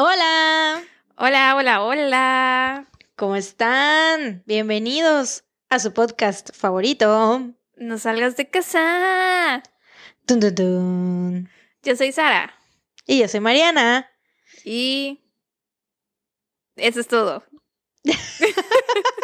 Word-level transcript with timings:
Hola, 0.00 0.80
Hola, 1.16 1.56
hola, 1.56 1.82
hola. 1.82 2.88
¿cómo 3.16 3.34
están? 3.34 4.44
Bienvenidos 4.46 5.42
a 5.70 5.80
su 5.80 5.92
podcast 5.92 6.54
favorito. 6.54 7.52
No 7.74 7.98
salgas 7.98 8.36
de 8.36 8.48
casa. 8.48 9.60
Tun, 10.24 10.38
tun, 10.38 10.54
tun. 10.54 11.50
Yo 11.82 11.96
soy 11.96 12.12
Sara 12.12 12.54
Y 13.08 13.18
yo 13.18 13.26
soy 13.26 13.40
Mariana. 13.40 14.08
y 14.64 15.18
eso 16.76 17.00
es 17.00 17.08
todo. 17.08 17.42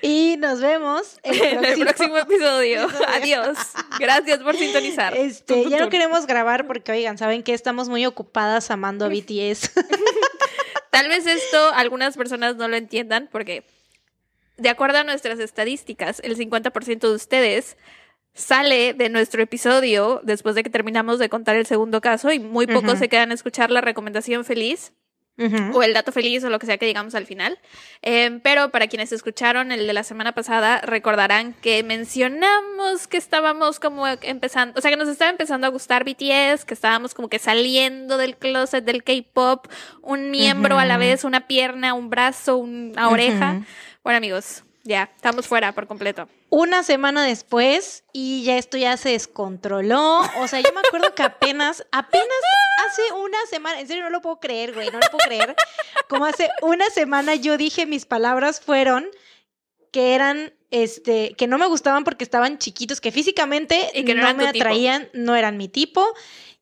Y 0.00 0.36
nos 0.38 0.60
vemos 0.60 1.18
En 1.22 1.34
el 1.34 1.58
próximo. 1.58 1.84
próximo 1.84 2.18
episodio. 2.18 2.84
episodio. 2.84 3.08
Adiós. 3.08 3.58
Gracias 3.98 4.38
por 4.40 4.56
sintonizar. 4.56 5.16
Este, 5.16 5.68
ya 5.68 5.80
no 5.80 5.90
queremos 5.90 6.26
grabar 6.26 6.66
porque, 6.66 6.92
oigan, 6.92 7.18
saben 7.18 7.42
que 7.42 7.54
estamos 7.54 7.88
muy 7.88 8.06
ocupadas 8.06 8.70
amando 8.70 9.04
a 9.04 9.08
BTS. 9.08 9.72
Tal 10.90 11.08
vez 11.08 11.26
esto 11.26 11.70
algunas 11.74 12.16
personas 12.16 12.56
no 12.56 12.68
lo 12.68 12.76
entiendan 12.76 13.28
porque 13.30 13.64
de 14.56 14.68
acuerdo 14.68 14.98
a 14.98 15.04
nuestras 15.04 15.38
estadísticas, 15.38 16.20
el 16.22 16.36
50% 16.36 17.00
de 17.00 17.14
ustedes 17.14 17.76
sale 18.34 18.94
de 18.94 19.08
nuestro 19.08 19.42
episodio 19.42 20.20
después 20.22 20.54
de 20.54 20.62
que 20.62 20.70
terminamos 20.70 21.18
de 21.18 21.28
contar 21.28 21.56
el 21.56 21.66
segundo 21.66 22.00
caso 22.00 22.32
y 22.32 22.38
muy 22.38 22.66
pocos 22.66 22.98
se 22.98 23.08
quedan 23.08 23.30
a 23.30 23.34
escuchar 23.34 23.70
la 23.70 23.80
recomendación 23.80 24.44
feliz. 24.44 24.92
O 25.72 25.82
el 25.82 25.94
dato 25.94 26.12
feliz 26.12 26.44
o 26.44 26.50
lo 26.50 26.58
que 26.58 26.66
sea 26.66 26.78
que 26.78 26.86
digamos 26.86 27.14
al 27.14 27.26
final. 27.26 27.58
Eh, 28.02 28.40
pero 28.42 28.70
para 28.70 28.86
quienes 28.86 29.12
escucharon 29.12 29.72
el 29.72 29.86
de 29.86 29.92
la 29.92 30.04
semana 30.04 30.32
pasada, 30.32 30.80
recordarán 30.80 31.54
que 31.54 31.82
mencionamos 31.82 33.06
que 33.08 33.16
estábamos 33.16 33.80
como 33.80 34.06
empezando, 34.06 34.78
o 34.78 34.82
sea, 34.82 34.90
que 34.90 34.96
nos 34.96 35.08
estaba 35.08 35.30
empezando 35.30 35.66
a 35.66 35.70
gustar 35.70 36.04
BTS, 36.04 36.64
que 36.64 36.74
estábamos 36.74 37.14
como 37.14 37.28
que 37.28 37.38
saliendo 37.38 38.16
del 38.16 38.36
closet 38.36 38.84
del 38.84 39.02
K-pop, 39.02 39.66
un 40.02 40.30
miembro 40.30 40.78
a 40.78 40.84
la 40.84 40.96
vez, 40.96 41.24
una 41.24 41.46
pierna, 41.46 41.94
un 41.94 42.10
brazo, 42.10 42.56
una 42.56 43.08
oreja. 43.08 43.62
Bueno, 44.02 44.16
amigos, 44.16 44.64
ya, 44.84 45.10
estamos 45.14 45.46
fuera 45.46 45.72
por 45.72 45.86
completo. 45.86 46.28
Una 46.50 46.82
semana 46.82 47.24
después 47.24 48.04
y 48.12 48.42
ya 48.42 48.58
esto 48.58 48.76
ya 48.76 48.96
se 48.96 49.10
descontroló. 49.10 50.20
O 50.40 50.48
sea, 50.48 50.60
yo 50.60 50.72
me 50.72 50.80
acuerdo 50.80 51.14
que 51.14 51.22
apenas, 51.22 51.86
apenas 51.92 52.26
hace 52.86 53.02
una 53.12 53.38
semana, 53.48 53.80
en 53.80 53.86
serio 53.86 54.02
no 54.02 54.10
lo 54.10 54.20
puedo 54.20 54.40
creer, 54.40 54.74
güey, 54.74 54.90
no 54.90 54.98
lo 54.98 55.06
puedo 55.10 55.24
creer. 55.26 55.54
Como 56.08 56.24
hace 56.24 56.50
una 56.62 56.90
semana 56.90 57.36
yo 57.36 57.56
dije 57.56 57.86
mis 57.86 58.06
palabras 58.06 58.60
fueron 58.60 59.08
que 59.92 60.14
eran, 60.14 60.52
este, 60.70 61.34
que 61.34 61.46
no 61.46 61.58
me 61.58 61.66
gustaban 61.66 62.02
porque 62.02 62.24
estaban 62.24 62.58
chiquitos, 62.58 63.00
que 63.00 63.12
físicamente 63.12 63.90
Y 63.94 64.04
que 64.04 64.14
no 64.14 64.22
no, 64.22 64.34
me 64.34 64.46
tu 64.46 64.52
tipo. 64.52 64.64
atraían, 64.64 65.08
no 65.12 65.36
eran 65.36 65.56
mi 65.56 65.68
tipo. 65.68 66.04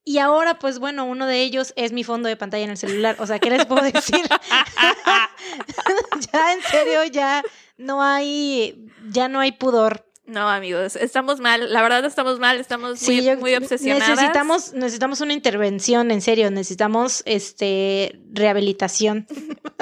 Y 0.05 0.18
ahora, 0.18 0.58
pues 0.58 0.78
bueno, 0.78 1.05
uno 1.05 1.27
de 1.27 1.40
ellos 1.40 1.72
es 1.77 1.92
mi 1.92 2.05
fondo 2.05 2.28
de 2.28 2.36
pantalla 2.36 2.64
en 2.64 2.70
el 2.70 2.77
celular. 2.77 3.16
O 3.18 3.27
sea, 3.27 3.38
¿qué 3.38 3.50
les 3.50 3.66
puedo 3.66 3.82
decir? 3.82 4.20
ya, 6.32 6.52
en 6.52 6.62
serio, 6.62 7.05
ya 7.05 7.42
no 7.81 8.03
hay, 8.03 8.86
ya 9.11 9.28
no 9.28 9.41
hay 9.41 9.53
pudor. 9.53 10.06
No, 10.27 10.48
amigos, 10.48 10.95
estamos 10.95 11.41
mal, 11.41 11.73
la 11.73 11.83
verdad 11.83 12.05
estamos 12.05 12.39
mal, 12.39 12.61
estamos 12.61 12.91
muy, 13.03 13.19
Sí, 13.20 13.25
yo- 13.25 13.36
muy 13.39 13.53
obsesionadas. 13.56 14.11
Necesitamos, 14.11 14.73
necesitamos 14.75 15.20
una 15.23 15.33
intervención, 15.33 16.12
en 16.12 16.20
serio, 16.23 16.51
necesitamos 16.53 17.25
este 17.27 18.20
rehabilitación. 18.33 19.27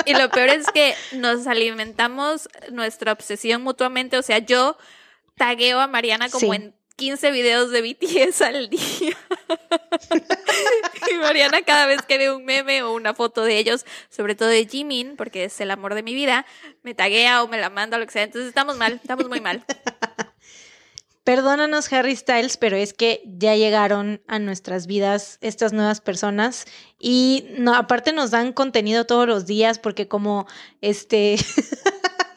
Y 0.06 0.14
lo 0.14 0.30
peor 0.30 0.48
es 0.48 0.66
que 0.72 0.94
nos 1.12 1.46
alimentamos 1.46 2.48
nuestra 2.72 3.12
obsesión 3.12 3.60
mutuamente. 3.62 4.16
O 4.16 4.22
sea, 4.22 4.38
yo 4.38 4.78
tagueo 5.36 5.80
a 5.80 5.86
Mariana 5.86 6.30
como 6.30 6.52
Sí. 6.52 6.56
en 6.56 6.74
15 6.98 7.30
videos 7.30 7.70
de 7.70 7.80
BTS 7.80 8.42
al 8.42 8.68
día. 8.68 9.16
y 11.10 11.14
Mariana 11.14 11.62
cada 11.62 11.86
vez 11.86 12.02
que 12.02 12.18
ve 12.18 12.32
un 12.32 12.44
meme 12.44 12.82
o 12.82 12.92
una 12.92 13.14
foto 13.14 13.44
de 13.44 13.56
ellos, 13.56 13.86
sobre 14.10 14.34
todo 14.34 14.48
de 14.48 14.66
Jimin, 14.66 15.16
porque 15.16 15.44
es 15.44 15.60
el 15.60 15.70
amor 15.70 15.94
de 15.94 16.02
mi 16.02 16.12
vida, 16.12 16.44
me 16.82 16.94
taguea 16.94 17.44
o 17.44 17.48
me 17.48 17.56
la 17.56 17.70
manda 17.70 17.96
o 17.96 18.00
lo 18.00 18.06
que 18.06 18.12
sea. 18.12 18.24
Entonces 18.24 18.48
estamos 18.48 18.76
mal, 18.76 18.94
estamos 18.94 19.28
muy 19.28 19.40
mal. 19.40 19.64
Perdónanos, 21.22 21.92
Harry 21.92 22.16
Styles, 22.16 22.56
pero 22.56 22.76
es 22.76 22.94
que 22.94 23.22
ya 23.26 23.54
llegaron 23.54 24.20
a 24.26 24.38
nuestras 24.38 24.86
vidas 24.86 25.38
estas 25.40 25.72
nuevas 25.72 26.00
personas 26.00 26.64
y 26.98 27.46
no, 27.58 27.74
aparte 27.74 28.12
nos 28.12 28.30
dan 28.32 28.52
contenido 28.52 29.04
todos 29.04 29.28
los 29.28 29.46
días 29.46 29.78
porque 29.78 30.08
como 30.08 30.46
este 30.80 31.36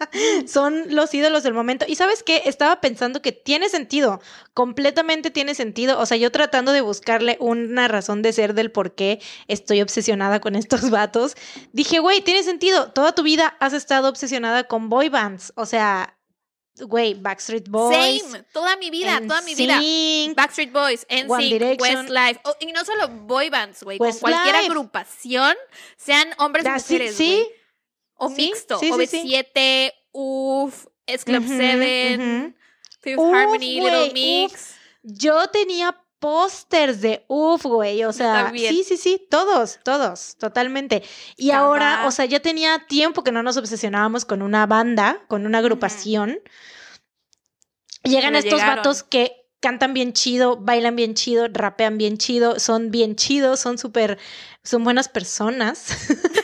son 0.47 0.85
los 0.93 1.13
ídolos 1.13 1.43
del 1.43 1.53
momento. 1.53 1.85
Y 1.87 1.95
sabes 1.95 2.23
qué, 2.23 2.43
estaba 2.45 2.81
pensando 2.81 3.21
que 3.21 3.31
tiene 3.31 3.69
sentido, 3.69 4.21
completamente 4.53 5.31
tiene 5.31 5.55
sentido. 5.55 5.99
O 5.99 6.05
sea, 6.05 6.17
yo 6.17 6.31
tratando 6.31 6.71
de 6.71 6.81
buscarle 6.81 7.37
una 7.39 7.87
razón 7.87 8.21
de 8.21 8.33
ser 8.33 8.53
del 8.53 8.71
por 8.71 8.95
qué 8.95 9.21
estoy 9.47 9.81
obsesionada 9.81 10.39
con 10.39 10.55
estos 10.55 10.89
vatos, 10.89 11.35
dije, 11.73 11.99
güey, 11.99 12.21
tiene 12.21 12.43
sentido. 12.43 12.91
Toda 12.91 13.13
tu 13.13 13.23
vida 13.23 13.55
has 13.59 13.73
estado 13.73 14.09
obsesionada 14.09 14.65
con 14.65 14.89
boy 14.89 15.09
bands. 15.09 15.53
O 15.55 15.65
sea, 15.65 16.17
güey, 16.79 17.13
Backstreet 17.13 17.69
Boys. 17.69 18.23
Same, 18.23 18.43
toda 18.53 18.75
mi 18.77 18.89
vida, 18.89 19.21
toda 19.27 19.41
mi 19.41 19.55
vida. 19.55 19.79
Backstreet 20.35 20.71
Boys, 20.71 21.05
One 21.09 21.23
NSYNC, 21.23 21.51
Direction. 21.51 21.97
Westlife, 21.97 22.39
oh, 22.43 22.55
y 22.59 22.71
no 22.71 22.85
solo 22.85 23.07
boy 23.07 23.49
bands, 23.49 23.83
güey, 23.83 23.97
con 23.97 24.11
cualquier 24.17 24.55
agrupación, 24.55 25.55
sean 25.97 26.29
hombres 26.37 26.65
sí, 26.65 26.93
mujeres, 26.93 27.15
sí. 27.15 27.47
O 28.23 28.29
Sí, 28.29 28.35
mixto, 28.35 28.77
sí, 28.77 28.91
o 28.91 28.97
sí, 28.97 29.07
sí. 29.07 29.23
B7, 29.25 29.93
UF, 30.11 30.85
S 31.07 31.25
Club 31.25 31.43
Ujú, 31.43 31.53
7, 31.57 32.17
ujú. 32.19 32.53
Fifth 32.99 33.19
Uf, 33.19 33.33
Harmony, 33.33 33.81
Little 33.81 34.07
uf. 34.07 34.13
Mix. 34.13 34.75
Yo 35.01 35.47
tenía 35.47 35.99
pósters 36.19 37.01
de 37.01 37.25
UF, 37.27 37.63
güey. 37.65 38.03
O 38.03 38.13
sea, 38.13 38.43
también. 38.45 38.71
sí, 38.71 38.83
sí, 38.83 38.97
sí, 38.97 39.27
todos, 39.27 39.79
todos, 39.83 40.35
totalmente. 40.37 41.01
Y 41.35 41.49
ahora, 41.49 42.03
o 42.05 42.11
sea, 42.11 42.25
ya 42.25 42.39
tenía 42.39 42.85
tiempo 42.87 43.23
que 43.23 43.31
no 43.31 43.41
nos 43.41 43.57
obsesionábamos 43.57 44.23
con 44.25 44.43
una 44.43 44.67
banda, 44.67 45.25
con 45.27 45.47
una 45.47 45.57
agrupación. 45.57 46.39
Llegan 48.03 48.33
Pero 48.33 48.37
estos 48.37 48.59
llegaron. 48.59 48.75
vatos 48.77 49.01
que 49.01 49.47
cantan 49.59 49.95
bien 49.95 50.13
chido, 50.13 50.57
bailan 50.57 50.95
bien 50.95 51.15
chido, 51.15 51.47
rapean 51.51 51.97
bien 51.97 52.17
chido, 52.19 52.59
son 52.59 52.91
bien 52.91 53.15
chidos, 53.15 53.59
son 53.59 53.79
súper, 53.79 54.19
son 54.63 54.83
buenas 54.83 55.09
personas. 55.09 55.87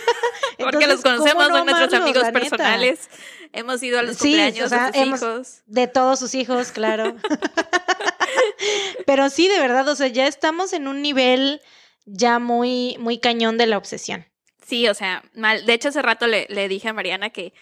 Porque 0.58 0.86
Entonces, 0.86 0.90
los 0.90 1.02
conocemos, 1.04 1.44
¿cómo 1.46 1.50
no 1.50 1.56
son 1.58 1.66
nuestros 1.68 1.94
amarlos, 1.94 2.24
amigos 2.24 2.42
personales. 2.42 3.10
Hemos 3.54 3.82
ido 3.84 4.00
a 4.00 4.04
los 4.04 4.18
Sí, 4.18 4.24
cumpleaños 4.30 4.66
o 4.66 4.70
sea, 4.70 4.88
de 4.88 4.94
sus 4.94 5.02
hemos- 5.02 5.22
hijos. 5.22 5.62
De 5.68 5.88
todos 5.88 6.20
sus 6.20 6.36
hijos, 6.36 6.72
claro. 6.72 7.16
Pero 9.06 9.30
sí, 9.30 9.48
de 9.48 9.60
verdad, 9.60 9.88
o 9.88 9.96
sea, 9.96 10.08
ya 10.08 10.28
estamos 10.28 10.74
en 10.74 10.88
un 10.88 11.02
nivel 11.02 11.62
ya 12.06 12.40
muy, 12.40 12.98
muy 13.00 13.20
cañón 13.20 13.58
de 13.58 13.68
la 13.68 13.78
obsesión. 13.78 14.26
Sí, 14.66 14.88
o 14.88 14.94
sea, 14.94 15.24
mal. 15.34 15.66
De 15.66 15.74
hecho, 15.74 15.90
hace 15.90 16.02
rato 16.02 16.28
le, 16.28 16.46
le 16.50 16.68
dije 16.68 16.90
a 16.90 16.94
Mariana 16.94 17.30
que, 17.30 17.54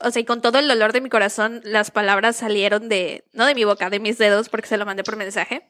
o 0.00 0.10
sea, 0.10 0.20
y 0.20 0.24
con 0.24 0.42
todo 0.42 0.58
el 0.58 0.68
dolor 0.68 0.92
de 0.92 1.00
mi 1.00 1.08
corazón, 1.08 1.60
las 1.64 1.90
palabras 1.90 2.36
salieron 2.36 2.88
de, 2.88 3.24
no 3.32 3.46
de 3.46 3.54
mi 3.54 3.64
boca, 3.64 3.88
de 3.90 4.00
mis 4.00 4.18
dedos, 4.18 4.48
porque 4.48 4.68
se 4.68 4.76
lo 4.76 4.84
mandé 4.84 5.04
por 5.04 5.16
mensaje. 5.16 5.66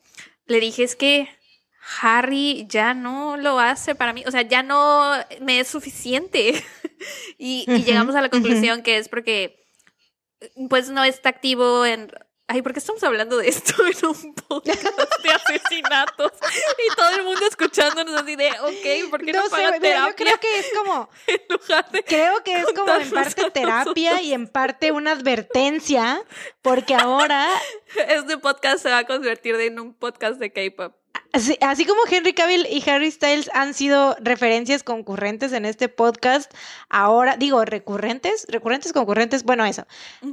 Le 0.46 0.58
dije, 0.60 0.82
es 0.82 0.96
que 0.96 1.28
Harry 2.00 2.66
ya 2.68 2.94
no 2.94 3.36
lo 3.36 3.58
hace 3.58 3.94
para 3.94 4.12
mí, 4.12 4.24
o 4.26 4.30
sea, 4.30 4.42
ya 4.42 4.62
no 4.62 5.12
me 5.40 5.60
es 5.60 5.68
suficiente. 5.68 6.64
y, 7.38 7.66
llegamos 7.82 8.14
a 8.14 8.22
la 8.22 8.30
conclusión 8.30 8.82
que 8.82 8.96
es 8.96 9.08
porque, 9.08 9.66
pues, 10.68 10.88
no 10.90 11.04
está 11.04 11.28
activo 11.28 11.84
en... 11.84 12.10
Ay, 12.46 12.60
¿por 12.60 12.74
qué 12.74 12.78
estamos 12.78 13.02
hablando 13.02 13.38
de 13.38 13.48
esto 13.48 13.74
en 13.86 14.06
un 14.06 14.34
podcast 14.34 14.82
de 14.82 15.30
asesinatos? 15.30 16.32
Y 16.78 16.94
todo 16.94 17.10
el 17.10 17.22
mundo 17.24 17.46
escuchándonos 17.46 18.20
así 18.20 18.36
de, 18.36 18.50
ok, 18.50 19.10
¿por 19.10 19.24
qué 19.24 19.32
no, 19.32 19.44
sé, 19.44 19.50
pagan 19.50 19.80
mira, 19.80 20.08
yo 20.08 20.14
creo 20.14 20.38
que 20.38 20.58
es 20.58 20.66
como, 20.76 21.08
en 21.26 21.40
lugar 21.48 21.90
de 21.90 22.04
creo 22.04 22.44
que 22.44 22.56
es 22.56 22.66
como 22.74 22.94
en 22.94 23.10
parte 23.10 23.50
terapia 23.50 24.20
y 24.20 24.34
en 24.34 24.46
parte 24.46 24.92
una 24.92 25.12
advertencia, 25.12 26.22
porque 26.60 26.94
ahora, 26.94 27.48
Este 28.08 28.36
podcast 28.36 28.82
se 28.82 28.90
va 28.90 28.98
a 28.98 29.04
convertir 29.04 29.54
en 29.56 29.80
un 29.80 29.94
podcast 29.94 30.38
de 30.38 30.52
K-pop. 30.52 30.94
Así, 31.32 31.56
así 31.60 31.84
como 31.84 32.00
Henry 32.10 32.32
Cavill 32.32 32.66
y 32.70 32.88
Harry 32.88 33.10
Styles 33.10 33.50
han 33.54 33.74
sido 33.74 34.16
referencias 34.20 34.82
concurrentes 34.82 35.52
en 35.52 35.64
este 35.64 35.88
podcast, 35.88 36.52
ahora, 36.88 37.36
digo, 37.36 37.64
recurrentes, 37.64 38.46
recurrentes, 38.48 38.92
concurrentes, 38.92 39.44
bueno, 39.44 39.64
eso. 39.64 39.86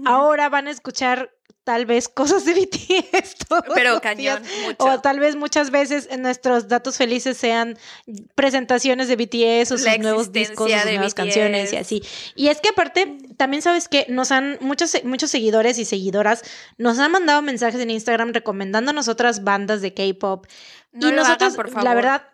Ahora 0.05 0.49
van 0.49 0.67
a 0.67 0.71
escuchar 0.71 1.31
tal 1.63 1.85
vez 1.85 2.07
cosas 2.09 2.43
de 2.45 2.53
BTS 2.61 3.35
todos 3.47 3.63
Pero 3.73 3.91
los 3.91 4.01
cañón, 4.01 4.41
días. 4.41 4.41
mucho. 4.65 4.75
O 4.85 4.99
tal 5.01 5.19
vez 5.19 5.35
muchas 5.35 5.69
veces 5.71 6.07
en 6.11 6.21
nuestros 6.21 6.67
datos 6.67 6.97
felices 6.97 7.37
sean 7.37 7.77
presentaciones 8.35 9.07
de 9.07 9.15
BTS 9.15 9.71
o 9.71 9.77
sus 9.77 9.85
La 9.85 9.97
nuevos 9.97 10.31
discos, 10.31 10.71
sus 10.71 10.83
nuevas 10.85 11.13
BTS. 11.13 11.13
canciones 11.13 11.73
y 11.73 11.77
así. 11.77 12.03
Y 12.35 12.47
es 12.47 12.61
que 12.61 12.69
aparte, 12.69 13.17
también 13.37 13.61
sabes 13.61 13.87
que 13.87 14.05
nos 14.09 14.31
han, 14.31 14.57
muchos, 14.61 15.03
muchos 15.03 15.29
seguidores 15.31 15.77
y 15.77 15.85
seguidoras 15.85 16.43
nos 16.77 16.99
han 16.99 17.11
mandado 17.11 17.41
mensajes 17.41 17.79
en 17.81 17.89
Instagram 17.91 18.33
recomendándonos 18.33 19.07
otras 19.07 19.43
bandas 19.43 19.81
de 19.81 19.93
K-pop. 19.93 20.47
No 20.91 21.09
y 21.09 21.11
lo 21.11 21.17
nosotros, 21.17 21.53
hagan, 21.53 21.55
por 21.55 21.69
favor. 21.69 21.83
la 21.83 21.93
verdad, 21.93 22.27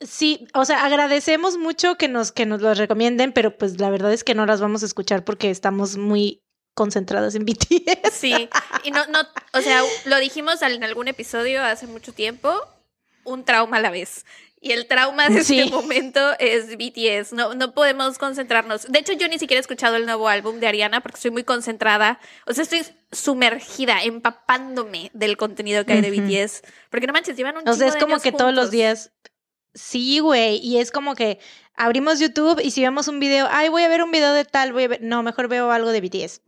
sí, 0.00 0.46
o 0.52 0.64
sea, 0.64 0.84
agradecemos 0.84 1.56
mucho 1.56 1.96
que 1.96 2.08
nos, 2.08 2.32
que 2.32 2.44
nos 2.46 2.60
los 2.60 2.76
recomienden, 2.76 3.32
pero 3.32 3.56
pues 3.56 3.80
la 3.80 3.90
verdad 3.90 4.12
es 4.12 4.24
que 4.24 4.34
no 4.34 4.46
las 4.46 4.60
vamos 4.60 4.82
a 4.82 4.86
escuchar 4.86 5.24
porque 5.24 5.50
estamos 5.50 5.96
muy 5.96 6.43
concentradas 6.74 7.34
en 7.34 7.44
BTS. 7.44 8.12
Sí, 8.12 8.48
y 8.82 8.90
no, 8.90 9.06
no, 9.06 9.20
o 9.52 9.60
sea, 9.60 9.82
lo 10.06 10.18
dijimos 10.18 10.60
en 10.62 10.84
algún 10.84 11.08
episodio 11.08 11.62
hace 11.62 11.86
mucho 11.86 12.12
tiempo, 12.12 12.52
un 13.24 13.44
trauma 13.44 13.78
a 13.78 13.80
la 13.80 13.90
vez. 13.90 14.24
Y 14.60 14.72
el 14.72 14.86
trauma 14.86 15.28
de 15.28 15.44
Sí. 15.44 15.60
este 15.60 15.70
momento 15.70 16.20
es 16.38 16.78
BTS. 16.78 17.34
No, 17.34 17.54
no 17.54 17.74
podemos 17.74 18.16
concentrarnos. 18.16 18.90
De 18.90 18.98
hecho, 18.98 19.12
yo 19.12 19.28
ni 19.28 19.38
siquiera 19.38 19.58
he 19.58 19.60
escuchado 19.60 19.96
el 19.96 20.06
nuevo 20.06 20.26
álbum 20.26 20.58
de 20.58 20.66
Ariana 20.66 21.02
porque 21.02 21.16
estoy 21.16 21.30
muy 21.32 21.44
concentrada. 21.44 22.18
O 22.46 22.54
sea, 22.54 22.62
estoy 22.62 22.82
sumergida, 23.12 24.02
empapándome 24.02 25.10
del 25.12 25.36
contenido 25.36 25.84
que 25.84 25.92
hay 25.92 26.00
de. 26.00 26.10
BTS. 26.10 26.62
Porque 26.90 27.06
no 27.06 27.12
manches, 27.12 27.36
llevan 27.36 27.58
un 27.58 27.68
O 27.68 27.74
sea, 27.74 27.88
es 27.88 27.96
como 27.96 28.18
que 28.20 28.32
todos 28.32 28.54
los 28.54 28.70
días. 28.70 29.12
Sí, 29.74 30.20
güey. 30.20 30.56
Y 30.66 30.78
es 30.78 30.90
como 30.90 31.14
que 31.14 31.40
abrimos 31.74 32.20
YouTube 32.20 32.60
y 32.62 32.70
si 32.70 32.82
vemos 32.82 33.08
un 33.08 33.20
video, 33.20 33.48
ay, 33.50 33.68
voy 33.68 33.82
a 33.82 33.88
ver 33.88 34.02
un 34.02 34.10
video 34.10 34.32
de 34.32 34.44
tal, 34.44 34.72
voy 34.72 34.84
a 34.84 34.88
ver. 34.88 35.02
No, 35.02 35.22
mejor 35.22 35.48
veo 35.48 35.70
algo 35.70 35.90
de 35.90 36.00
BTS. 36.00 36.42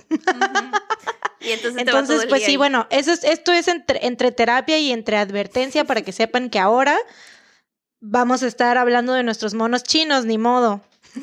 Y 1.41 1.53
entonces, 1.53 1.81
Entonces, 1.81 2.27
pues 2.27 2.43
sí, 2.43 2.53
ahí. 2.53 2.57
bueno, 2.57 2.87
eso 2.91 3.13
es, 3.13 3.23
esto 3.23 3.53
es 3.53 3.69
entre, 3.69 4.05
entre 4.07 4.33
terapia 4.33 4.79
y 4.79 4.91
entre 4.91 5.17
advertencia 5.17 5.85
para 5.85 6.03
que 6.03 6.11
sepan 6.11 6.51
que 6.51 6.59
ahora 6.59 6.99
vamos 8.01 8.43
a 8.43 8.47
estar 8.49 8.77
hablando 8.79 9.13
de 9.13 9.23
nuestros 9.23 9.55
monos 9.55 9.85
chinos, 9.85 10.25
ni 10.25 10.39
modo. 10.39 10.81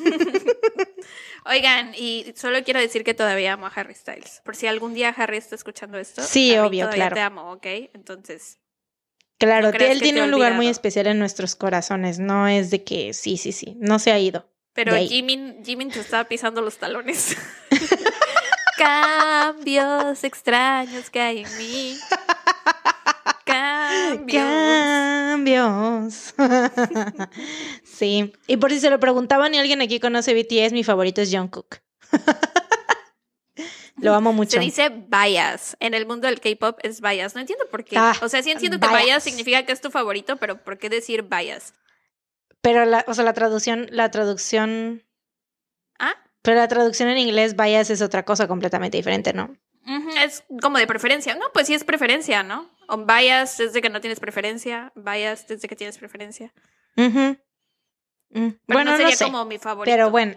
Oigan, 1.46 1.92
y 1.94 2.32
solo 2.36 2.64
quiero 2.64 2.80
decir 2.80 3.04
que 3.04 3.12
todavía 3.12 3.52
amo 3.52 3.66
a 3.66 3.72
Harry 3.74 3.94
Styles. 3.94 4.40
Por 4.44 4.56
si 4.56 4.66
algún 4.66 4.94
día 4.94 5.10
Harry 5.10 5.36
está 5.36 5.56
escuchando 5.56 5.98
esto. 5.98 6.22
Sí, 6.22 6.56
obvio, 6.56 6.88
claro. 6.88 7.14
Te 7.14 7.20
amo, 7.20 7.52
¿ok? 7.52 7.66
Entonces, 7.92 8.58
Claro, 9.38 9.72
No 9.72 9.78
él 9.78 10.00
tiene 10.00 10.22
un 10.22 10.30
lugar 10.30 10.54
muy 10.54 10.68
especial 10.68 11.06
en 11.08 11.18
nuestros 11.18 11.56
corazones, 11.56 12.18
no 12.18 12.46
es 12.48 12.70
de 12.70 12.84
que 12.84 13.12
sí, 13.14 13.36
sí, 13.36 13.52
sí, 13.52 13.76
no 13.80 13.98
se 13.98 14.12
ha 14.12 14.18
ido. 14.18 14.48
pero. 14.72 14.96
Jimin, 14.96 15.64
Jimin 15.64 15.90
te 15.90 16.00
estaba 16.00 16.24
pisando 16.24 16.60
los 16.60 16.78
talones. 16.78 17.36
Cambios 18.76 20.24
extraños 20.24 21.10
que 21.10 21.20
hay 21.20 21.38
en 21.44 21.58
mí. 21.58 21.96
Cambios. 23.44 24.44
Cambios. 24.44 26.34
sí. 27.84 28.32
Y 28.46 28.56
por 28.56 28.70
si 28.72 28.80
se 28.80 28.90
lo 28.90 28.98
preguntaban 28.98 29.54
y 29.54 29.58
alguien 29.58 29.80
aquí 29.80 30.00
conoce 30.00 30.34
BTS, 30.34 30.72
mi 30.72 30.82
favorito 30.82 31.20
es 31.20 31.30
Jungkook. 31.32 31.76
lo 34.04 34.14
amo 34.14 34.32
mucho. 34.32 34.52
Se 34.52 34.60
dice 34.60 34.88
bias. 34.90 35.76
En 35.80 35.94
el 35.94 36.06
mundo 36.06 36.26
del 36.28 36.40
K-pop 36.40 36.78
es 36.82 37.00
bias. 37.00 37.34
No 37.34 37.40
entiendo 37.40 37.64
por 37.70 37.84
qué. 37.84 37.96
Ah, 37.98 38.14
o 38.22 38.28
sea, 38.28 38.42
sí 38.42 38.50
entiendo 38.50 38.78
que 38.80 38.86
bias. 38.88 39.22
significa 39.22 39.64
que 39.64 39.72
es 39.72 39.80
tu 39.80 39.90
favorito, 39.90 40.36
pero 40.36 40.62
¿por 40.62 40.78
qué 40.78 40.88
decir 40.88 41.22
bias? 41.22 41.74
Pero 42.60 42.84
la, 42.84 43.04
o 43.08 43.14
sea, 43.14 43.24
la 43.24 43.32
traducción, 43.34 43.86
la 43.90 44.10
traducción, 44.10 45.02
¿Ah? 45.98 46.14
pero 46.42 46.56
la 46.56 46.68
traducción 46.68 47.08
en 47.08 47.18
inglés, 47.18 47.56
bias 47.56 47.90
es 47.90 48.00
otra 48.02 48.24
cosa 48.24 48.48
completamente 48.48 48.96
diferente, 48.96 49.32
¿no? 49.32 49.56
Es 50.18 50.44
como 50.62 50.78
de 50.78 50.86
preferencia. 50.86 51.34
No, 51.34 51.44
pues 51.52 51.66
sí 51.66 51.74
es 51.74 51.84
preferencia, 51.84 52.42
¿no? 52.42 52.70
O 52.88 52.96
bias 53.04 53.58
desde 53.58 53.82
que 53.82 53.90
no 53.90 54.00
tienes 54.00 54.18
preferencia. 54.18 54.92
Bias 54.94 55.46
desde 55.46 55.68
que 55.68 55.76
tienes 55.76 55.98
preferencia. 55.98 56.54
Mm, 56.96 57.10
Pero 58.32 58.56
Bueno, 58.66 58.84
no 58.84 58.90
no, 58.92 58.96
sería 58.96 59.16
sé. 59.16 59.24
como 59.24 59.44
mi 59.44 59.58
favorito. 59.58 59.94
Pero 59.94 60.10
bueno, 60.10 60.36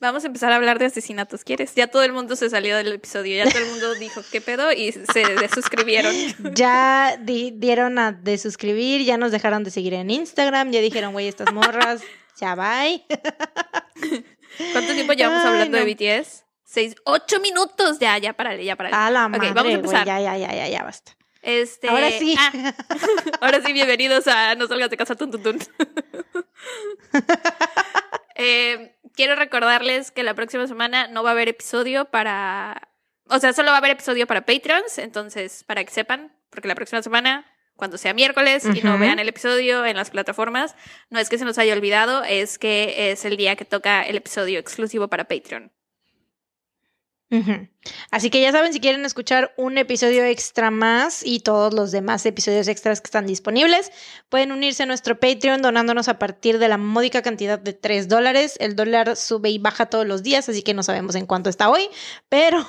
Vamos 0.00 0.24
a 0.24 0.26
empezar 0.26 0.52
a 0.52 0.56
hablar 0.56 0.78
de 0.78 0.86
asesinatos, 0.86 1.44
¿quieres? 1.44 1.74
Ya 1.74 1.86
todo 1.86 2.02
el 2.02 2.12
mundo 2.12 2.36
se 2.36 2.50
salió 2.50 2.76
del 2.76 2.92
episodio, 2.92 3.36
ya 3.42 3.48
todo 3.50 3.62
el 3.62 3.70
mundo 3.70 3.94
dijo 3.94 4.20
qué 4.30 4.40
pedo 4.40 4.70
y 4.72 4.92
se 4.92 5.24
desuscribieron. 5.40 6.14
ya 6.54 7.16
di- 7.20 7.52
dieron 7.56 7.98
a 7.98 8.12
de 8.12 8.36
suscribir, 8.36 9.02
ya 9.04 9.16
nos 9.16 9.30
dejaron 9.32 9.64
de 9.64 9.70
seguir 9.70 9.94
en 9.94 10.10
Instagram, 10.10 10.72
ya 10.72 10.80
dijeron, 10.80 11.12
güey, 11.12 11.28
estas 11.28 11.52
morras, 11.52 12.02
ya 12.38 12.54
bye. 12.54 13.04
¿Cuánto 14.72 14.92
tiempo 14.94 15.12
llevamos 15.14 15.42
Ay, 15.44 15.50
hablando 15.52 15.78
no. 15.78 15.84
de 15.84 15.94
BTS? 15.94 16.44
Seis, 16.64 16.96
ocho 17.04 17.40
minutos. 17.40 17.98
Ya, 18.00 18.18
ya, 18.18 18.32
párale, 18.34 18.64
ya, 18.64 18.76
párale. 18.76 18.96
A 18.96 19.10
la 19.10 19.26
Ok, 19.26 19.30
madre, 19.30 19.52
vamos 19.52 19.72
a 19.72 19.76
empezar. 19.76 20.06
ya, 20.06 20.20
ya, 20.20 20.36
ya, 20.36 20.52
ya, 20.54 20.68
ya, 20.68 20.82
basta. 20.82 21.12
Este, 21.40 21.88
Ahora 21.88 22.10
sí. 22.10 22.34
ah, 22.38 22.74
ahora 23.40 23.60
sí, 23.64 23.72
bienvenidos 23.72 24.26
a 24.26 24.54
No 24.56 24.66
salgas 24.66 24.90
de 24.90 24.96
casa, 24.96 25.14
tun, 25.14 25.30
tun, 25.30 25.42
tun. 25.42 25.58
Eh, 28.36 28.93
quiero 29.14 29.34
recordarles 29.36 30.10
que 30.10 30.22
la 30.22 30.34
próxima 30.34 30.66
semana 30.66 31.08
no 31.08 31.22
va 31.22 31.30
a 31.30 31.32
haber 31.32 31.48
episodio 31.48 32.06
para... 32.06 32.88
O 33.28 33.38
sea, 33.38 33.52
solo 33.52 33.70
va 33.70 33.76
a 33.76 33.78
haber 33.78 33.92
episodio 33.92 34.26
para 34.26 34.44
Patreons, 34.44 34.98
entonces, 34.98 35.64
para 35.64 35.82
que 35.82 35.90
sepan, 35.90 36.36
porque 36.50 36.68
la 36.68 36.74
próxima 36.74 37.02
semana, 37.02 37.46
cuando 37.74 37.96
sea 37.96 38.12
miércoles 38.12 38.66
y 38.66 38.82
no 38.82 38.98
vean 38.98 39.18
el 39.18 39.28
episodio 39.28 39.86
en 39.86 39.96
las 39.96 40.10
plataformas, 40.10 40.76
no 41.08 41.18
es 41.18 41.30
que 41.30 41.38
se 41.38 41.46
nos 41.46 41.56
haya 41.56 41.72
olvidado, 41.72 42.22
es 42.22 42.58
que 42.58 43.12
es 43.12 43.24
el 43.24 43.38
día 43.38 43.56
que 43.56 43.64
toca 43.64 44.02
el 44.02 44.16
episodio 44.16 44.58
exclusivo 44.58 45.08
para 45.08 45.24
Patreon. 45.24 45.72
Así 48.10 48.30
que 48.30 48.40
ya 48.40 48.52
saben, 48.52 48.72
si 48.72 48.80
quieren 48.80 49.04
escuchar 49.04 49.54
un 49.56 49.76
episodio 49.78 50.24
extra 50.24 50.70
más 50.70 51.24
y 51.24 51.40
todos 51.40 51.74
los 51.74 51.90
demás 51.90 52.24
episodios 52.26 52.68
extras 52.68 53.00
que 53.00 53.08
están 53.08 53.26
disponibles, 53.26 53.90
pueden 54.28 54.52
unirse 54.52 54.84
a 54.84 54.86
nuestro 54.86 55.18
Patreon 55.18 55.62
donándonos 55.62 56.08
a 56.08 56.18
partir 56.18 56.58
de 56.58 56.68
la 56.68 56.78
módica 56.78 57.22
cantidad 57.22 57.58
de 57.58 57.72
3 57.72 58.08
dólares. 58.08 58.56
El 58.60 58.76
dólar 58.76 59.16
sube 59.16 59.50
y 59.50 59.58
baja 59.58 59.86
todos 59.86 60.06
los 60.06 60.22
días, 60.22 60.48
así 60.48 60.62
que 60.62 60.74
no 60.74 60.82
sabemos 60.82 61.14
en 61.14 61.26
cuánto 61.26 61.50
está 61.50 61.70
hoy, 61.70 61.88
pero 62.28 62.64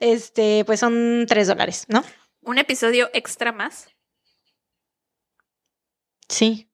este, 0.00 0.64
pues 0.64 0.80
son 0.80 1.26
3 1.28 1.48
dólares, 1.48 1.84
¿no? 1.88 2.02
Un 2.42 2.58
episodio 2.58 3.10
extra 3.12 3.52
más. 3.52 3.88
Sí. 6.28 6.70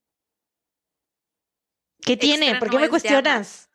¿Qué 2.02 2.16
tiene? 2.16 2.50
Extra 2.50 2.58
¿Por 2.58 2.68
no 2.68 2.72
qué 2.72 2.78
me 2.78 2.84
es 2.84 2.90
cuestionas? 2.90 3.68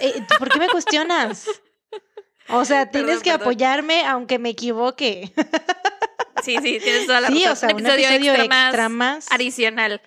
Eh, 0.00 0.22
¿Por 0.38 0.48
qué 0.48 0.58
me 0.58 0.68
cuestionas? 0.68 1.46
O 2.48 2.64
sea, 2.64 2.86
tienes 2.90 3.08
Perdón, 3.08 3.22
que 3.22 3.30
perdón. 3.30 3.42
apoyarme 3.42 4.04
aunque 4.06 4.38
me 4.38 4.50
equivoque. 4.50 5.32
Sí, 6.44 6.54
sí, 6.62 6.78
tienes 6.80 7.06
toda 7.06 7.20
la 7.22 7.28
Sí, 7.28 7.44
razón. 7.44 7.52
o 7.52 7.56
sea, 7.56 7.68
un 7.74 7.86
episodio 7.86 8.34
extra 8.34 8.88
más. 8.88 9.26
adicional. 9.32 10.00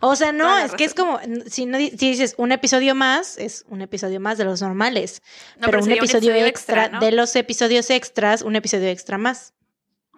O 0.00 0.14
sea, 0.14 0.30
no, 0.30 0.56
es 0.58 0.72
que 0.74 0.84
es 0.84 0.94
como, 0.94 1.18
si, 1.46 1.66
no, 1.66 1.78
si 1.78 1.90
dices 1.96 2.34
un 2.36 2.52
episodio 2.52 2.94
más, 2.94 3.38
es 3.38 3.64
un 3.68 3.80
episodio 3.80 4.20
más 4.20 4.38
de 4.38 4.44
los 4.44 4.62
normales. 4.62 5.20
No, 5.56 5.66
pero, 5.66 5.82
un 5.82 5.90
episodio, 5.90 6.32
extra, 6.36 6.90
¿no? 6.90 7.00
de 7.00 7.10
los 7.10 7.34
episodios 7.34 7.90
extras, 7.90 8.42
un 8.42 8.54
episodio 8.54 8.88
extra 8.88 9.18
más. 9.18 9.54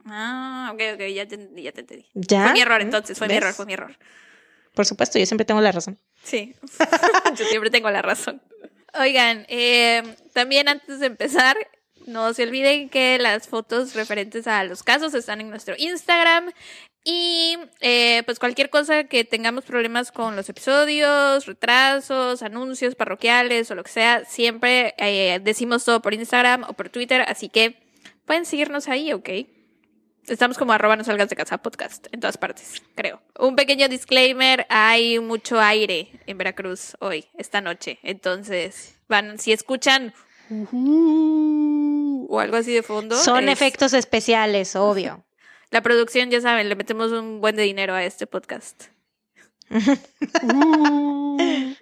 Ah, 0.04 0.72
ok, 0.74 0.80
ok, 0.94 1.00
ya 1.14 1.26
te, 1.26 1.48
ya 1.62 1.72
te 1.72 1.80
entendí. 1.80 2.06
¿Ya? 2.12 2.42
Fue 2.44 2.52
mi 2.52 2.60
error 2.60 2.82
entonces, 2.82 3.16
fue 3.16 3.28
mi 3.28 3.34
error, 3.34 3.54
fue 3.54 3.64
mi 3.64 3.72
error. 3.72 3.96
Por 4.74 4.84
supuesto, 4.84 5.18
yo 5.18 5.24
siempre 5.24 5.46
tengo 5.46 5.62
la 5.62 5.72
razón. 5.72 5.98
Sí, 6.22 6.54
yo 7.38 7.44
siempre 7.46 7.70
tengo 7.70 7.88
la 7.90 8.02
razón. 8.02 8.42
Oigan, 8.98 9.44
eh, 9.48 10.02
también 10.32 10.68
antes 10.68 11.00
de 11.00 11.06
empezar, 11.06 11.56
no 12.06 12.32
se 12.34 12.44
olviden 12.44 12.88
que 12.88 13.18
las 13.18 13.48
fotos 13.48 13.94
referentes 13.94 14.46
a 14.46 14.64
los 14.64 14.82
casos 14.82 15.14
están 15.14 15.40
en 15.40 15.50
nuestro 15.50 15.74
Instagram. 15.76 16.52
Y 17.08 17.56
eh, 17.80 18.24
pues 18.24 18.40
cualquier 18.40 18.68
cosa 18.68 19.04
que 19.04 19.22
tengamos 19.24 19.64
problemas 19.64 20.10
con 20.10 20.34
los 20.34 20.48
episodios, 20.48 21.46
retrasos, 21.46 22.42
anuncios 22.42 22.96
parroquiales 22.96 23.70
o 23.70 23.76
lo 23.76 23.84
que 23.84 23.92
sea, 23.92 24.24
siempre 24.24 24.92
eh, 24.98 25.38
decimos 25.40 25.84
todo 25.84 26.02
por 26.02 26.14
Instagram 26.14 26.64
o 26.64 26.72
por 26.72 26.88
Twitter, 26.88 27.24
así 27.28 27.48
que 27.48 27.76
pueden 28.24 28.44
seguirnos 28.44 28.88
ahí, 28.88 29.12
¿ok? 29.12 29.28
Estamos 30.28 30.58
como 30.58 30.72
arroba 30.72 30.96
no 30.96 31.04
salgas 31.04 31.28
de 31.28 31.36
casa 31.36 31.58
podcast 31.58 32.06
en 32.12 32.20
todas 32.20 32.36
partes, 32.36 32.82
creo. 32.94 33.22
Un 33.38 33.54
pequeño 33.54 33.88
disclaimer, 33.88 34.66
hay 34.68 35.20
mucho 35.20 35.60
aire 35.60 36.08
en 36.26 36.38
Veracruz 36.38 36.96
hoy, 37.00 37.26
esta 37.38 37.60
noche. 37.60 37.98
Entonces, 38.02 38.98
van, 39.08 39.38
si 39.38 39.52
escuchan 39.52 40.12
o 42.28 42.40
algo 42.40 42.56
así 42.56 42.72
de 42.72 42.82
fondo. 42.82 43.16
Son 43.16 43.44
es- 43.48 43.52
efectos 43.52 43.92
especiales, 43.92 44.74
obvio. 44.76 45.24
La 45.70 45.80
producción, 45.82 46.30
ya 46.30 46.40
saben, 46.40 46.68
le 46.68 46.76
metemos 46.76 47.12
un 47.12 47.40
buen 47.40 47.56
de 47.56 47.62
dinero 47.62 47.94
a 47.94 48.04
este 48.04 48.26
podcast. 48.26 48.84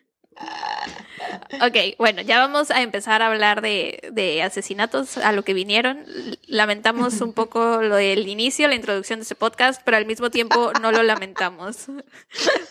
Ok, 1.62 1.96
bueno, 1.98 2.22
ya 2.22 2.38
vamos 2.38 2.70
a 2.70 2.82
empezar 2.82 3.22
a 3.22 3.28
hablar 3.28 3.62
de, 3.62 4.10
de 4.12 4.42
asesinatos 4.42 5.16
a 5.18 5.32
lo 5.32 5.44
que 5.44 5.54
vinieron. 5.54 6.04
Lamentamos 6.46 7.20
un 7.20 7.32
poco 7.32 7.82
lo 7.82 7.96
del 7.96 8.26
inicio, 8.28 8.66
la 8.68 8.74
introducción 8.74 9.20
de 9.20 9.22
este 9.22 9.34
podcast, 9.34 9.80
pero 9.84 9.96
al 9.96 10.06
mismo 10.06 10.30
tiempo 10.30 10.72
no 10.80 10.92
lo 10.92 11.02
lamentamos. 11.02 11.86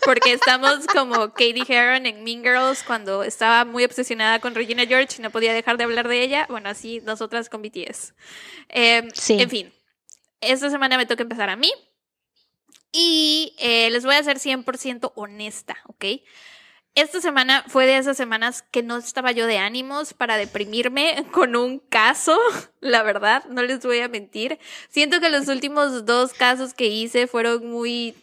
Porque 0.05 0.33
estamos 0.33 0.85
como 0.87 1.31
Katie 1.31 1.63
Heron 1.67 2.05
en 2.05 2.23
Mean 2.23 2.43
Girls 2.43 2.83
cuando 2.83 3.23
estaba 3.23 3.65
muy 3.65 3.83
obsesionada 3.85 4.39
con 4.39 4.53
Regina 4.55 4.85
George 4.85 5.15
y 5.17 5.21
no 5.21 5.29
podía 5.31 5.53
dejar 5.53 5.77
de 5.77 5.85
hablar 5.85 6.07
de 6.07 6.21
ella. 6.21 6.45
Bueno, 6.49 6.69
así 6.69 7.01
nosotras 7.05 7.49
con 7.49 7.61
BTS. 7.61 8.13
Eh, 8.69 9.07
Sí. 9.13 9.37
En 9.39 9.49
fin, 9.49 9.73
esta 10.41 10.69
semana 10.69 10.97
me 10.97 11.05
toca 11.05 11.23
empezar 11.23 11.49
a 11.49 11.55
mí. 11.55 11.71
Y 12.91 13.55
eh, 13.57 13.89
les 13.89 14.05
voy 14.05 14.15
a 14.15 14.23
ser 14.23 14.37
100% 14.37 15.13
honesta, 15.15 15.77
¿ok? 15.87 16.05
Esta 16.95 17.21
semana 17.21 17.63
fue 17.67 17.87
de 17.87 17.97
esas 17.97 18.15
semanas 18.15 18.63
que 18.69 18.83
no 18.83 18.97
estaba 18.97 19.31
yo 19.31 19.47
de 19.47 19.57
ánimos 19.57 20.13
para 20.13 20.37
deprimirme 20.37 21.25
con 21.31 21.55
un 21.55 21.79
caso, 21.79 22.37
la 22.81 23.01
verdad, 23.01 23.43
no 23.45 23.63
les 23.63 23.83
voy 23.83 23.99
a 23.99 24.09
mentir. 24.09 24.59
Siento 24.89 25.19
que 25.19 25.29
los 25.29 25.47
últimos 25.47 26.05
dos 26.05 26.33
casos 26.33 26.73
que 26.73 26.87
hice 26.87 27.25
fueron 27.25 27.67
muy 27.67 28.15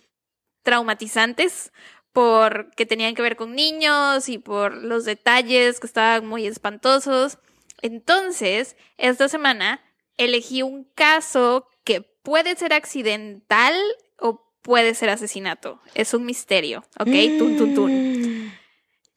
traumatizantes 0.62 1.72
porque 2.12 2.86
tenían 2.86 3.14
que 3.14 3.22
ver 3.22 3.36
con 3.36 3.54
niños 3.54 4.28
y 4.28 4.38
por 4.38 4.74
los 4.74 5.04
detalles 5.04 5.80
que 5.80 5.86
estaban 5.86 6.26
muy 6.26 6.46
espantosos. 6.46 7.38
Entonces, 7.82 8.76
esta 8.98 9.28
semana 9.28 9.80
elegí 10.16 10.62
un 10.62 10.84
caso 10.94 11.66
que 11.82 12.02
puede 12.02 12.54
ser 12.56 12.72
accidental 12.72 13.74
o 14.18 14.44
puede 14.62 14.94
ser 14.94 15.10
asesinato. 15.10 15.80
Es 15.94 16.14
un 16.14 16.24
misterio, 16.24 16.84
¿ok? 16.98 17.38
Tun, 17.38 17.56
tun, 17.56 17.74
tun. 17.74 18.59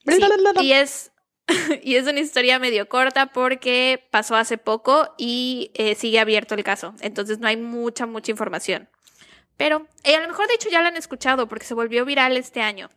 Sí, 0.06 0.20
y 0.60 0.72
es 0.72 1.12
y 1.82 1.96
es 1.96 2.06
una 2.06 2.20
historia 2.20 2.58
medio 2.58 2.88
corta 2.88 3.26
porque 3.26 4.06
pasó 4.10 4.36
hace 4.36 4.58
poco 4.58 5.14
y 5.18 5.70
eh, 5.74 5.94
sigue 5.94 6.18
abierto 6.18 6.54
el 6.54 6.64
caso. 6.64 6.94
Entonces 7.00 7.38
no 7.38 7.48
hay 7.48 7.56
mucha, 7.56 8.06
mucha 8.06 8.30
información. 8.30 8.88
Pero 9.56 9.86
eh, 10.02 10.16
a 10.16 10.20
lo 10.20 10.28
mejor 10.28 10.48
de 10.48 10.54
hecho 10.54 10.70
ya 10.70 10.80
lo 10.80 10.88
han 10.88 10.96
escuchado 10.96 11.48
porque 11.48 11.66
se 11.66 11.74
volvió 11.74 12.04
viral 12.04 12.36
este 12.36 12.60
año. 12.60 12.90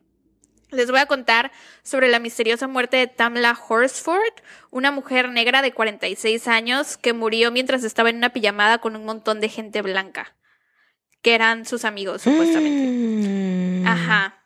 Les 0.69 0.91
voy 0.91 0.99
a 0.99 1.05
contar 1.05 1.51
sobre 1.81 2.09
la 2.09 2.19
misteriosa 2.19 2.67
muerte 2.67 2.97
de 2.97 3.07
Tamla 3.07 3.57
Horsford, 3.69 4.33
una 4.69 4.91
mujer 4.91 5.29
negra 5.29 5.61
de 5.61 5.71
46 5.71 6.47
años 6.49 6.97
que 6.97 7.13
murió 7.13 7.51
mientras 7.51 7.85
estaba 7.85 8.09
en 8.09 8.17
una 8.17 8.33
pijamada 8.33 8.79
con 8.79 8.95
un 8.97 9.05
montón 9.05 9.39
de 9.39 9.47
gente 9.47 9.81
blanca, 9.81 10.35
que 11.21 11.35
eran 11.35 11.65
sus 11.65 11.85
amigos 11.85 12.23
supuestamente. 12.23 13.83
Ajá. 13.87 14.43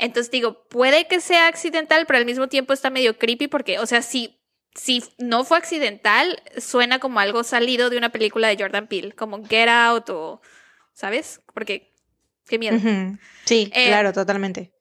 Entonces 0.00 0.30
digo, 0.30 0.66
puede 0.68 1.06
que 1.06 1.20
sea 1.20 1.46
accidental, 1.46 2.06
pero 2.06 2.18
al 2.18 2.24
mismo 2.24 2.48
tiempo 2.48 2.72
está 2.72 2.90
medio 2.90 3.18
creepy 3.18 3.48
porque, 3.48 3.78
o 3.78 3.86
sea, 3.86 4.00
si, 4.02 4.40
si 4.74 5.04
no 5.18 5.44
fue 5.44 5.58
accidental, 5.58 6.42
suena 6.58 6.98
como 6.98 7.20
algo 7.20 7.44
salido 7.44 7.90
de 7.90 7.98
una 7.98 8.08
película 8.08 8.48
de 8.48 8.56
Jordan 8.58 8.88
Peele, 8.88 9.12
como 9.12 9.44
Get 9.44 9.68
Out 9.68 10.08
o, 10.10 10.40
¿sabes? 10.94 11.42
Porque, 11.52 11.94
qué 12.46 12.58
miedo. 12.58 12.78
Sí, 13.44 13.70
Eh, 13.74 13.88
claro, 13.88 14.12
totalmente. 14.12 14.72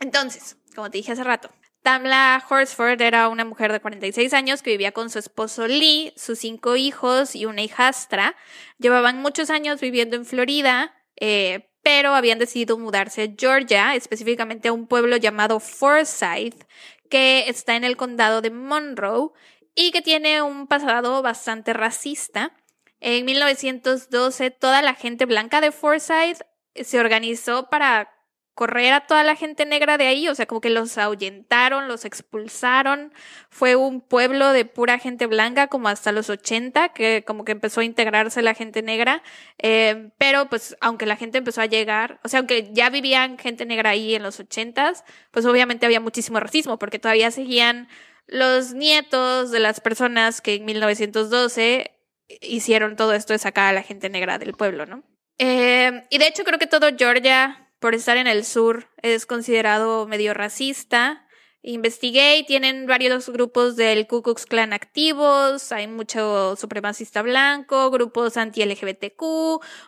Entonces, 0.00 0.56
como 0.74 0.90
te 0.90 0.98
dije 0.98 1.12
hace 1.12 1.24
rato, 1.24 1.50
Tamla 1.82 2.42
Horsford 2.48 3.00
era 3.00 3.28
una 3.28 3.44
mujer 3.44 3.72
de 3.72 3.80
46 3.80 4.32
años 4.32 4.62
que 4.62 4.70
vivía 4.70 4.92
con 4.92 5.10
su 5.10 5.18
esposo 5.18 5.66
Lee, 5.66 6.12
sus 6.16 6.38
cinco 6.38 6.76
hijos 6.76 7.34
y 7.34 7.46
una 7.46 7.62
hijastra. 7.62 8.36
Llevaban 8.78 9.20
muchos 9.20 9.50
años 9.50 9.80
viviendo 9.80 10.16
en 10.16 10.24
Florida, 10.24 10.94
eh, 11.20 11.67
pero 11.88 12.14
habían 12.14 12.38
decidido 12.38 12.76
mudarse 12.76 13.22
a 13.22 13.34
Georgia, 13.34 13.94
específicamente 13.94 14.68
a 14.68 14.74
un 14.74 14.86
pueblo 14.86 15.16
llamado 15.16 15.58
Forsyth, 15.58 16.66
que 17.08 17.48
está 17.48 17.76
en 17.76 17.84
el 17.84 17.96
condado 17.96 18.42
de 18.42 18.50
Monroe 18.50 19.30
y 19.74 19.90
que 19.90 20.02
tiene 20.02 20.42
un 20.42 20.66
pasado 20.66 21.22
bastante 21.22 21.72
racista. 21.72 22.52
En 23.00 23.24
1912, 23.24 24.50
toda 24.50 24.82
la 24.82 24.92
gente 24.92 25.24
blanca 25.24 25.62
de 25.62 25.72
Forsyth 25.72 26.42
se 26.74 27.00
organizó 27.00 27.70
para 27.70 28.17
correr 28.58 28.92
a 28.92 29.06
toda 29.06 29.22
la 29.22 29.36
gente 29.36 29.66
negra 29.66 29.98
de 29.98 30.08
ahí, 30.08 30.26
o 30.26 30.34
sea, 30.34 30.46
como 30.46 30.60
que 30.60 30.68
los 30.68 30.98
ahuyentaron, 30.98 31.86
los 31.86 32.04
expulsaron. 32.04 33.12
Fue 33.50 33.76
un 33.76 34.00
pueblo 34.00 34.50
de 34.50 34.64
pura 34.64 34.98
gente 34.98 35.26
blanca 35.26 35.68
como 35.68 35.86
hasta 35.86 36.10
los 36.10 36.28
80, 36.28 36.88
que 36.88 37.22
como 37.24 37.44
que 37.44 37.52
empezó 37.52 37.82
a 37.82 37.84
integrarse 37.84 38.42
la 38.42 38.54
gente 38.54 38.82
negra. 38.82 39.22
Eh, 39.58 40.10
pero 40.18 40.48
pues 40.48 40.76
aunque 40.80 41.06
la 41.06 41.14
gente 41.14 41.38
empezó 41.38 41.60
a 41.60 41.66
llegar, 41.66 42.18
o 42.24 42.28
sea, 42.28 42.40
aunque 42.40 42.68
ya 42.72 42.90
vivían 42.90 43.38
gente 43.38 43.64
negra 43.64 43.90
ahí 43.90 44.16
en 44.16 44.24
los 44.24 44.40
80, 44.40 45.04
pues 45.30 45.46
obviamente 45.46 45.86
había 45.86 46.00
muchísimo 46.00 46.40
racismo, 46.40 46.80
porque 46.80 46.98
todavía 46.98 47.30
seguían 47.30 47.86
los 48.26 48.74
nietos 48.74 49.52
de 49.52 49.60
las 49.60 49.78
personas 49.78 50.40
que 50.40 50.56
en 50.56 50.64
1912 50.64 51.92
hicieron 52.40 52.96
todo 52.96 53.14
esto 53.14 53.34
de 53.34 53.38
sacar 53.38 53.68
a 53.68 53.72
la 53.72 53.84
gente 53.84 54.10
negra 54.10 54.38
del 54.38 54.54
pueblo, 54.54 54.84
¿no? 54.84 55.04
Eh, 55.38 56.08
y 56.10 56.18
de 56.18 56.26
hecho 56.26 56.42
creo 56.42 56.58
que 56.58 56.66
todo 56.66 56.88
Georgia 56.98 57.67
por 57.80 57.94
estar 57.94 58.16
en 58.16 58.26
el 58.26 58.44
sur, 58.44 58.88
es 59.02 59.26
considerado 59.26 60.06
medio 60.06 60.34
racista. 60.34 61.24
Investigué 61.62 62.38
y 62.38 62.46
tienen 62.46 62.86
varios 62.86 63.28
grupos 63.28 63.74
del 63.74 64.06
Ku 64.06 64.22
Klux 64.22 64.46
Klan 64.46 64.72
activos, 64.72 65.72
hay 65.72 65.88
mucho 65.88 66.54
supremacista 66.56 67.20
blanco, 67.20 67.90
grupos 67.90 68.36
anti-LGBTQ, 68.36 69.22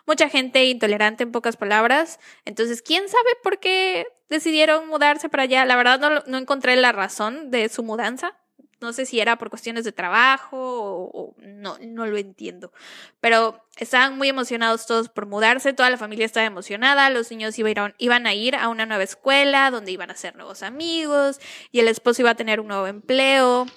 mucha 0.05 0.29
gente 0.29 0.65
intolerante 0.65 1.23
en 1.23 1.31
pocas 1.31 1.55
palabras. 1.55 2.19
Entonces, 2.43 2.81
¿quién 2.81 3.07
sabe 3.07 3.29
por 3.41 3.59
qué 3.59 4.05
decidieron 4.29 4.87
mudarse 4.89 5.29
para 5.29 5.43
allá? 5.43 5.65
La 5.65 5.77
verdad 5.77 5.99
no, 5.99 6.23
no 6.27 6.37
encontré 6.37 6.75
la 6.75 6.91
razón 6.91 7.51
de 7.51 7.69
su 7.69 7.83
mudanza. 7.83 8.40
No 8.81 8.93
sé 8.93 9.05
si 9.05 9.19
era 9.19 9.37
por 9.37 9.49
cuestiones 9.49 9.83
de 9.83 9.91
trabajo 9.91 10.57
o, 10.59 11.35
no, 11.37 11.77
no 11.79 12.05
lo 12.05 12.17
entiendo. 12.17 12.73
Pero 13.19 13.63
estaban 13.77 14.17
muy 14.17 14.29
emocionados 14.29 14.85
todos 14.85 15.09
por 15.09 15.27
mudarse, 15.27 15.73
toda 15.73 15.89
la 15.89 15.97
familia 15.97 16.25
estaba 16.25 16.45
emocionada, 16.45 17.09
los 17.09 17.29
niños 17.31 17.57
iban, 17.59 17.93
iban 17.97 18.27
a 18.27 18.33
ir 18.33 18.55
a 18.55 18.67
una 18.67 18.85
nueva 18.85 19.03
escuela 19.03 19.71
donde 19.71 19.91
iban 19.91 20.09
a 20.09 20.13
hacer 20.13 20.35
nuevos 20.35 20.63
amigos 20.63 21.39
y 21.71 21.79
el 21.79 21.87
esposo 21.87 22.23
iba 22.23 22.31
a 22.31 22.35
tener 22.35 22.59
un 22.59 22.67
nuevo 22.67 22.87
empleo. 22.87 23.67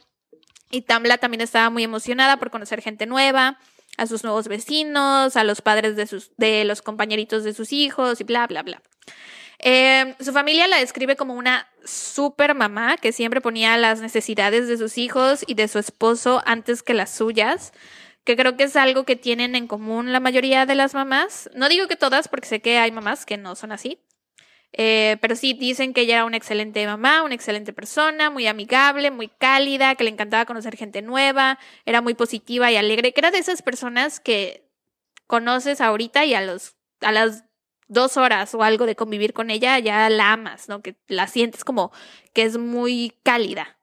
Y 0.70 0.82
Tamla 0.82 1.18
también 1.18 1.42
estaba 1.42 1.70
muy 1.70 1.84
emocionada 1.84 2.38
por 2.38 2.50
conocer 2.50 2.80
gente 2.80 3.06
nueva, 3.06 3.58
a 3.96 4.06
sus 4.06 4.24
nuevos 4.24 4.48
vecinos, 4.48 5.36
a 5.36 5.44
los 5.44 5.60
padres 5.60 5.96
de, 5.96 6.06
sus, 6.06 6.32
de 6.36 6.64
los 6.64 6.82
compañeritos 6.82 7.44
de 7.44 7.54
sus 7.54 7.72
hijos 7.72 8.20
y 8.20 8.24
bla, 8.24 8.46
bla, 8.46 8.62
bla. 8.62 8.82
Eh, 9.66 10.14
su 10.20 10.34
familia 10.34 10.68
la 10.68 10.76
describe 10.76 11.16
como 11.16 11.32
una 11.32 11.66
super 11.86 12.54
mamá 12.54 12.98
que 12.98 13.12
siempre 13.12 13.40
ponía 13.40 13.78
las 13.78 14.02
necesidades 14.02 14.68
de 14.68 14.76
sus 14.76 14.98
hijos 14.98 15.42
y 15.46 15.54
de 15.54 15.68
su 15.68 15.78
esposo 15.78 16.42
antes 16.44 16.82
que 16.82 16.92
las 16.92 17.14
suyas, 17.14 17.72
que 18.24 18.36
creo 18.36 18.58
que 18.58 18.64
es 18.64 18.76
algo 18.76 19.04
que 19.04 19.16
tienen 19.16 19.54
en 19.54 19.66
común 19.66 20.12
la 20.12 20.20
mayoría 20.20 20.66
de 20.66 20.74
las 20.74 20.92
mamás. 20.92 21.48
No 21.54 21.70
digo 21.70 21.88
que 21.88 21.96
todas, 21.96 22.28
porque 22.28 22.46
sé 22.46 22.60
que 22.60 22.76
hay 22.76 22.92
mamás 22.92 23.24
que 23.24 23.38
no 23.38 23.54
son 23.56 23.72
así. 23.72 23.98
Eh, 24.74 25.16
pero 25.22 25.34
sí 25.34 25.54
dicen 25.54 25.94
que 25.94 26.02
ella 26.02 26.16
era 26.16 26.24
una 26.26 26.36
excelente 26.36 26.86
mamá, 26.86 27.22
una 27.22 27.34
excelente 27.34 27.72
persona, 27.72 28.28
muy 28.28 28.46
amigable, 28.46 29.10
muy 29.10 29.28
cálida, 29.28 29.94
que 29.94 30.04
le 30.04 30.10
encantaba 30.10 30.44
conocer 30.44 30.76
gente 30.76 31.00
nueva, 31.00 31.58
era 31.86 32.02
muy 32.02 32.12
positiva 32.12 32.70
y 32.70 32.76
alegre, 32.76 33.14
que 33.14 33.20
era 33.20 33.30
de 33.30 33.38
esas 33.38 33.62
personas 33.62 34.20
que 34.20 34.68
conoces 35.26 35.80
ahorita 35.80 36.26
y 36.26 36.34
a 36.34 36.42
los 36.42 36.74
a 37.00 37.12
las 37.12 37.44
dos 37.94 38.18
horas 38.18 38.54
o 38.54 38.62
algo 38.62 38.84
de 38.84 38.96
convivir 38.96 39.32
con 39.32 39.50
ella, 39.50 39.78
ya 39.78 40.10
la 40.10 40.32
amas, 40.32 40.68
¿no? 40.68 40.82
Que 40.82 40.96
la 41.08 41.26
sientes 41.26 41.64
como 41.64 41.92
que 42.34 42.42
es 42.42 42.58
muy 42.58 43.14
cálida. 43.22 43.78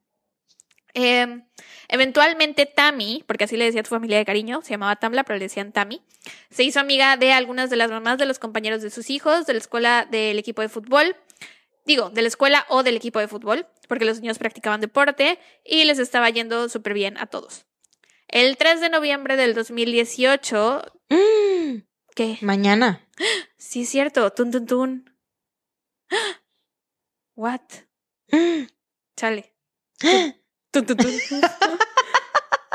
Eh, 0.94 1.42
eventualmente 1.88 2.66
Tammy, 2.66 3.24
porque 3.26 3.46
así 3.46 3.58
le 3.58 3.66
decía 3.66 3.82
a 3.82 3.84
tu 3.84 3.90
familia 3.90 4.18
de 4.18 4.26
cariño, 4.26 4.62
se 4.62 4.72
llamaba 4.72 4.98
Tamla, 4.98 5.24
pero 5.24 5.40
le 5.40 5.46
decían 5.46 5.72
Tammy, 5.72 6.02
se 6.50 6.64
hizo 6.64 6.80
amiga 6.80 7.18
de 7.18 7.32
algunas 7.32 7.70
de 7.70 7.78
las 7.78 7.90
mamás 7.90 8.18
de 8.18 8.26
los 8.26 8.40
compañeros 8.40 8.82
de 8.82 8.90
sus 8.90 9.10
hijos, 9.10 9.46
de 9.46 9.54
la 9.54 9.60
escuela 9.60 10.08
del 10.10 10.38
equipo 10.38 10.62
de 10.62 10.70
fútbol, 10.70 11.16
digo, 11.86 12.10
de 12.10 12.22
la 12.22 12.28
escuela 12.28 12.66
o 12.70 12.84
del 12.84 12.98
equipo 12.98 13.20
de 13.20 13.28
fútbol, 13.28 13.68
porque 13.88 14.06
los 14.06 14.20
niños 14.20 14.38
practicaban 14.38 14.82
deporte 14.82 15.40
y 15.66 15.86
les 15.86 16.00
estaba 16.00 16.30
yendo 16.30 16.70
súper 16.70 16.94
bien 16.94 17.18
a 17.18 17.26
todos. 17.26 17.66
El 18.28 18.58
3 18.58 18.82
de 18.82 18.90
noviembre 18.90 19.36
del 19.36 19.54
2018... 19.54 20.84
Mm. 21.10 21.91
¿Qué? 22.16 22.38
Mañana. 22.42 23.08
Sí, 23.58 23.84
es 23.84 23.90
cierto. 23.90 24.32
Tun, 24.32 24.52
tun, 24.52 24.66
tun. 24.66 25.18
What? 27.36 27.62
Mm. 28.32 28.68
Chale. 29.16 29.54
Tun, 30.72 30.86
tun, 30.86 30.98
tun. 30.98 31.12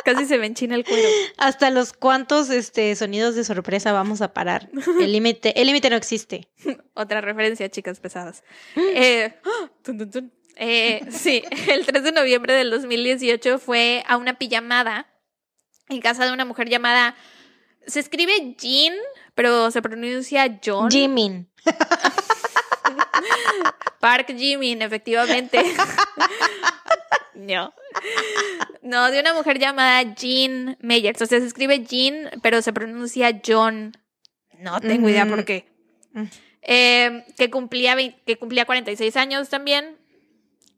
Casi 0.05 0.27
se 0.27 0.39
me 0.39 0.47
enchina 0.47 0.77
el 0.77 0.85
cuero. 0.85 1.09
Hasta 1.37 1.71
los 1.71 1.93
cuantos 1.93 2.51
este, 2.51 2.95
sonidos 2.95 3.35
de 3.35 3.43
sorpresa 3.43 3.93
vamos 3.93 4.21
a 4.23 4.33
parar. 4.33 4.71
El 5.01 5.11
límite, 5.11 5.61
el 5.61 5.67
límite 5.67 5.91
no 5.91 5.97
existe. 5.97 6.49
Otra 6.95 7.21
referencia, 7.21 7.69
chicas 7.69 7.99
pesadas. 7.99 8.45
Eh, 8.77 9.35
tun, 9.83 9.99
tun, 9.99 10.11
tun. 10.11 10.33
Eh, 10.57 11.01
sí, 11.11 11.43
el 11.69 11.85
3 11.85 12.05
de 12.05 12.13
noviembre 12.13 12.55
del 12.55 12.71
2018 12.71 13.59
fue 13.59 14.05
a 14.07 14.17
una 14.17 14.39
pijamada 14.39 15.07
en 15.89 16.01
casa 16.01 16.25
de 16.25 16.33
una 16.33 16.45
mujer 16.45 16.69
llamada. 16.69 17.17
Se 17.87 18.01
escribe 18.01 18.55
Jean, 18.59 18.95
pero 19.37 19.71
se 19.71 19.83
pronuncia 19.83 20.59
John. 20.65 20.91
Jimin. 20.91 21.49
Park 24.01 24.35
Jimin, 24.37 24.83
efectivamente. 24.83 25.63
no. 27.35 27.73
No, 28.83 29.11
de 29.11 29.21
una 29.21 29.35
mujer 29.35 29.59
llamada 29.59 30.15
Jean 30.15 30.79
Meyers. 30.81 31.21
O 31.21 31.27
sea, 31.27 31.39
se 31.39 31.47
escribe 31.47 31.85
Jean, 31.85 32.31
pero 32.43 32.63
se 32.63 32.73
pronuncia 32.73 33.41
John. 33.47 33.93
No 34.59 34.81
tengo 34.81 35.09
idea 35.09 35.27
por 35.27 35.45
qué. 35.45 35.67
Mm. 36.13 36.25
Eh, 36.63 37.25
que, 37.37 37.51
cumplía 37.51 37.95
20 37.95 38.23
que 38.25 38.39
cumplía 38.39 38.65
46 38.65 39.17
años 39.17 39.51
también. 39.51 39.99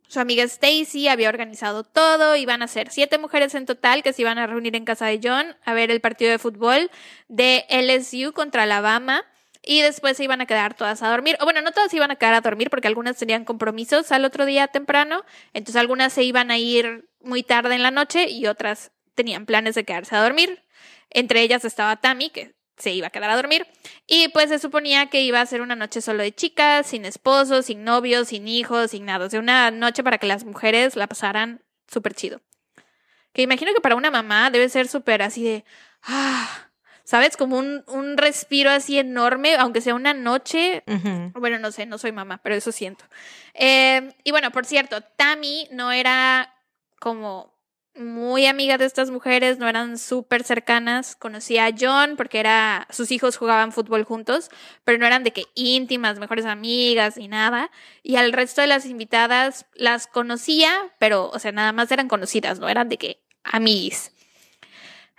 Su 0.09 0.21
amiga 0.21 0.43
Stacy 0.45 1.09
había 1.09 1.29
organizado 1.29 1.85
todo. 1.85 2.35
Iban 2.35 2.63
a 2.63 2.69
ser 2.69 2.91
siete 2.91 3.19
mujeres 3.19 3.55
en 3.55 3.67
total 3.67 4.03
que 4.03 4.15
se 4.15 4.23
iban 4.23 4.39
a 4.39 4.47
reunir 4.47 4.75
en 4.75 4.87
casa 4.87 5.07
de 5.07 5.21
John 5.23 5.55
a 5.65 5.75
ver 5.75 5.91
el 5.91 6.01
partido 6.01 6.31
de 6.31 6.39
fútbol 6.39 6.91
de 7.29 7.67
LSU 7.69 8.33
contra 8.33 8.63
Alabama. 8.63 9.25
Y 9.63 9.83
después 9.83 10.17
se 10.17 10.25
iban 10.25 10.41
a 10.41 10.47
quedar 10.47 10.75
todas 10.75 11.03
a 11.03 11.11
dormir. 11.11 11.37
O 11.41 11.45
bueno, 11.45 11.61
no 11.61 11.73
todas 11.73 11.93
iban 11.93 12.11
a 12.11 12.17
quedar 12.17 12.33
a 12.33 12.41
dormir 12.41 12.71
porque 12.71 12.89
algunas 12.89 13.19
tenían 13.19 13.45
compromisos 13.45 14.11
al 14.11 14.25
otro 14.25 14.47
día 14.47 14.69
temprano. 14.69 15.25
Entonces 15.53 15.77
algunas 15.77 16.15
se 16.15 16.23
iban 16.23 16.51
a 16.51 16.57
ir 16.57 17.11
muy 17.21 17.43
tarde 17.43 17.75
en 17.75 17.83
la 17.83 17.91
noche 17.91 18.31
y 18.31 18.47
otras 18.47 18.93
tenían 19.15 19.45
planes 19.45 19.75
de 19.75 19.85
quedarse 19.85 20.17
a 20.17 20.23
dormir. 20.23 20.63
Entre 21.11 21.43
ellas 21.43 21.67
estaba 21.67 21.97
Tammy, 21.97 22.31
que 22.31 22.55
se 22.79 22.93
iba 22.93 23.09
a 23.09 23.11
quedar 23.11 23.31
a 23.31 23.37
dormir. 23.37 23.67
Y 24.07 24.29
pues 24.29 24.49
se 24.49 24.59
suponía 24.59 25.07
que 25.07 25.21
iba 25.21 25.41
a 25.41 25.47
ser 25.47 25.61
una 25.61 25.77
noche 25.77 26.01
solo 26.01 26.23
de 26.23 26.35
chicas, 26.35 26.87
sin 26.87 27.05
esposos, 27.05 27.67
sin 27.67 27.85
novios, 27.85 28.29
sin 28.29 28.49
hijos, 28.49 28.93
sin 28.93 29.05
nada. 29.05 29.27
O 29.27 29.31
sea, 29.31 29.41
una 29.41 29.71
noche 29.71 30.03
para 30.03 30.19
que 30.19 30.27
las 30.27 30.45
mujeres 30.45 30.97
la 30.97 31.07
pasaran 31.07 31.63
súper 31.87 32.15
chido. 32.15 32.41
Que 33.33 33.43
imagino 33.43 33.73
que 33.75 33.81
para 33.81 33.97
una 33.97 34.11
mamá 34.11 34.51
debe 34.51 34.69
ser 34.69 34.89
súper 34.89 35.23
así 35.23 35.45
de, 35.45 35.65
ah, 36.03 36.69
¿sabes? 37.05 37.37
Como 37.37 37.59
un, 37.59 37.85
un 37.87 38.17
respiro 38.17 38.71
así 38.71 38.99
enorme, 38.99 39.57
aunque 39.57 39.81
sea 39.81 39.95
una 39.95 40.15
noche. 40.15 40.83
Bueno, 41.35 41.59
no 41.59 41.71
sé, 41.73 41.87
no 41.87 41.99
soy 41.99 42.13
mamá, 42.13 42.41
pero 42.43 42.55
eso 42.55 42.73
siento. 42.73 43.05
Eh, 43.55 44.13
y 44.25 44.31
bueno, 44.31 44.51
por 44.51 44.67
cierto, 44.67 45.01
Tammy 45.01 45.69
no 45.73 45.93
era 45.93 46.55
como 47.01 47.58
muy 47.99 48.47
amiga 48.47 48.79
de 48.79 48.85
estas 48.85 49.11
mujeres, 49.11 49.59
no 49.59 49.69
eran 49.69 49.99
súper 49.99 50.45
cercanas. 50.45 51.17
Conocía 51.17 51.67
a 51.67 51.75
John 51.79 52.15
porque 52.17 52.41
era, 52.41 52.87
sus 52.91 53.11
hijos 53.11 53.37
jugaban 53.37 53.73
fútbol 53.73 54.05
juntos, 54.05 54.51
pero 54.85 54.99
no 54.99 55.07
eran 55.07 55.25
de 55.25 55.33
que 55.33 55.45
íntimas, 55.55 56.19
mejores 56.19 56.47
amigas 56.47 57.17
ni 57.17 57.29
nada. 57.29 57.71
Y 58.03 58.17
al 58.17 58.33
resto 58.33 58.61
de 58.61 58.67
las 58.67 58.87
invitadas 58.87 59.67
las 59.75 60.07
conocía, 60.07 60.73
pero, 60.99 61.29
o 61.31 61.39
sea, 61.39 61.53
nada 61.53 61.73
más 61.73 61.91
eran 61.91 62.09
conocidas, 62.09 62.59
no 62.59 62.69
eran 62.69 62.89
de 62.89 62.99
que 62.99 63.21
amiguis. 63.45 64.13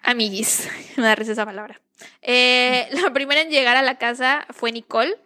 Amiguis, 0.03 0.69
me 0.97 1.03
da 1.03 1.15
risa 1.15 1.33
esa 1.33 1.45
palabra. 1.45 1.81
Eh, 2.21 2.87
la 3.03 3.11
primera 3.13 3.41
en 3.41 3.49
llegar 3.49 3.77
a 3.77 3.81
la 3.81 3.97
casa 3.97 4.45
fue 4.51 4.71
Nicole. 4.71 5.17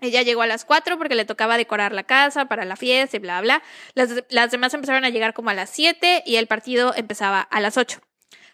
Ella 0.00 0.22
llegó 0.22 0.42
a 0.42 0.46
las 0.46 0.64
4 0.64 0.98
porque 0.98 1.14
le 1.14 1.24
tocaba 1.24 1.56
decorar 1.56 1.92
la 1.92 2.04
casa 2.04 2.46
para 2.46 2.64
la 2.64 2.76
fiesta 2.76 3.16
y 3.16 3.20
bla, 3.20 3.40
bla. 3.40 3.62
Las, 3.94 4.10
las 4.28 4.50
demás 4.50 4.74
empezaron 4.74 5.04
a 5.04 5.10
llegar 5.10 5.32
como 5.32 5.50
a 5.50 5.54
las 5.54 5.70
7 5.70 6.22
y 6.26 6.36
el 6.36 6.46
partido 6.46 6.92
empezaba 6.94 7.40
a 7.40 7.60
las 7.60 7.76
8. 7.76 8.00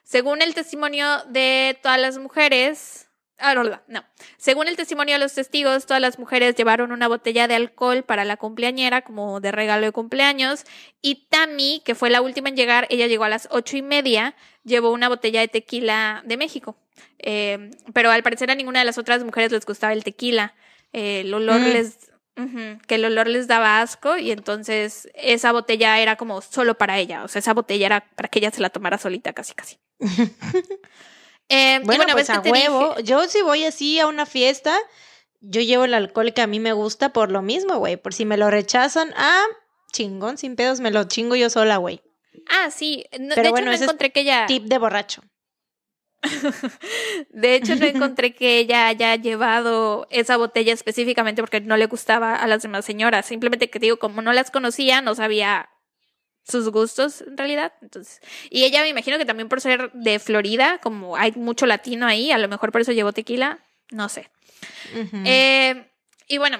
Según 0.04 0.42
el 0.42 0.54
testimonio 0.54 1.06
de 1.28 1.78
todas 1.82 2.00
las 2.00 2.18
mujeres, 2.18 3.08
ah, 3.38 3.54
no, 3.54 3.64
no. 3.64 4.04
Según 4.36 4.68
el 4.68 4.76
testimonio 4.76 5.14
de 5.14 5.18
los 5.18 5.34
testigos, 5.34 5.86
todas 5.86 6.00
las 6.00 6.18
mujeres 6.18 6.54
llevaron 6.54 6.92
una 6.92 7.08
botella 7.08 7.48
de 7.48 7.54
alcohol 7.54 8.02
para 8.04 8.24
la 8.24 8.36
cumpleañera 8.36 9.02
como 9.02 9.40
de 9.40 9.52
regalo 9.52 9.86
de 9.86 9.92
cumpleaños. 9.92 10.64
Y 11.02 11.26
Tammy, 11.28 11.82
que 11.84 11.94
fue 11.94 12.10
la 12.10 12.22
última 12.22 12.48
en 12.48 12.56
llegar, 12.56 12.86
ella 12.90 13.06
llegó 13.06 13.24
a 13.24 13.28
las 13.28 13.48
ocho 13.50 13.76
y 13.76 13.82
media, 13.82 14.34
llevó 14.64 14.90
una 14.90 15.08
botella 15.08 15.40
de 15.40 15.48
tequila 15.48 16.22
de 16.24 16.36
México. 16.36 16.76
Eh, 17.18 17.70
pero 17.92 18.10
al 18.10 18.22
parecer 18.22 18.50
a 18.50 18.54
ninguna 18.54 18.80
de 18.80 18.84
las 18.84 18.98
otras 18.98 19.24
mujeres 19.24 19.52
les 19.52 19.66
gustaba 19.66 19.92
el 19.92 20.04
tequila. 20.04 20.54
Eh, 20.92 21.20
el 21.20 21.32
olor 21.34 21.60
Mm. 21.60 21.72
les... 21.72 21.96
que 22.86 22.94
el 22.94 23.04
olor 23.04 23.26
les 23.28 23.46
daba 23.46 23.80
asco 23.82 24.16
y 24.16 24.30
entonces 24.30 25.08
esa 25.14 25.52
botella 25.52 26.00
era 26.00 26.16
como 26.16 26.40
solo 26.40 26.76
para 26.78 26.98
ella, 26.98 27.24
o 27.24 27.28
sea, 27.28 27.40
esa 27.40 27.52
botella 27.54 27.86
era 27.86 28.00
para 28.16 28.28
que 28.28 28.38
ella 28.38 28.50
se 28.50 28.60
la 28.62 28.70
tomara 28.70 28.96
solita 28.98 29.32
casi 29.32 29.54
casi. 29.54 29.78
Eh, 31.48 31.80
y 31.82 31.86
Bueno, 31.86 32.04
ves 32.06 32.14
pues 32.14 32.30
a 32.30 32.40
te 32.40 32.50
huevo. 32.50 32.94
dije- 32.96 33.02
Yo 33.04 33.28
si 33.28 33.42
voy 33.42 33.64
así 33.64 33.98
a 34.00 34.06
una 34.06 34.24
fiesta, 34.26 34.74
yo 35.40 35.60
llevo 35.60 35.84
el 35.84 35.92
alcohol 35.94 36.32
que 36.32 36.40
a 36.40 36.46
mí 36.46 36.60
me 36.60 36.72
gusta 36.72 37.12
por 37.12 37.30
lo 37.30 37.42
mismo, 37.42 37.76
güey. 37.78 37.96
Por 37.96 38.14
si 38.14 38.24
me 38.24 38.36
lo 38.38 38.50
rechazan, 38.50 39.12
ah, 39.16 39.44
chingón, 39.92 40.38
sin 40.38 40.56
pedos, 40.56 40.80
me 40.80 40.90
lo 40.90 41.04
chingo 41.04 41.36
yo 41.36 41.50
sola, 41.50 41.76
güey. 41.76 42.00
Ah, 42.48 42.70
sí. 42.70 43.04
No- 43.20 43.34
Pero 43.34 43.42
de 43.48 43.50
bueno, 43.50 43.64
hecho, 43.64 43.70
no 43.70 43.72
ese 43.74 43.84
es 43.84 43.88
encontré 43.90 44.12
que 44.12 44.20
ella. 44.20 44.46
Tip 44.46 44.64
de 44.64 44.78
borracho. 44.78 45.22
De 47.30 47.54
hecho, 47.54 47.74
no 47.76 47.86
encontré 47.86 48.34
que 48.34 48.58
ella 48.58 48.86
haya 48.86 49.16
llevado 49.16 50.06
esa 50.10 50.36
botella 50.36 50.72
específicamente 50.72 51.42
porque 51.42 51.60
no 51.60 51.76
le 51.76 51.86
gustaba 51.86 52.36
a 52.36 52.46
las 52.46 52.62
demás 52.62 52.84
señoras. 52.84 53.26
Simplemente 53.26 53.70
que 53.70 53.78
digo, 53.78 53.98
como 53.98 54.22
no 54.22 54.32
las 54.32 54.50
conocía, 54.50 55.00
no 55.00 55.14
sabía 55.14 55.68
sus 56.44 56.70
gustos 56.70 57.22
en 57.22 57.36
realidad. 57.36 57.72
Entonces, 57.82 58.20
y 58.50 58.64
ella 58.64 58.82
me 58.82 58.88
imagino 58.88 59.18
que 59.18 59.24
también 59.24 59.48
por 59.48 59.60
ser 59.60 59.90
de 59.92 60.18
Florida, 60.18 60.78
como 60.82 61.16
hay 61.16 61.32
mucho 61.32 61.66
latino 61.66 62.06
ahí, 62.06 62.30
a 62.30 62.38
lo 62.38 62.48
mejor 62.48 62.72
por 62.72 62.80
eso 62.80 62.92
llevó 62.92 63.12
tequila. 63.12 63.58
No 63.90 64.08
sé. 64.08 64.30
Eh, 65.24 65.86
y 66.28 66.38
bueno, 66.38 66.58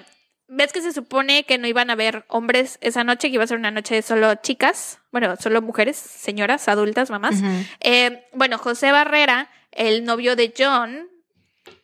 ves 0.49 0.73
que 0.73 0.83
se 0.83 0.93
supone 0.93 1.45
que 1.45 1.59
no 1.59 1.67
iban 1.67 1.91
a 1.91 1.95
haber 1.95 2.25
hombres 2.29 2.79
esa 2.81 3.05
noche, 3.05 3.29
que 3.29 3.35
iba 3.35 3.45
a 3.45 3.47
ser 3.47 3.59
una 3.59 3.71
noche 3.71 3.95
de 3.95 4.03
solo 4.03 4.35
chicas, 4.37 4.99
bueno, 5.11 5.35
solo 5.37 5.63
mujeres, 5.63 5.97
señoras, 5.97 6.69
adultas, 6.69 7.11
mamás. 7.11 7.37
Eh, 7.81 8.27
bueno, 8.33 8.59
José 8.59 8.93
Barrera, 8.93 9.51
el 9.71 10.05
novio 10.05 10.37
de 10.37 10.53
John, 10.57 11.09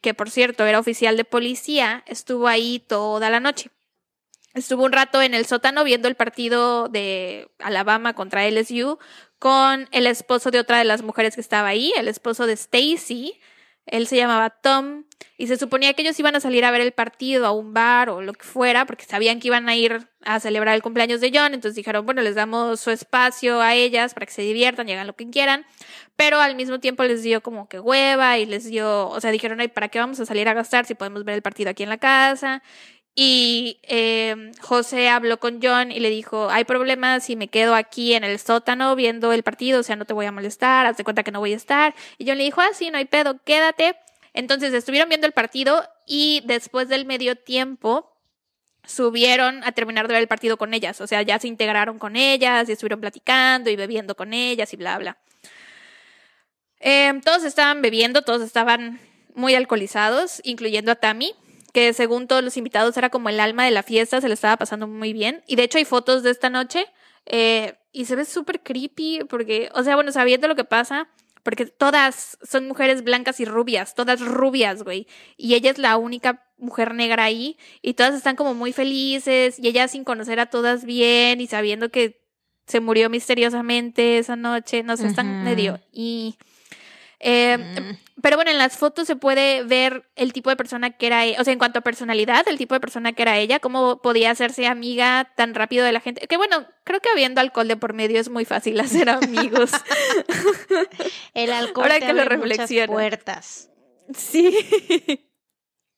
que 0.00 0.14
por 0.14 0.30
cierto 0.30 0.66
era 0.66 0.78
oficial 0.78 1.16
de 1.16 1.24
policía, 1.24 2.02
estuvo 2.06 2.48
ahí 2.48 2.84
toda 2.86 3.30
la 3.30 3.40
noche. 3.40 3.70
Estuvo 4.54 4.84
un 4.84 4.92
rato 4.92 5.22
en 5.22 5.34
el 5.34 5.46
sótano 5.46 5.84
viendo 5.84 6.08
el 6.08 6.14
partido 6.14 6.88
de 6.88 7.48
Alabama 7.58 8.14
contra 8.14 8.48
LSU 8.48 8.98
con 9.38 9.88
el 9.92 10.06
esposo 10.06 10.50
de 10.50 10.58
otra 10.58 10.78
de 10.78 10.84
las 10.84 11.02
mujeres 11.02 11.34
que 11.34 11.40
estaba 11.40 11.68
ahí, 11.68 11.92
el 11.96 12.08
esposo 12.08 12.46
de 12.46 12.54
Stacy. 12.54 13.38
Él 13.90 14.06
se 14.06 14.16
llamaba 14.16 14.50
Tom 14.50 15.04
y 15.36 15.46
se 15.46 15.56
suponía 15.56 15.94
que 15.94 16.02
ellos 16.02 16.18
iban 16.18 16.34
a 16.34 16.40
salir 16.40 16.64
a 16.64 16.70
ver 16.70 16.80
el 16.80 16.92
partido 16.92 17.46
a 17.46 17.52
un 17.52 17.72
bar 17.72 18.10
o 18.10 18.20
lo 18.22 18.32
que 18.32 18.44
fuera 18.44 18.86
porque 18.86 19.04
sabían 19.04 19.38
que 19.38 19.48
iban 19.48 19.68
a 19.68 19.76
ir 19.76 20.08
a 20.24 20.40
celebrar 20.40 20.74
el 20.74 20.82
cumpleaños 20.82 21.20
de 21.20 21.30
John. 21.32 21.54
Entonces 21.54 21.76
dijeron, 21.76 22.04
bueno, 22.04 22.22
les 22.22 22.34
damos 22.34 22.80
su 22.80 22.90
espacio 22.90 23.60
a 23.60 23.74
ellas 23.74 24.14
para 24.14 24.26
que 24.26 24.32
se 24.32 24.42
diviertan 24.42 24.88
hagan 24.90 25.06
lo 25.06 25.14
que 25.14 25.30
quieran. 25.30 25.64
Pero 26.16 26.40
al 26.40 26.56
mismo 26.56 26.80
tiempo 26.80 27.04
les 27.04 27.22
dio 27.22 27.40
como 27.40 27.68
que 27.68 27.78
hueva 27.78 28.38
y 28.38 28.46
les 28.46 28.64
dio, 28.64 29.08
o 29.08 29.20
sea, 29.20 29.30
dijeron, 29.30 29.60
ay, 29.60 29.68
¿para 29.68 29.88
qué 29.88 30.00
vamos 30.00 30.18
a 30.18 30.26
salir 30.26 30.48
a 30.48 30.54
gastar 30.54 30.84
si 30.84 30.94
podemos 30.94 31.24
ver 31.24 31.36
el 31.36 31.42
partido 31.42 31.70
aquí 31.70 31.84
en 31.84 31.88
la 31.88 31.98
casa? 31.98 32.62
Y 33.20 33.80
eh, 33.82 34.52
José 34.60 35.08
habló 35.08 35.40
con 35.40 35.58
John 35.60 35.90
y 35.90 35.98
le 35.98 36.08
dijo, 36.08 36.50
hay 36.50 36.62
problemas 36.62 37.24
si 37.24 37.34
me 37.34 37.48
quedo 37.48 37.74
aquí 37.74 38.14
en 38.14 38.22
el 38.22 38.38
sótano 38.38 38.94
viendo 38.94 39.32
el 39.32 39.42
partido, 39.42 39.80
o 39.80 39.82
sea, 39.82 39.96
no 39.96 40.04
te 40.04 40.12
voy 40.12 40.26
a 40.26 40.30
molestar, 40.30 40.86
haz 40.86 40.98
de 40.98 41.02
cuenta 41.02 41.24
que 41.24 41.32
no 41.32 41.40
voy 41.40 41.52
a 41.52 41.56
estar. 41.56 41.96
Y 42.18 42.28
John 42.28 42.38
le 42.38 42.44
dijo, 42.44 42.60
ah, 42.60 42.68
sí, 42.74 42.92
no 42.92 42.98
hay 42.98 43.06
pedo, 43.06 43.42
quédate. 43.42 43.96
Entonces 44.34 44.72
estuvieron 44.72 45.08
viendo 45.08 45.26
el 45.26 45.32
partido 45.32 45.82
y 46.06 46.42
después 46.44 46.88
del 46.88 47.06
medio 47.06 47.34
tiempo 47.34 48.08
subieron 48.86 49.64
a 49.64 49.72
terminar 49.72 50.06
de 50.06 50.14
ver 50.14 50.22
el 50.22 50.28
partido 50.28 50.56
con 50.56 50.72
ellas, 50.72 51.00
o 51.00 51.08
sea, 51.08 51.22
ya 51.22 51.40
se 51.40 51.48
integraron 51.48 51.98
con 51.98 52.14
ellas 52.14 52.68
y 52.68 52.72
estuvieron 52.72 53.00
platicando 53.00 53.68
y 53.68 53.74
bebiendo 53.74 54.14
con 54.14 54.32
ellas 54.32 54.72
y 54.72 54.76
bla, 54.76 54.96
bla. 54.96 55.18
Eh, 56.78 57.20
todos 57.24 57.42
estaban 57.42 57.82
bebiendo, 57.82 58.22
todos 58.22 58.42
estaban 58.42 59.00
muy 59.34 59.56
alcoholizados, 59.56 60.40
incluyendo 60.44 60.92
a 60.92 60.94
Tammy, 60.94 61.34
que 61.72 61.92
según 61.92 62.26
todos 62.26 62.42
los 62.42 62.56
invitados 62.56 62.96
era 62.96 63.10
como 63.10 63.28
el 63.28 63.40
alma 63.40 63.64
de 63.64 63.70
la 63.70 63.82
fiesta, 63.82 64.20
se 64.20 64.28
le 64.28 64.34
estaba 64.34 64.56
pasando 64.56 64.86
muy 64.86 65.12
bien. 65.12 65.42
Y 65.46 65.56
de 65.56 65.64
hecho 65.64 65.78
hay 65.78 65.84
fotos 65.84 66.22
de 66.22 66.30
esta 66.30 66.50
noche 66.50 66.86
eh, 67.26 67.74
y 67.92 68.06
se 68.06 68.16
ve 68.16 68.24
súper 68.24 68.62
creepy 68.62 69.20
porque, 69.28 69.70
o 69.74 69.82
sea, 69.82 69.94
bueno, 69.94 70.12
sabiendo 70.12 70.48
lo 70.48 70.56
que 70.56 70.64
pasa, 70.64 71.08
porque 71.42 71.66
todas 71.66 72.38
son 72.42 72.68
mujeres 72.68 73.04
blancas 73.04 73.40
y 73.40 73.44
rubias, 73.44 73.94
todas 73.94 74.20
rubias, 74.20 74.82
güey. 74.82 75.06
Y 75.36 75.54
ella 75.54 75.70
es 75.70 75.78
la 75.78 75.96
única 75.96 76.44
mujer 76.56 76.94
negra 76.94 77.24
ahí 77.24 77.56
y 77.82 77.94
todas 77.94 78.14
están 78.14 78.36
como 78.36 78.54
muy 78.54 78.72
felices 78.72 79.58
y 79.58 79.68
ella 79.68 79.88
sin 79.88 80.04
conocer 80.04 80.40
a 80.40 80.46
todas 80.46 80.84
bien 80.84 81.40
y 81.40 81.46
sabiendo 81.46 81.90
que 81.90 82.20
se 82.66 82.80
murió 82.80 83.08
misteriosamente 83.08 84.18
esa 84.18 84.36
noche, 84.36 84.82
no 84.82 84.96
sé, 84.96 85.06
están 85.06 85.44
medio 85.44 85.80
y... 85.92 86.36
eh, 87.20 87.58
Mm. 87.58 87.96
pero 88.22 88.36
bueno, 88.36 88.50
en 88.50 88.58
las 88.58 88.76
fotos 88.76 89.06
se 89.06 89.16
puede 89.16 89.62
ver 89.64 90.08
el 90.16 90.32
tipo 90.32 90.50
de 90.50 90.56
persona 90.56 90.90
que 90.90 91.06
era, 91.06 91.26
e- 91.26 91.36
o 91.40 91.44
sea, 91.44 91.52
en 91.52 91.58
cuanto 91.58 91.78
a 91.80 91.82
personalidad, 91.82 92.46
el 92.48 92.58
tipo 92.58 92.74
de 92.74 92.80
persona 92.80 93.12
que 93.12 93.22
era 93.22 93.38
ella, 93.38 93.58
cómo 93.60 94.00
podía 94.02 94.30
hacerse 94.30 94.66
amiga 94.66 95.32
tan 95.36 95.54
rápido 95.54 95.84
de 95.84 95.92
la 95.92 96.00
gente. 96.00 96.26
Que 96.28 96.36
bueno, 96.36 96.66
creo 96.84 97.00
que 97.00 97.08
habiendo 97.10 97.40
alcohol 97.40 97.68
de 97.68 97.76
por 97.76 97.92
medio 97.92 98.20
es 98.20 98.28
muy 98.28 98.44
fácil 98.44 98.78
hacer 98.80 99.08
amigos. 99.10 99.70
El 101.34 101.52
alcohol 101.52 101.84
Ahora 101.84 102.00
te 102.00 102.06
que 102.06 102.12
lo 102.12 102.22
abre 102.22 102.36
muchas 102.38 102.50
reflexiono. 102.58 102.92
puertas. 102.92 103.70
sí. 104.14 105.24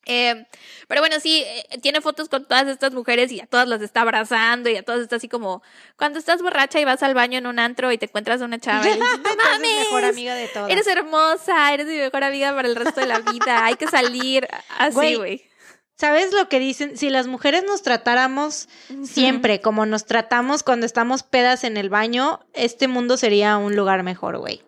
Eh, 0.06 0.46
pero 0.88 1.02
bueno, 1.02 1.20
sí, 1.20 1.44
eh, 1.46 1.78
tiene 1.82 2.00
fotos 2.00 2.28
con 2.28 2.46
todas 2.46 2.66
estas 2.68 2.92
mujeres 2.94 3.30
y 3.32 3.40
a 3.40 3.46
todas 3.46 3.68
las 3.68 3.82
está 3.82 4.00
abrazando 4.00 4.70
y 4.70 4.76
a 4.76 4.82
todas 4.82 5.02
está 5.02 5.16
así 5.16 5.28
como 5.28 5.62
cuando 5.96 6.18
estás 6.18 6.40
borracha 6.40 6.80
y 6.80 6.84
vas 6.84 7.02
al 7.02 7.14
baño 7.14 7.38
en 7.38 7.46
un 7.46 7.58
antro 7.58 7.92
y 7.92 7.98
te 7.98 8.06
encuentras 8.06 8.40
a 8.40 8.46
una 8.46 8.58
chava 8.58 8.82
y 8.88 8.94
dices, 8.94 8.98
no 9.22 9.36
mames, 9.36 9.78
mejor 9.78 10.04
amiga 10.06 10.34
de 10.34 10.48
todas. 10.48 10.70
eres 10.70 10.86
hermosa, 10.86 11.72
eres 11.74 11.86
mi 11.86 11.96
mejor 11.96 12.24
amiga 12.24 12.54
para 12.54 12.66
el 12.66 12.76
resto 12.76 13.00
de 13.00 13.06
la 13.06 13.20
vida, 13.20 13.64
hay 13.64 13.76
que 13.76 13.88
salir 13.88 14.48
así, 14.78 14.94
Güey, 14.94 15.14
güey. 15.16 15.50
¿Sabes 15.96 16.32
lo 16.32 16.48
que 16.48 16.60
dicen? 16.60 16.96
Si 16.96 17.10
las 17.10 17.26
mujeres 17.26 17.62
nos 17.62 17.82
tratáramos 17.82 18.70
siempre 19.04 19.60
como 19.60 19.84
nos 19.84 20.06
tratamos 20.06 20.62
cuando 20.62 20.86
estamos 20.86 21.22
pedas 21.22 21.62
en 21.62 21.76
el 21.76 21.90
baño, 21.90 22.40
este 22.54 22.88
mundo 22.88 23.18
sería 23.18 23.58
un 23.58 23.76
lugar 23.76 24.02
mejor, 24.02 24.38
güey. 24.38 24.62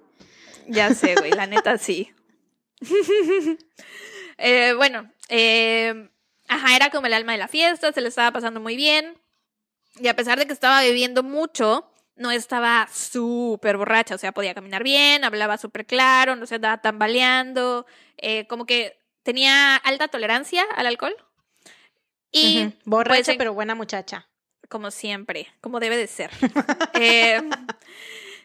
Ya 0.68 0.92
sé, 0.92 1.14
güey, 1.14 1.30
la 1.30 1.46
neta 1.46 1.78
sí. 1.78 2.12
Eh, 4.44 4.74
bueno, 4.76 5.08
eh, 5.28 6.08
ajá, 6.48 6.74
era 6.76 6.90
como 6.90 7.06
el 7.06 7.12
alma 7.14 7.32
de 7.32 7.38
la 7.38 7.46
fiesta, 7.48 7.92
se 7.92 8.00
le 8.00 8.08
estaba 8.08 8.32
pasando 8.32 8.58
muy 8.60 8.74
bien. 8.76 9.16
Y 10.00 10.08
a 10.08 10.16
pesar 10.16 10.38
de 10.38 10.46
que 10.46 10.52
estaba 10.52 10.80
bebiendo 10.80 11.22
mucho, 11.22 11.88
no 12.16 12.30
estaba 12.30 12.88
súper 12.92 13.76
borracha, 13.76 14.14
o 14.14 14.18
sea, 14.18 14.32
podía 14.32 14.52
caminar 14.54 14.82
bien, 14.82 15.24
hablaba 15.24 15.58
súper 15.58 15.86
claro, 15.86 16.34
no 16.34 16.46
se 16.46 16.56
andaba 16.56 16.80
tambaleando, 16.82 17.86
eh, 18.16 18.46
como 18.48 18.66
que 18.66 18.98
tenía 19.22 19.76
alta 19.76 20.08
tolerancia 20.08 20.64
al 20.74 20.86
alcohol. 20.86 21.14
Y. 22.32 22.72
Borracha, 22.84 23.16
pues, 23.18 23.28
en- 23.28 23.38
pero 23.38 23.54
buena 23.54 23.74
muchacha. 23.74 24.28
como 24.68 24.90
siempre, 24.90 25.48
como 25.60 25.78
debe 25.80 25.96
de 25.96 26.06
ser. 26.06 26.30
Eh, 26.94 27.40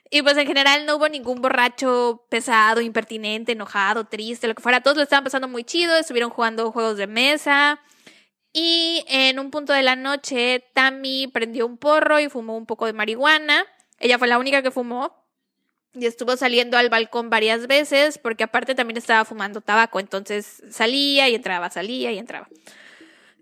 y 0.09 0.21
pues 0.21 0.37
en 0.37 0.47
general 0.47 0.85
no 0.85 0.95
hubo 0.95 1.09
ningún 1.09 1.41
borracho 1.41 2.25
pesado, 2.29 2.81
impertinente, 2.81 3.51
enojado, 3.51 4.05
triste, 4.05 4.47
lo 4.47 4.55
que 4.55 4.61
fuera. 4.63 4.81
Todos 4.81 4.97
lo 4.97 5.03
estaban 5.03 5.23
pasando 5.23 5.47
muy 5.47 5.63
chido, 5.63 5.97
estuvieron 5.97 6.29
jugando 6.29 6.71
juegos 6.71 6.97
de 6.97 7.07
mesa. 7.07 7.81
Y 8.53 9.03
en 9.07 9.39
un 9.39 9.51
punto 9.51 9.73
de 9.73 9.83
la 9.83 9.95
noche, 9.95 10.65
Tammy 10.73 11.27
prendió 11.27 11.65
un 11.65 11.77
porro 11.77 12.19
y 12.19 12.29
fumó 12.29 12.55
un 12.55 12.65
poco 12.65 12.85
de 12.85 12.93
marihuana. 12.93 13.65
Ella 13.99 14.17
fue 14.17 14.27
la 14.27 14.37
única 14.37 14.61
que 14.61 14.71
fumó. 14.71 15.25
y 15.93 16.05
estuvo 16.05 16.37
saliendo 16.37 16.77
al 16.77 16.89
balcón 16.89 17.31
varias 17.31 17.65
veces 17.65 18.19
porque 18.19 18.43
aparte 18.43 18.75
también 18.75 18.97
estaba 18.97 19.25
fumando 19.25 19.61
tabaco, 19.61 19.99
entonces 19.99 20.61
salía 20.69 21.27
y 21.27 21.33
entraba, 21.33 21.71
salía 21.71 22.11
y 22.11 22.19
entraba. 22.19 22.47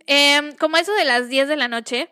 Em, 0.08 0.54
como 0.56 0.78
eso 0.78 0.94
de 0.94 1.04
las 1.04 1.28
10 1.28 1.50
de 1.50 1.56
la 1.58 1.68
noche, 1.68 2.10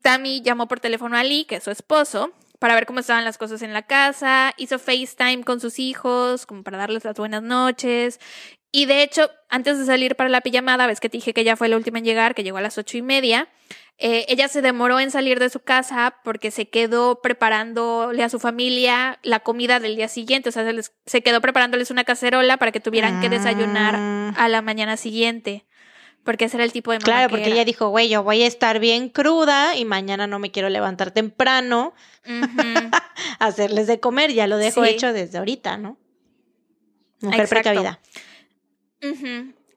Tammy 0.00 0.40
llamó 0.42 0.68
por 0.68 0.80
teléfono 0.80 1.16
a 1.16 1.24
Lee, 1.24 1.44
que 1.44 1.56
es 1.56 1.64
su 1.64 1.70
esposo, 1.70 2.32
para 2.58 2.74
ver 2.74 2.86
cómo 2.86 3.00
estaban 3.00 3.24
las 3.24 3.38
cosas 3.38 3.62
en 3.62 3.72
la 3.72 3.82
casa, 3.82 4.54
hizo 4.56 4.78
FaceTime 4.78 5.44
con 5.44 5.60
sus 5.60 5.78
hijos, 5.78 6.46
como 6.46 6.62
para 6.62 6.78
darles 6.78 7.04
las 7.04 7.16
buenas 7.16 7.42
noches. 7.42 8.20
Y 8.70 8.86
de 8.86 9.02
hecho, 9.02 9.30
antes 9.48 9.78
de 9.78 9.86
salir 9.86 10.14
para 10.14 10.28
la 10.28 10.42
pijamada, 10.42 10.86
ves 10.86 11.00
que 11.00 11.08
te 11.08 11.16
dije 11.16 11.32
que 11.32 11.40
ella 11.40 11.56
fue 11.56 11.68
la 11.68 11.76
última 11.76 11.98
en 11.98 12.04
llegar, 12.04 12.34
que 12.34 12.42
llegó 12.42 12.58
a 12.58 12.62
las 12.62 12.76
ocho 12.76 12.98
y 12.98 13.02
media, 13.02 13.48
eh, 14.00 14.26
ella 14.28 14.46
se 14.46 14.62
demoró 14.62 15.00
en 15.00 15.10
salir 15.10 15.40
de 15.40 15.50
su 15.50 15.60
casa 15.60 16.16
porque 16.22 16.52
se 16.52 16.68
quedó 16.68 17.20
preparándole 17.20 18.22
a 18.22 18.28
su 18.28 18.38
familia 18.38 19.18
la 19.22 19.40
comida 19.40 19.80
del 19.80 19.96
día 19.96 20.08
siguiente. 20.08 20.50
O 20.50 20.52
sea, 20.52 20.64
se, 21.06 21.22
quedó 21.22 21.40
preparándoles 21.40 21.90
una 21.90 22.04
cacerola 22.04 22.58
para 22.58 22.70
que 22.70 22.78
tuvieran 22.78 23.20
que 23.20 23.28
desayunar 23.28 23.96
ah. 23.96 24.34
a 24.36 24.48
la 24.48 24.62
mañana 24.62 24.96
siguiente. 24.96 25.66
Porque 26.28 26.44
ese 26.44 26.58
era 26.58 26.64
el 26.64 26.72
tipo 26.72 26.92
de 26.92 26.98
mamá 26.98 27.04
Claro, 27.06 27.30
porque 27.30 27.46
ella 27.46 27.64
dijo, 27.64 27.88
güey, 27.88 28.10
yo 28.10 28.22
voy 28.22 28.42
a 28.42 28.46
estar 28.46 28.80
bien 28.80 29.08
cruda 29.08 29.76
y 29.76 29.86
mañana 29.86 30.26
no 30.26 30.38
me 30.38 30.50
quiero 30.50 30.68
levantar 30.68 31.10
temprano 31.10 31.94
hacerles 33.38 33.86
de 33.86 33.98
comer. 33.98 34.34
Ya 34.34 34.46
lo 34.46 34.58
dejo 34.58 34.84
hecho 34.84 35.14
desde 35.14 35.38
ahorita, 35.38 35.78
¿no? 35.78 35.96
Mujer 37.22 37.48
precavida. 37.48 37.98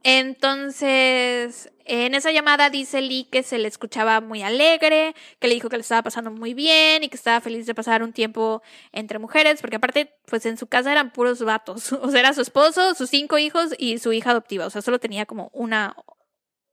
Entonces, 0.04 1.72
en 1.86 2.16
esa 2.16 2.34
llamada 2.34 2.70
dice 2.70 3.02
Lee 3.02 3.30
que 3.32 3.44
se 3.44 3.58
le 3.58 3.70
escuchaba 3.70 4.20
muy 4.20 4.42
alegre, 4.42 5.16
que 5.40 5.48
le 5.48 5.54
dijo 5.54 5.70
que 5.70 5.78
le 5.78 5.84
estaba 5.84 6.04
pasando 6.04 6.32
muy 6.32 6.54
bien 6.54 7.02
y 7.06 7.08
que 7.08 7.16
estaba 7.16 7.40
feliz 7.40 7.66
de 7.66 7.74
pasar 7.74 8.04
un 8.04 8.12
tiempo 8.12 8.62
entre 8.92 9.20
mujeres, 9.20 9.62
porque 9.62 9.78
aparte, 9.78 10.14
pues 10.26 10.46
en 10.46 10.58
su 10.58 10.68
casa 10.68 10.92
eran 10.92 11.14
puros 11.14 11.42
vatos. 11.42 11.94
O 12.02 12.12
sea, 12.12 12.20
era 12.20 12.34
su 12.34 12.42
esposo, 12.42 12.94
sus 12.94 13.10
cinco 13.10 13.38
hijos 13.38 13.74
y 13.78 14.00
su 14.00 14.12
hija 14.12 14.32
adoptiva. 14.32 14.66
O 14.66 14.70
sea, 14.70 14.82
solo 14.82 15.00
tenía 15.00 15.26
como 15.26 15.50
una, 15.54 15.96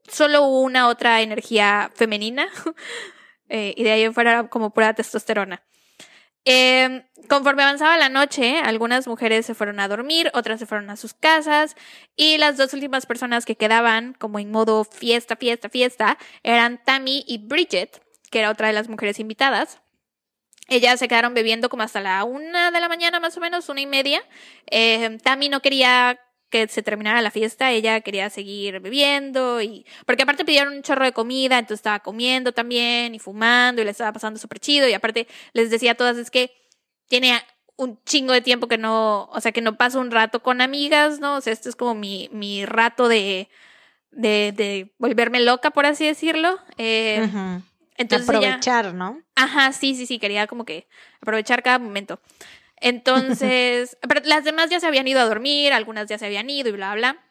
solo 0.08 0.46
una 0.46 0.88
otra 0.88 1.22
energía 1.22 1.90
femenina. 1.94 2.48
Eh, 3.50 3.72
y 3.78 3.82
de 3.82 3.92
ahí 3.92 4.12
fuera 4.12 4.32
era 4.32 4.48
como 4.50 4.74
pura 4.74 4.92
testosterona. 4.92 5.62
Eh, 6.44 7.04
conforme 7.28 7.62
avanzaba 7.62 7.98
la 7.98 8.08
noche, 8.08 8.58
algunas 8.58 9.06
mujeres 9.06 9.44
se 9.46 9.54
fueron 9.54 9.80
a 9.80 9.88
dormir, 9.88 10.30
otras 10.34 10.60
se 10.60 10.66
fueron 10.66 10.88
a 10.90 10.96
sus 10.96 11.12
casas 11.14 11.76
y 12.16 12.38
las 12.38 12.56
dos 12.56 12.72
últimas 12.72 13.06
personas 13.06 13.44
que 13.44 13.56
quedaban 13.56 14.14
como 14.14 14.38
en 14.38 14.50
modo 14.50 14.84
fiesta, 14.84 15.36
fiesta, 15.36 15.68
fiesta 15.68 16.18
eran 16.42 16.82
Tammy 16.84 17.24
y 17.26 17.38
Bridget, 17.38 18.02
que 18.30 18.38
era 18.38 18.50
otra 18.50 18.68
de 18.68 18.72
las 18.72 18.88
mujeres 18.88 19.18
invitadas. 19.18 19.80
Ellas 20.68 20.98
se 20.98 21.08
quedaron 21.08 21.34
bebiendo 21.34 21.70
como 21.70 21.82
hasta 21.82 22.00
la 22.00 22.24
una 22.24 22.70
de 22.70 22.80
la 22.80 22.88
mañana, 22.88 23.20
más 23.20 23.36
o 23.36 23.40
menos, 23.40 23.68
una 23.68 23.80
y 23.80 23.86
media. 23.86 24.22
Eh, 24.70 25.18
Tammy 25.22 25.48
no 25.48 25.60
quería 25.60 26.20
que 26.50 26.66
se 26.68 26.82
terminara 26.82 27.22
la 27.22 27.30
fiesta, 27.30 27.70
ella 27.70 28.00
quería 28.00 28.30
seguir 28.30 28.80
bebiendo 28.80 29.60
y 29.60 29.84
porque 30.06 30.22
aparte 30.22 30.44
pidieron 30.44 30.74
un 30.74 30.82
chorro 30.82 31.04
de 31.04 31.12
comida, 31.12 31.58
entonces 31.58 31.80
estaba 31.80 32.00
comiendo 32.00 32.52
también 32.52 33.14
y 33.14 33.18
fumando 33.18 33.82
y 33.82 33.84
le 33.84 33.90
estaba 33.90 34.12
pasando 34.12 34.38
súper 34.38 34.60
chido 34.60 34.88
y 34.88 34.94
aparte 34.94 35.26
les 35.52 35.70
decía 35.70 35.92
a 35.92 35.94
todas 35.94 36.16
es 36.16 36.30
que 36.30 36.52
tiene 37.08 37.40
un 37.76 38.02
chingo 38.04 38.32
de 38.32 38.40
tiempo 38.40 38.66
que 38.66 38.76
no, 38.76 39.26
o 39.26 39.40
sea, 39.40 39.52
que 39.52 39.60
no 39.60 39.76
paso 39.76 40.00
un 40.00 40.10
rato 40.10 40.42
con 40.42 40.60
amigas, 40.60 41.20
¿no? 41.20 41.36
O 41.36 41.40
sea, 41.40 41.52
este 41.52 41.68
es 41.68 41.76
como 41.76 41.94
mi, 41.94 42.28
mi 42.32 42.66
rato 42.66 43.08
de, 43.08 43.48
de, 44.10 44.52
de 44.54 44.92
volverme 44.98 45.40
loca, 45.40 45.70
por 45.70 45.86
así 45.86 46.04
decirlo. 46.04 46.58
Eh, 46.76 47.28
entonces 47.96 48.28
aprovechar, 48.28 48.94
¿no? 48.94 49.22
Ajá, 49.36 49.72
sí, 49.72 49.94
sí, 49.94 50.06
sí, 50.06 50.18
quería 50.18 50.48
como 50.48 50.64
que 50.64 50.88
aprovechar 51.20 51.62
cada 51.62 51.78
momento. 51.78 52.20
Entonces, 52.80 53.96
pero 54.08 54.20
las 54.24 54.44
demás 54.44 54.70
ya 54.70 54.80
se 54.80 54.86
habían 54.86 55.08
ido 55.08 55.20
a 55.20 55.24
dormir, 55.24 55.72
algunas 55.72 56.08
ya 56.08 56.18
se 56.18 56.26
habían 56.26 56.48
ido 56.50 56.68
y 56.68 56.72
bla, 56.72 56.94
bla. 56.94 57.24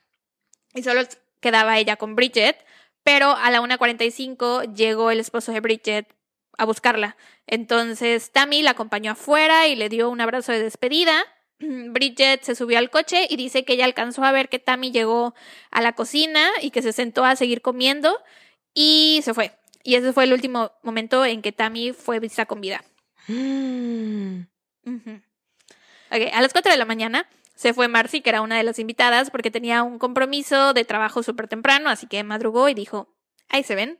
Y 0.73 0.83
solo 0.83 1.01
quedaba 1.39 1.77
ella 1.77 1.95
con 1.95 2.15
Bridget, 2.15 2.57
pero 3.03 3.31
a 3.31 3.49
la 3.51 3.61
1.45 3.61 4.73
llegó 4.75 5.11
el 5.11 5.19
esposo 5.19 5.51
de 5.51 5.59
Bridget 5.59 6.07
a 6.57 6.65
buscarla. 6.65 7.15
Entonces, 7.45 8.31
Tammy 8.31 8.61
la 8.63 8.71
acompañó 8.71 9.11
afuera 9.11 9.67
y 9.67 9.75
le 9.75 9.89
dio 9.89 10.09
un 10.09 10.21
abrazo 10.21 10.51
de 10.51 10.61
despedida. 10.63 11.23
Bridget 11.59 12.43
se 12.43 12.55
subió 12.55 12.77
al 12.77 12.89
coche 12.89 13.27
y 13.29 13.37
dice 13.37 13.63
que 13.63 13.73
ella 13.73 13.85
alcanzó 13.85 14.23
a 14.23 14.31
ver 14.31 14.49
que 14.49 14.59
Tammy 14.59 14.91
llegó 14.91 15.33
a 15.71 15.81
la 15.81 15.93
cocina 15.93 16.49
y 16.61 16.71
que 16.71 16.81
se 16.81 16.93
sentó 16.93 17.23
a 17.25 17.35
seguir 17.35 17.61
comiendo 17.61 18.17
y 18.73 19.21
se 19.23 19.33
fue. 19.33 19.53
Y 19.83 19.95
ese 19.95 20.11
fue 20.11 20.25
el 20.25 20.33
último 20.33 20.71
momento 20.83 21.23
en 21.25 21.41
que 21.41 21.51
Tammy 21.51 21.93
fue 21.93 22.19
vista 22.19 22.45
con 22.45 22.61
vida. 22.61 22.83
Mm 24.87 25.26
a 26.09 26.41
las 26.41 26.53
4 26.53 26.71
de 26.71 26.77
la 26.77 26.85
mañana 26.85 27.27
se 27.57 27.73
fue 27.73 27.87
Marcy, 27.87 28.21
que 28.21 28.29
era 28.29 28.41
una 28.41 28.55
de 28.55 28.63
las 28.63 28.77
invitadas, 28.77 29.31
porque 29.31 29.49
tenía 29.49 29.81
un 29.81 29.97
compromiso 29.97 30.73
de 30.73 30.85
trabajo 30.85 31.23
súper 31.23 31.47
temprano, 31.47 31.89
así 31.89 32.05
que 32.05 32.23
madrugó 32.23 32.69
y 32.69 32.75
dijo, 32.75 33.09
ahí 33.49 33.63
se 33.63 33.73
ven. 33.73 33.99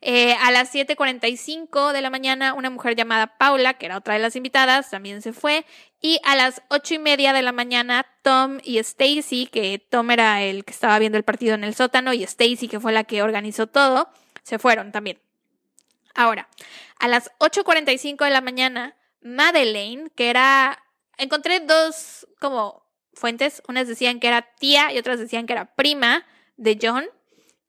Eh, 0.00 0.34
a 0.34 0.50
las 0.50 0.74
7.45 0.74 1.92
de 1.92 2.00
la 2.00 2.10
mañana, 2.10 2.52
una 2.54 2.68
mujer 2.68 2.96
llamada 2.96 3.38
Paula, 3.38 3.74
que 3.74 3.86
era 3.86 3.96
otra 3.96 4.14
de 4.14 4.20
las 4.20 4.34
invitadas, 4.34 4.90
también 4.90 5.22
se 5.22 5.32
fue. 5.32 5.64
Y 6.00 6.20
a 6.24 6.34
las 6.34 6.62
ocho 6.68 6.94
y 6.94 6.98
media 6.98 7.32
de 7.32 7.42
la 7.42 7.52
mañana, 7.52 8.06
Tom 8.22 8.58
y 8.64 8.78
Stacy, 8.78 9.46
que 9.46 9.78
Tom 9.78 10.10
era 10.10 10.42
el 10.42 10.64
que 10.64 10.72
estaba 10.72 10.98
viendo 10.98 11.16
el 11.16 11.24
partido 11.24 11.54
en 11.54 11.62
el 11.62 11.76
sótano, 11.76 12.12
y 12.12 12.24
Stacy, 12.24 12.66
que 12.66 12.80
fue 12.80 12.92
la 12.92 13.04
que 13.04 13.22
organizó 13.22 13.68
todo, 13.68 14.08
se 14.42 14.58
fueron 14.58 14.90
también. 14.90 15.20
Ahora, 16.14 16.48
a 16.98 17.06
las 17.06 17.30
8.45 17.38 18.24
de 18.24 18.30
la 18.30 18.40
mañana, 18.40 18.96
Madeleine, 19.20 20.10
que 20.16 20.30
era 20.30 20.82
encontré 21.16 21.60
dos 21.60 22.26
como 22.40 22.84
fuentes. 23.12 23.62
Unas 23.68 23.88
decían 23.88 24.20
que 24.20 24.28
era 24.28 24.42
tía 24.58 24.92
y 24.92 24.98
otras 24.98 25.18
decían 25.18 25.46
que 25.46 25.52
era 25.52 25.74
prima 25.74 26.24
de 26.56 26.78
John. 26.80 27.06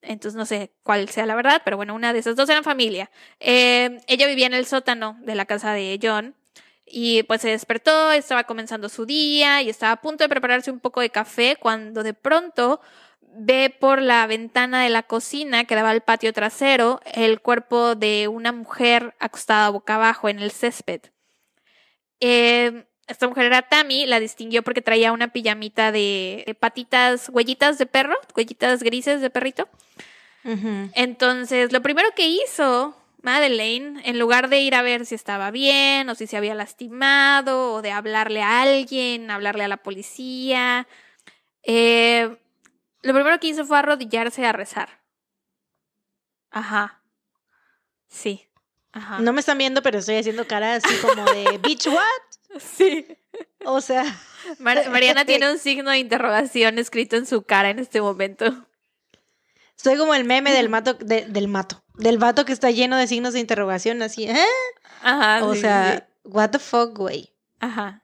Entonces 0.01 0.37
no 0.37 0.45
sé 0.45 0.71
cuál 0.83 1.09
sea 1.09 1.25
la 1.25 1.35
verdad, 1.35 1.61
pero 1.65 1.75
bueno, 1.77 1.95
una 1.95 2.13
de 2.13 2.19
esas 2.19 2.35
dos 2.35 2.49
eran 2.49 2.63
familia. 2.63 3.09
Eh, 3.39 3.99
ella 4.07 4.27
vivía 4.27 4.45
en 4.45 4.53
el 4.53 4.65
sótano 4.65 5.17
de 5.21 5.35
la 5.35 5.45
casa 5.45 5.73
de 5.73 5.99
John 6.01 6.35
y 6.85 7.23
pues 7.23 7.41
se 7.41 7.49
despertó, 7.49 8.11
estaba 8.11 8.45
comenzando 8.45 8.89
su 8.89 9.05
día 9.05 9.61
y 9.61 9.69
estaba 9.69 9.93
a 9.93 10.01
punto 10.01 10.23
de 10.23 10.29
prepararse 10.29 10.71
un 10.71 10.79
poco 10.79 11.01
de 11.01 11.09
café 11.09 11.57
cuando 11.59 12.03
de 12.03 12.13
pronto 12.13 12.79
ve 13.21 13.75
por 13.77 14.01
la 14.01 14.25
ventana 14.27 14.83
de 14.83 14.89
la 14.89 15.03
cocina 15.03 15.65
que 15.65 15.75
daba 15.75 15.89
al 15.89 16.01
patio 16.01 16.31
trasero 16.31 17.01
el 17.13 17.41
cuerpo 17.41 17.95
de 17.95 18.27
una 18.27 18.51
mujer 18.51 19.15
acostada 19.19 19.69
boca 19.69 19.95
abajo 19.95 20.29
en 20.29 20.39
el 20.39 20.51
césped. 20.51 21.01
Eh, 22.19 22.87
esta 23.07 23.27
mujer 23.27 23.45
era 23.45 23.61
Tammy, 23.61 24.05
la 24.05 24.19
distinguió 24.19 24.63
porque 24.63 24.81
traía 24.81 25.11
una 25.11 25.29
pijamita 25.29 25.91
de, 25.91 26.55
patitas, 26.59 27.29
huellitas 27.29 27.77
de 27.77 27.85
perro, 27.85 28.15
huellitas 28.35 28.83
grises 28.83 29.21
de 29.21 29.29
perrito. 29.29 29.67
Entonces, 30.93 31.73
lo 31.73 31.81
primero 31.81 32.09
que 32.15 32.27
hizo 32.27 32.95
Madeleine, 33.21 34.01
en 34.05 34.17
lugar 34.17 34.47
de 34.47 34.59
ir 34.59 34.75
a 34.75 34.81
ver 34.81 35.05
si 35.05 35.15
estaba 35.15 35.51
bien 35.51 36.09
o 36.09 36.15
si 36.15 36.27
se 36.27 36.37
había 36.37 36.55
lastimado 36.55 37.73
o 37.73 37.81
de 37.81 37.91
hablarle 37.91 38.41
a 38.41 38.61
alguien, 38.61 39.29
hablarle 39.29 39.65
a 39.65 39.67
la 39.67 39.77
policía, 39.77 40.87
eh, 41.63 42.37
lo 43.01 43.13
primero 43.13 43.39
que 43.39 43.47
hizo 43.47 43.65
fue 43.65 43.77
arrodillarse 43.77 44.45
a 44.45 44.53
rezar. 44.53 45.01
Ajá. 46.51 47.01
Sí. 48.07 48.47
Ajá. 48.93 49.19
No 49.19 49.33
me 49.33 49.41
están 49.41 49.57
viendo, 49.57 49.81
pero 49.81 49.99
estoy 49.99 50.15
haciendo 50.15 50.47
cara 50.47 50.75
así 50.75 50.95
como 51.01 51.25
de 51.25 51.57
bitch 51.57 51.87
what? 51.87 52.27
Sí. 52.77 53.05
O 53.65 53.81
sea. 53.81 54.03
Mariana 54.59 55.25
tiene 55.25 55.51
un 55.51 55.59
signo 55.59 55.91
de 55.91 55.99
interrogación 55.99 56.79
escrito 56.79 57.15
en 57.15 57.25
su 57.25 57.43
cara 57.43 57.69
en 57.69 57.79
este 57.79 58.01
momento. 58.01 58.65
Soy 59.75 59.97
como 59.97 60.15
el 60.15 60.23
meme 60.23 60.51
del 60.53 60.69
mato, 60.69 60.95
del 60.95 61.47
mato, 61.47 61.83
del 61.93 62.17
vato 62.17 62.45
que 62.45 62.53
está 62.53 62.71
lleno 62.71 62.97
de 62.97 63.05
signos 63.05 63.33
de 63.33 63.39
interrogación, 63.39 64.01
así, 64.01 64.27
¿eh? 64.27 64.45
Ajá. 65.03 65.45
O 65.45 65.53
sea, 65.53 66.07
what 66.23 66.49
the 66.49 66.57
fuck, 66.57 66.97
güey. 66.97 67.31
Ajá. 67.59 68.01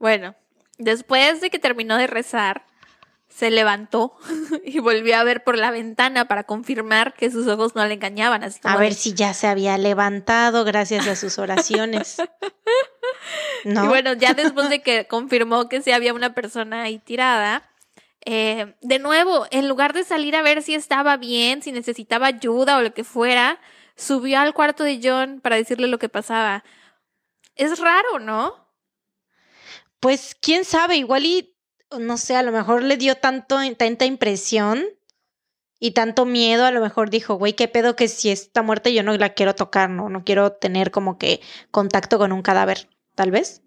Bueno, 0.00 0.34
después 0.78 1.40
de 1.40 1.50
que 1.50 1.60
terminó 1.60 1.96
de 1.96 2.08
rezar, 2.08 2.66
se 3.34 3.50
levantó 3.50 4.16
y 4.64 4.78
volvió 4.78 5.16
a 5.16 5.24
ver 5.24 5.42
por 5.42 5.58
la 5.58 5.70
ventana 5.70 6.26
para 6.26 6.44
confirmar 6.44 7.14
que 7.14 7.30
sus 7.30 7.48
ojos 7.48 7.74
no 7.74 7.84
le 7.86 7.94
engañaban. 7.94 8.42
a 8.62 8.76
ver 8.76 8.94
si 8.94 9.12
ya 9.12 9.34
se 9.34 9.48
había 9.48 9.76
levantado 9.76 10.64
gracias 10.64 11.06
a 11.08 11.16
sus 11.16 11.38
oraciones. 11.38 12.16
¿No? 13.64 13.84
Y 13.84 13.88
bueno, 13.88 14.12
ya 14.12 14.34
después 14.34 14.68
de 14.68 14.82
que 14.82 15.06
confirmó 15.06 15.68
que 15.68 15.82
sí 15.82 15.90
había 15.90 16.14
una 16.14 16.34
persona 16.34 16.82
ahí 16.82 16.98
tirada, 16.98 17.70
eh, 18.24 18.74
de 18.80 18.98
nuevo, 18.98 19.46
en 19.50 19.68
lugar 19.68 19.94
de 19.94 20.04
salir 20.04 20.36
a 20.36 20.42
ver 20.42 20.62
si 20.62 20.74
estaba 20.74 21.16
bien, 21.16 21.62
si 21.62 21.72
necesitaba 21.72 22.26
ayuda 22.26 22.76
o 22.76 22.82
lo 22.82 22.94
que 22.94 23.04
fuera, 23.04 23.58
subió 23.96 24.38
al 24.38 24.54
cuarto 24.54 24.84
de 24.84 25.00
John 25.02 25.40
para 25.40 25.56
decirle 25.56 25.88
lo 25.88 25.98
que 25.98 26.08
pasaba. 26.08 26.62
Es 27.56 27.78
raro, 27.78 28.18
¿no? 28.20 28.54
Pues 29.98 30.36
quién 30.40 30.64
sabe, 30.64 30.96
igual 30.96 31.24
y 31.24 31.53
no 31.98 32.16
sé, 32.16 32.36
a 32.36 32.42
lo 32.42 32.52
mejor 32.52 32.82
le 32.82 32.96
dio 32.96 33.16
tanto, 33.16 33.58
tanta 33.76 34.04
impresión 34.04 34.84
y 35.78 35.90
tanto 35.92 36.24
miedo, 36.24 36.64
a 36.64 36.70
lo 36.70 36.80
mejor 36.80 37.10
dijo, 37.10 37.34
güey, 37.34 37.52
qué 37.54 37.68
pedo 37.68 37.96
que 37.96 38.08
si 38.08 38.30
está 38.30 38.62
muerta 38.62 38.90
yo 38.90 39.02
no 39.02 39.16
la 39.16 39.30
quiero 39.34 39.54
tocar, 39.54 39.90
¿no? 39.90 40.08
No 40.08 40.24
quiero 40.24 40.52
tener 40.52 40.90
como 40.90 41.18
que 41.18 41.40
contacto 41.70 42.18
con 42.18 42.32
un 42.32 42.42
cadáver, 42.42 42.88
tal 43.14 43.30
vez. 43.30 43.62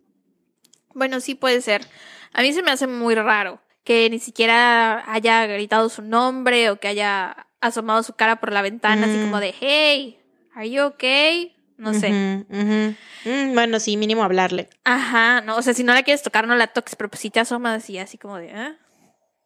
Bueno, 0.94 1.20
sí 1.20 1.36
puede 1.36 1.62
ser. 1.62 1.86
A 2.34 2.42
mí 2.42 2.54
se 2.54 2.64
me 2.64 2.72
hace 2.72 2.88
muy 2.88 3.14
raro 3.16 3.62
que 3.84 4.10
ni 4.10 4.20
siquiera 4.20 5.04
haya 5.12 5.46
gritado 5.46 5.90
su 5.90 6.02
nombre 6.02 6.70
o 6.72 6.80
que 6.80 6.88
haya 6.88 7.48
asomado 7.62 8.04
su 8.04 8.14
cara 8.14 8.40
por 8.40 8.52
la 8.52 8.62
ventana, 8.62 9.06
así 9.06 9.20
como 9.20 9.38
Mm. 9.38 9.40
de, 9.40 9.56
hey, 9.60 10.20
are 10.56 10.70
you 10.70 10.84
okay? 10.84 11.56
No 11.78 11.94
sé. 11.94 12.10
Mm, 12.10 13.54
bueno, 13.54 13.80
sí, 13.80 13.98
mínimo 13.98 14.24
hablarle. 14.24 14.68
Ajá, 14.84 15.42
no, 15.42 15.58
o 15.58 15.62
sea, 15.62 15.74
si 15.74 15.84
no 15.84 15.94
la 15.94 16.04
quieres 16.04 16.24
tocar, 16.24 16.48
no 16.48 16.56
la 16.56 16.68
toques, 16.68 16.96
pero 16.96 17.10
pues 17.10 17.22
si 17.22 17.30
te 17.30 17.40
asomas 17.40 17.90
y 17.90 18.00
así 18.00 18.18
como 18.18 18.38
de, 18.38 18.50
¿eh? 18.50 18.76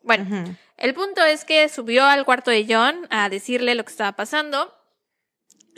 Bueno, 0.04 0.26
el 0.78 0.94
punto 0.94 1.24
es 1.24 1.46
que 1.46 1.70
subió 1.70 2.06
al 2.06 2.26
cuarto 2.26 2.50
de 2.50 2.66
John 2.68 3.06
a 3.12 3.30
decirle 3.30 3.76
lo 3.76 3.84
que 3.84 3.92
estaba 3.92 4.14
pasando. 4.14 4.74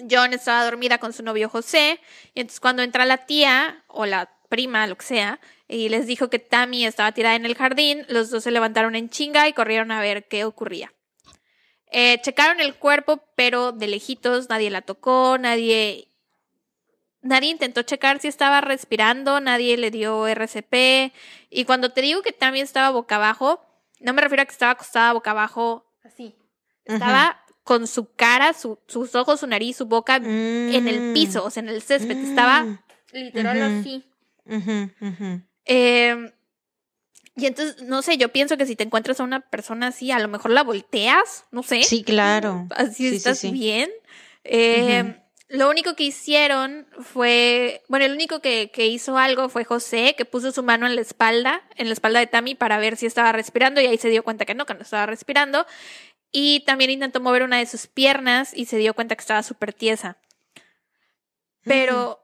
John 0.09 0.33
estaba 0.33 0.63
dormida 0.63 0.97
con 0.97 1.11
su 1.11 1.23
novio 1.23 1.49
José, 1.49 1.99
y 2.33 2.41
entonces 2.41 2.59
cuando 2.59 2.83
entra 2.83 3.05
la 3.05 3.25
tía 3.25 3.83
o 3.87 4.05
la 4.05 4.31
prima, 4.49 4.87
lo 4.87 4.97
que 4.97 5.05
sea, 5.05 5.39
y 5.67 5.89
les 5.89 6.07
dijo 6.07 6.29
que 6.29 6.39
Tammy 6.39 6.85
estaba 6.85 7.11
tirada 7.11 7.35
en 7.35 7.45
el 7.45 7.55
jardín, 7.55 8.05
los 8.07 8.29
dos 8.29 8.43
se 8.43 8.51
levantaron 8.51 8.95
en 8.95 9.09
chinga 9.09 9.47
y 9.47 9.53
corrieron 9.53 9.91
a 9.91 9.99
ver 9.99 10.27
qué 10.27 10.45
ocurría. 10.45 10.93
Eh, 11.91 12.19
checaron 12.21 12.59
el 12.59 12.75
cuerpo, 12.75 13.23
pero 13.35 13.71
de 13.71 13.87
lejitos 13.87 14.49
nadie 14.49 14.71
la 14.71 14.81
tocó, 14.81 15.37
nadie 15.37 16.12
nadie 17.23 17.49
intentó 17.49 17.81
checar 17.81 18.19
si 18.19 18.27
estaba 18.27 18.61
respirando, 18.61 19.39
nadie 19.39 19.75
le 19.77 19.89
dio 19.91 20.27
RCP. 20.27 21.11
Y 21.49 21.65
cuando 21.65 21.89
te 21.91 22.01
digo 22.01 22.21
que 22.21 22.31
Tammy 22.31 22.59
estaba 22.61 22.91
boca 22.91 23.15
abajo, 23.15 23.59
no 23.99 24.13
me 24.13 24.21
refiero 24.21 24.43
a 24.43 24.45
que 24.45 24.51
estaba 24.51 24.73
acostada 24.73 25.13
boca 25.13 25.31
abajo 25.31 25.85
así. 26.03 26.35
Estaba 26.85 27.39
con 27.63 27.87
su 27.87 28.13
cara, 28.13 28.53
su- 28.53 28.77
sus 28.87 29.15
ojos, 29.15 29.39
su 29.39 29.47
nariz, 29.47 29.77
su 29.77 29.85
boca 29.85 30.17
en 30.17 30.87
el 30.87 30.99
Mm. 31.11 31.13
piso, 31.13 31.45
o 31.45 31.49
sea, 31.49 31.63
en 31.63 31.69
el 31.69 31.81
césped. 31.81 32.17
Estaba 32.17 32.63
Mm. 32.63 32.79
literal 33.13 33.61
así. 33.61 34.03
Eh, 35.65 36.33
y 37.35 37.45
entonces, 37.45 37.81
no 37.83 38.01
sé, 38.01 38.17
yo 38.17 38.29
pienso 38.31 38.57
que 38.57 38.65
si 38.65 38.75
te 38.75 38.83
encuentras 38.83 39.19
a 39.19 39.23
una 39.23 39.39
persona 39.39 39.87
así, 39.87 40.11
a 40.11 40.19
lo 40.19 40.27
mejor 40.27 40.51
la 40.51 40.63
volteas, 40.63 41.45
no 41.51 41.63
sé. 41.63 41.83
Sí, 41.83 42.03
claro. 42.03 42.67
Así 42.75 42.95
Sí, 43.05 43.09
sí, 43.11 43.15
estás 43.15 43.39
sí. 43.39 43.51
bien. 43.51 43.89
Eh. 44.43 45.19
Lo 45.53 45.69
único 45.69 45.95
que 45.95 46.05
hicieron 46.05 46.87
fue, 46.99 47.83
bueno, 47.87 48.05
el 48.05 48.13
único 48.13 48.39
que, 48.39 48.71
que 48.73 48.87
hizo 48.87 49.19
algo 49.19 49.49
fue 49.49 49.63
José, 49.63 50.15
que 50.17 50.25
puso 50.25 50.51
su 50.51 50.63
mano 50.63 50.87
en 50.87 50.95
la 50.95 51.01
espalda, 51.01 51.61
en 51.75 51.85
la 51.85 51.93
espalda 51.93 52.19
de 52.19 52.25
Tammy 52.25 52.55
para 52.55 52.79
ver 52.79 52.97
si 52.97 53.05
estaba 53.05 53.31
respirando 53.33 53.79
y 53.79 53.85
ahí 53.85 53.99
se 53.99 54.09
dio 54.09 54.23
cuenta 54.23 54.45
que 54.45 54.55
no, 54.55 54.65
que 54.65 54.73
no 54.73 54.81
estaba 54.81 55.05
respirando. 55.05 55.67
Y 56.31 56.61
también 56.61 56.89
intentó 56.89 57.21
mover 57.21 57.43
una 57.43 57.59
de 57.59 57.67
sus 57.67 57.85
piernas 57.85 58.51
y 58.55 58.65
se 58.65 58.77
dio 58.77 58.95
cuenta 58.95 59.15
que 59.15 59.21
estaba 59.21 59.43
súper 59.43 59.73
tiesa. 59.73 60.17
Pero, 61.63 62.19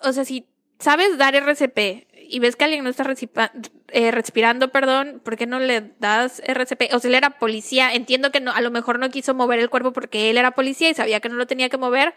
o 0.00 0.12
sea, 0.12 0.24
si 0.24 0.48
sabes 0.78 1.18
dar 1.18 1.34
RCP 1.34 2.06
y 2.28 2.38
ves 2.38 2.54
que 2.54 2.62
alguien 2.62 2.84
no 2.84 2.90
está 2.90 3.04
eh, 3.88 4.10
respirando, 4.12 4.70
perdón, 4.70 5.20
¿por 5.24 5.36
qué 5.36 5.46
no 5.46 5.58
le 5.58 5.92
das 5.98 6.40
RCP? 6.46 6.94
O 6.94 7.00
sea, 7.00 7.08
él 7.08 7.16
era 7.16 7.38
policía, 7.40 7.92
entiendo 7.94 8.30
que 8.30 8.40
no, 8.40 8.52
a 8.52 8.60
lo 8.60 8.70
mejor 8.70 9.00
no 9.00 9.10
quiso 9.10 9.34
mover 9.34 9.58
el 9.58 9.70
cuerpo 9.70 9.92
porque 9.92 10.30
él 10.30 10.38
era 10.38 10.52
policía 10.52 10.88
y 10.88 10.94
sabía 10.94 11.18
que 11.18 11.28
no 11.28 11.34
lo 11.34 11.48
tenía 11.48 11.68
que 11.68 11.78
mover, 11.78 12.14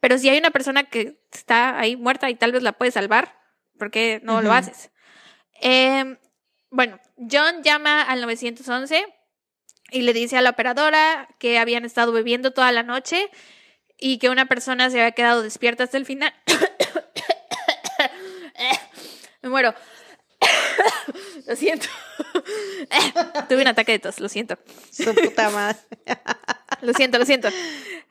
pero 0.00 0.18
si 0.18 0.28
hay 0.28 0.38
una 0.38 0.50
persona 0.50 0.84
que 0.84 1.20
está 1.32 1.78
ahí 1.78 1.96
muerta 1.96 2.30
y 2.30 2.34
tal 2.34 2.52
vez 2.52 2.62
la 2.62 2.72
puede 2.72 2.90
salvar, 2.90 3.38
¿por 3.78 3.90
qué 3.90 4.20
no 4.22 4.42
lo 4.42 4.52
haces? 4.52 4.90
Eh, 5.60 6.18
bueno, 6.70 7.00
John 7.16 7.62
llama 7.62 8.02
al 8.02 8.20
911 8.20 9.06
y 9.90 10.02
le 10.02 10.12
dice 10.12 10.36
a 10.36 10.42
la 10.42 10.50
operadora 10.50 11.28
que 11.38 11.58
habían 11.58 11.84
estado 11.84 12.12
bebiendo 12.12 12.52
toda 12.52 12.72
la 12.72 12.82
noche 12.82 13.30
y 13.98 14.18
que 14.18 14.28
una 14.28 14.46
persona 14.46 14.90
se 14.90 15.00
había 15.00 15.12
quedado 15.12 15.42
despierta 15.42 15.84
hasta 15.84 15.96
el 15.96 16.06
final. 16.06 16.34
Me 19.42 19.48
muero. 19.48 19.74
lo 21.46 21.56
siento. 21.56 21.86
Tuve 23.48 23.62
un 23.62 23.68
ataque 23.68 23.92
de 23.92 23.98
tos, 23.98 24.20
lo 24.20 24.28
siento. 24.28 24.58
Su 24.90 25.14
puta 25.14 25.50
madre. 25.50 25.78
Lo 26.82 26.92
siento, 26.92 27.18
lo 27.18 27.24
siento. 27.24 27.48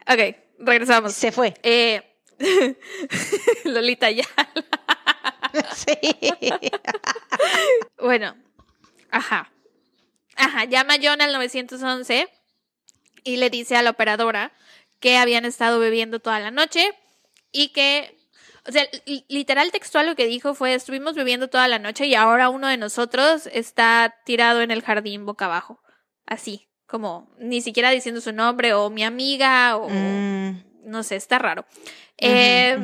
Ok, 0.08 0.36
regresamos. 0.60 1.14
Se 1.14 1.32
fue. 1.32 1.54
Eh, 1.64 2.02
Lolita 3.66 4.10
ya. 4.12 4.26
Sí. 5.74 5.96
Bueno, 8.00 8.36
ajá. 9.10 9.52
Ajá, 10.36 10.66
llama 10.66 10.96
John 11.02 11.22
al 11.22 11.32
911 11.32 12.28
y 13.24 13.38
le 13.38 13.50
dice 13.50 13.78
a 13.78 13.82
la 13.82 13.92
operadora 13.92 14.52
que 15.00 15.18
habían 15.18 15.46
estado 15.46 15.80
bebiendo 15.80 16.20
toda 16.20 16.40
la 16.42 16.52
noche 16.52 16.92
y 17.54 17.70
que, 17.70 18.18
o 18.68 18.72
sea, 18.74 18.86
li- 19.06 19.26
literal 19.30 19.72
textual 19.72 20.08
lo 20.08 20.16
que 20.18 20.26
dijo 20.26 20.56
fue, 20.56 20.74
estuvimos 20.74 21.16
bebiendo 21.16 21.48
toda 21.48 21.70
la 21.70 21.80
noche 21.80 22.06
y 22.06 22.16
ahora 22.16 22.50
uno 22.50 22.68
de 22.68 22.76
nosotros 22.78 23.48
está 23.54 24.14
tirado 24.26 24.62
en 24.62 24.72
el 24.72 24.82
jardín 24.84 25.26
boca 25.26 25.46
abajo. 25.46 25.82
Así, 26.26 26.68
como 26.88 27.30
ni 27.40 27.62
siquiera 27.62 27.90
diciendo 27.90 28.22
su 28.22 28.32
nombre 28.32 28.74
o 28.74 28.90
mi 28.90 29.04
amiga 29.04 29.78
o 29.78 29.90
Mm. 29.90 30.64
no 30.86 31.04
sé, 31.04 31.16
está 31.16 31.40
raro. 31.40 31.66
Eh. 32.18 32.78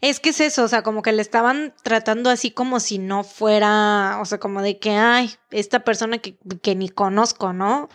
Es 0.00 0.18
que 0.20 0.30
es 0.30 0.40
eso, 0.40 0.64
o 0.64 0.68
sea, 0.68 0.82
como 0.82 1.02
que 1.02 1.12
le 1.12 1.22
estaban 1.22 1.74
tratando 1.82 2.30
así 2.30 2.50
como 2.50 2.80
si 2.80 2.98
no 2.98 3.22
fuera, 3.24 4.18
o 4.20 4.24
sea, 4.24 4.38
como 4.38 4.62
de 4.62 4.78
que, 4.78 4.90
ay, 4.90 5.30
esta 5.50 5.80
persona 5.80 6.18
que, 6.18 6.36
que 6.62 6.74
ni 6.74 6.88
conozco, 6.88 7.52
¿no? 7.52 7.88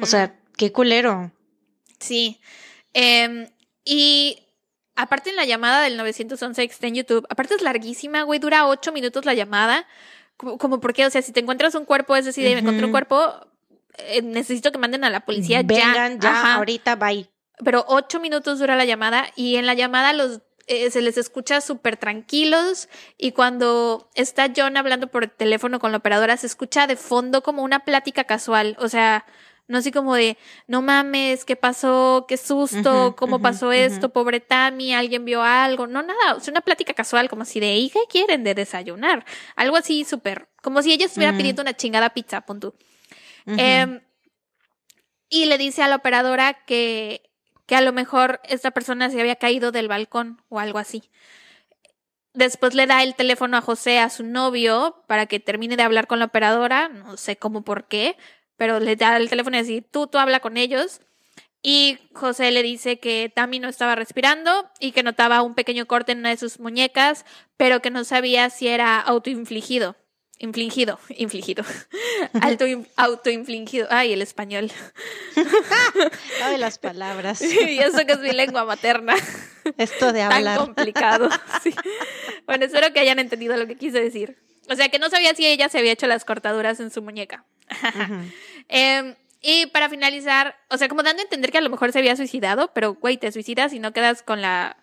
O 0.00 0.06
sea, 0.06 0.38
qué 0.56 0.72
culero. 0.72 1.32
Sí. 1.98 2.40
Em, 2.92 3.48
y 3.84 4.38
aparte 4.94 5.30
en 5.30 5.36
la 5.36 5.44
llamada 5.44 5.82
del 5.82 5.96
911 5.96 6.66
que 6.66 6.72
está 6.72 6.86
en 6.86 6.94
YouTube, 6.94 7.26
aparte 7.28 7.54
es 7.54 7.62
larguísima, 7.62 8.22
güey, 8.22 8.38
dura 8.38 8.66
ocho 8.66 8.92
minutos 8.92 9.24
la 9.24 9.34
llamada. 9.34 9.86
Como, 10.36 10.58
como 10.58 10.80
porque, 10.80 11.04
o 11.06 11.10
sea, 11.10 11.22
si 11.22 11.32
te 11.32 11.40
encuentras 11.40 11.74
un 11.74 11.84
cuerpo, 11.86 12.16
es 12.16 12.24
decir, 12.26 12.44
me 12.44 12.58
encontré 12.60 12.84
un 12.84 12.90
cuerpo, 12.92 13.34
eh, 13.98 14.22
necesito 14.22 14.72
que 14.72 14.78
manden 14.78 15.04
a 15.04 15.10
la 15.10 15.20
policía 15.24 15.62
Vengan 15.64 16.20
ya. 16.20 16.30
ya, 16.30 16.40
Ajá. 16.40 16.54
ahorita, 16.54 16.96
bye. 16.96 17.28
Pero 17.64 17.84
ocho 17.88 18.20
minutos 18.20 18.58
dura 18.58 18.76
la 18.76 18.84
llamada 18.84 19.26
y 19.36 19.56
en 19.56 19.66
la 19.66 19.74
llamada 19.74 20.12
los 20.12 20.40
eh, 20.66 20.90
se 20.90 21.00
les 21.00 21.16
escucha 21.16 21.60
súper 21.60 21.96
tranquilos 21.96 22.88
y 23.16 23.32
cuando 23.32 24.10
está 24.14 24.48
John 24.54 24.76
hablando 24.76 25.06
por 25.06 25.28
teléfono 25.28 25.78
con 25.78 25.92
la 25.92 25.98
operadora 25.98 26.36
se 26.36 26.46
escucha 26.48 26.86
de 26.86 26.96
fondo 26.96 27.42
como 27.42 27.62
una 27.62 27.80
plática 27.80 28.24
casual, 28.24 28.76
o 28.80 28.88
sea, 28.88 29.24
no 29.68 29.78
así 29.78 29.90
como 29.92 30.14
de, 30.16 30.36
no 30.66 30.82
mames, 30.82 31.44
¿qué 31.44 31.56
pasó? 31.56 32.26
¿Qué 32.28 32.36
susto? 32.36 33.14
¿Cómo 33.16 33.40
pasó 33.40 33.72
esto? 33.72 34.08
Pobre 34.10 34.40
Tammy, 34.40 34.92
¿alguien 34.92 35.24
vio 35.24 35.42
algo? 35.42 35.86
No, 35.86 36.02
nada, 36.02 36.36
es 36.36 36.46
una 36.48 36.60
plática 36.60 36.94
casual 36.94 37.28
como 37.28 37.44
si 37.44 37.58
de, 37.60 37.76
¿y 37.76 37.90
qué 37.90 38.00
quieren 38.08 38.44
de 38.44 38.54
desayunar? 38.54 39.24
Algo 39.56 39.76
así 39.76 40.04
súper, 40.04 40.48
como 40.62 40.82
si 40.82 40.92
ella 40.92 41.06
estuviera 41.06 41.32
Mm. 41.32 41.36
pidiendo 41.36 41.62
una 41.62 41.74
chingada 41.74 42.10
pizza, 42.10 42.40
pon 42.42 42.60
tú. 42.60 42.74
Em, 43.46 44.00
y 45.28 45.46
le 45.46 45.58
dice 45.58 45.82
a 45.82 45.88
la 45.88 45.96
operadora 45.96 46.64
que, 46.64 47.30
que 47.66 47.76
a 47.76 47.80
lo 47.80 47.92
mejor 47.92 48.40
esta 48.44 48.70
persona 48.70 49.10
se 49.10 49.20
había 49.20 49.36
caído 49.36 49.72
del 49.72 49.88
balcón 49.88 50.42
o 50.48 50.58
algo 50.58 50.78
así. 50.78 51.10
Después 52.34 52.74
le 52.74 52.86
da 52.86 53.02
el 53.02 53.14
teléfono 53.14 53.56
a 53.56 53.62
José, 53.62 53.98
a 53.98 54.10
su 54.10 54.22
novio, 54.22 55.02
para 55.06 55.26
que 55.26 55.40
termine 55.40 55.76
de 55.76 55.82
hablar 55.82 56.06
con 56.06 56.18
la 56.18 56.26
operadora. 56.26 56.88
No 56.88 57.16
sé 57.16 57.36
cómo 57.36 57.62
por 57.62 57.88
qué, 57.88 58.16
pero 58.56 58.78
le 58.78 58.94
da 58.94 59.16
el 59.16 59.30
teléfono 59.30 59.56
y 59.56 59.60
decir, 59.60 59.86
tú, 59.90 60.06
tú 60.06 60.18
habla 60.18 60.40
con 60.40 60.56
ellos. 60.56 61.00
Y 61.62 61.98
José 62.14 62.52
le 62.52 62.62
dice 62.62 63.00
que 63.00 63.32
Tammy 63.34 63.58
no 63.58 63.68
estaba 63.68 63.94
respirando 63.94 64.70
y 64.78 64.92
que 64.92 65.02
notaba 65.02 65.42
un 65.42 65.54
pequeño 65.54 65.86
corte 65.86 66.12
en 66.12 66.18
una 66.18 66.28
de 66.28 66.36
sus 66.36 66.60
muñecas, 66.60 67.24
pero 67.56 67.80
que 67.80 67.90
no 67.90 68.04
sabía 68.04 68.50
si 68.50 68.68
era 68.68 69.00
autoinfligido. 69.00 69.96
Infligido, 70.38 70.98
infligido. 71.08 71.64
Alto, 72.42 72.66
autoinfligido. 72.96 73.86
Ay, 73.90 74.12
el 74.12 74.20
español. 74.20 74.70
De 76.50 76.58
las 76.58 76.78
palabras. 76.78 77.40
y 77.40 77.78
eso 77.78 78.04
que 78.06 78.12
es 78.12 78.20
mi 78.20 78.32
lengua 78.32 78.64
materna. 78.64 79.14
Esto 79.78 80.12
de 80.12 80.20
Tan 80.20 80.32
hablar. 80.32 80.58
complicado. 80.58 81.28
Sí. 81.62 81.74
Bueno, 82.46 82.66
espero 82.66 82.92
que 82.92 83.00
hayan 83.00 83.18
entendido 83.18 83.56
lo 83.56 83.66
que 83.66 83.76
quise 83.76 84.00
decir. 84.00 84.36
O 84.68 84.74
sea, 84.76 84.88
que 84.88 84.98
no 84.98 85.08
sabía 85.08 85.34
si 85.34 85.46
ella 85.46 85.68
se 85.68 85.78
había 85.78 85.92
hecho 85.92 86.06
las 86.06 86.24
cortaduras 86.24 86.80
en 86.80 86.90
su 86.90 87.02
muñeca. 87.02 87.44
Em, 88.68 89.14
y 89.40 89.66
para 89.66 89.88
finalizar, 89.88 90.56
o 90.70 90.76
sea, 90.76 90.88
como 90.88 91.02
dando 91.02 91.20
a 91.22 91.24
entender 91.24 91.50
que 91.50 91.58
a 91.58 91.62
lo 91.62 91.70
mejor 91.70 91.92
se 91.92 91.98
había 91.98 92.14
suicidado, 92.16 92.72
pero 92.74 92.94
güey, 92.94 93.16
te 93.16 93.32
suicidas 93.32 93.72
y 93.72 93.78
no 93.78 93.92
quedas 93.92 94.22
con 94.22 94.42
la. 94.42 94.76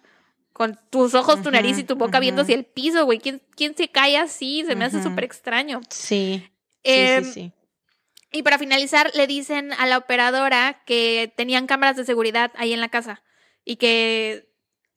Con 0.54 0.80
tus 0.92 1.16
ojos, 1.16 1.42
tu 1.42 1.52
nariz 1.52 1.78
y 1.80 1.84
tu 1.84 1.96
boca 1.96 2.20
viendo 2.20 2.44
hacia 2.44 2.56
el 2.56 2.64
piso, 2.64 3.06
güey. 3.06 3.20
¿Quién, 3.20 3.42
¿Quién 3.56 3.76
se 3.76 3.90
cae 3.90 4.18
así? 4.18 4.64
Se 4.66 4.76
me 4.76 4.86
hace 4.86 5.02
súper 5.02 5.24
extraño. 5.24 5.82
Sí. 5.90 6.48
Sí, 6.86 6.92
Em, 6.92 7.24
sí, 7.24 7.32
sí. 7.34 7.52
Y 8.32 8.44
para 8.44 8.58
finalizar, 8.60 9.12
le 9.14 9.26
dicen 9.28 9.74
a 9.74 9.86
la 9.86 9.98
operadora 9.98 10.82
que 10.86 11.32
tenían 11.36 11.66
cámaras 11.68 11.96
de 11.98 12.06
seguridad 12.06 12.52
ahí 12.56 12.74
en 12.74 12.82
la 12.82 12.90
casa 12.90 13.24
y 13.66 13.76
que 13.78 14.48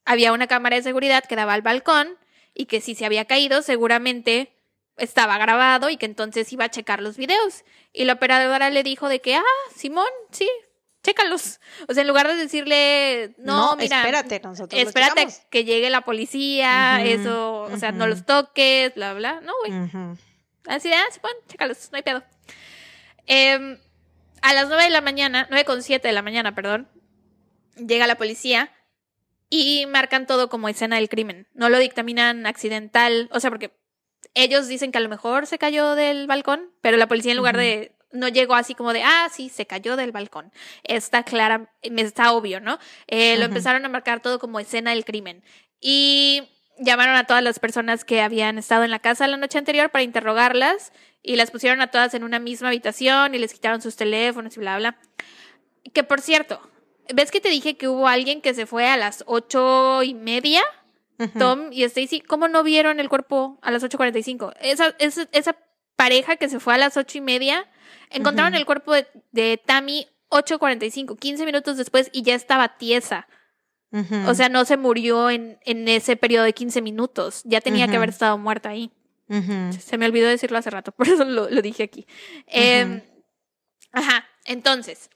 había 0.04 0.32
una 0.32 0.46
cámara 0.46 0.76
de 0.76 0.82
seguridad 0.82 1.24
que 1.24 1.36
daba 1.36 1.54
al 1.54 1.62
balcón 1.62 2.16
y 2.54 2.66
que 2.66 2.80
si 2.80 2.94
se 2.94 3.04
había 3.04 3.24
caído 3.26 3.62
seguramente 3.62 4.52
estaba 4.96 5.36
grabado 5.36 5.90
y 5.90 5.96
que 5.98 6.06
entonces 6.06 6.50
iba 6.52 6.64
a 6.64 6.70
checar 6.70 7.02
los 7.02 7.16
videos. 7.16 7.64
Y 7.92 8.04
la 8.04 8.14
operadora 8.14 8.70
le 8.70 8.82
dijo 8.82 9.08
de 9.08 9.20
que, 9.20 9.34
ah, 9.36 9.42
Simón, 9.74 10.08
sí, 10.30 10.48
chécalos. 11.06 11.60
O 11.88 11.94
sea, 11.94 12.02
en 12.02 12.08
lugar 12.08 12.26
de 12.26 12.34
decirle, 12.34 13.34
no, 13.38 13.70
No, 13.70 13.76
mira, 13.76 14.00
espérate, 14.00 14.40
nosotros 14.40 14.80
espérate 14.80 15.28
que 15.50 15.64
llegue 15.64 15.88
la 15.88 16.02
policía, 16.02 17.02
eso, 17.04 17.62
o 17.62 17.76
sea, 17.76 17.92
no 17.92 18.06
los 18.06 18.26
toques, 18.26 18.94
bla, 18.94 19.14
bla. 19.14 19.40
No, 19.40 19.52
güey. 19.64 20.16
Así 20.66 20.88
de, 20.88 20.96
ah, 20.96 21.04
sí, 21.12 21.20
chécalos, 21.48 21.88
no 21.92 21.96
hay 21.96 22.02
pedo. 22.02 22.24
Em, 23.26 23.78
a 24.42 24.52
las 24.52 24.68
9 24.68 24.84
de 24.84 24.90
la 24.90 25.00
mañana, 25.00 25.46
9 25.48 25.64
con 25.64 25.82
7 25.82 26.06
de 26.06 26.12
la 26.12 26.22
mañana, 26.22 26.54
perdón, 26.54 26.88
llega 27.76 28.06
la 28.06 28.16
policía 28.16 28.72
y 29.48 29.86
marcan 29.86 30.26
todo 30.26 30.48
como 30.48 30.68
escena 30.68 30.96
del 30.96 31.08
crimen. 31.08 31.46
No 31.54 31.68
lo 31.68 31.78
dictaminan 31.78 32.46
accidental, 32.46 33.28
o 33.32 33.38
sea, 33.38 33.50
porque 33.50 33.76
ellos 34.34 34.66
dicen 34.66 34.90
que 34.90 34.98
a 34.98 35.02
lo 35.02 35.08
mejor 35.08 35.46
se 35.46 35.58
cayó 35.58 35.94
del 35.94 36.26
balcón, 36.26 36.72
pero 36.80 36.96
la 36.96 37.06
policía 37.06 37.30
en 37.30 37.38
lugar 37.38 37.56
de 37.56 37.95
no 38.12 38.28
llegó 38.28 38.54
así 38.54 38.74
como 38.74 38.92
de, 38.92 39.02
ah, 39.02 39.28
sí, 39.32 39.48
se 39.48 39.66
cayó 39.66 39.96
del 39.96 40.12
balcón. 40.12 40.52
Está 40.84 41.22
clara, 41.22 41.70
me 41.90 42.02
está 42.02 42.32
obvio, 42.32 42.60
¿no? 42.60 42.78
Eh, 43.06 43.36
Lo 43.36 43.44
empezaron 43.44 43.84
a 43.84 43.88
marcar 43.88 44.20
todo 44.20 44.38
como 44.38 44.60
escena 44.60 44.90
del 44.90 45.04
crimen. 45.04 45.42
Y 45.80 46.42
llamaron 46.78 47.16
a 47.16 47.24
todas 47.24 47.42
las 47.42 47.58
personas 47.58 48.04
que 48.04 48.20
habían 48.20 48.58
estado 48.58 48.84
en 48.84 48.90
la 48.90 48.98
casa 48.98 49.26
la 49.26 49.36
noche 49.36 49.58
anterior 49.58 49.90
para 49.90 50.02
interrogarlas 50.02 50.92
y 51.22 51.36
las 51.36 51.50
pusieron 51.50 51.80
a 51.80 51.90
todas 51.90 52.14
en 52.14 52.22
una 52.22 52.38
misma 52.38 52.68
habitación 52.68 53.34
y 53.34 53.38
les 53.38 53.52
quitaron 53.52 53.82
sus 53.82 53.96
teléfonos 53.96 54.56
y 54.56 54.60
bla, 54.60 54.78
bla. 54.78 54.98
Que 55.92 56.04
por 56.04 56.20
cierto, 56.20 56.60
¿ves 57.14 57.30
que 57.30 57.40
te 57.40 57.48
dije 57.48 57.76
que 57.76 57.88
hubo 57.88 58.08
alguien 58.08 58.40
que 58.40 58.54
se 58.54 58.66
fue 58.66 58.88
a 58.88 58.96
las 58.96 59.24
ocho 59.26 60.02
y 60.02 60.14
media? 60.14 60.62
Tom 61.38 61.72
y 61.72 61.82
Stacy, 61.84 62.20
¿cómo 62.20 62.46
no 62.46 62.62
vieron 62.62 63.00
el 63.00 63.08
cuerpo 63.08 63.58
a 63.62 63.70
las 63.70 63.82
8.45? 63.82 64.52
Esa, 64.60 64.94
esa, 64.98 65.26
esa 65.32 65.56
pareja 65.96 66.36
que 66.36 66.50
se 66.50 66.60
fue 66.60 66.74
a 66.74 66.78
las 66.78 66.98
ocho 66.98 67.16
y 67.16 67.20
media, 67.22 67.66
encontraron 68.10 68.54
el 68.54 68.66
cuerpo 68.66 68.92
de, 68.92 69.06
de 69.32 69.60
Tammy 69.64 70.06
8.45, 70.30 71.18
15 71.18 71.44
minutos 71.44 71.76
después 71.76 72.10
y 72.12 72.22
ya 72.22 72.34
estaba 72.34 72.76
tiesa. 72.76 73.28
O 74.26 74.34
sea, 74.34 74.50
no 74.50 74.66
se 74.66 74.76
murió 74.76 75.30
en, 75.30 75.58
en 75.64 75.88
ese 75.88 76.16
periodo 76.16 76.44
de 76.44 76.52
15 76.52 76.82
minutos. 76.82 77.40
Ya 77.44 77.62
tenía 77.62 77.88
que 77.88 77.96
haber 77.96 78.10
estado 78.10 78.36
muerta 78.36 78.68
ahí. 78.68 78.90
Se 79.28 79.96
me 79.96 80.06
olvidó 80.06 80.28
decirlo 80.28 80.58
hace 80.58 80.70
rato, 80.70 80.92
por 80.96 81.08
eso 81.08 81.24
lo, 81.24 81.48
lo 81.48 81.62
dije 81.62 81.84
aquí. 81.84 82.06
Eh, 82.46 83.02
ajá, 83.92 84.26
entonces, 84.44 85.10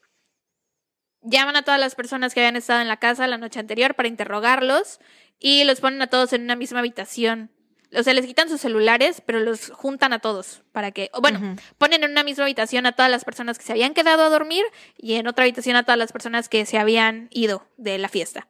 llaman 1.23 1.57
a 1.57 1.63
todas 1.63 1.79
las 1.79 1.95
personas 1.95 2.35
que 2.35 2.41
habían 2.41 2.57
estado 2.57 2.81
en 2.81 2.89
la 2.89 2.99
casa 2.99 3.27
la 3.27 3.39
noche 3.39 3.61
anterior 3.61 3.95
para 3.95 4.09
interrogarlos 4.09 4.99
y 5.39 5.65
los 5.65 5.81
ponen 5.81 6.03
a 6.03 6.09
todos 6.09 6.33
en 6.33 6.43
una 6.43 6.57
misma 6.57 6.81
habitación. 6.81 7.51
O 7.97 8.03
sea, 8.03 8.15
les 8.15 8.27
quitan 8.27 8.49
sus 8.49 8.61
celulares, 8.61 9.23
pero 9.25 9.41
los 9.41 9.71
juntan 9.71 10.13
a 10.13 10.21
todos 10.21 10.63
para 10.73 10.93
que, 10.93 11.11
o 11.13 11.21
bueno, 11.21 11.57
ponen 11.77 12.05
en 12.05 12.13
una 12.13 12.23
misma 12.23 12.45
habitación 12.45 12.87
a 12.87 12.93
todas 12.93 13.11
las 13.11 13.25
personas 13.25 13.59
que 13.59 13.65
se 13.65 13.73
habían 13.73 13.95
quedado 13.95 14.23
a 14.23 14.29
dormir 14.29 14.65
y 14.97 15.15
en 15.15 15.27
otra 15.27 15.45
habitación 15.45 15.77
a 15.77 15.83
todas 15.83 15.99
las 15.99 16.13
personas 16.13 16.49
que 16.49 16.67
se 16.67 16.79
habían 16.79 17.29
ido 17.33 17.67
de 17.77 17.99
la 17.99 18.09
fiesta. 18.09 18.47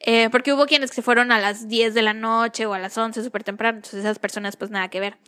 Eh, 0.00 0.28
porque 0.30 0.52
hubo 0.52 0.66
quienes 0.66 0.90
se 0.90 1.02
fueron 1.02 1.30
a 1.30 1.38
las 1.38 1.68
10 1.68 1.94
de 1.94 2.02
la 2.02 2.14
noche 2.14 2.66
o 2.66 2.74
a 2.74 2.78
las 2.78 2.96
11 2.96 3.22
súper 3.22 3.44
temprano, 3.44 3.78
entonces 3.78 4.00
esas 4.00 4.18
personas 4.18 4.56
pues 4.56 4.70
nada 4.70 4.88
que 4.88 4.98
ver. 4.98 5.18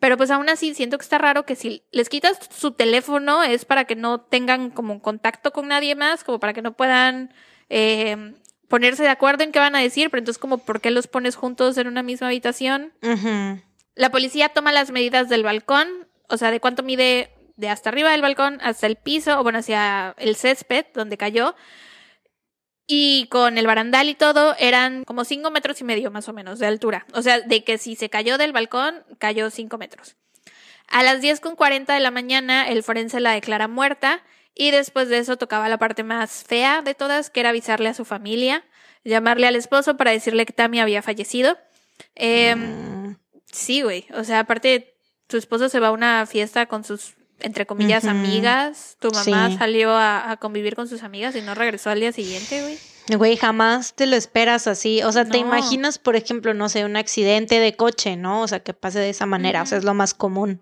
Pero 0.00 0.16
pues 0.16 0.30
aún 0.30 0.48
así 0.48 0.74
siento 0.74 0.98
que 0.98 1.02
está 1.02 1.18
raro 1.18 1.46
que 1.46 1.54
si 1.54 1.82
les 1.90 2.08
quitas 2.08 2.38
su 2.54 2.72
teléfono 2.72 3.42
es 3.42 3.64
para 3.64 3.84
que 3.84 3.94
no 3.94 4.20
tengan 4.20 4.70
como 4.70 5.00
contacto 5.00 5.52
con 5.52 5.68
nadie 5.68 5.94
más, 5.94 6.24
como 6.24 6.40
para 6.40 6.52
que 6.52 6.62
no 6.62 6.72
puedan 6.72 7.32
eh, 7.68 8.34
ponerse 8.68 9.02
de 9.02 9.08
acuerdo 9.08 9.44
en 9.44 9.52
qué 9.52 9.58
van 9.58 9.76
a 9.76 9.80
decir, 9.80 10.10
pero 10.10 10.20
entonces 10.20 10.38
como 10.38 10.58
¿por 10.58 10.80
qué 10.80 10.90
los 10.90 11.06
pones 11.06 11.36
juntos 11.36 11.78
en 11.78 11.86
una 11.88 12.02
misma 12.02 12.28
habitación? 12.28 12.92
La 13.94 14.10
policía 14.10 14.50
toma 14.50 14.72
las 14.72 14.90
medidas 14.90 15.28
del 15.28 15.42
balcón, 15.42 15.88
o 16.28 16.36
sea, 16.36 16.50
de 16.50 16.60
cuánto 16.60 16.82
mide 16.82 17.30
de 17.56 17.68
hasta 17.68 17.88
arriba 17.88 18.10
del 18.10 18.22
balcón 18.22 18.58
hasta 18.62 18.86
el 18.86 18.96
piso, 18.96 19.40
o 19.40 19.42
bueno, 19.42 19.60
hacia 19.60 20.14
el 20.18 20.36
césped 20.36 20.86
donde 20.94 21.16
cayó. 21.16 21.54
Y 22.88 23.26
con 23.30 23.58
el 23.58 23.66
barandal 23.66 24.08
y 24.08 24.14
todo 24.14 24.54
eran 24.60 25.04
como 25.04 25.24
cinco 25.24 25.50
metros 25.50 25.80
y 25.80 25.84
medio 25.84 26.10
más 26.12 26.28
o 26.28 26.32
menos 26.32 26.60
de 26.60 26.66
altura. 26.66 27.04
O 27.14 27.22
sea, 27.22 27.40
de 27.40 27.64
que 27.64 27.78
si 27.78 27.96
se 27.96 28.10
cayó 28.10 28.38
del 28.38 28.52
balcón, 28.52 29.02
cayó 29.18 29.50
cinco 29.50 29.76
metros. 29.76 30.16
A 30.88 31.02
las 31.02 31.20
10 31.20 31.40
con 31.40 31.56
40 31.56 31.94
de 31.94 32.00
la 32.00 32.12
mañana, 32.12 32.68
el 32.68 32.84
forense 32.84 33.18
la 33.18 33.32
declara 33.32 33.66
muerta 33.66 34.22
y 34.56 34.70
después 34.72 35.08
de 35.08 35.18
eso 35.18 35.36
tocaba 35.36 35.68
la 35.68 35.78
parte 35.78 36.02
más 36.02 36.42
fea 36.44 36.82
de 36.82 36.94
todas, 36.94 37.30
que 37.30 37.40
era 37.40 37.50
avisarle 37.50 37.88
a 37.90 37.94
su 37.94 38.04
familia, 38.04 38.64
llamarle 39.04 39.46
al 39.46 39.54
esposo 39.54 39.96
para 39.96 40.10
decirle 40.10 40.46
que 40.46 40.52
Tammy 40.52 40.80
había 40.80 41.02
fallecido. 41.02 41.56
Em, 42.14 42.58
Mm. 43.10 43.16
Sí, 43.52 43.82
güey. 43.82 44.06
O 44.14 44.24
sea, 44.24 44.40
aparte, 44.40 44.94
tu 45.28 45.36
esposo 45.36 45.68
se 45.68 45.80
va 45.80 45.88
a 45.88 45.92
una 45.92 46.26
fiesta 46.26 46.66
con 46.66 46.84
sus, 46.84 47.14
entre 47.40 47.64
comillas, 47.66 48.04
amigas. 48.06 48.96
Tu 49.00 49.08
mamá 49.10 49.50
Sí. 49.50 49.56
salió 49.56 49.90
a, 49.92 50.30
a 50.30 50.36
convivir 50.38 50.74
con 50.74 50.88
sus 50.88 51.02
amigas 51.02 51.36
y 51.36 51.40
no 51.42 51.54
regresó 51.54 51.90
al 51.90 52.00
día 52.00 52.12
siguiente, 52.12 52.60
güey. 52.62 52.78
Güey, 53.18 53.36
jamás 53.36 53.94
te 53.94 54.06
lo 54.06 54.16
esperas 54.16 54.66
así. 54.66 55.02
O 55.04 55.12
sea, 55.12 55.24
te 55.24 55.38
imaginas, 55.38 55.98
por 55.98 56.16
ejemplo, 56.16 56.54
no 56.54 56.68
sé, 56.68 56.84
un 56.84 56.96
accidente 56.96 57.60
de 57.60 57.76
coche, 57.76 58.16
¿no? 58.16 58.42
O 58.42 58.48
sea, 58.48 58.60
que 58.60 58.74
pase 58.74 58.98
de 58.98 59.10
esa 59.10 59.26
manera. 59.26 59.62
O 59.62 59.66
sea, 59.66 59.78
es 59.78 59.84
lo 59.84 59.94
más 59.94 60.12
común. 60.12 60.60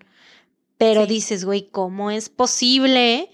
Pero 0.77 1.03
Sí. 1.03 1.09
dices, 1.09 1.45
güey, 1.47 1.69
¿cómo 1.71 2.11
es 2.11 2.29
posible 2.29 3.31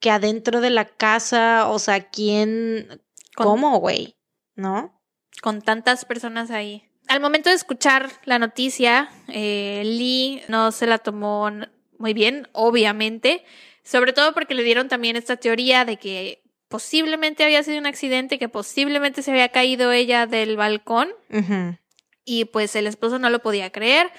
que 0.00 0.10
adentro 0.10 0.60
de 0.60 0.70
la 0.70 0.86
casa, 0.86 1.68
o 1.68 1.78
sea, 1.78 2.08
quién, 2.08 3.00
Con- 3.36 3.46
cómo, 3.46 3.78
güey? 3.78 4.16
¿No? 4.56 5.00
Con 5.42 5.62
tantas 5.62 6.04
personas 6.04 6.50
ahí. 6.50 6.84
Al 7.08 7.20
momento 7.20 7.48
de 7.50 7.56
escuchar 7.56 8.10
la 8.24 8.38
noticia, 8.38 9.08
eh, 9.28 9.82
Lee 9.84 10.42
no 10.48 10.72
se 10.72 10.86
la 10.86 10.98
tomó 10.98 11.50
muy 11.98 12.14
bien, 12.14 12.48
obviamente. 12.52 13.44
Sobre 13.82 14.12
todo 14.12 14.32
porque 14.34 14.54
le 14.54 14.62
dieron 14.62 14.88
también 14.88 15.16
esta 15.16 15.36
teoría 15.36 15.84
de 15.84 15.96
que 15.96 16.42
posiblemente 16.68 17.42
había 17.42 17.62
sido 17.62 17.78
un 17.78 17.86
accidente, 17.86 18.38
que 18.38 18.48
posiblemente 18.48 19.22
se 19.22 19.32
había 19.32 19.48
caído 19.48 19.90
ella 19.92 20.26
del 20.26 20.56
balcón. 20.56 21.08
Y 22.24 22.44
pues 22.46 22.76
el 22.76 22.86
esposo 22.86 23.18
no 23.18 23.30
lo 23.30 23.40
podía 23.40 23.70
creer 23.70 24.10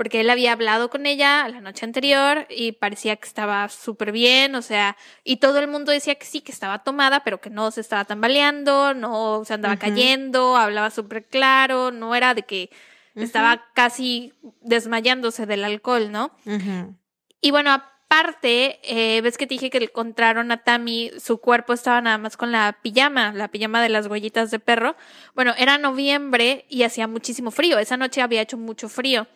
porque 0.00 0.20
él 0.20 0.30
había 0.30 0.52
hablado 0.52 0.88
con 0.88 1.04
ella 1.04 1.46
la 1.48 1.60
noche 1.60 1.84
anterior 1.84 2.46
y 2.48 2.72
parecía 2.72 3.16
que 3.16 3.28
estaba 3.28 3.68
súper 3.68 4.12
bien, 4.12 4.54
o 4.54 4.62
sea, 4.62 4.96
y 5.24 5.36
todo 5.36 5.58
el 5.58 5.68
mundo 5.68 5.92
decía 5.92 6.14
que 6.14 6.24
sí, 6.24 6.40
que 6.40 6.52
estaba 6.52 6.82
tomada, 6.82 7.22
pero 7.22 7.42
que 7.42 7.50
no 7.50 7.70
se 7.70 7.82
estaba 7.82 8.06
tambaleando, 8.06 8.94
no 8.94 9.42
se 9.44 9.52
andaba 9.52 9.76
cayendo, 9.76 10.56
hablaba 10.56 10.88
súper 10.90 11.26
claro, 11.26 11.90
no 11.90 12.14
era 12.14 12.32
de 12.32 12.44
que 12.44 12.70
estaba 13.14 13.66
casi 13.74 14.32
desmayándose 14.62 15.44
del 15.44 15.64
alcohol, 15.64 16.10
¿no? 16.10 16.34
Ujú. 16.46 16.96
Y 17.42 17.50
bueno, 17.50 17.82
aparte, 18.10 18.80
eh, 18.82 19.20
ves 19.20 19.38
que 19.38 19.46
te 19.46 19.54
dije 19.54 19.70
que 19.70 19.78
encontraron 19.78 20.50
a 20.50 20.64
Tammy, 20.64 21.12
su 21.20 21.38
cuerpo 21.38 21.72
estaba 21.72 22.00
nada 22.00 22.18
más 22.18 22.36
con 22.36 22.50
la 22.50 22.76
pijama, 22.82 23.32
la 23.32 23.48
pijama 23.48 23.80
de 23.80 23.88
las 23.88 24.08
huellitas 24.08 24.50
de 24.50 24.58
perro. 24.58 24.96
Bueno, 25.36 25.54
era 25.56 25.78
noviembre 25.78 26.66
y 26.68 26.82
hacía 26.82 27.06
muchísimo 27.06 27.52
frío. 27.52 27.78
Esa 27.78 27.96
noche 27.96 28.20
había 28.20 28.42
hecho 28.42 28.58
mucho 28.58 28.88
frío. 28.88 29.28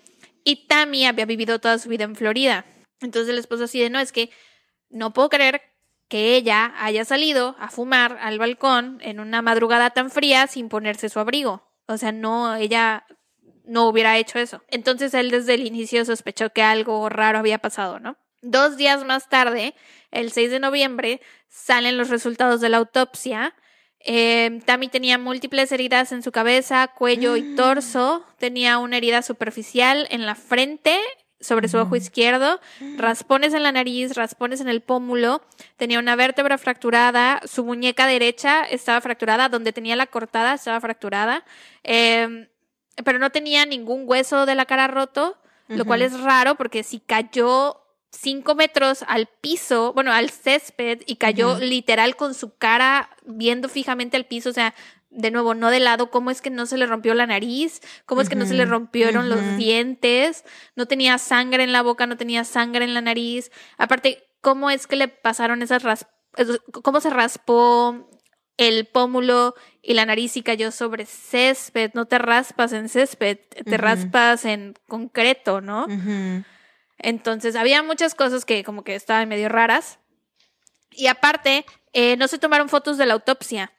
Y 0.43 0.67
Tammy 0.67 1.07
había 1.07 1.25
vivido 1.25 1.61
toda 1.61 1.79
su 1.79 1.89
vida 1.89 2.03
en 2.03 2.17
Florida. 2.17 2.65
Entonces 3.01 3.31
el 3.31 3.39
esposo 3.39 3.65
así 3.65 3.81
de, 3.81 3.91
no, 3.91 4.01
es 4.01 4.11
que 4.11 4.31
no 4.91 5.13
puedo 5.13 5.29
creer 5.29 5.63
que 6.09 6.35
ella 6.35 6.75
haya 6.77 7.05
salido 7.05 7.55
a 7.61 7.69
fumar 7.71 8.19
al 8.21 8.41
balcón 8.41 8.99
en 9.03 9.21
una 9.21 9.41
madrugada 9.41 9.91
tan 9.91 10.11
fría 10.11 10.49
sin 10.49 10.69
ponerse 10.69 11.09
su 11.09 11.21
abrigo. 11.21 11.63
O 11.87 11.97
sea, 11.97 12.11
no, 12.11 12.57
ella 12.57 13.07
no 13.65 13.87
hubiera 13.87 14.19
hecho 14.19 14.41
eso. 14.41 14.63
Entonces 14.69 15.15
él 15.15 15.31
desde 15.31 15.55
el 15.55 15.65
inicio 15.65 16.05
sospechó 16.05 16.51
que 16.51 16.63
algo 16.63 17.09
raro 17.09 17.39
había 17.39 17.59
pasado, 17.59 18.01
¿no? 18.01 18.17
Dos 18.45 18.77
días 18.77 19.05
más 19.05 19.31
tarde, 19.31 19.75
el 20.11 20.31
6 20.31 20.51
de 20.51 20.61
noviembre, 20.61 21.23
salen 21.49 21.97
los 21.97 22.11
resultados 22.11 22.61
de 22.61 22.69
la 22.69 22.77
autopsia. 22.77 23.55
Eh, 24.01 24.61
Tammy 24.67 24.89
tenía 24.89 25.17
múltiples 25.17 25.73
heridas 25.73 26.13
en 26.13 26.23
su 26.23 26.31
cabeza, 26.31 26.89
cuello 26.89 27.37
y 27.37 27.55
torso. 27.55 28.23
Tenía 28.39 28.77
una 28.77 28.99
herida 28.99 29.23
superficial 29.23 30.07
en 30.11 30.27
la 30.27 30.35
frente, 30.35 31.01
sobre 31.41 31.69
su 31.69 31.79
ojo 31.79 31.97
izquierdo, 31.97 32.61
raspones 32.99 33.55
en 33.55 33.63
la 33.63 33.73
nariz, 33.73 34.15
raspones 34.15 34.61
en 34.61 34.69
el 34.69 34.83
pómulo. 34.83 35.43
Tenía 35.79 35.99
una 35.99 36.15
vértebra 36.15 36.59
fracturada. 36.59 37.41
Su 37.47 37.65
muñeca 37.65 38.07
derecha 38.07 38.63
estaba 38.65 39.01
fracturada, 39.01 39.49
donde 39.49 39.73
tenía 39.73 39.97
la 39.97 40.07
cortada 40.07 40.53
estaba 40.53 40.81
fracturada. 40.81 41.45
Eh, 41.83 42.49
pero 43.05 43.19
no 43.19 43.31
tenía 43.31 43.65
ningún 43.65 44.05
hueso 44.07 44.45
de 44.45 44.55
la 44.55 44.67
cara 44.67 44.87
roto, 44.87 45.39
lo 45.69 45.85
cual 45.87 46.03
es 46.03 46.21
raro 46.21 46.57
porque 46.57 46.83
si 46.83 47.01
cayó 47.01 47.84
cinco 48.15 48.55
metros 48.55 49.05
al 49.09 49.27
piso, 49.41 49.93
bueno, 49.93 50.13
al 50.13 50.31
césped 50.31 51.03
y 51.07 51.17
cayó 51.17 51.59
literal 51.59 52.17
con 52.17 52.35
su 52.35 52.57
cara 52.57 53.11
viendo 53.25 53.69
fijamente 53.69 54.17
al 54.17 54.27
piso, 54.27 54.51
o 54.51 54.53
sea, 54.53 54.75
de 55.11 55.31
nuevo, 55.31 55.55
no 55.55 55.71
de 55.71 55.81
lado, 55.81 56.11
¿cómo 56.11 56.31
es 56.31 56.41
que 56.41 56.51
no 56.51 56.67
se 56.67 56.77
le 56.77 56.87
rompió 56.87 57.15
la 57.15 57.27
nariz? 57.27 57.81
¿Cómo 58.05 58.21
es 58.21 58.29
que 58.29 58.35
no 58.35 58.47
se 58.47 58.55
le 58.55 58.65
rompieron 58.65 59.29
los 59.29 59.57
dientes? 59.57 60.45
No 60.75 60.87
tenía 60.87 61.19
sangre 61.19 61.63
en 61.63 61.71
la 61.71 61.83
boca, 61.83 62.07
no 62.07 62.17
tenía 62.17 62.43
sangre 62.43 62.85
en 62.85 62.95
la 62.95 63.01
nariz. 63.01 63.53
Aparte, 63.79 64.25
¿cómo 64.41 64.71
es 64.71 64.89
que 64.89 64.97
le 64.97 65.07
pasaron 65.07 65.63
esas 65.63 65.85
ras 65.85 66.07
¿Cómo 66.83 67.01
se 67.01 67.11
raspó 67.11 68.09
el 68.57 68.87
pómulo 68.87 69.55
y 69.83 69.95
la 69.95 70.07
nariz 70.07 70.37
y 70.37 70.43
cayó 70.43 70.71
sobre 70.73 71.07
césped? 71.07 71.93
No 71.95 72.07
te 72.07 72.19
raspas 72.19 72.73
en 72.73 72.89
césped, 72.89 73.39
te 73.65 73.77
raspas 73.77 74.45
en 74.45 74.75
concreto, 74.89 75.61
¿no? 75.61 75.87
Entonces 76.99 77.57
había 77.57 77.83
muchas 77.83 78.15
cosas 78.15 78.45
que 78.45 78.65
como 78.65 78.85
que 78.85 78.95
estaban 78.95 79.29
medio 79.29 79.49
raras. 79.49 79.99
Y 80.91 81.09
aparte, 81.09 81.67
eh, 81.93 82.17
no 82.17 82.29
se 82.29 82.39
tomaron 82.39 82.69
fotos 82.69 82.99
de 82.99 83.07
la 83.07 83.15
autopsia. 83.15 83.73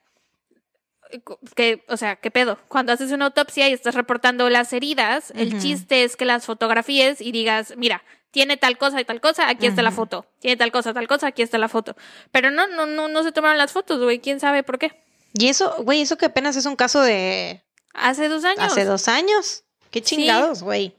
Que, 1.55 1.85
o 1.87 1.97
sea, 1.97 2.17
¿qué 2.17 2.31
pedo? 2.31 2.59
Cuando 2.67 2.91
haces 2.91 3.11
una 3.11 3.25
autopsia 3.25 3.69
y 3.69 3.73
estás 3.73 3.95
reportando 3.95 4.49
las 4.49 4.73
heridas, 4.73 5.31
el 5.35 5.61
chiste 5.61 6.03
es 6.03 6.17
que 6.17 6.25
las 6.25 6.45
fotografíes 6.45 7.21
y 7.21 7.31
digas, 7.31 7.73
mira, 7.77 8.03
tiene 8.31 8.57
tal 8.57 8.77
cosa 8.77 8.99
y 8.99 9.05
tal 9.05 9.21
cosa, 9.21 9.47
aquí 9.47 9.65
está 9.65 9.81
la 9.81 9.91
foto. 9.91 10.25
Tiene 10.39 10.57
tal 10.57 10.71
cosa, 10.71 10.93
tal 10.93 11.07
cosa, 11.07 11.27
aquí 11.27 11.41
está 11.41 11.57
la 11.57 11.69
foto. 11.69 11.95
Pero 12.31 12.51
no, 12.51 12.67
no, 12.67 12.85
no, 12.85 13.07
no 13.07 13.23
se 13.23 13.31
tomaron 13.31 13.57
las 13.57 13.71
fotos, 13.71 14.01
güey. 14.01 14.19
¿Quién 14.19 14.39
sabe 14.39 14.63
por 14.63 14.77
qué? 14.77 14.91
Y 15.33 15.47
eso, 15.47 15.75
güey, 15.83 16.01
eso 16.01 16.17
que 16.17 16.25
apenas 16.25 16.55
es 16.55 16.65
un 16.65 16.75
caso 16.75 17.01
de 17.01 17.65
Hace 17.95 18.27
dos 18.27 18.43
años. 18.43 18.59
hace 18.59 18.83
dos 18.83 19.07
años. 19.07 19.63
Qué 19.89 20.01
chingados, 20.01 20.61
güey. 20.61 20.93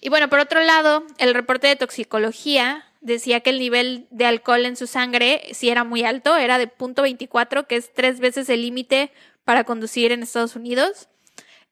Y 0.00 0.08
bueno, 0.08 0.28
por 0.28 0.38
otro 0.38 0.60
lado, 0.60 1.04
el 1.18 1.34
reporte 1.34 1.66
de 1.66 1.76
toxicología 1.76 2.84
decía 3.00 3.40
que 3.40 3.50
el 3.50 3.58
nivel 3.58 4.06
de 4.10 4.26
alcohol 4.26 4.66
en 4.66 4.76
su 4.76 4.86
sangre 4.86 5.42
sí 5.52 5.70
era 5.70 5.84
muy 5.84 6.04
alto, 6.04 6.36
era 6.36 6.58
de 6.58 6.70
.24, 6.70 7.66
que 7.66 7.76
es 7.76 7.92
tres 7.92 8.20
veces 8.20 8.48
el 8.48 8.62
límite 8.62 9.12
para 9.44 9.64
conducir 9.64 10.12
en 10.12 10.22
Estados 10.22 10.56
Unidos. 10.56 11.08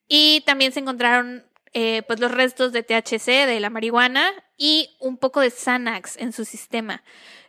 Y 0.09 0.43
también 0.47 0.73
se 0.73 0.81
encontraron 0.81 1.45
eh, 1.73 2.03
pues 2.07 2.21
los 2.21 2.31
restos 2.31 2.73
de 2.73 2.83
THC, 2.83 3.47
de 3.47 3.61
la 3.61 3.71
marihuana, 3.71 4.33
y 4.57 4.97
un 5.01 5.19
poco 5.19 5.41
de 5.41 5.51
Xanax 5.51 6.17
en 6.17 6.33
su 6.33 6.45
sistema. 6.45 7.03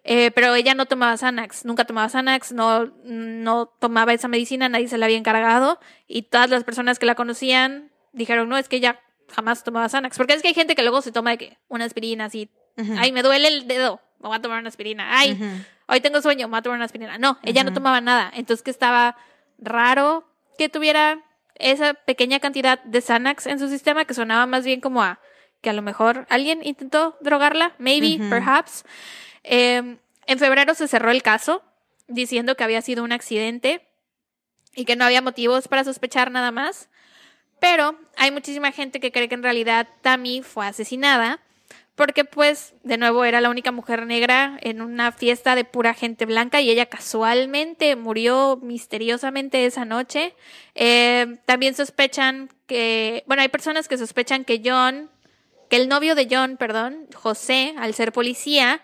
Eh, 0.03 0.31
pero 0.31 0.55
ella 0.55 0.73
no 0.73 0.85
tomaba 0.85 1.17
Xanax, 1.17 1.65
nunca 1.65 1.85
tomaba 1.85 2.09
Xanax, 2.09 2.51
no, 2.51 2.91
no 3.03 3.67
tomaba 3.79 4.13
esa 4.13 4.27
medicina, 4.27 4.69
nadie 4.69 4.87
se 4.87 4.97
la 4.97 5.05
había 5.05 5.17
encargado, 5.17 5.79
y 6.07 6.23
todas 6.23 6.49
las 6.49 6.63
personas 6.63 6.99
que 6.99 7.05
la 7.05 7.15
conocían 7.15 7.91
dijeron, 8.13 8.49
no, 8.49 8.57
es 8.57 8.67
que 8.67 8.77
ella 8.77 8.99
jamás 9.31 9.63
tomaba 9.63 9.89
Xanax. 9.89 10.17
Porque 10.17 10.33
es 10.33 10.41
que 10.41 10.49
hay 10.49 10.53
gente 10.53 10.75
que 10.75 10.81
luego 10.83 11.01
se 11.01 11.11
toma 11.11 11.31
de 11.31 11.37
que 11.37 11.57
una 11.67 11.85
aspirina 11.85 12.25
así, 12.25 12.49
ay, 12.97 13.11
me 13.11 13.23
duele 13.23 13.47
el 13.47 13.67
dedo, 13.67 14.01
me 14.19 14.29
voy 14.29 14.37
a 14.37 14.41
tomar 14.41 14.59
una 14.59 14.69
aspirina, 14.69 15.19
ay, 15.19 15.37
hoy 15.87 16.01
tengo 16.01 16.21
sueño, 16.21 16.47
me 16.47 16.51
voy 16.51 16.59
a 16.59 16.61
tomar 16.61 16.77
una 16.77 16.85
aspirina. 16.85 17.17
No, 17.17 17.39
ella 17.43 17.63
no 17.63 17.73
tomaba 17.73 18.01
nada. 18.01 18.31
Entonces 18.33 18.63
que 18.63 18.71
estaba 18.71 19.17
raro 19.57 20.27
que 20.57 20.69
tuviera 20.69 21.23
esa 21.55 21.93
pequeña 21.93 22.39
cantidad 22.39 22.83
de 22.83 23.01
Xanax 23.01 23.47
en 23.47 23.59
su 23.59 23.67
sistema 23.67 24.05
que 24.05 24.13
sonaba 24.13 24.45
más 24.45 24.63
bien 24.63 24.79
como 24.79 25.01
a 25.01 25.19
que 25.61 25.69
a 25.71 25.73
lo 25.73 25.81
mejor 25.81 26.27
alguien 26.29 26.61
intentó 26.63 27.17
drogarla, 27.21 27.73
maybe, 27.79 28.19
perhaps. 28.29 28.85
Eh, 29.43 29.97
en 30.27 30.39
febrero 30.39 30.75
se 30.75 30.87
cerró 30.87 31.09
el 31.09 31.23
caso 31.23 31.63
diciendo 32.07 32.55
que 32.55 32.63
había 32.63 32.81
sido 32.81 33.03
un 33.03 33.11
accidente 33.11 33.87
y 34.75 34.85
que 34.85 34.95
no 34.95 35.05
había 35.05 35.21
motivos 35.21 35.67
para 35.67 35.83
sospechar 35.83 36.31
nada 36.31 36.51
más. 36.51 36.89
Pero 37.59 37.95
hay 38.15 38.31
muchísima 38.31 38.71
gente 38.71 38.99
que 38.99 39.11
cree 39.11 39.29
que 39.29 39.35
en 39.35 39.43
realidad 39.43 39.87
Tammy 40.01 40.41
fue 40.41 40.67
asesinada 40.67 41.39
porque 41.97 42.25
pues 42.25 42.75
de 42.83 42.97
nuevo 42.97 43.25
era 43.25 43.41
la 43.41 43.49
única 43.49 43.71
mujer 43.71 44.05
negra 44.05 44.59
en 44.61 44.83
una 44.83 45.11
fiesta 45.11 45.55
de 45.55 45.65
pura 45.65 45.95
gente 45.95 46.27
blanca 46.27 46.61
y 46.61 46.69
ella 46.69 46.85
casualmente 46.85 47.95
murió 47.95 48.59
misteriosamente 48.61 49.65
esa 49.65 49.83
noche. 49.83 50.35
Eh, 50.75 51.39
también 51.45 51.73
sospechan 51.73 52.51
que, 52.67 53.23
bueno, 53.25 53.41
hay 53.41 53.47
personas 53.47 53.87
que 53.87 53.97
sospechan 53.97 54.45
que 54.45 54.61
John, 54.63 55.09
que 55.69 55.77
el 55.77 55.89
novio 55.89 56.13
de 56.13 56.27
John, 56.29 56.57
perdón, 56.57 57.07
José, 57.15 57.73
al 57.79 57.95
ser 57.95 58.11
policía, 58.11 58.79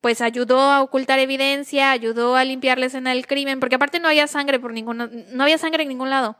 pues 0.00 0.22
ayudó 0.22 0.58
a 0.58 0.80
ocultar 0.80 1.18
evidencia, 1.18 1.90
ayudó 1.90 2.34
a 2.34 2.44
limpiar 2.44 2.78
la 2.78 2.86
escena 2.86 3.10
del 3.10 3.26
crimen, 3.26 3.60
porque 3.60 3.74
aparte 3.74 4.00
no 4.00 4.08
había 4.08 4.26
sangre 4.26 4.58
por 4.58 4.72
ninguno, 4.72 5.10
no 5.32 5.42
había 5.42 5.58
sangre 5.58 5.82
en 5.82 5.90
ningún 5.90 6.08
lado. 6.08 6.36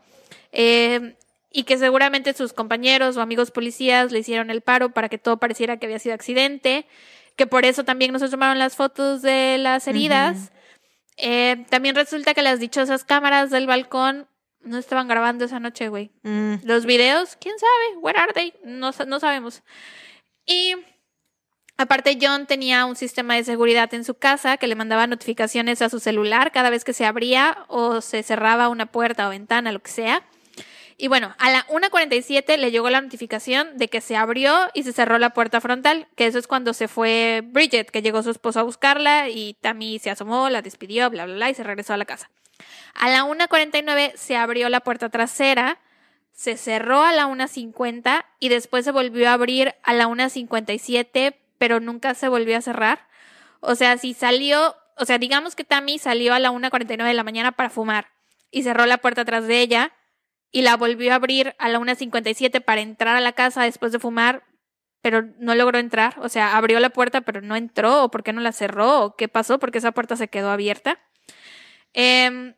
Eh, 0.53 1.17
y 1.51 1.65
que 1.65 1.79
seguramente 1.79 2.35
sus 2.35 2.53
compañeros 2.53 3.17
o 3.17 3.21
amigos 3.21 3.51
policías 3.51 4.13
le 4.13 4.19
hicieron 4.19 4.51
el 4.51 4.61
paro 4.61 4.91
para 4.91 5.09
que 5.09 5.19
todo 5.19 5.39
pareciera 5.39 5.79
que 5.79 5.87
había 5.87 5.99
sido 5.99 6.15
accidente, 6.15 6.87
que 7.37 7.47
por 7.47 7.65
eso 7.65 7.85
también 7.85 8.13
no 8.13 8.19
se 8.19 8.29
tomaron 8.29 8.59
las 8.59 8.77
fotos 8.77 9.23
de 9.23 9.57
las 9.59 9.87
heridas. 9.89 10.53
Eh, 11.17 11.65
también 11.69 11.95
resulta 11.95 12.35
que 12.35 12.43
las 12.43 12.61
dichosas 12.61 13.05
cámaras 13.05 13.51
del 13.51 13.67
balcón 13.67 14.29
no 14.61 14.79
estaban 14.79 15.09
grabando 15.09 15.45
esa 15.45 15.61
noche, 15.61 15.89
güey. 15.89 16.11
Mm. 16.23 16.57
Los 16.65 16.85
videos, 16.85 17.37
quién 17.41 17.55
sabe, 17.59 17.99
where 17.99 18.19
are 18.19 18.33
they? 18.33 18.53
No, 18.65 18.91
no 19.07 19.21
sabemos. 19.21 19.63
Y 20.47 20.75
aparte 21.77 22.19
John 22.21 22.47
tenía 22.47 22.85
un 22.87 22.97
sistema 22.97 23.35
de 23.35 23.45
seguridad 23.45 23.93
en 23.95 24.05
su 24.05 24.15
casa 24.15 24.57
que 24.57 24.67
le 24.67 24.75
mandaba 24.75 25.07
notificaciones 25.07 25.81
a 25.81 25.89
su 25.89 26.01
celular 26.01 26.53
cada 26.53 26.71
vez 26.71 26.85
que 26.85 26.93
se 26.93 27.07
abría 27.07 27.65
o 27.69 28.01
se 28.01 28.23
cerraba 28.23 28.69
una 28.69 28.87
puerta 28.87 29.27
o 29.27 29.31
ventana, 29.31 29.73
lo 29.73 29.81
que 29.81 29.91
sea. 29.91 30.25
Y 31.01 31.07
bueno, 31.07 31.33
a 31.39 31.51
la 31.51 31.65
1.47 31.69 32.57
le 32.57 32.73
llegó 32.73 32.91
la 32.91 33.01
notificación 33.01 33.79
de 33.79 33.87
que 33.87 34.01
se 34.01 34.17
abrió 34.17 34.69
y 34.75 34.83
se 34.83 34.93
cerró 34.93 35.19
la 35.19 35.31
puerta 35.31 35.61
frontal, 35.61 36.09
que 36.17 36.27
eso 36.27 36.41
es 36.41 36.49
cuando 36.49 36.75
se 36.75 36.89
fue 36.89 37.43
Bridget, 37.45 37.89
que 37.89 38.03
llegó 38.03 38.21
su 38.25 38.31
esposo 38.31 38.59
a 38.59 38.65
buscarla 38.65 39.29
y 39.29 39.55
Tammy 39.61 40.01
se 40.01 40.11
asomó, 40.11 40.51
la 40.51 40.61
despidió, 40.61 41.09
bla, 41.09 41.25
bla, 41.25 41.37
bla, 41.37 41.51
y 41.51 41.55
se 41.55 41.63
regresó 41.63 41.95
a 41.95 41.99
la 41.99 42.05
casa. 42.05 42.31
A 42.95 43.09
la 43.11 43.23
1.49 43.23 44.17
se 44.17 44.37
abrió 44.37 44.69
la 44.69 44.81
puerta 44.81 45.09
trasera, 45.09 45.79
se 46.33 46.57
cerró 46.57 47.05
a 47.05 47.13
la 47.13 47.29
1.50 47.29 48.25
y 48.41 48.49
después 48.49 48.85
se 48.85 48.91
volvió 48.91 49.31
a 49.31 49.35
abrir 49.35 49.77
a 49.85 49.95
la 49.95 50.09
1.57, 50.09 51.37
pero 51.59 51.79
nunca 51.79 52.15
se 52.15 52.29
volvió 52.29 52.59
a 52.59 52.61
cerrar. 52.61 53.07
O 53.61 53.77
sea, 53.77 53.99
si 53.99 54.15
salió, 54.15 54.75
o 54.97 55.05
sea, 55.05 55.19
digamos 55.19 55.55
que 55.55 55.63
Tammy 55.63 56.01
salió 56.01 56.35
a 56.35 56.41
la 56.41 56.51
1.49 56.51 57.05
de 57.05 57.15
la 57.15 57.23
mañana 57.23 57.53
para 57.53 57.71
fumar 57.71 58.09
y 58.51 58.65
cerró 58.65 58.85
la 58.85 58.99
puerta 58.99 59.21
atrás 59.21 59.47
de 59.47 59.61
ella 59.61 59.93
y 60.51 60.63
la 60.63 60.77
volvió 60.77 61.13
a 61.13 61.17
abrir 61.17 61.55
a 61.59 61.69
la 61.69 61.79
1.57 61.79 62.63
para 62.63 62.81
entrar 62.81 63.17
a 63.17 63.21
la 63.21 63.33
casa 63.33 63.63
después 63.63 63.93
de 63.93 63.99
fumar, 63.99 64.45
pero 65.03 65.23
no 65.39 65.55
logró 65.55 65.79
entrar. 65.79 66.17
O 66.21 66.29
sea, 66.29 66.57
abrió 66.57 66.81
la 66.81 66.91
puerta 66.91 67.21
pero 67.21 67.41
no 67.41 67.57
entró 67.57 68.05
o 68.05 68.11
por 68.11 68.23
qué 68.23 68.33
no 68.33 68.41
la 68.41 68.53
cerró 68.53 69.05
o 69.05 69.17
qué 69.17 69.29
pasó 69.29 69.59
porque 69.59 69.79
esa 69.79 69.93
puerta 69.93 70.17
se 70.17 70.29
quedó 70.29 70.51
abierta. 70.51 70.99
Em, 71.93 72.55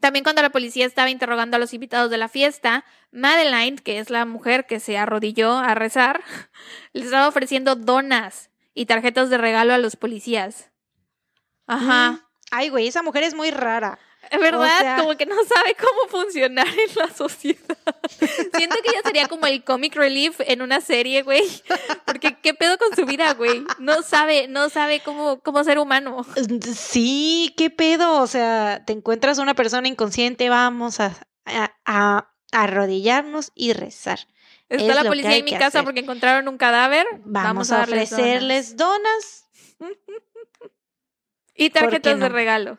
también 0.00 0.22
cuando 0.22 0.42
la 0.42 0.50
policía 0.50 0.86
estaba 0.86 1.10
interrogando 1.10 1.56
a 1.56 1.60
los 1.60 1.72
invitados 1.72 2.10
de 2.10 2.18
la 2.18 2.28
fiesta, 2.28 2.84
Madeline, 3.10 3.78
que 3.78 3.98
es 3.98 4.10
la 4.10 4.26
mujer 4.26 4.66
que 4.66 4.80
se 4.80 4.98
arrodilló 4.98 5.56
a 5.56 5.74
rezar, 5.74 6.22
les 6.92 7.06
estaba 7.06 7.28
ofreciendo 7.28 7.76
donas 7.76 8.50
y 8.74 8.86
tarjetas 8.86 9.30
de 9.30 9.38
regalo 9.38 9.72
a 9.72 9.78
los 9.78 9.96
policías. 9.96 10.70
Ajá. 11.66 12.12
Mm. 12.12 12.20
Ay, 12.50 12.68
güey, 12.68 12.86
esa 12.86 13.02
mujer 13.02 13.22
es 13.22 13.34
muy 13.34 13.50
rara. 13.50 13.98
Es 14.30 14.40
verdad, 14.40 14.78
O 14.78 14.80
sea- 14.80 14.96
como 14.98 15.16
que 15.16 15.26
no 15.26 15.36
sabe 15.44 15.74
cómo 15.78 16.08
funcionar 16.22 16.66
en 16.68 16.94
la 16.96 17.08
sociedad. 17.12 17.78
Siento 18.56 18.76
que 18.82 18.90
ella 18.90 19.00
sería 19.04 19.28
como 19.28 19.46
el 19.46 19.64
comic 19.64 19.94
relief 19.94 20.40
en 20.40 20.62
una 20.62 20.80
serie, 20.80 21.22
güey. 21.22 21.42
Porque 22.04 22.36
qué 22.40 22.54
pedo 22.54 22.78
con 22.78 22.94
su 22.94 23.06
vida, 23.06 23.34
güey. 23.34 23.64
No 23.78 24.02
sabe, 24.02 24.48
no 24.48 24.68
sabe 24.70 25.00
cómo, 25.00 25.40
cómo 25.40 25.64
ser 25.64 25.78
humano. 25.78 26.24
Sí, 26.74 27.54
qué 27.56 27.70
pedo. 27.70 28.20
O 28.22 28.26
sea, 28.26 28.82
te 28.86 28.92
encuentras 28.92 29.38
una 29.38 29.54
persona 29.54 29.88
inconsciente, 29.88 30.48
vamos 30.48 31.00
a, 31.00 31.14
a, 31.46 31.72
a 31.84 32.30
arrodillarnos 32.52 33.52
y 33.54 33.72
rezar. 33.72 34.20
Está 34.68 34.86
Es 34.92 34.94
la 34.94 35.04
policía 35.04 35.36
en 35.36 35.44
mi 35.44 35.52
casa 35.52 35.66
hacer. 35.66 35.84
porque 35.84 36.00
encontraron 36.00 36.48
un 36.48 36.56
cadáver. 36.56 37.06
Vamos, 37.24 37.70
a, 37.70 37.78
darles 37.78 38.12
ofrecerles 38.12 38.76
donas. 38.76 39.46
Y 41.56 41.70
¿Por 41.70 41.82
qué 41.82 42.00
tarjetas 42.00 42.18
de 42.18 42.28
regalo. 42.30 42.78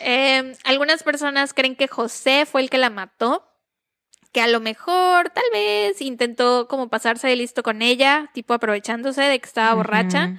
Eh, 0.00 0.54
algunas 0.64 1.02
personas 1.02 1.54
creen 1.54 1.76
que 1.76 1.88
José 1.88 2.46
fue 2.46 2.62
el 2.62 2.70
que 2.70 2.78
la 2.78 2.90
mató, 2.90 3.46
que 4.32 4.40
a 4.40 4.48
lo 4.48 4.60
mejor, 4.60 5.30
tal 5.30 5.44
vez, 5.52 6.00
intentó 6.02 6.68
como 6.68 6.88
pasarse 6.88 7.28
de 7.28 7.36
listo 7.36 7.62
con 7.62 7.82
ella, 7.82 8.30
tipo 8.34 8.54
aprovechándose 8.54 9.22
de 9.22 9.38
que 9.38 9.46
estaba 9.46 9.74
borracha, 9.74 10.34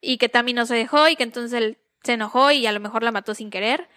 y 0.00 0.16
que 0.18 0.28
Tammy 0.28 0.52
no 0.52 0.66
se 0.66 0.74
dejó 0.74 1.08
y 1.08 1.16
que 1.16 1.22
entonces 1.22 1.52
él 1.52 1.78
se 2.02 2.14
enojó 2.14 2.50
y 2.50 2.66
a 2.66 2.72
lo 2.72 2.80
mejor 2.80 3.02
la 3.02 3.12
mató 3.12 3.34
sin 3.34 3.50
querer. 3.50 3.88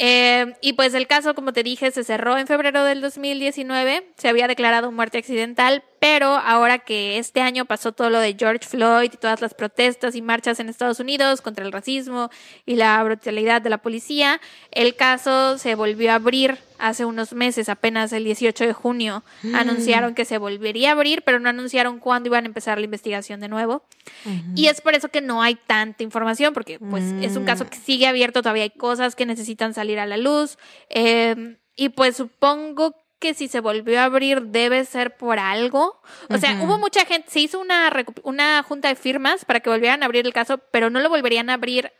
Eh, 0.00 0.54
y 0.60 0.74
pues 0.74 0.94
el 0.94 1.08
caso, 1.08 1.34
como 1.34 1.52
te 1.52 1.62
dije, 1.64 1.90
se 1.90 2.04
cerró 2.04 2.38
en 2.38 2.46
febrero 2.46 2.84
del 2.84 3.00
2019. 3.00 4.12
Se 4.16 4.28
había 4.28 4.46
declarado 4.46 4.92
muerte 4.92 5.18
accidental, 5.18 5.82
pero 6.00 6.28
ahora 6.36 6.78
que 6.78 7.18
este 7.18 7.40
año 7.40 7.64
pasó 7.64 7.92
todo 7.92 8.10
lo 8.10 8.20
de 8.20 8.36
George 8.38 8.66
Floyd 8.66 9.10
y 9.12 9.16
todas 9.16 9.40
las 9.40 9.54
protestas 9.54 10.14
y 10.14 10.22
marchas 10.22 10.60
en 10.60 10.68
Estados 10.68 11.00
Unidos 11.00 11.40
contra 11.40 11.64
el 11.64 11.72
racismo 11.72 12.30
y 12.66 12.76
la 12.76 13.02
brutalidad 13.02 13.60
de 13.62 13.70
la 13.70 13.78
policía, 13.78 14.40
el 14.70 14.94
caso 14.96 15.58
se 15.58 15.74
volvió 15.74 16.12
a 16.12 16.16
abrir 16.16 16.58
hace 16.78 17.04
unos 17.04 17.32
meses, 17.32 17.68
apenas 17.68 18.12
el 18.12 18.22
18 18.22 18.64
de 18.64 18.72
junio. 18.72 19.24
Mm. 19.42 19.54
Anunciaron 19.56 20.14
que 20.14 20.24
se 20.24 20.38
volvería 20.38 20.90
a 20.90 20.92
abrir, 20.92 21.22
pero 21.22 21.40
no 21.40 21.48
anunciaron 21.48 21.98
cuándo 21.98 22.28
iban 22.28 22.44
a 22.44 22.46
empezar 22.46 22.78
la 22.78 22.84
investigación 22.84 23.40
de 23.40 23.48
nuevo. 23.48 23.82
Ujú. 24.24 24.52
Y 24.54 24.66
es 24.68 24.80
por 24.80 24.94
eso 24.94 25.08
que 25.08 25.20
no 25.20 25.42
hay 25.42 25.56
tanta 25.56 26.04
información, 26.04 26.54
porque 26.54 26.78
pues 26.78 27.02
es 27.20 27.36
un 27.36 27.44
caso 27.44 27.64
Mm. 27.64 27.68
que 27.68 27.78
sigue 27.78 28.06
abierto, 28.06 28.42
todavía 28.42 28.62
hay 28.62 28.70
cosas 28.70 29.16
que 29.16 29.26
necesitan 29.26 29.74
salir 29.74 29.98
a 29.98 30.06
la 30.06 30.16
luz. 30.16 30.56
eh, 30.90 31.56
y 31.80 31.90
pues 31.90 32.16
supongo 32.16 32.92
que 32.92 32.98
si 33.34 33.48
se 33.48 33.60
volvió 33.60 34.00
a 34.00 34.04
abrir 34.04 34.42
debe 34.42 34.84
ser 34.84 35.16
por 35.16 35.38
algo. 35.38 36.00
O 36.28 36.38
sea, 36.38 36.60
hubo 36.62 36.78
mucha 36.78 37.04
gente, 37.04 37.30
se 37.30 37.40
hizo 37.40 37.60
una, 37.60 37.92
una 38.22 38.62
junta 38.62 38.88
de 38.88 38.94
firmas 38.94 39.44
para 39.44 39.60
que 39.60 39.70
volvieran 39.70 40.02
a 40.02 40.06
abrir 40.06 40.26
el 40.26 40.32
caso, 40.32 40.58
pero 40.72 40.90
no 40.90 41.00
lo 41.00 41.08
volverían 41.08 41.50
a 41.50 41.54
abrir 41.54 41.92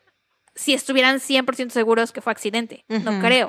si 0.54 0.74
estuvieran 0.74 1.20
100% 1.20 1.70
seguros 1.70 2.10
que 2.10 2.20
fue 2.20 2.32
accidente. 2.32 2.84
No 2.88 3.20
creo. 3.20 3.48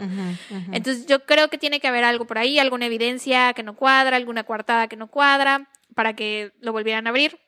Entonces 0.71 1.07
yo 1.07 1.25
creo 1.25 1.49
que 1.49 1.57
tiene 1.57 1.79
que 1.79 1.87
haber 1.87 2.03
algo 2.03 2.25
por 2.25 2.37
ahí, 2.37 2.59
alguna 2.59 2.85
evidencia 2.85 3.53
que 3.53 3.63
no 3.63 3.75
cuadra, 3.75 4.15
alguna 4.15 4.43
coartada 4.43 4.87
que 4.87 4.95
no 4.95 5.07
cuadra, 5.07 5.69
para 5.95 6.15
que 6.15 6.51
lo 6.59 6.71
volvieran 6.71 7.07
a 7.07 7.09
abrir. 7.09 7.39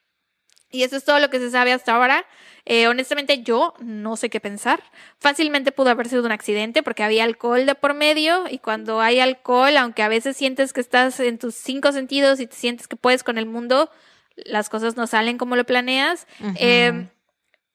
Y 0.72 0.84
eso 0.84 0.96
es 0.96 1.04
todo 1.04 1.20
lo 1.20 1.30
que 1.30 1.40
se 1.40 1.52
sabe 1.52 1.74
hasta 1.74 1.94
ahora. 1.94 2.26
Eh, 2.66 2.88
honestamente, 2.88 3.44
yo 3.44 3.74
no 3.80 4.16
sé 4.16 4.30
qué 4.30 4.40
pensar. 4.40 4.82
Fácilmente 5.20 5.72
pudo 5.72 5.90
haber 5.90 6.08
sido 6.08 6.24
un 6.24 6.32
accidente 6.32 6.82
porque 6.82 7.04
había 7.04 7.24
alcohol 7.24 7.66
de 7.66 7.76
por 7.76 7.94
medio 7.94 8.46
y 8.50 8.60
cuando 8.60 9.02
hay 9.02 9.20
alcohol, 9.20 9.76
aunque 9.78 10.04
a 10.04 10.08
veces 10.08 10.38
sientes 10.38 10.72
que 10.72 10.82
estás 10.82 11.20
en 11.20 11.38
tus 11.38 11.56
cinco 11.56 11.92
sentidos 11.92 12.40
y 12.40 12.48
te 12.48 12.56
sientes 12.56 12.88
que 12.88 12.96
puedes 12.96 13.24
con 13.24 13.38
el 13.38 13.46
mundo, 13.46 13.90
las 14.36 14.70
cosas 14.70 14.96
no 14.96 15.08
salen 15.08 15.38
como 15.38 15.56
lo 15.56 15.66
planeas. 15.66 16.28
Eh, 16.56 17.08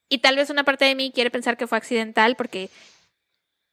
y 0.09 0.19
tal 0.19 0.35
vez 0.35 0.49
una 0.49 0.63
parte 0.63 0.85
de 0.85 0.95
mí 0.95 1.11
quiere 1.13 1.31
pensar 1.31 1.57
que 1.57 1.67
fue 1.67 1.77
accidental 1.77 2.35
porque 2.35 2.69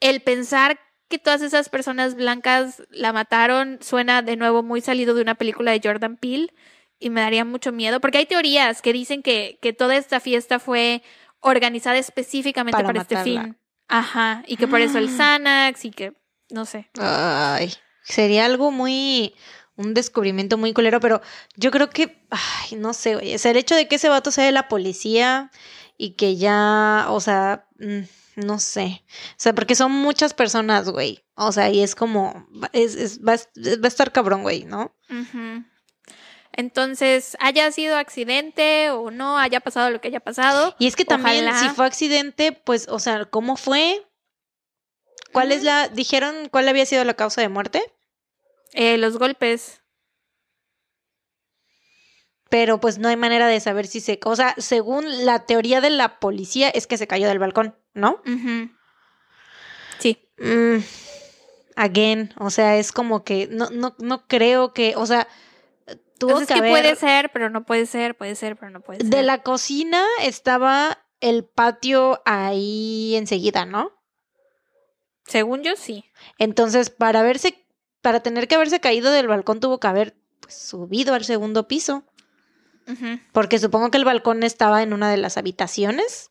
el 0.00 0.20
pensar 0.20 0.80
que 1.08 1.18
todas 1.18 1.42
esas 1.42 1.68
personas 1.68 2.16
blancas 2.16 2.82
la 2.90 3.12
mataron 3.12 3.78
suena 3.80 4.22
de 4.22 4.36
nuevo 4.36 4.62
muy 4.62 4.80
salido 4.80 5.14
de 5.14 5.22
una 5.22 5.36
película 5.36 5.70
de 5.70 5.80
Jordan 5.82 6.16
Peele 6.16 6.52
y 6.98 7.10
me 7.10 7.20
daría 7.20 7.44
mucho 7.44 7.72
miedo, 7.72 8.00
porque 8.00 8.18
hay 8.18 8.26
teorías 8.26 8.82
que 8.82 8.92
dicen 8.92 9.22
que, 9.22 9.58
que 9.60 9.72
toda 9.72 9.96
esta 9.96 10.20
fiesta 10.20 10.58
fue 10.58 11.02
organizada 11.40 11.98
específicamente 11.98 12.82
para, 12.82 13.02
este 13.02 13.18
fin. 13.18 13.56
Ajá, 13.88 14.42
y 14.46 14.56
que 14.56 14.66
por 14.66 14.80
eso 14.80 14.98
el 14.98 15.10
Xanax 15.10 15.84
y 15.84 15.90
que, 15.90 16.14
no 16.50 16.64
sé. 16.64 16.90
Ay, 16.98 17.72
sería 18.02 18.46
algo 18.46 18.70
muy, 18.70 19.34
un 19.76 19.92
descubrimiento 19.92 20.56
muy 20.56 20.72
culero, 20.72 21.00
pero 21.00 21.20
yo 21.56 21.70
creo 21.70 21.90
que, 21.90 22.26
ay, 22.30 22.76
no 22.78 22.94
sé, 22.94 23.16
oye, 23.16 23.36
o 23.36 23.48
el 23.48 23.56
hecho 23.56 23.74
de 23.74 23.86
que 23.88 23.96
ese 23.96 24.08
vato 24.08 24.30
sea 24.30 24.44
de 24.44 24.52
la 24.52 24.68
policía 24.68 25.50
y 25.98 26.12
que 26.12 26.36
ya, 26.36 27.06
o 27.10 27.20
sea, 27.20 27.68
mm, 27.78 28.44
no 28.46 28.58
sé, 28.58 29.04
o 29.06 29.36
sea, 29.36 29.54
porque 29.54 29.74
son 29.74 29.92
muchas 29.92 30.32
personas, 30.32 30.88
güey, 30.88 31.24
o 31.34 31.52
sea, 31.52 31.70
y 31.70 31.82
es 31.82 31.94
como, 31.94 32.48
es, 32.72 32.94
es 32.94 33.20
va, 33.20 33.34
a 33.34 33.86
estar 33.86 34.12
cabrón, 34.12 34.42
güey, 34.42 34.64
¿no? 34.64 34.96
Ajá. 35.08 35.66
Entonces, 36.56 37.36
haya 37.40 37.70
sido 37.72 37.96
accidente 37.96 38.90
o 38.90 39.10
no, 39.10 39.38
haya 39.38 39.60
pasado 39.60 39.90
lo 39.90 40.00
que 40.00 40.08
haya 40.08 40.20
pasado. 40.20 40.76
Y 40.78 40.86
es 40.86 40.94
que 40.94 41.04
también, 41.04 41.52
si 41.58 41.68
fue 41.70 41.84
accidente, 41.84 42.52
pues, 42.52 42.86
o 42.88 43.00
sea, 43.00 43.24
¿cómo 43.24 43.56
fue? 43.56 44.06
¿Cuál 45.32 45.50
es 45.50 45.64
la, 45.64 45.88
dijeron 45.88 46.48
cuál 46.48 46.68
había 46.68 46.86
sido 46.86 47.02
la 47.02 47.14
causa 47.14 47.40
de 47.40 47.48
muerte? 47.48 47.82
Eh, 48.72 48.98
los 48.98 49.18
golpes. 49.18 49.82
Pero 52.48 52.78
pues 52.78 52.98
no 52.98 53.08
hay 53.08 53.16
manera 53.16 53.48
de 53.48 53.58
saber 53.58 53.88
si 53.88 53.98
se, 54.00 54.20
o 54.24 54.36
sea, 54.36 54.54
según 54.58 55.24
la 55.24 55.46
teoría 55.46 55.80
de 55.80 55.90
la 55.90 56.20
policía 56.20 56.68
es 56.68 56.86
que 56.86 56.98
se 56.98 57.08
cayó 57.08 57.26
del 57.26 57.40
balcón, 57.40 57.76
¿no? 57.94 58.22
Sí. 59.98 60.28
Mm, 60.38 60.78
again, 61.74 62.32
o 62.38 62.50
sea, 62.50 62.76
es 62.76 62.92
como 62.92 63.24
que 63.24 63.48
no, 63.50 63.70
no, 63.70 63.96
no 63.98 64.28
creo 64.28 64.72
que, 64.72 64.94
o 64.94 65.04
sea, 65.04 65.26
es 66.20 66.46
que, 66.46 66.58
puede 66.58 66.96
ser, 66.96 67.30
pero 67.32 67.50
no 67.50 67.64
puede 67.64 67.86
ser, 67.86 68.16
puede 68.16 68.34
ser, 68.34 68.56
pero 68.56 68.70
no 68.70 68.80
puede 68.80 69.00
ser. 69.00 69.10
De 69.10 69.22
la 69.22 69.42
cocina 69.42 70.04
estaba 70.22 70.98
el 71.20 71.44
patio 71.44 72.22
ahí 72.24 73.14
enseguida, 73.16 73.64
¿no? 73.64 73.92
Según 75.26 75.62
yo, 75.62 75.76
sí. 75.76 76.04
Entonces, 76.38 76.90
para 76.90 77.22
verse, 77.22 77.66
para 78.02 78.20
tener 78.20 78.46
que 78.46 78.54
haberse 78.54 78.80
caído 78.80 79.10
del 79.10 79.28
balcón, 79.28 79.60
tuvo 79.60 79.80
que 79.80 79.86
haber 79.86 80.16
pues, 80.40 80.54
subido 80.54 81.14
al 81.14 81.24
segundo 81.24 81.66
piso. 81.68 82.04
Porque 83.32 83.58
supongo 83.58 83.90
que 83.90 83.96
el 83.96 84.04
balcón 84.04 84.42
estaba 84.42 84.82
en 84.82 84.92
una 84.92 85.10
de 85.10 85.16
las 85.16 85.38
habitaciones. 85.38 86.30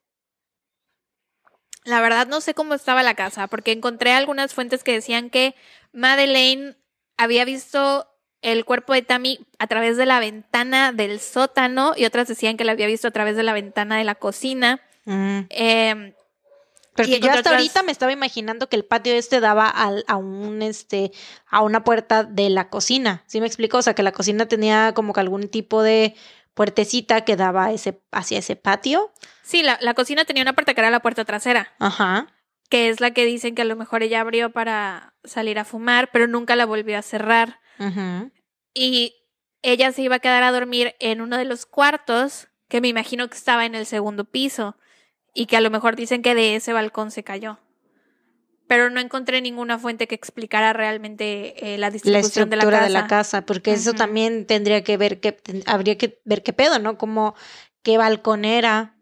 La 1.83 1.99
verdad 1.99 2.27
no 2.27 2.41
sé 2.41 2.53
cómo 2.53 2.75
estaba 2.75 3.01
la 3.01 3.15
casa, 3.15 3.47
porque 3.47 3.71
encontré 3.71 4.11
algunas 4.11 4.53
fuentes 4.53 4.83
que 4.83 4.93
decían 4.93 5.31
que 5.31 5.55
Madeleine 5.93 6.77
había 7.17 7.43
visto 7.43 8.12
el 8.43 8.65
cuerpo 8.65 8.93
de 8.93 9.01
Tammy 9.01 9.39
a 9.57 9.67
través 9.67 9.97
de 9.97 10.05
la 10.05 10.19
ventana 10.19 10.91
del 10.91 11.19
sótano 11.19 11.93
y 11.97 12.05
otras 12.05 12.27
decían 12.27 12.57
que 12.57 12.65
la 12.65 12.73
había 12.73 12.87
visto 12.87 13.07
a 13.07 13.11
través 13.11 13.35
de 13.35 13.43
la 13.43 13.53
ventana 13.53 13.97
de 13.97 14.03
la 14.03 14.15
cocina. 14.15 14.81
Mm. 15.05 15.39
Eh, 15.49 16.13
Porque 16.95 17.19
yo 17.19 17.31
hasta 17.31 17.51
ahorita 17.51 17.81
me 17.83 17.91
estaba 17.91 18.11
imaginando 18.11 18.69
que 18.69 18.75
el 18.75 18.85
patio 18.85 19.13
este 19.13 19.39
daba 19.39 19.67
al, 19.69 20.03
a 20.07 20.17
un 20.17 20.61
este 20.61 21.11
a 21.49 21.61
una 21.61 21.83
puerta 21.83 22.23
de 22.23 22.49
la 22.49 22.69
cocina. 22.69 23.23
¿Sí 23.25 23.41
me 23.41 23.47
explico? 23.47 23.77
O 23.77 23.81
sea, 23.81 23.95
que 23.95 24.03
la 24.03 24.11
cocina 24.11 24.45
tenía 24.45 24.93
como 24.93 25.13
que 25.13 25.21
algún 25.21 25.47
tipo 25.47 25.81
de 25.81 26.15
puertecita 26.53 27.21
que 27.21 27.35
daba 27.35 27.71
ese, 27.71 28.01
hacia 28.11 28.39
ese 28.39 28.55
patio. 28.55 29.11
Sí, 29.41 29.63
la, 29.63 29.77
la 29.81 29.93
cocina 29.93 30.25
tenía 30.25 30.43
una 30.43 30.53
puerta 30.53 30.73
que 30.73 30.81
era 30.81 30.91
la 30.91 30.99
puerta 31.01 31.25
trasera. 31.25 31.73
Ajá. 31.79 32.27
Que 32.69 32.89
es 32.89 33.01
la 33.01 33.11
que 33.11 33.25
dicen 33.25 33.55
que 33.55 33.63
a 33.63 33.65
lo 33.65 33.75
mejor 33.75 34.03
ella 34.03 34.21
abrió 34.21 34.51
para 34.51 35.13
salir 35.23 35.59
a 35.59 35.65
fumar, 35.65 36.09
pero 36.11 36.27
nunca 36.27 36.55
la 36.55 36.65
volvió 36.65 36.97
a 36.97 37.01
cerrar. 37.01 37.59
Y 38.73 39.15
ella 39.61 39.91
se 39.91 40.01
iba 40.01 40.15
a 40.15 40.19
quedar 40.19 40.43
a 40.43 40.51
dormir 40.51 40.95
en 40.99 41.21
uno 41.21 41.37
de 41.37 41.45
los 41.45 41.65
cuartos, 41.65 42.47
que 42.67 42.81
me 42.81 42.87
imagino 42.87 43.29
que 43.29 43.37
estaba 43.37 43.65
en 43.65 43.75
el 43.75 43.85
segundo 43.85 44.25
piso, 44.25 44.75
y 45.33 45.45
que 45.47 45.57
a 45.57 45.61
lo 45.61 45.69
mejor 45.69 45.95
dicen 45.95 46.21
que 46.21 46.35
de 46.35 46.55
ese 46.55 46.73
balcón 46.73 47.11
se 47.11 47.23
cayó. 47.23 47.59
Pero 48.67 48.89
no 48.89 48.99
encontré 48.99 49.41
ninguna 49.41 49.77
fuente 49.77 50.07
que 50.07 50.15
explicara 50.15 50.73
realmente 50.73 51.73
eh, 51.73 51.77
la 51.77 51.89
distribución 51.89 52.49
de 52.49 52.57
la 52.57 52.63
casa. 52.63 52.83
de 52.83 52.89
la 52.89 53.07
casa, 53.07 53.45
porque 53.45 53.73
eso 53.73 53.93
también 53.93 54.45
tendría 54.45 54.83
que 54.83 54.97
ver 54.97 55.19
que 55.19 55.37
habría 55.65 55.97
que 55.97 56.21
ver 56.23 56.43
qué 56.43 56.53
pedo, 56.53 56.79
¿no? 56.79 56.97
Como 56.97 57.35
qué 57.81 57.97
balcón 57.97 58.45
era. 58.45 58.95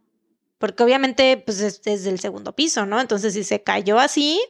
Porque 0.58 0.84
obviamente, 0.84 1.38
pues 1.38 1.62
es 1.62 1.82
desde 1.84 2.10
el 2.10 2.20
segundo 2.20 2.54
piso, 2.54 2.86
¿no? 2.86 3.00
Entonces, 3.00 3.34
si 3.34 3.44
se 3.44 3.64
cayó 3.64 4.00
así, 4.00 4.42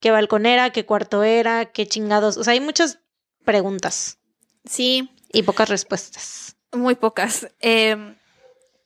qué 0.00 0.10
balcón 0.10 0.46
era, 0.46 0.70
qué 0.70 0.86
cuarto 0.86 1.22
era, 1.22 1.66
qué 1.66 1.86
chingados. 1.86 2.36
O 2.36 2.44
sea, 2.44 2.52
hay 2.52 2.60
muchas 2.60 3.01
preguntas. 3.44 4.18
Sí. 4.64 5.10
Y 5.32 5.42
pocas 5.42 5.68
respuestas. 5.68 6.56
Muy 6.72 6.94
pocas. 6.94 7.48
Em, 7.60 8.16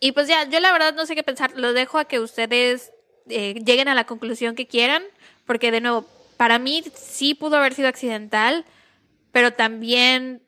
y 0.01 0.13
pues 0.13 0.29
ya, 0.29 0.49
yo 0.49 0.61
la 0.61 0.73
verdad 0.73 0.95
no 0.95 1.07
sé 1.07 1.15
qué 1.15 1.23
pensar. 1.23 1.53
Lo 1.57 1.73
dejo 1.73 1.99
a 1.99 2.07
que 2.07 2.21
ustedes 2.21 2.93
eh, 3.29 3.55
lleguen 3.65 3.89
a 3.89 3.95
la 3.95 4.05
conclusión 4.05 4.55
que 4.55 4.67
quieran, 4.67 5.03
porque 5.47 5.71
de 5.71 5.81
nuevo, 5.81 6.07
para 6.37 6.59
mí 6.59 6.85
sí 6.95 7.35
pudo 7.35 7.57
haber 7.57 7.75
sido 7.75 7.89
accidental, 7.89 8.65
pero 9.33 9.53
también 9.53 10.43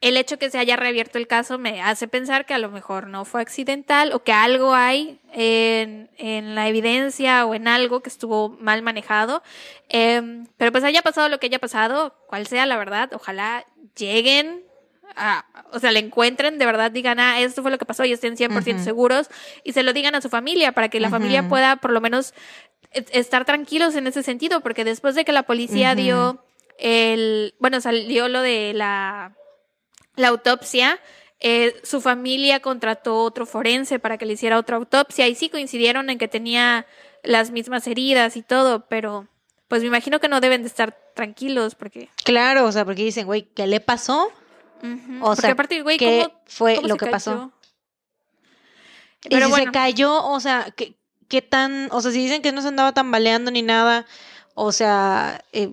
el 0.00 0.16
hecho 0.16 0.38
que 0.38 0.50
se 0.50 0.58
haya 0.58 0.76
reabierto 0.76 1.18
el 1.18 1.26
caso 1.26 1.58
me 1.58 1.82
hace 1.82 2.06
pensar 2.06 2.46
que 2.46 2.54
a 2.54 2.58
lo 2.58 2.70
mejor 2.70 3.08
no 3.08 3.24
fue 3.24 3.40
accidental 3.40 4.12
o 4.12 4.22
que 4.22 4.32
algo 4.32 4.74
hay 4.74 5.18
en, 5.32 6.08
en 6.16 6.54
la 6.54 6.68
evidencia 6.68 7.44
o 7.46 7.54
en 7.54 7.66
algo 7.66 8.00
que 8.00 8.08
estuvo 8.08 8.50
mal 8.60 8.82
manejado. 8.82 9.42
Em, 9.88 10.46
pero 10.56 10.70
pues 10.70 10.84
haya 10.84 11.02
pasado 11.02 11.28
lo 11.28 11.40
que 11.40 11.46
haya 11.46 11.58
pasado, 11.58 12.14
cual 12.28 12.46
sea 12.46 12.64
la 12.66 12.76
verdad, 12.76 13.10
ojalá 13.12 13.66
lleguen 13.96 14.62
a, 15.16 15.46
o 15.72 15.80
sea, 15.80 15.90
le 15.90 15.98
encuentren, 15.98 16.58
de 16.58 16.66
verdad 16.66 16.92
digan, 16.92 17.18
ah, 17.18 17.40
esto 17.40 17.62
fue 17.62 17.72
lo 17.72 17.78
que 17.78 17.86
pasó 17.86 18.04
y 18.04 18.12
estén 18.12 18.36
100% 18.36 18.78
seguros 18.78 19.28
y 19.64 19.72
se 19.72 19.82
lo 19.82 19.92
digan 19.92 20.14
a 20.14 20.20
su 20.20 20.28
familia 20.28 20.72
para 20.72 20.90
que 20.90 21.00
la 21.00 21.10
familia 21.10 21.48
pueda 21.48 21.76
por 21.76 21.90
lo 21.90 22.00
menos 22.00 22.34
estar 22.92 23.44
tranquilos 23.44 23.96
en 23.96 24.06
ese 24.06 24.22
sentido, 24.22 24.60
porque 24.60 24.84
después 24.84 25.16
de 25.16 25.24
que 25.24 25.32
la 25.32 25.42
policía 25.42 25.96
dio 25.96 26.44
el, 26.78 27.54
bueno, 27.58 27.80
salió 27.80 28.28
lo 28.28 28.42
de 28.42 28.72
la 28.74 29.34
la 30.18 30.28
autopsia, 30.28 31.00
eh, 31.40 31.80
su 31.84 32.00
familia 32.00 32.60
contrató 32.60 33.22
otro 33.22 33.46
forense 33.46 33.98
para 33.98 34.18
que 34.18 34.26
le 34.26 34.34
hiciera 34.34 34.58
otra 34.58 34.76
autopsia 34.76 35.28
y 35.28 35.34
sí 35.34 35.48
coincidieron 35.48 36.10
en 36.10 36.18
que 36.18 36.28
tenía 36.28 36.86
las 37.22 37.50
mismas 37.50 37.86
heridas 37.86 38.36
y 38.36 38.42
todo, 38.42 38.86
pero 38.88 39.28
pues 39.68 39.82
me 39.82 39.88
imagino 39.88 40.18
que 40.18 40.28
no 40.28 40.40
deben 40.40 40.62
de 40.62 40.68
estar 40.68 40.98
tranquilos 41.14 41.74
porque... 41.74 42.08
Claro, 42.24 42.64
o 42.64 42.72
sea, 42.72 42.84
porque 42.84 43.04
dicen, 43.04 43.26
güey, 43.26 43.42
¿qué 43.42 43.66
le 43.66 43.80
pasó? 43.80 44.32
O 45.20 45.36
sea, 45.36 45.52
aparte, 45.52 45.82
güey, 45.82 45.98
¿qué 45.98 46.28
fue 46.46 46.80
lo 46.82 46.96
que 46.96 47.06
pasó? 47.06 47.52
Pero 49.28 49.48
y 49.48 49.52
si 49.52 49.60
se 49.62 49.70
cayó, 49.72 50.24
o 50.24 50.40
sea, 50.40 50.72
¿qué, 50.76 50.94
¿qué, 51.28 51.42
tan, 51.42 51.88
o 51.90 52.00
sea, 52.00 52.12
si 52.12 52.18
dicen 52.18 52.42
que 52.42 52.52
no 52.52 52.62
se 52.62 52.68
andaba 52.68 52.92
tambaleando 52.92 53.50
ni 53.50 53.62
nada, 53.62 54.06
o 54.54 54.72
sea, 54.72 55.44
eh, 55.52 55.72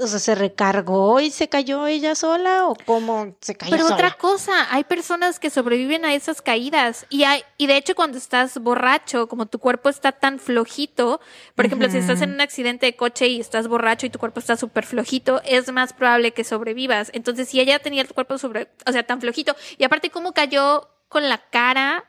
o 0.00 0.06
sea, 0.06 0.20
¿se 0.20 0.34
recargó 0.36 1.18
y 1.18 1.30
se 1.30 1.48
cayó 1.48 1.88
ella 1.88 2.14
sola 2.14 2.68
o 2.68 2.76
cómo 2.86 3.34
se 3.40 3.56
cayó 3.56 3.72
Pero 3.72 3.86
otra 3.86 4.12
cosa, 4.12 4.72
hay 4.72 4.84
personas 4.84 5.40
que 5.40 5.50
sobreviven 5.50 6.04
a 6.04 6.14
esas 6.14 6.40
caídas 6.40 7.04
y 7.10 7.24
hay, 7.24 7.42
y 7.56 7.66
de 7.66 7.76
hecho 7.76 7.96
cuando 7.96 8.16
estás 8.16 8.58
borracho, 8.58 9.28
como 9.28 9.46
tu 9.46 9.58
cuerpo 9.58 9.88
está 9.88 10.12
tan 10.12 10.38
flojito, 10.38 11.20
por 11.56 11.66
ejemplo, 11.66 11.90
si 11.90 11.98
estás 11.98 12.22
en 12.22 12.30
un 12.30 12.40
accidente 12.40 12.86
de 12.86 12.94
coche 12.94 13.26
y 13.26 13.40
estás 13.40 13.66
borracho 13.66 14.06
y 14.06 14.10
tu 14.10 14.20
cuerpo 14.20 14.38
está 14.38 14.56
súper 14.56 14.86
flojito, 14.86 15.42
es 15.44 15.70
más 15.72 15.92
probable 15.92 16.32
que 16.32 16.44
sobrevivas. 16.44 17.10
Entonces, 17.12 17.48
si 17.48 17.58
ella 17.58 17.80
tenía 17.80 18.02
el 18.02 18.08
cuerpo 18.08 18.38
sobre, 18.38 18.68
o 18.86 18.92
sea, 18.92 19.04
tan 19.04 19.20
flojito 19.20 19.56
y 19.78 19.84
aparte 19.84 20.10
cómo 20.10 20.32
cayó 20.32 20.88
con 21.08 21.28
la 21.28 21.38
cara 21.38 22.04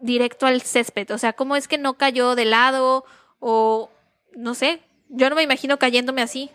directo 0.00 0.44
al 0.44 0.60
césped, 0.60 1.10
o 1.12 1.18
sea, 1.18 1.32
cómo 1.32 1.56
es 1.56 1.66
que 1.66 1.78
no 1.78 1.96
cayó 1.96 2.34
de 2.34 2.44
lado 2.44 3.06
o 3.40 3.90
no 4.34 4.54
sé, 4.54 4.82
yo 5.08 5.30
no 5.30 5.36
me 5.36 5.42
imagino 5.42 5.78
cayéndome 5.78 6.20
así. 6.20 6.50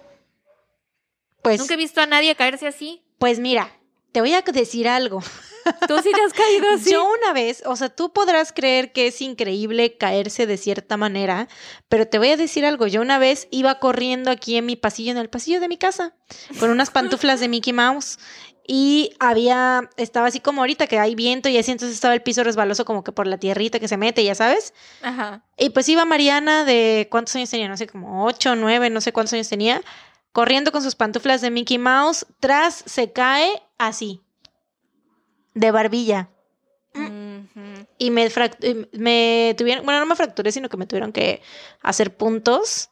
Pues, 1.44 1.60
Nunca 1.60 1.76
he 1.76 1.78
visto 1.78 2.02
a 2.02 2.08
nadie 2.08 2.36
caerse 2.36 2.68
así. 2.68 3.04
Pues 3.20 3.40
mira, 3.40 3.72
te 4.12 4.22
voy 4.22 4.34
a 4.34 4.42
decir 4.42 4.88
algo. 4.88 5.22
Tú 5.88 5.98
sí 6.02 6.12
te 6.14 6.22
has 6.22 6.34
caído 6.34 6.66
así. 6.74 6.92
Yo 6.92 7.06
una 7.06 7.34
vez, 7.34 7.64
o 7.66 7.76
sea, 7.76 7.90
tú 7.90 8.12
podrás 8.12 8.52
creer 8.52 8.92
que 8.92 9.08
es 9.08 9.22
increíble 9.22 9.98
caerse 9.98 10.46
de 10.46 10.58
cierta 10.58 10.98
manera, 10.98 11.48
pero 11.88 12.06
te 12.06 12.18
voy 12.18 12.30
a 12.30 12.38
decir 12.38 12.66
algo. 12.66 12.88
Yo 12.88 13.02
una 13.02 13.18
vez 13.18 13.48
iba 13.50 13.80
corriendo 13.80 14.30
aquí 14.30 14.58
en 14.58 14.66
mi 14.66 14.76
pasillo, 14.76 15.12
en 15.12 15.18
el 15.18 15.30
pasillo 15.30 15.62
de 15.62 15.70
mi 15.70 15.78
casa, 15.78 16.16
con 16.60 16.70
unas 16.70 16.92
pantuflas 16.92 17.40
de 17.40 17.48
Mickey 17.48 17.72
Mouse 17.72 18.18
y 18.66 19.14
había, 19.20 19.90
estaba 19.98 20.28
así 20.28 20.40
como 20.40 20.62
ahorita 20.62 20.88
que 20.88 21.00
hay 21.00 21.16
viento 21.16 21.50
y 21.50 21.58
así, 21.58 21.72
entonces 21.72 21.96
estaba 21.96 22.14
el 22.14 22.22
piso 22.22 22.44
resbaloso 22.44 22.86
como 22.86 23.04
que 23.04 23.12
por 23.12 23.28
la 23.28 23.38
tierrita 23.38 23.80
que 23.80 23.88
se 23.88 23.98
mete, 23.98 24.24
ya 24.24 24.36
sabes. 24.36 24.74
Ajá. 25.02 25.44
Y 25.58 25.72
pues 25.72 25.90
iba 25.90 26.06
Mariana 26.06 26.64
de, 26.64 27.08
¿cuántos 27.12 27.36
años 27.36 27.50
tenía? 27.50 27.68
No 27.68 27.78
sé, 27.78 27.88
como 27.88 28.26
ocho, 28.26 28.56
nueve, 28.56 28.90
no 28.90 29.02
sé 29.02 29.12
cuántos 29.12 29.34
años 29.34 29.50
tenía, 29.50 29.82
corriendo 30.34 30.74
con 30.74 30.84
sus 30.84 30.96
pantuflas 30.96 31.40
de 31.40 31.52
Mickey 31.52 31.78
Mouse, 31.78 32.26
tras 32.42 32.84
se 32.86 33.14
cae 33.14 33.64
así, 33.78 34.22
de 35.54 35.72
barbilla. 35.72 36.30
Y 37.98 38.12
me 38.12 38.30
tuvieron, 39.58 39.86
bueno, 39.86 40.00
no 40.02 40.06
me 40.06 40.16
fracturé, 40.16 40.52
sino 40.52 40.68
que 40.68 40.78
me 40.78 40.86
tuvieron 40.86 41.14
que 41.14 41.42
hacer 41.82 42.18
puntos 42.18 42.90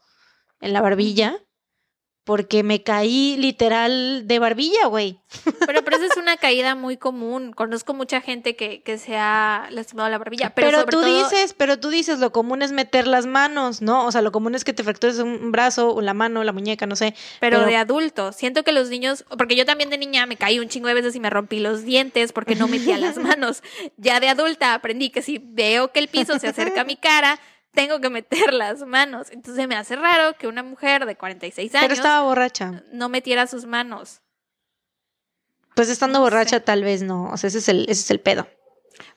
en 0.62 0.72
la 0.72 0.82
barbilla. 0.82 1.44
Porque 2.24 2.62
me 2.62 2.84
caí 2.84 3.36
literal 3.38 4.28
de 4.28 4.38
barbilla, 4.38 4.86
güey. 4.86 5.20
Pero, 5.66 5.84
pero 5.84 5.98
esa 5.98 6.06
es 6.06 6.18
una 6.18 6.38
caída 6.38 6.76
muy 6.76 6.96
común. 6.96 7.52
Conozco 7.52 7.96
mucha 7.96 8.22
gente 8.22 8.56
que, 8.56 8.84
que 8.84 9.00
se 9.00 9.18
ha 9.18 9.68
lastimado 9.72 10.08
la 10.08 10.20
barbilla. 10.20 10.52
Pero, 10.54 10.68
Pero, 10.68 10.80
sobre 10.82 10.92
tú 10.92 11.02
todo- 11.02 11.24
dices, 11.30 11.56
pero 11.58 11.80
tú 11.80 11.90
dices, 11.90 12.20
lo 12.20 12.32
común 12.32 12.62
es 12.62 12.72
meter 12.74 13.08
las 13.08 13.26
manos, 13.26 13.82
¿no? 13.82 14.06
O 14.06 14.12
sea, 14.12 14.22
lo 14.22 14.32
común 14.32 14.54
es 14.54 14.64
que 14.64 14.72
te 14.74 14.84
fractures 14.84 15.18
un 15.18 15.52
brazo, 15.52 15.96
o 15.96 16.02
la 16.02 16.14
mano, 16.14 16.44
la 16.44 16.52
muñeca, 16.52 16.86
no 16.86 16.96
sé. 16.96 17.16
Pero, 17.40 17.58
Pero- 17.58 17.70
de 17.70 17.76
adulto. 17.78 18.32
Siento 18.34 18.64
que 18.64 18.72
los 18.72 18.90
niños, 18.90 19.26
porque 19.38 19.56
yo 19.56 19.66
también 19.66 19.90
de 19.90 19.98
niña 19.98 20.28
me 20.28 20.38
caí 20.38 20.60
un 20.60 20.68
chingo 20.70 20.90
de 20.90 20.94
veces 20.94 21.16
y 21.16 21.20
me 21.20 21.32
rompí 21.32 21.60
los 21.60 21.84
dientes 21.86 22.34
porque 22.34 22.56
no 22.56 22.68
metía 22.68 23.00
las 23.00 23.18
manos. 23.38 23.64
Ya 23.98 24.20
de 24.20 24.30
adulta 24.30 24.76
aprendí 24.76 25.10
que 25.10 25.24
si 25.24 25.40
veo 25.44 25.92
que 25.92 25.98
el 26.00 26.08
piso 26.08 26.38
se 26.38 26.48
acerca 26.50 26.82
a 26.82 26.86
mi 26.86 26.98
cara, 26.98 27.40
tengo 27.74 28.00
que 28.02 28.10
meter 28.10 28.54
las 28.54 28.82
manos. 28.86 29.28
Entonces 29.32 29.68
me 29.68 29.76
hace 29.76 29.96
raro 29.96 30.36
que 30.38 30.48
una 30.48 30.64
mujer 30.64 31.06
de 31.06 31.16
46 31.16 31.74
años 31.76 31.84
Pero 31.84 31.94
estaba 31.94 32.22
borracha. 32.26 32.84
no 32.92 33.10
metiera 33.10 33.48
sus 33.48 33.66
manos. 33.66 34.22
Pues 35.76 35.90
estando 35.90 36.20
No 36.20 36.24
borracha, 36.26 36.58
sé. 36.58 36.60
tal 36.62 36.84
vez 36.84 37.02
no. 37.02 37.30
O 37.32 37.38
sea, 37.38 37.48
ese 37.48 37.60
es 37.60 37.70
el, 37.70 37.84
ese 37.84 38.02
es 38.02 38.12
el 38.12 38.20
pedo. 38.20 38.48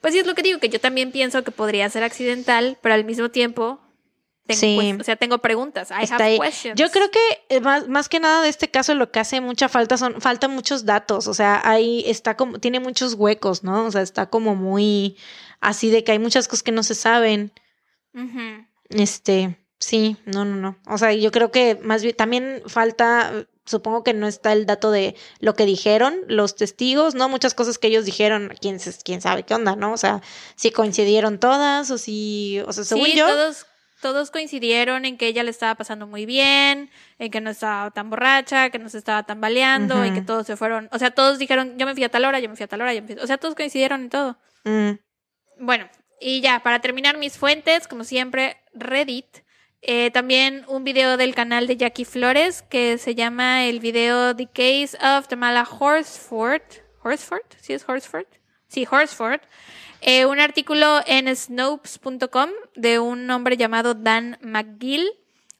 Pues 0.01 0.15
sí, 0.15 0.21
es 0.21 0.27
lo 0.27 0.35
que 0.35 0.43
digo, 0.43 0.61
que 0.61 0.69
yo 0.69 0.81
también 0.81 1.11
pienso 1.13 1.43
que 1.45 1.51
podría 1.51 1.89
ser 1.91 2.05
accidental, 2.05 2.79
pero 2.81 2.95
al 2.95 3.05
mismo 3.05 3.29
tiempo 3.31 3.81
tengo, 4.47 4.61
Sí. 4.61 4.97
o 5.01 5.05
sea, 5.05 5.17
tengo 5.17 5.39
preguntas. 5.39 5.91
I 5.91 6.05
Está 6.05 6.15
have 6.17 6.25
ahí. 6.25 6.39
questions. 6.39 6.79
Yo 6.81 6.91
creo 6.91 7.11
que 7.11 7.19
eh, 7.49 7.61
más, 7.61 7.89
más 7.89 8.09
que 8.09 8.21
nada 8.21 8.41
de 8.43 8.49
este 8.51 8.71
caso 8.71 8.95
lo 8.95 9.11
que 9.11 9.19
hace 9.19 9.41
mucha 9.41 9.69
falta 9.69 9.97
son, 9.97 10.21
faltan 10.21 10.53
muchos 10.53 10.85
datos, 10.85 11.27
o 11.27 11.35
sea, 11.35 11.61
ahí 11.65 12.05
está 12.07 12.37
como, 12.37 12.61
tiene 12.61 12.79
muchos 12.81 13.15
huecos, 13.15 13.65
¿no? 13.65 13.87
O 13.87 13.91
sea, 13.91 14.03
está 14.03 14.27
como 14.27 14.55
muy 14.55 15.17
así 15.61 15.91
de 15.91 16.05
que 16.05 16.13
hay 16.13 16.19
muchas 16.19 16.47
cosas 16.47 16.63
que 16.63 16.73
no 16.73 16.83
se 16.83 16.95
saben. 16.95 17.53
Este, 18.91 19.59
sí, 19.79 20.17
no, 20.27 20.45
no, 20.45 20.57
no. 20.57 20.77
O 20.87 20.99
sea, 20.99 21.13
yo 21.13 21.31
creo 21.31 21.51
que 21.51 21.79
más 21.83 22.03
bien 22.03 22.17
también 22.17 22.63
falta, 22.67 23.47
supongo 23.65 24.05
que 24.05 24.15
no 24.15 24.27
está 24.27 24.53
el 24.53 24.67
dato 24.67 24.91
de 24.91 25.17
lo 25.41 25.55
que 25.55 25.67
dijeron 25.67 26.21
los 26.29 26.55
testigos, 26.55 27.15
¿no? 27.15 27.29
Muchas 27.29 27.55
cosas 27.55 27.79
que 27.79 27.89
ellos 27.89 28.05
dijeron, 28.05 28.53
quién, 28.61 28.79
quién 29.05 29.21
sabe 29.21 29.43
qué 29.45 29.55
onda, 29.55 29.75
¿no? 29.77 29.93
O 29.93 29.97
sea, 29.97 30.23
si 30.55 30.71
coincidieron 30.71 31.39
todas 31.39 31.91
o 31.91 31.99
si, 31.99 32.61
o 32.67 32.73
sea, 32.73 32.85
según 32.85 33.07
sí, 33.07 33.17
yo. 33.17 33.27
todos, 33.27 33.67
todos 34.01 34.31
coincidieron 34.31 35.07
en 35.07 35.17
que 35.17 35.27
ella 35.29 35.43
le 35.43 35.51
estaba 35.51 35.75
pasando 35.77 36.07
muy 36.07 36.27
bien, 36.27 36.91
en 37.19 37.31
que 37.31 37.41
no 37.41 37.49
estaba 37.51 37.91
tan 37.91 38.11
borracha, 38.11 38.69
que 38.69 38.79
no 38.79 38.91
se 38.91 38.99
estaba 38.99 39.23
tambaleando, 39.23 40.05
en 40.05 40.13
que 40.13 40.21
Ujú. 40.21 40.27
todos 40.27 40.47
se 40.47 40.57
fueron, 40.57 40.89
o 40.93 40.99
sea, 40.99 41.11
todos 41.13 41.39
dijeron, 41.39 41.79
yo 41.79 41.87
me 41.87 41.95
fui 41.95 42.05
a 42.05 42.11
tal 42.11 42.27
hora, 42.27 42.39
yo 42.39 42.51
me 42.51 42.57
fui 42.57 42.65
a 42.65 42.69
tal 42.69 42.83
hora, 42.83 42.93
yo 42.93 43.01
me 43.01 43.09
fui- 43.09 43.17
o 43.19 43.27
sea, 43.27 43.39
todos 43.39 43.55
coincidieron 43.55 44.03
en 44.03 44.11
todo. 44.11 44.39
Mm, 44.65 44.91
Bueno, 45.61 45.89
y 46.21 46.41
ya, 46.41 46.61
para 46.63 46.81
terminar 46.81 47.19
mis 47.19 47.37
fuentes, 47.39 47.87
como 47.89 48.05
siempre, 48.05 48.57
Reddit. 48.73 49.45
Eh, 49.87 50.11
también 50.13 50.65
un 50.67 50.83
video 50.83 51.19
del 51.19 51.35
canal 51.35 51.67
de 51.67 51.77
Jackie 51.77 52.07
Flores 52.07 52.63
que 52.63 52.97
se 52.97 53.15
llama 53.15 53.67
el 53.67 53.81
video 53.81 54.35
The 54.35 54.47
Case 54.47 54.97
of 54.97 55.29
Tamala 55.29 55.69
Horsford. 55.79 56.63
¿Horsford? 57.03 57.45
¿Sí 57.61 57.75
es 57.75 57.87
Horsford? 57.87 58.27
Sí, 58.69 58.87
Horsford. 58.91 59.43
Eh, 60.01 60.25
un 60.25 60.41
artículo 60.41 61.01
en 61.07 61.35
Snopes.com 61.35 62.51
de 62.75 62.99
un 62.99 63.31
hombre 63.31 63.59
llamado 63.59 63.93
Dan 63.93 64.39
McGill. 64.41 65.07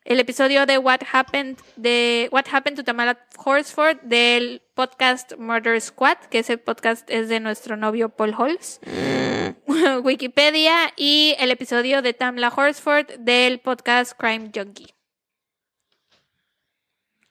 El 0.05 0.21
episodio 0.21 0.65
de 0.65 0.79
What 0.79 1.01
Happened 1.13 1.59
de 1.77 2.29
What 2.33 2.45
Happened 2.51 2.77
to 2.77 2.85
Tamala 2.85 3.19
Horsford 3.37 4.01
del 4.03 4.63
podcast 4.75 5.37
Murder 5.39 5.81
Squad, 5.81 6.19
que 6.31 6.41
ese 6.41 6.59
podcast 6.59 7.09
es 7.09 7.29
de 7.29 7.41
nuestro 7.41 7.77
novio 7.77 8.09
Paul 8.09 8.35
Holmes. 8.37 8.81
Wikipedia 10.03 10.93
y 10.97 11.35
el 11.39 11.51
episodio 11.51 12.03
de 12.03 12.13
Tamla 12.13 12.53
Horsford 12.55 13.19
del 13.19 13.61
podcast 13.61 14.13
Crime 14.19 14.51
Junkie. 14.55 14.95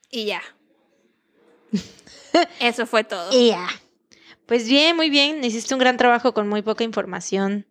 Y 0.09 0.25
ya. 0.25 0.41
Eso 2.59 2.85
fue 2.85 3.03
todo. 3.03 3.29
y 3.31 3.49
ya. 3.49 3.67
Pues 4.45 4.67
bien, 4.67 4.95
muy 4.95 5.09
bien. 5.09 5.43
Hiciste 5.43 5.73
un 5.73 5.79
gran 5.79 5.97
trabajo 5.97 6.33
con 6.33 6.47
muy 6.47 6.61
poca 6.61 6.83
información. 6.83 7.65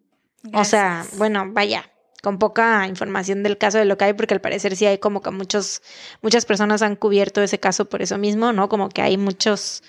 O 0.52 0.64
sea, 0.64 1.06
bueno, 1.18 1.44
vaya, 1.50 1.91
con 2.22 2.38
poca 2.38 2.86
información 2.86 3.42
del 3.42 3.58
caso 3.58 3.78
de 3.78 3.84
lo 3.84 3.98
que 3.98 4.04
hay, 4.04 4.12
porque 4.14 4.32
al 4.32 4.40
parecer 4.40 4.76
sí 4.76 4.86
hay 4.86 4.98
como 4.98 5.20
que 5.20 5.30
muchos, 5.30 5.82
muchas 6.22 6.46
personas 6.46 6.80
han 6.80 6.96
cubierto 6.96 7.42
ese 7.42 7.58
caso 7.58 7.86
por 7.86 8.00
eso 8.00 8.16
mismo, 8.16 8.52
¿no? 8.52 8.68
Como 8.68 8.88
que 8.88 9.02
hay 9.02 9.18
muchos, 9.18 9.82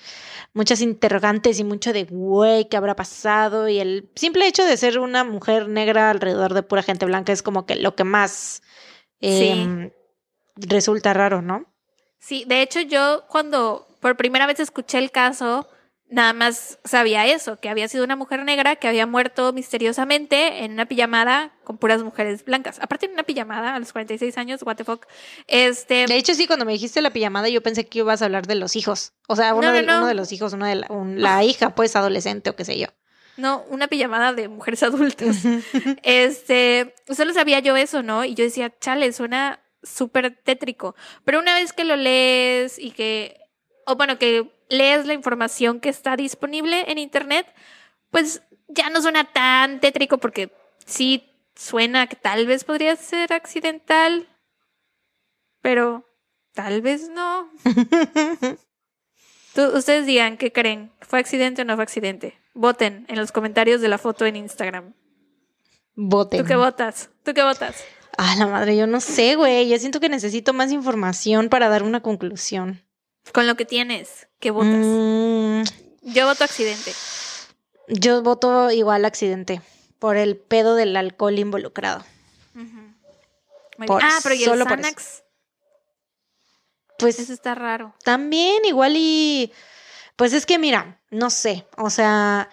muchas 0.52 0.80
interrogantes 0.80 1.60
y 1.60 1.64
mucho 1.64 1.92
de 1.92 2.04
güey, 2.04 2.68
¿qué 2.68 2.76
habrá 2.76 2.96
pasado? 2.96 3.68
Y 3.68 3.78
el 3.78 4.10
simple 4.16 4.48
hecho 4.48 4.64
de 4.64 4.76
ser 4.76 4.98
una 4.98 5.22
mujer 5.22 5.68
negra 5.68 6.10
alrededor 6.10 6.54
de 6.54 6.64
pura 6.64 6.82
gente 6.82 7.06
blanca 7.06 7.32
es 7.32 7.42
como 7.42 7.66
que 7.66 7.76
lo 7.76 7.94
que 7.94 8.04
más 8.04 8.62
Sí. 9.20 9.48
em, 9.48 9.90
resulta 10.56 11.14
raro, 11.14 11.40
¿no? 11.40 11.64
Sí, 12.18 12.44
de 12.48 12.62
hecho 12.62 12.80
yo 12.80 13.24
cuando 13.28 13.86
por 14.00 14.16
primera 14.16 14.46
vez 14.46 14.58
escuché 14.58 14.98
el 14.98 15.10
caso, 15.12 15.68
nada 16.14 16.32
más 16.32 16.78
sabía 16.84 17.26
eso, 17.26 17.58
que 17.58 17.68
había 17.68 17.88
sido 17.88 18.04
una 18.04 18.16
mujer 18.16 18.44
negra 18.44 18.76
que 18.76 18.86
había 18.88 19.06
muerto 19.06 19.52
misteriosamente 19.52 20.64
en 20.64 20.72
una 20.72 20.86
pijamada 20.86 21.52
con 21.64 21.76
puras 21.78 22.02
mujeres 22.02 22.44
blancas. 22.44 22.78
Aparte 22.80 23.08
de 23.08 23.12
una 23.14 23.22
pijamada 23.24 23.74
a 23.74 23.78
los 23.80 23.92
46 23.92 24.38
años, 24.38 24.62
what 24.62 24.76
the 24.76 24.84
fuck. 24.84 25.06
Este, 25.46 26.06
De 26.06 26.16
hecho, 26.16 26.34
sí, 26.34 26.46
cuando 26.46 26.64
me 26.64 26.72
dijiste 26.72 27.02
la 27.02 27.10
pijamada, 27.10 27.48
yo 27.48 27.62
pensé 27.62 27.86
que 27.86 27.98
ibas 27.98 28.22
a 28.22 28.26
hablar 28.26 28.46
de 28.46 28.54
los 28.54 28.76
hijos. 28.76 29.12
O 29.28 29.36
sea, 29.36 29.54
uno, 29.54 29.68
No, 29.68 29.72
no, 29.72 29.76
de, 29.76 29.82
no. 29.82 29.96
uno 29.98 30.06
de 30.06 30.14
los 30.14 30.30
hijos, 30.32 30.52
uno 30.52 30.66
de 30.66 30.76
la, 30.76 30.86
un- 30.90 31.20
la 31.20 31.42
hija, 31.44 31.74
pues, 31.74 31.96
adolescente 31.96 32.50
o 32.50 32.56
qué 32.56 32.64
sé 32.64 32.78
yo. 32.78 32.86
no, 33.36 33.64
una 33.68 33.88
pijamada 33.88 34.32
de 34.32 34.48
mujeres 34.48 34.82
adultas. 34.84 35.36
Este, 36.02 36.94
solo 37.14 37.32
sabía 37.34 37.58
yo 37.60 37.76
eso, 37.76 38.02
¿no? 38.02 38.24
Y 38.24 38.34
yo 38.34 38.44
decía, 38.44 38.72
chale, 38.78 39.12
suena 39.12 39.60
súper 39.82 40.38
tétrico. 40.44 40.94
Pero 41.24 41.40
una 41.40 41.54
vez 41.54 41.72
que 41.72 41.84
lo 41.84 41.96
lees 41.96 42.78
y 42.78 42.92
que, 42.92 43.38
o 43.86 43.96
bueno, 43.96 44.18
que 44.18 44.50
lees 44.68 45.06
la 45.06 45.14
información 45.14 45.80
que 45.80 45.88
está 45.88 46.16
disponible 46.16 46.90
en 46.90 46.98
internet, 46.98 47.46
pues 48.10 48.42
ya 48.68 48.90
no 48.90 49.00
suena 49.02 49.24
tan 49.24 49.80
tétrico 49.80 50.18
porque 50.18 50.52
sí 50.86 51.30
suena 51.56 52.06
que 52.06 52.16
tal 52.16 52.46
vez 52.46 52.64
podría 52.64 52.96
ser 52.96 53.32
accidental, 53.32 54.26
pero 55.60 56.04
tal 56.52 56.82
vez 56.82 57.08
no. 57.08 57.50
Tú- 59.54 59.76
ustedes 59.76 60.06
digan 60.06 60.36
qué 60.36 60.52
creen, 60.52 60.92
¿fue 61.00 61.18
accidente 61.20 61.62
o 61.62 61.64
no 61.64 61.74
fue 61.76 61.84
accidente? 61.84 62.38
Voten 62.54 63.04
en 63.08 63.16
los 63.16 63.32
comentarios 63.32 63.80
de 63.80 63.88
la 63.88 63.98
foto 63.98 64.26
en 64.26 64.36
Instagram. 64.36 64.94
Bote. 65.94 66.38
¿Tú 66.38 66.44
qué 66.44 66.56
votas? 66.56 67.10
¿Tú 67.22 67.34
qué 67.34 67.42
votas? 67.42 67.84
Ah, 68.18 68.34
la 68.38 68.46
madre, 68.46 68.76
yo 68.76 68.86
no 68.86 69.00
sé, 69.00 69.34
güey. 69.36 69.68
Yo 69.68 69.78
siento 69.78 70.00
que 70.00 70.08
necesito 70.08 70.52
más 70.52 70.72
información 70.72 71.48
para 71.48 71.68
dar 71.68 71.82
una 71.82 72.00
conclusión. 72.00 72.82
Con 73.32 73.46
lo 73.46 73.56
que 73.56 73.64
tienes, 73.64 74.28
¿qué 74.44 74.50
votas? 74.50 74.74
Mm, 74.76 75.62
Yo 76.12 76.26
voto 76.26 76.44
accidente. 76.44 76.92
yo 77.88 78.22
voto 78.22 78.70
igual 78.70 79.06
accidente. 79.06 79.62
Por 79.98 80.18
el 80.18 80.36
pedo 80.36 80.74
del 80.74 80.94
alcohol 80.98 81.38
involucrado. 81.38 82.04
Por-. 83.86 84.02
Ah, 84.04 84.18
pero 84.22 84.34
¿y 84.34 84.44
el. 84.44 84.62
Xanax? 84.62 85.22
Pues 86.98 87.18
Eso 87.18 87.32
está 87.32 87.54
raro. 87.54 87.94
también 88.04 88.64
igual 88.66 88.94
y... 88.96 89.50
Pues 90.16 90.32
es 90.34 90.44
que 90.46 90.58
mira, 90.58 91.00
no 91.10 91.30
sé. 91.30 91.66
O 91.78 91.88
sea, 91.90 92.50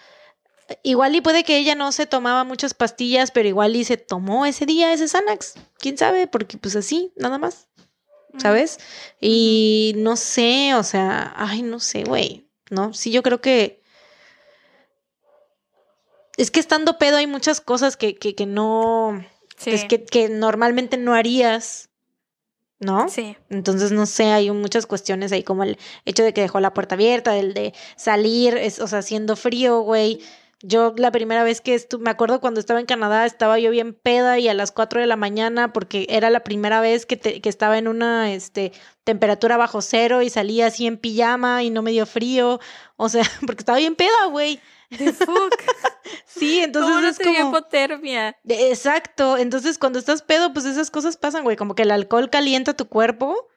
igual 0.81 1.13
y 1.13 1.19
puede 1.21 1.43
que 1.43 1.57
ella 1.57 1.75
no 1.75 1.91
se 1.91 2.05
tomaba 2.07 2.43
muchas 2.45 2.73
pastillas, 2.73 3.31
pero 3.31 3.47
igual 3.49 3.75
y 3.75 3.83
se 3.83 3.97
tomó 3.97 4.45
ese 4.45 4.65
día 4.65 4.93
ese 4.93 5.07
Xanax. 5.09 5.55
¿Quién 5.77 5.97
sabe? 5.97 6.25
Porque 6.27 6.57
pues 6.57 6.75
así, 6.77 7.11
nada 7.17 7.37
más. 7.37 7.67
¿Sabes? 8.37 8.79
Y 9.19 9.93
no 9.97 10.15
sé, 10.15 10.73
o 10.75 10.83
sea, 10.83 11.33
ay, 11.35 11.61
no 11.61 11.79
sé, 11.79 12.03
güey, 12.03 12.47
¿no? 12.69 12.93
Sí, 12.93 13.11
yo 13.11 13.23
creo 13.23 13.41
que... 13.41 13.81
Es 16.37 16.49
que 16.49 16.59
estando 16.59 16.97
pedo 16.97 17.17
hay 17.17 17.27
muchas 17.27 17.61
cosas 17.61 17.97
que, 17.97 18.15
que, 18.15 18.35
que 18.35 18.45
no... 18.45 19.23
Sí. 19.57 19.69
pues, 19.69 19.85
que, 19.85 20.03
que 20.03 20.27
normalmente 20.27 20.97
no 20.97 21.13
harías, 21.13 21.89
¿no? 22.79 23.09
Sí. 23.09 23.37
Entonces, 23.49 23.91
no 23.91 24.07
sé, 24.07 24.25
hay 24.25 24.49
muchas 24.49 24.87
cuestiones 24.87 25.31
ahí, 25.31 25.43
como 25.43 25.63
el 25.63 25.77
hecho 26.05 26.23
de 26.23 26.33
que 26.33 26.41
dejó 26.41 26.59
la 26.59 26.73
puerta 26.73 26.95
abierta, 26.95 27.37
el 27.37 27.53
de 27.53 27.73
salir, 27.95 28.57
es, 28.57 28.79
o 28.79 28.87
sea, 28.87 28.99
haciendo 28.99 29.35
frío, 29.35 29.81
güey. 29.81 30.19
Yo 30.63 30.93
la 30.95 31.11
primera 31.11 31.43
vez 31.43 31.59
que 31.59 31.73
estuve, 31.73 32.03
me 32.03 32.11
acuerdo 32.11 32.39
cuando 32.39 32.59
estaba 32.59 32.79
en 32.79 32.85
Canadá, 32.85 33.25
estaba 33.25 33.57
yo 33.57 33.71
bien 33.71 33.93
peda 33.95 34.37
y 34.37 34.47
a 34.47 34.53
las 34.53 34.71
4 34.71 35.01
de 35.01 35.07
la 35.07 35.15
mañana 35.15 35.73
porque 35.73 36.05
era 36.09 36.29
la 36.29 36.41
primera 36.43 36.81
vez 36.81 37.05
que, 37.07 37.17
te- 37.17 37.41
que 37.41 37.49
estaba 37.49 37.79
en 37.79 37.87
una 37.87 38.31
este, 38.31 38.71
temperatura 39.03 39.57
bajo 39.57 39.81
cero 39.81 40.21
y 40.21 40.29
salía 40.29 40.67
así 40.67 40.85
en 40.85 40.97
pijama 40.97 41.63
y 41.63 41.71
no 41.71 41.81
me 41.81 41.89
dio 41.91 42.05
frío. 42.05 42.59
O 42.95 43.09
sea, 43.09 43.23
porque 43.47 43.61
estaba 43.61 43.79
bien 43.79 43.95
peda, 43.95 44.25
güey. 44.29 44.59
The 44.97 45.13
fuck. 45.13 45.55
Sí, 46.25 46.59
entonces 46.59 46.89
¿Cómo 46.91 47.01
no 47.01 47.07
es 47.07 47.19
como... 47.19 47.49
hipotermia? 47.49 48.35
Exacto, 48.47 49.37
entonces 49.37 49.77
cuando 49.77 49.99
estás 49.99 50.21
pedo, 50.21 50.51
pues 50.53 50.65
esas 50.65 50.89
cosas 50.91 51.15
pasan, 51.17 51.43
güey, 51.43 51.55
como 51.55 51.75
que 51.75 51.83
el 51.83 51.91
alcohol 51.91 52.29
calienta 52.29 52.73
tu 52.73 52.87
cuerpo 52.87 53.47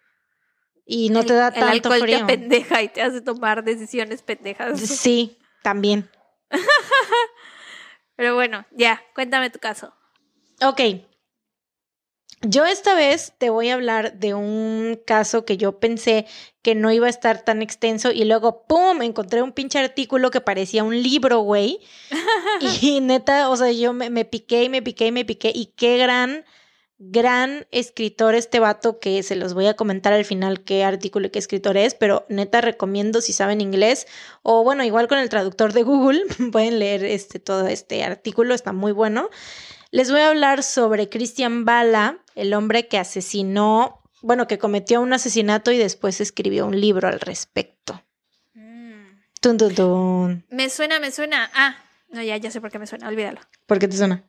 y 0.86 1.08
no 1.10 1.20
El- 1.20 1.26
te 1.26 1.34
da 1.34 1.48
el 1.48 1.54
tanto 1.54 1.68
alcohol 1.90 2.00
frío. 2.00 2.18
te 2.18 2.24
pendeja 2.24 2.82
y 2.82 2.88
te 2.88 3.02
hace 3.02 3.20
tomar 3.20 3.64
decisiones 3.64 4.22
pendejas. 4.22 4.80
Sí, 4.80 5.38
también. 5.62 6.08
Pero 8.16 8.34
bueno, 8.34 8.64
ya, 8.70 9.02
cuéntame 9.14 9.50
tu 9.50 9.58
caso. 9.58 9.92
Ok. 10.62 10.80
Yo 12.46 12.66
esta 12.66 12.94
vez 12.94 13.32
te 13.38 13.48
voy 13.48 13.70
a 13.70 13.74
hablar 13.74 14.18
de 14.18 14.34
un 14.34 15.00
caso 15.06 15.46
que 15.46 15.56
yo 15.56 15.80
pensé 15.80 16.26
que 16.62 16.74
no 16.74 16.92
iba 16.92 17.06
a 17.06 17.10
estar 17.10 17.42
tan 17.42 17.62
extenso 17.62 18.10
y 18.12 18.24
luego, 18.24 18.66
¡pum!, 18.66 19.00
encontré 19.00 19.40
un 19.42 19.52
pinche 19.52 19.78
artículo 19.78 20.30
que 20.30 20.42
parecía 20.42 20.84
un 20.84 21.02
libro, 21.02 21.40
güey. 21.40 21.80
Y 22.82 23.00
neta, 23.00 23.48
o 23.48 23.56
sea, 23.56 23.72
yo 23.72 23.92
me, 23.94 24.10
me 24.10 24.24
piqué 24.24 24.64
y 24.64 24.68
me 24.68 24.82
piqué 24.82 25.06
y 25.06 25.12
me 25.12 25.24
piqué 25.24 25.52
y 25.54 25.72
qué 25.76 25.96
gran, 25.96 26.44
gran 27.10 27.66
escritor 27.70 28.34
este 28.34 28.60
vato 28.60 28.98
que 28.98 29.22
se 29.22 29.36
los 29.36 29.54
voy 29.54 29.66
a 29.66 29.74
comentar 29.74 30.12
al 30.12 30.24
final 30.24 30.62
qué 30.64 30.84
artículo 30.84 31.26
y 31.26 31.30
qué 31.30 31.38
escritor 31.38 31.76
es, 31.76 31.94
pero 31.94 32.24
neta 32.28 32.60
recomiendo 32.60 33.20
si 33.20 33.32
saben 33.32 33.60
inglés 33.60 34.06
o 34.42 34.62
bueno, 34.64 34.84
igual 34.84 35.08
con 35.08 35.18
el 35.18 35.28
traductor 35.28 35.72
de 35.72 35.82
Google 35.82 36.22
pueden 36.52 36.78
leer 36.78 37.04
este, 37.04 37.38
todo 37.38 37.66
este 37.66 38.04
artículo, 38.04 38.54
está 38.54 38.72
muy 38.72 38.92
bueno. 38.92 39.30
Les 39.90 40.10
voy 40.10 40.20
a 40.20 40.28
hablar 40.28 40.62
sobre 40.62 41.08
Christian 41.08 41.64
Bala, 41.64 42.18
el 42.34 42.52
hombre 42.54 42.88
que 42.88 42.98
asesinó, 42.98 44.02
bueno, 44.22 44.46
que 44.46 44.58
cometió 44.58 45.00
un 45.00 45.12
asesinato 45.12 45.70
y 45.70 45.78
después 45.78 46.20
escribió 46.20 46.66
un 46.66 46.80
libro 46.80 47.06
al 47.06 47.20
respecto. 47.20 48.02
Mm. 48.54 49.18
Me 50.50 50.68
suena, 50.70 50.98
me 50.98 51.12
suena. 51.12 51.50
Ah, 51.54 51.76
no, 52.08 52.22
ya, 52.22 52.36
ya 52.38 52.50
sé 52.50 52.60
por 52.60 52.72
qué 52.72 52.78
me 52.78 52.86
suena, 52.86 53.08
olvídalo. 53.08 53.40
¿Por 53.66 53.78
qué 53.78 53.86
te 53.86 53.96
suena? 53.96 54.24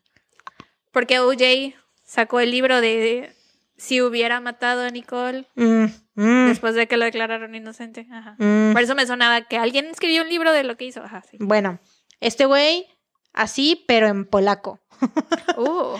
Porque 0.92 1.20
OJ 1.20 1.74
sacó 2.06 2.40
el 2.40 2.52
libro 2.52 2.80
de 2.80 3.36
si 3.78 4.02
hubiera 4.02 4.40
matado 4.40 4.84
a 4.84 4.90
Nicole 4.90 5.48
Mm, 5.56 5.86
mm, 6.16 6.48
después 6.48 6.76
de 6.76 6.88
que 6.88 6.96
lo 6.98 7.04
declararon 7.06 7.54
inocente. 7.56 8.08
Ajá. 8.12 8.36
mm. 8.40 8.72
Por 8.72 8.82
eso 8.82 8.96
me 8.96 9.06
sonaba 9.06 9.42
que 9.42 9.58
alguien 9.58 9.88
escribió 9.88 10.22
un 10.22 10.30
libro 10.30 10.54
de 10.54 10.64
lo 10.64 10.78
que 10.78 10.86
hizo. 10.86 11.04
Ajá, 11.04 11.24
sí. 11.30 11.38
Bueno, 11.40 11.80
este 12.22 12.46
güey, 12.46 12.88
así, 13.34 13.84
pero 13.88 14.08
en 14.08 14.26
polaco. 14.26 14.80
Uh. 15.58 15.98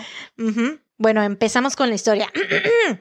Bueno, 0.98 1.22
empezamos 1.22 1.76
con 1.76 1.88
la 1.88 1.94
historia. 1.94 2.30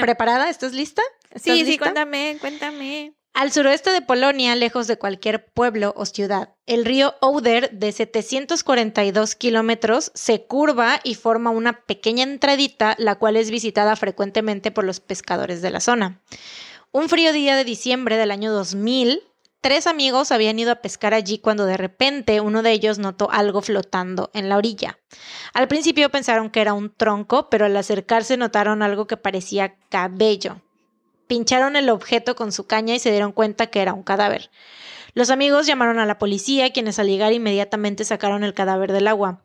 ¿Preparada? 0.00 0.48
¿Estás 0.48 0.72
lista? 0.72 1.02
¿Estás 1.30 1.42
sí, 1.42 1.64
sí, 1.64 1.78
cuéntame, 1.78 2.36
cuéntame. 2.40 3.14
Al 3.34 3.50
suroeste 3.50 3.90
de 3.90 4.00
Polonia, 4.00 4.54
lejos 4.54 4.86
de 4.86 4.96
cualquier 4.96 5.44
pueblo 5.44 5.92
o 5.96 6.06
ciudad, 6.06 6.54
el 6.66 6.84
río 6.84 7.16
Oder, 7.20 7.72
de 7.72 7.90
742 7.90 9.34
kilómetros, 9.34 10.12
se 10.14 10.46
curva 10.46 11.00
y 11.02 11.16
forma 11.16 11.50
una 11.50 11.84
pequeña 11.84 12.22
entradita, 12.22 12.94
la 12.96 13.16
cual 13.16 13.36
es 13.36 13.50
visitada 13.50 13.96
frecuentemente 13.96 14.70
por 14.70 14.84
los 14.84 15.00
pescadores 15.00 15.62
de 15.62 15.70
la 15.70 15.80
zona. 15.80 16.22
Un 16.92 17.08
frío 17.08 17.32
día 17.32 17.56
de 17.56 17.64
diciembre 17.64 18.16
del 18.16 18.30
año 18.30 18.52
2000, 18.52 19.24
tres 19.60 19.88
amigos 19.88 20.30
habían 20.30 20.60
ido 20.60 20.70
a 20.70 20.80
pescar 20.80 21.12
allí 21.12 21.38
cuando 21.38 21.66
de 21.66 21.76
repente 21.76 22.40
uno 22.40 22.62
de 22.62 22.70
ellos 22.70 23.00
notó 23.00 23.32
algo 23.32 23.62
flotando 23.62 24.30
en 24.32 24.48
la 24.48 24.58
orilla. 24.58 25.00
Al 25.54 25.66
principio 25.66 26.08
pensaron 26.08 26.50
que 26.50 26.60
era 26.60 26.72
un 26.72 26.94
tronco, 26.94 27.50
pero 27.50 27.66
al 27.66 27.76
acercarse 27.76 28.36
notaron 28.36 28.80
algo 28.80 29.08
que 29.08 29.16
parecía 29.16 29.74
cabello. 29.88 30.60
Pincharon 31.26 31.76
el 31.76 31.88
objeto 31.90 32.34
con 32.34 32.52
su 32.52 32.66
caña 32.66 32.94
y 32.94 32.98
se 32.98 33.10
dieron 33.10 33.32
cuenta 33.32 33.68
que 33.68 33.80
era 33.80 33.94
un 33.94 34.02
cadáver. 34.02 34.50
Los 35.14 35.30
amigos 35.30 35.66
llamaron 35.66 36.00
a 36.00 36.06
la 36.06 36.18
policía, 36.18 36.72
quienes 36.72 36.98
al 36.98 37.06
llegar 37.06 37.32
inmediatamente 37.32 38.04
sacaron 38.04 38.42
el 38.42 38.52
cadáver 38.52 38.92
del 38.92 39.06
agua. 39.06 39.42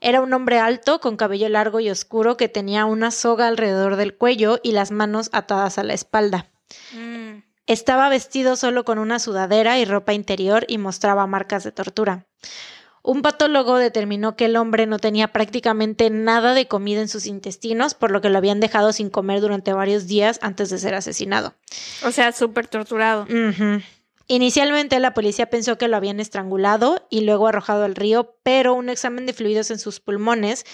Era 0.00 0.22
un 0.22 0.32
hombre 0.32 0.58
alto, 0.58 0.98
con 1.00 1.18
cabello 1.18 1.48
largo 1.50 1.78
y 1.78 1.90
oscuro, 1.90 2.38
que 2.38 2.48
tenía 2.48 2.86
una 2.86 3.10
soga 3.10 3.46
alrededor 3.46 3.96
del 3.96 4.16
cuello 4.16 4.58
y 4.62 4.72
las 4.72 4.90
manos 4.90 5.28
atadas 5.32 5.76
a 5.76 5.82
la 5.82 5.92
espalda. 5.92 6.46
Mm. 6.94 7.42
Estaba 7.66 8.08
vestido 8.08 8.56
solo 8.56 8.84
con 8.84 8.98
una 8.98 9.18
sudadera 9.18 9.78
y 9.78 9.84
ropa 9.84 10.14
interior 10.14 10.64
y 10.68 10.78
mostraba 10.78 11.26
marcas 11.26 11.64
de 11.64 11.72
tortura. 11.72 12.26
Un 13.02 13.22
patólogo 13.22 13.76
determinó 13.76 14.36
que 14.36 14.44
el 14.44 14.56
hombre 14.56 14.86
no 14.86 14.98
tenía 14.98 15.28
prácticamente 15.28 16.10
nada 16.10 16.54
de 16.54 16.68
comida 16.68 17.00
en 17.00 17.08
sus 17.08 17.26
intestinos, 17.26 17.94
por 17.94 18.10
lo 18.10 18.20
que 18.20 18.28
lo 18.28 18.38
habían 18.38 18.60
dejado 18.60 18.92
sin 18.92 19.08
comer 19.08 19.40
durante 19.40 19.72
varios 19.72 20.06
días 20.06 20.38
antes 20.42 20.68
de 20.70 20.78
ser 20.78 20.94
asesinado. 20.94 21.54
O 22.04 22.10
sea, 22.10 22.32
súper 22.32 22.66
torturado. 22.66 23.26
Inicialmente 24.26 25.00
la 25.00 25.12
policía 25.12 25.50
pensó 25.50 25.76
que 25.76 25.88
lo 25.88 25.96
habían 25.96 26.20
estrangulado 26.20 27.04
y 27.10 27.22
luego 27.22 27.48
arrojado 27.48 27.84
al 27.84 27.96
río, 27.96 28.36
pero 28.44 28.74
un 28.74 28.88
examen 28.88 29.26
de 29.26 29.32
fluidos 29.32 29.72
en 29.72 29.80
sus 29.80 29.98
pulmones 29.98 30.64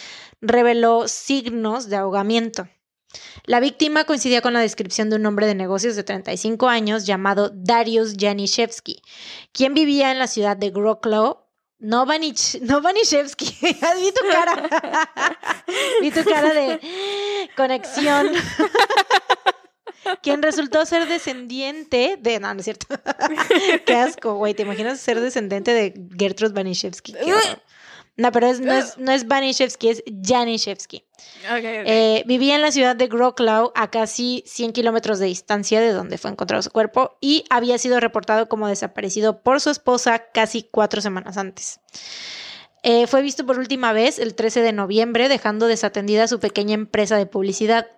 reveló 0.43 1.09
signos 1.09 1.89
de 1.89 1.97
ahogamiento. 1.97 2.69
La 3.45 3.61
víctima 3.61 4.05
coincidía 4.05 4.43
con 4.43 4.53
la 4.53 4.61
descripción 4.61 5.09
de 5.09 5.17
un 5.17 5.25
hombre 5.25 5.47
de 5.47 5.55
negocios 5.55 5.97
de 5.97 6.03
35 6.03 6.69
años 6.69 7.07
llamado 7.07 7.51
Darius 7.55 8.17
Janishevsky, 8.19 9.01
quien 9.53 9.73
vivía 9.73 10.11
en 10.11 10.19
la 10.19 10.27
ciudad 10.27 10.57
de 10.57 10.71
Wrocław. 10.71 11.46
No, 11.79 12.07
Vanich, 12.07 12.59
no 12.63 12.81
Vanishevsky, 12.81 13.45
vi 13.61 14.13
tu 14.13 14.27
cara, 14.33 14.69
vi 16.01 16.11
tu 16.11 16.25
cara 16.25 16.55
de 16.55 16.81
conexión. 17.55 18.31
Quien 20.23 20.43
resultó 20.43 20.87
ser 20.87 21.07
descendiente 21.07 22.17
de. 22.19 22.41
No, 22.41 22.55
no 22.55 22.61
es 22.61 22.65
cierto. 22.65 22.87
Qué 23.87 23.95
asco, 23.95 24.35
güey. 24.35 24.55
¿Te 24.55 24.63
imaginas 24.63 25.01
ser 25.01 25.21
descendiente 25.21 25.73
de 25.73 25.95
Gertrude 26.17 26.55
Vanishevsky? 26.55 27.13
Qué 27.13 27.35
horror. 27.35 27.63
No, 28.17 28.33
pero 28.33 28.47
es, 28.47 28.61
no, 28.61 28.73
es, 28.73 28.97
no 28.99 29.13
es 29.13 29.27
Vanishevsky, 29.27 29.89
es 29.89 30.03
Janishevsky. 30.23 31.05
Ok, 31.45 31.59
ok. 31.59 31.63
Eh, 31.63 32.23
vivía 32.27 32.57
en 32.57 32.63
la 32.63 32.73
ciudad 32.73 32.97
de 32.97 33.07
Wrocław, 33.09 33.73
a 33.75 33.91
casi 33.91 34.43
100 34.47 34.73
kilómetros 34.73 35.19
de 35.19 35.27
distancia 35.27 35.81
de 35.81 35.93
donde 35.93 36.19
fue 36.19 36.31
encontrado 36.31 36.63
su 36.63 36.71
cuerpo, 36.71 37.19
y 37.21 37.45
había 37.51 37.79
sido 37.79 38.01
reportado 38.01 38.49
como 38.49 38.69
desaparecido 38.69 39.43
por 39.43 39.61
su 39.61 39.71
esposa 39.71 40.31
casi 40.33 40.63
cuatro 40.63 41.01
semanas 41.01 41.37
antes. 41.37 41.81
Eh, 42.83 43.07
fue 43.07 43.21
visto 43.21 43.45
por 43.45 43.59
última 43.59 43.93
vez 43.93 44.19
el 44.19 44.35
13 44.35 44.61
de 44.61 44.73
noviembre, 44.73 45.29
dejando 45.29 45.67
desatendida 45.67 46.29
su 46.29 46.41
pequeña 46.41 46.75
empresa 46.75 47.17
de 47.17 47.27
publicidad. 47.27 47.89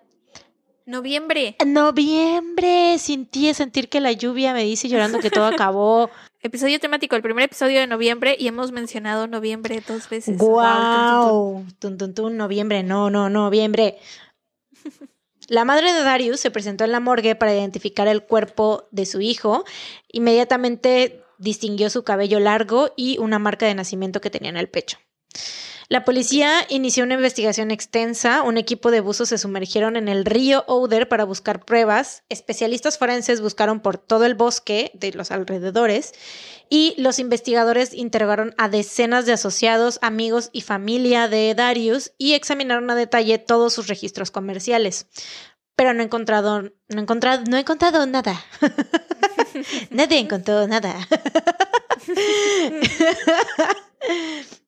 Noviembre. 0.85 1.55
Noviembre, 1.63 2.97
sentí 2.97 3.53
sentir 3.53 3.89
que 3.89 3.99
la 3.99 4.11
lluvia 4.11 4.53
me 4.53 4.63
dice 4.63 4.89
llorando 4.89 5.19
que 5.19 5.29
todo 5.29 5.45
acabó. 5.45 6.09
Episodio 6.41 6.79
temático, 6.79 7.17
el 7.17 7.21
primer 7.21 7.45
episodio 7.45 7.81
de 7.81 7.87
noviembre 7.87 8.37
y 8.39 8.47
hemos 8.47 8.71
mencionado 8.71 9.27
noviembre 9.27 9.83
dos 9.85 10.07
veces. 10.09 10.37
¡Guau! 10.37 11.65
Tun, 11.79 11.97
tun, 11.97 12.13
tun, 12.13 12.37
noviembre, 12.37 12.81
no, 12.81 13.09
no, 13.09 13.29
noviembre. 13.29 13.97
La 15.49 15.65
madre 15.65 15.91
de 15.91 16.03
Darius 16.03 16.39
se 16.39 16.51
presentó 16.51 16.85
en 16.85 16.91
la 16.91 16.99
morgue 16.99 17.35
para 17.35 17.53
identificar 17.53 18.07
el 18.07 18.23
cuerpo 18.23 18.87
de 18.91 19.05
su 19.05 19.19
hijo. 19.19 19.65
Inmediatamente 20.07 21.23
distinguió 21.39 21.89
su 21.89 22.03
cabello 22.03 22.39
largo 22.39 22.93
y 22.95 23.17
una 23.17 23.39
marca 23.39 23.65
de 23.65 23.73
nacimiento 23.73 24.21
que 24.21 24.29
tenía 24.29 24.51
en 24.51 24.57
el 24.57 24.69
pecho. 24.69 24.97
La 25.89 26.05
policía 26.05 26.67
inició 26.69 27.03
una 27.03 27.15
investigación 27.15 27.71
extensa. 27.71 28.43
Un 28.43 28.59
equipo 28.59 28.91
de 28.91 29.01
buzos 29.01 29.29
se 29.29 29.39
sumergieron 29.39 29.95
en 29.95 30.07
el 30.07 30.23
río 30.23 30.63
Oder 30.67 31.09
para 31.09 31.23
buscar 31.23 31.65
pruebas. 31.65 32.21
Especialistas 32.29 32.99
forenses 32.99 33.41
buscaron 33.41 33.79
por 33.79 33.97
todo 33.97 34.25
el 34.25 34.35
bosque 34.35 34.91
de 34.93 35.11
los 35.13 35.31
alrededores 35.31 36.13
y 36.69 36.93
los 37.01 37.17
investigadores 37.17 37.95
interrogaron 37.95 38.53
a 38.59 38.69
decenas 38.69 39.25
de 39.25 39.33
asociados, 39.33 39.97
amigos 40.03 40.51
y 40.53 40.61
familia 40.61 41.27
de 41.27 41.55
Darius 41.55 42.11
y 42.19 42.33
examinaron 42.33 42.87
a 42.91 42.95
detalle 42.95 43.39
todos 43.39 43.73
sus 43.73 43.87
registros 43.87 44.29
comerciales. 44.29 45.07
Pero 45.75 45.95
no 45.95 46.01
he 46.01 46.05
encontrado, 46.05 46.61
no 46.61 47.01
encontrado, 47.01 47.43
no 47.49 47.57
he 47.57 47.61
encontrado 47.61 48.05
nada. 48.05 48.39
Nadie 49.89 50.19
encontró 50.19 50.67
nada. 50.67 50.95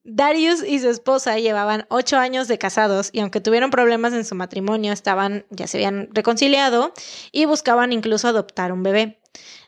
Darius 0.04 0.62
y 0.62 0.78
su 0.80 0.88
esposa 0.88 1.38
llevaban 1.38 1.86
ocho 1.88 2.18
años 2.18 2.48
de 2.48 2.58
casados 2.58 3.10
y 3.12 3.20
aunque 3.20 3.40
tuvieron 3.40 3.70
problemas 3.70 4.12
en 4.12 4.24
su 4.24 4.34
matrimonio, 4.34 4.92
estaban, 4.92 5.46
ya 5.50 5.66
se 5.66 5.78
habían 5.78 6.08
reconciliado 6.12 6.92
y 7.30 7.44
buscaban 7.44 7.92
incluso 7.92 8.28
adoptar 8.28 8.72
un 8.72 8.82
bebé. 8.82 9.21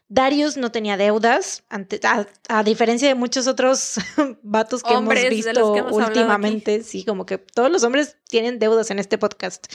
Darius 0.09 0.59
no 0.59 0.70
tenía 0.70 0.98
deudas, 0.98 1.64
a, 2.48 2.62
diferencia 2.62 3.09
de 3.09 3.14
muchos 3.14 3.46
otros 3.46 3.94
vatos 4.42 4.82
que 4.82 4.92
hemos 4.92 5.14
visto 5.14 5.72
últimamente. 5.90 6.82
Sí, 6.82 7.05
como 7.05 7.24
que 7.24 7.38
todos 7.38 7.70
los 7.70 7.84
hombres 7.84 8.18
tienen 8.28 8.59
deudas 8.59 8.90
en 8.90 8.98
este 8.98 9.16
podcast. 9.16 9.66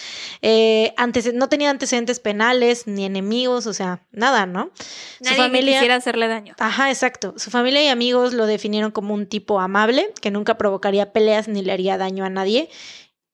Eh, 0.42 0.94
antes, 0.98 1.34
no 1.34 1.50
tenía 1.50 1.72
antecedentes 1.72 2.20
penales 2.20 2.86
ni 2.86 3.06
enemigos, 3.06 3.66
o 3.66 3.74
sea, 3.74 4.06
nada, 4.12 4.46
¿no? 4.46 4.72
Nadie 5.20 5.36
Su 5.36 5.42
familia, 5.42 5.74
quisiera 5.74 5.96
hacerle 5.96 6.28
daño. 6.28 6.56
Ajá, 6.60 6.90
exacto. 6.90 7.34
Su 7.38 7.50
familia 7.50 7.84
y 7.84 7.88
amigos 7.88 8.34
lo 8.34 8.46
definieron 8.46 8.92
como 8.92 9.16
un 9.16 9.26
tipo 9.26 9.60
amable, 9.60 10.14
que 10.22 10.30
nunca 10.30 10.58
provocaría 10.58 11.12
peleas 11.12 11.48
ni 11.48 11.64
le 11.64 11.72
haría 11.72 11.98
daño 11.98 12.24
a 12.24 12.30
nadie 12.30 12.70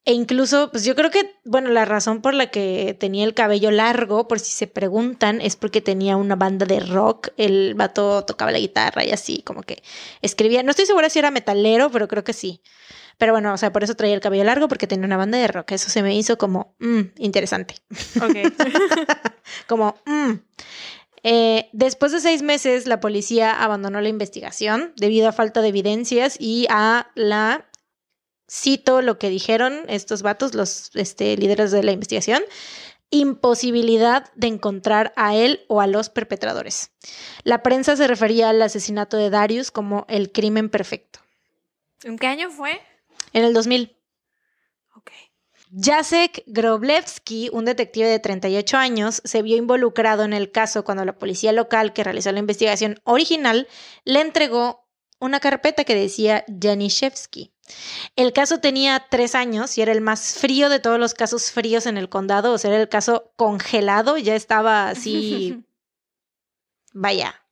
e 0.07 0.13
incluso, 0.13 0.69
pues 0.69 0.85
yo 0.85 0.95
creo 0.95 1.09
que, 1.09 1.35
bueno, 1.45 1.71
la 1.71 1.83
razón 1.83 2.21
por 2.21 2.35
la 2.35 2.51
que 2.51 2.95
tenía 2.99 3.25
el 3.25 3.33
cabello 3.33 3.71
largo, 3.71 4.27
por 4.27 4.39
si 4.39 4.51
se 4.51 4.67
preguntan, 4.67 5.41
es 5.41 5.55
porque 5.55 5.81
tenía 5.81 6.15
una 6.15 6.35
banda 6.35 6.67
de 6.67 6.79
rock. 6.79 7.29
El 7.37 7.73
vato 7.73 8.23
tocaba 8.23 8.51
la 8.51 8.59
guitarra 8.59 9.03
y 9.03 9.09
así, 9.09 9.41
como 9.41 9.63
que 9.63 9.81
escribía. 10.21 10.61
No 10.61 10.69
estoy 10.69 10.85
segura 10.85 11.09
si 11.09 11.17
era 11.17 11.31
metalero, 11.31 11.89
pero 11.89 12.07
creo 12.07 12.23
que 12.23 12.33
sí. 12.33 12.61
Pero 13.17 13.33
bueno, 13.33 13.51
o 13.51 13.57
sea, 13.57 13.73
por 13.73 13.83
eso 13.83 13.95
traía 13.95 14.13
el 14.13 14.21
cabello 14.21 14.43
largo, 14.43 14.67
porque 14.67 14.85
tenía 14.85 15.07
una 15.07 15.17
banda 15.17 15.39
de 15.39 15.47
rock. 15.47 15.71
Eso 15.71 15.89
se 15.89 16.03
me 16.03 16.15
hizo 16.15 16.37
como, 16.37 16.75
mmm, 16.77 17.01
interesante. 17.17 17.73
Ok. 18.21 18.53
como, 19.67 19.95
mmm. 20.05 20.33
después 21.73 22.11
de 22.11 22.19
seis 22.19 22.43
meses, 22.43 22.85
la 22.85 22.99
policía 22.99 23.51
abandonó 23.63 24.01
la 24.01 24.09
investigación 24.09 24.93
debido 24.97 25.27
a 25.27 25.31
falta 25.31 25.61
de 25.61 25.69
evidencias 25.69 26.37
y 26.39 26.67
a 26.69 27.09
la 27.15 27.65
cito 28.49 29.01
lo 29.01 29.17
que 29.17 29.29
dijeron 29.29 29.83
estos 29.87 30.21
vatos, 30.21 30.53
los 30.53 30.91
este, 30.95 31.35
líderes 31.37 31.71
de 31.71 31.83
la 31.83 31.91
investigación, 31.91 32.43
imposibilidad 33.09 34.31
de 34.35 34.47
encontrar 34.47 35.13
a 35.15 35.35
él 35.35 35.65
o 35.67 35.81
a 35.81 35.87
los 35.87 36.09
perpetradores. 36.09 36.91
La 37.43 37.63
prensa 37.63 37.95
se 37.95 38.07
refería 38.07 38.49
al 38.49 38.61
asesinato 38.61 39.17
de 39.17 39.29
Darius 39.29 39.71
como 39.71 40.05
el 40.09 40.31
crimen 40.31 40.69
perfecto. 40.69 41.19
¿En 42.03 42.17
qué 42.17 42.27
año 42.27 42.49
fue? 42.49 42.81
En 43.33 43.43
el 43.43 43.53
2000. 43.53 43.95
Ok. 44.95 45.11
Jacek 45.71 46.43
Groblewski, 46.47 47.49
un 47.51 47.65
detective 47.65 48.07
de 48.07 48.19
38 48.19 48.77
años, 48.77 49.21
se 49.23 49.41
vio 49.41 49.57
involucrado 49.57 50.23
en 50.23 50.33
el 50.33 50.51
caso 50.51 50.83
cuando 50.83 51.05
la 51.05 51.17
policía 51.17 51.51
local 51.51 51.93
que 51.93 52.03
realizó 52.03 52.31
la 52.31 52.39
investigación 52.39 52.99
original 53.03 53.67
le 54.03 54.21
entregó 54.21 54.87
una 55.19 55.39
carpeta 55.39 55.83
que 55.83 55.95
decía 55.95 56.45
Janishevsky. 56.61 57.54
El 58.15 58.33
caso 58.33 58.59
tenía 58.59 59.05
tres 59.09 59.35
años 59.35 59.77
y 59.77 59.81
era 59.81 59.91
el 59.91 60.01
más 60.01 60.35
frío 60.35 60.69
de 60.69 60.79
todos 60.79 60.99
los 60.99 61.13
casos 61.13 61.51
fríos 61.51 61.85
en 61.85 61.97
el 61.97 62.09
condado, 62.09 62.53
o 62.53 62.57
sea, 62.57 62.71
era 62.71 62.81
el 62.81 62.89
caso 62.89 63.31
congelado, 63.35 64.17
ya 64.17 64.35
estaba 64.35 64.89
así, 64.89 65.65
vaya, 66.93 67.45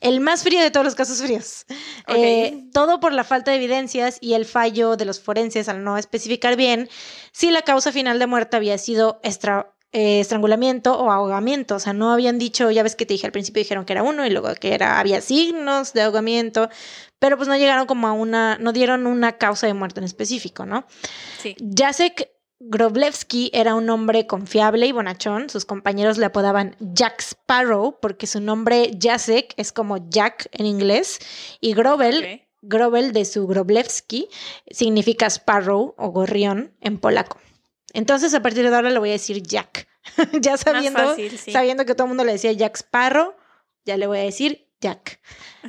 el 0.00 0.20
más 0.20 0.42
frío 0.42 0.60
de 0.60 0.70
todos 0.70 0.84
los 0.84 0.94
casos 0.94 1.22
fríos. 1.22 1.64
Eh, 2.08 2.64
todo 2.72 2.98
por 2.98 3.12
la 3.12 3.24
falta 3.24 3.52
de 3.52 3.58
evidencias 3.58 4.18
y 4.20 4.34
el 4.34 4.44
fallo 4.44 4.96
de 4.96 5.04
los 5.04 5.20
forenses 5.20 5.68
al 5.68 5.84
no 5.84 5.96
especificar 5.96 6.56
bien 6.56 6.88
si 7.30 7.50
la 7.50 7.62
causa 7.62 7.92
final 7.92 8.18
de 8.18 8.26
muerte 8.26 8.56
había 8.56 8.76
sido 8.78 9.20
eh, 9.92 10.20
estrangulamiento 10.20 10.98
o 10.98 11.10
ahogamiento. 11.10 11.76
O 11.76 11.78
sea, 11.78 11.92
no 11.92 12.10
habían 12.10 12.38
dicho, 12.38 12.70
ya 12.70 12.82
ves 12.82 12.96
que 12.96 13.06
te 13.06 13.14
dije 13.14 13.26
al 13.26 13.32
principio, 13.32 13.60
dijeron 13.60 13.84
que 13.84 13.92
era 13.92 14.02
uno 14.02 14.24
y 14.26 14.30
luego 14.30 14.54
que 14.54 14.74
era, 14.74 14.98
había 14.98 15.20
signos 15.20 15.92
de 15.92 16.02
ahogamiento, 16.02 16.70
pero 17.18 17.36
pues 17.36 17.48
no 17.48 17.56
llegaron 17.56 17.86
como 17.86 18.08
a 18.08 18.12
una, 18.12 18.56
no 18.58 18.72
dieron 18.72 19.06
una 19.06 19.32
causa 19.32 19.66
de 19.66 19.74
muerte 19.74 20.00
en 20.00 20.04
específico, 20.04 20.66
¿no? 20.66 20.86
Sí. 21.42 21.54
Jacek 21.60 22.30
Groblewski 22.64 23.50
era 23.52 23.74
un 23.74 23.90
hombre 23.90 24.26
confiable 24.26 24.86
y 24.86 24.92
bonachón. 24.92 25.50
Sus 25.50 25.64
compañeros 25.64 26.16
le 26.16 26.26
apodaban 26.26 26.76
Jack 26.78 27.20
Sparrow 27.20 27.98
porque 28.00 28.26
su 28.26 28.40
nombre 28.40 28.92
Jacek 28.98 29.52
es 29.56 29.72
como 29.72 30.08
Jack 30.08 30.48
en 30.52 30.66
inglés 30.66 31.18
y 31.60 31.74
Grobel, 31.74 32.42
Grobel 32.62 33.12
de 33.12 33.24
su 33.24 33.46
Groblewski 33.48 34.28
significa 34.70 35.26
Sparrow 35.26 35.94
o 35.98 36.08
gorrión 36.10 36.72
en 36.80 36.98
polaco. 36.98 37.38
Entonces 37.92 38.34
a 38.34 38.42
partir 38.42 38.68
de 38.68 38.74
ahora 38.74 38.90
le 38.90 38.98
voy 38.98 39.10
a 39.10 39.12
decir 39.12 39.42
Jack. 39.42 39.88
ya 40.40 40.56
sabiendo, 40.56 41.16
sabiendo 41.52 41.84
que 41.84 41.94
todo 41.94 42.06
el 42.06 42.08
mundo 42.08 42.24
le 42.24 42.32
decía 42.32 42.52
Jack 42.52 42.76
Sparrow, 42.76 43.34
ya 43.84 43.96
le 43.96 44.06
voy 44.06 44.18
a 44.18 44.22
decir 44.22 44.68
Jack. 44.82 45.20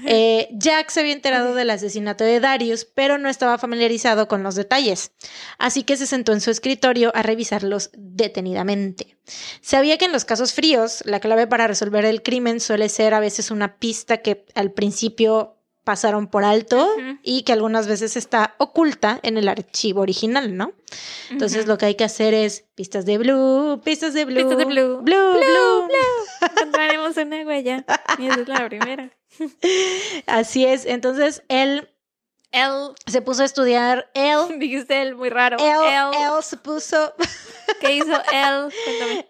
Eh, 0.08 0.50
Jack 0.54 0.90
se 0.90 1.02
había 1.02 1.14
enterado 1.14 1.54
del 1.54 1.70
asesinato 1.70 2.24
de 2.24 2.40
Darius, 2.40 2.84
pero 2.84 3.20
no 3.20 3.30
estaba 3.30 3.60
familiarizado 3.60 4.28
con 4.28 4.42
los 4.42 4.56
detalles, 4.56 5.12
así 5.60 5.84
que 5.84 5.98
se 5.98 6.08
sentó 6.08 6.34
en 6.34 6.42
su 6.42 6.50
escritorio 6.50 7.12
a 7.16 7.22
revisarlos 7.22 7.92
detenidamente. 7.94 9.18
Sabía 9.62 10.00
que 10.00 10.06
en 10.06 10.12
los 10.12 10.26
casos 10.26 10.54
fríos, 10.54 11.04
la 11.06 11.20
clave 11.20 11.46
para 11.46 11.68
resolver 11.68 12.06
el 12.06 12.24
crimen 12.24 12.60
suele 12.60 12.90
ser 12.90 13.14
a 13.14 13.20
veces 13.20 13.52
una 13.52 13.78
pista 13.78 14.18
que 14.18 14.46
al 14.56 14.72
principio 14.72 15.53
pasaron 15.84 16.28
por 16.28 16.44
alto 16.44 16.90
y 17.22 17.44
que 17.44 17.54
algunas 17.54 17.88
veces 17.88 18.16
está 18.16 18.56
oculta 18.58 19.20
en 19.24 19.38
el 19.38 19.48
archivo 19.48 20.02
original, 20.02 20.56
¿no? 20.56 20.74
Entonces 21.30 21.68
lo 21.68 21.78
que 21.78 21.88
hay 21.88 21.96
que 21.96 22.04
hacer 22.04 22.34
es 22.34 22.66
pistas 22.76 23.06
de 23.06 23.18
blue, 23.18 23.82
pistas 23.84 24.14
de 24.14 24.26
blue, 24.26 24.36
pistas 24.36 24.58
de 24.58 24.66
blue, 24.66 25.02
blue, 25.02 25.34
blue. 25.34 25.88
blue. 25.88 25.90
Encontraremos 26.58 27.18
una 27.18 27.42
huella. 27.44 27.86
Y 28.18 28.28
esa 28.28 28.42
es 28.42 28.48
la 28.48 28.68
primera. 28.68 29.12
Así 30.28 30.66
es. 30.66 30.86
Entonces 30.86 31.44
él 31.48 31.90
él 32.54 32.94
se 33.08 33.22
puso 33.22 33.42
a 33.42 33.46
estudiar. 33.46 34.10
Él. 34.14 34.38
Dijiste 34.60 35.02
él 35.02 35.16
muy 35.16 35.30
raro. 35.30 35.58
Él, 35.60 36.14
él. 36.14 36.44
se 36.44 36.56
puso. 36.58 37.14
¿Qué 37.82 37.96
hizo 37.96 38.14
él? 38.32 38.74
Cuéntame. 38.86 39.28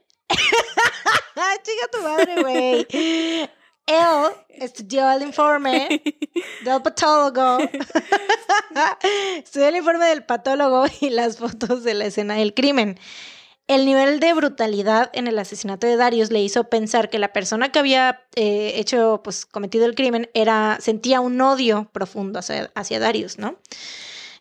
Chica 1.63 1.87
tu 1.91 2.01
madre, 2.01 2.41
güey. 2.41 3.49
Él 3.85 4.31
estudió 4.49 5.11
el 5.11 5.23
informe 5.23 6.01
del 6.63 6.81
patólogo. 6.81 7.59
estudió 9.37 9.67
el 9.67 9.75
informe 9.77 10.05
del 10.05 10.23
patólogo 10.23 10.85
y 11.01 11.09
las 11.09 11.37
fotos 11.37 11.83
de 11.83 11.93
la 11.93 12.05
escena 12.05 12.35
del 12.35 12.53
crimen. 12.53 12.97
El 13.67 13.85
nivel 13.85 14.19
de 14.19 14.33
brutalidad 14.33 15.09
en 15.13 15.27
el 15.27 15.39
asesinato 15.39 15.87
de 15.87 15.95
Darius 15.95 16.31
le 16.31 16.41
hizo 16.41 16.65
pensar 16.65 17.09
que 17.09 17.17
la 17.17 17.31
persona 17.31 17.71
que 17.71 17.79
había 17.79 18.25
eh, 18.35 18.73
hecho, 18.75 19.21
pues, 19.23 19.45
cometido 19.45 19.85
el 19.85 19.95
crimen 19.95 20.29
era, 20.33 20.77
sentía 20.81 21.21
un 21.21 21.39
odio 21.39 21.89
profundo 21.93 22.39
hacia, 22.39 22.71
hacia 22.75 22.99
Darius, 22.99 23.39
¿no? 23.39 23.55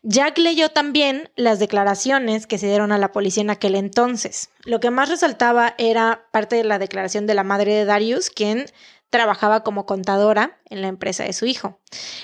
Jack 0.03 0.39
leyó 0.39 0.71
también 0.71 1.31
las 1.37 1.61
declaraciones 1.61 2.49
que 2.49 2.59
se 2.59 2.67
dieron 2.67 2.91
a 2.91 2.99
la 2.99 3.13
policía 3.13 3.43
en 3.43 3.51
aquel 3.51 3.77
entonces. 3.77 4.51
Lo 4.65 4.81
que 4.81 4.91
más 4.91 5.09
resaltaba 5.09 5.77
era 5.79 6.27
parte 6.33 6.57
de 6.57 6.65
la 6.65 6.81
declaración 6.81 7.29
de 7.29 7.35
la 7.35 7.45
madre 7.45 7.73
de 7.73 7.85
Darius, 7.85 8.29
quien 8.29 8.67
trabajaba 9.13 9.63
como 9.63 9.85
contadora 9.85 10.59
en 10.71 10.81
la 10.81 10.89
empresa 10.89 11.23
de 11.23 11.35
su 11.35 11.45
hijo. 11.45 11.79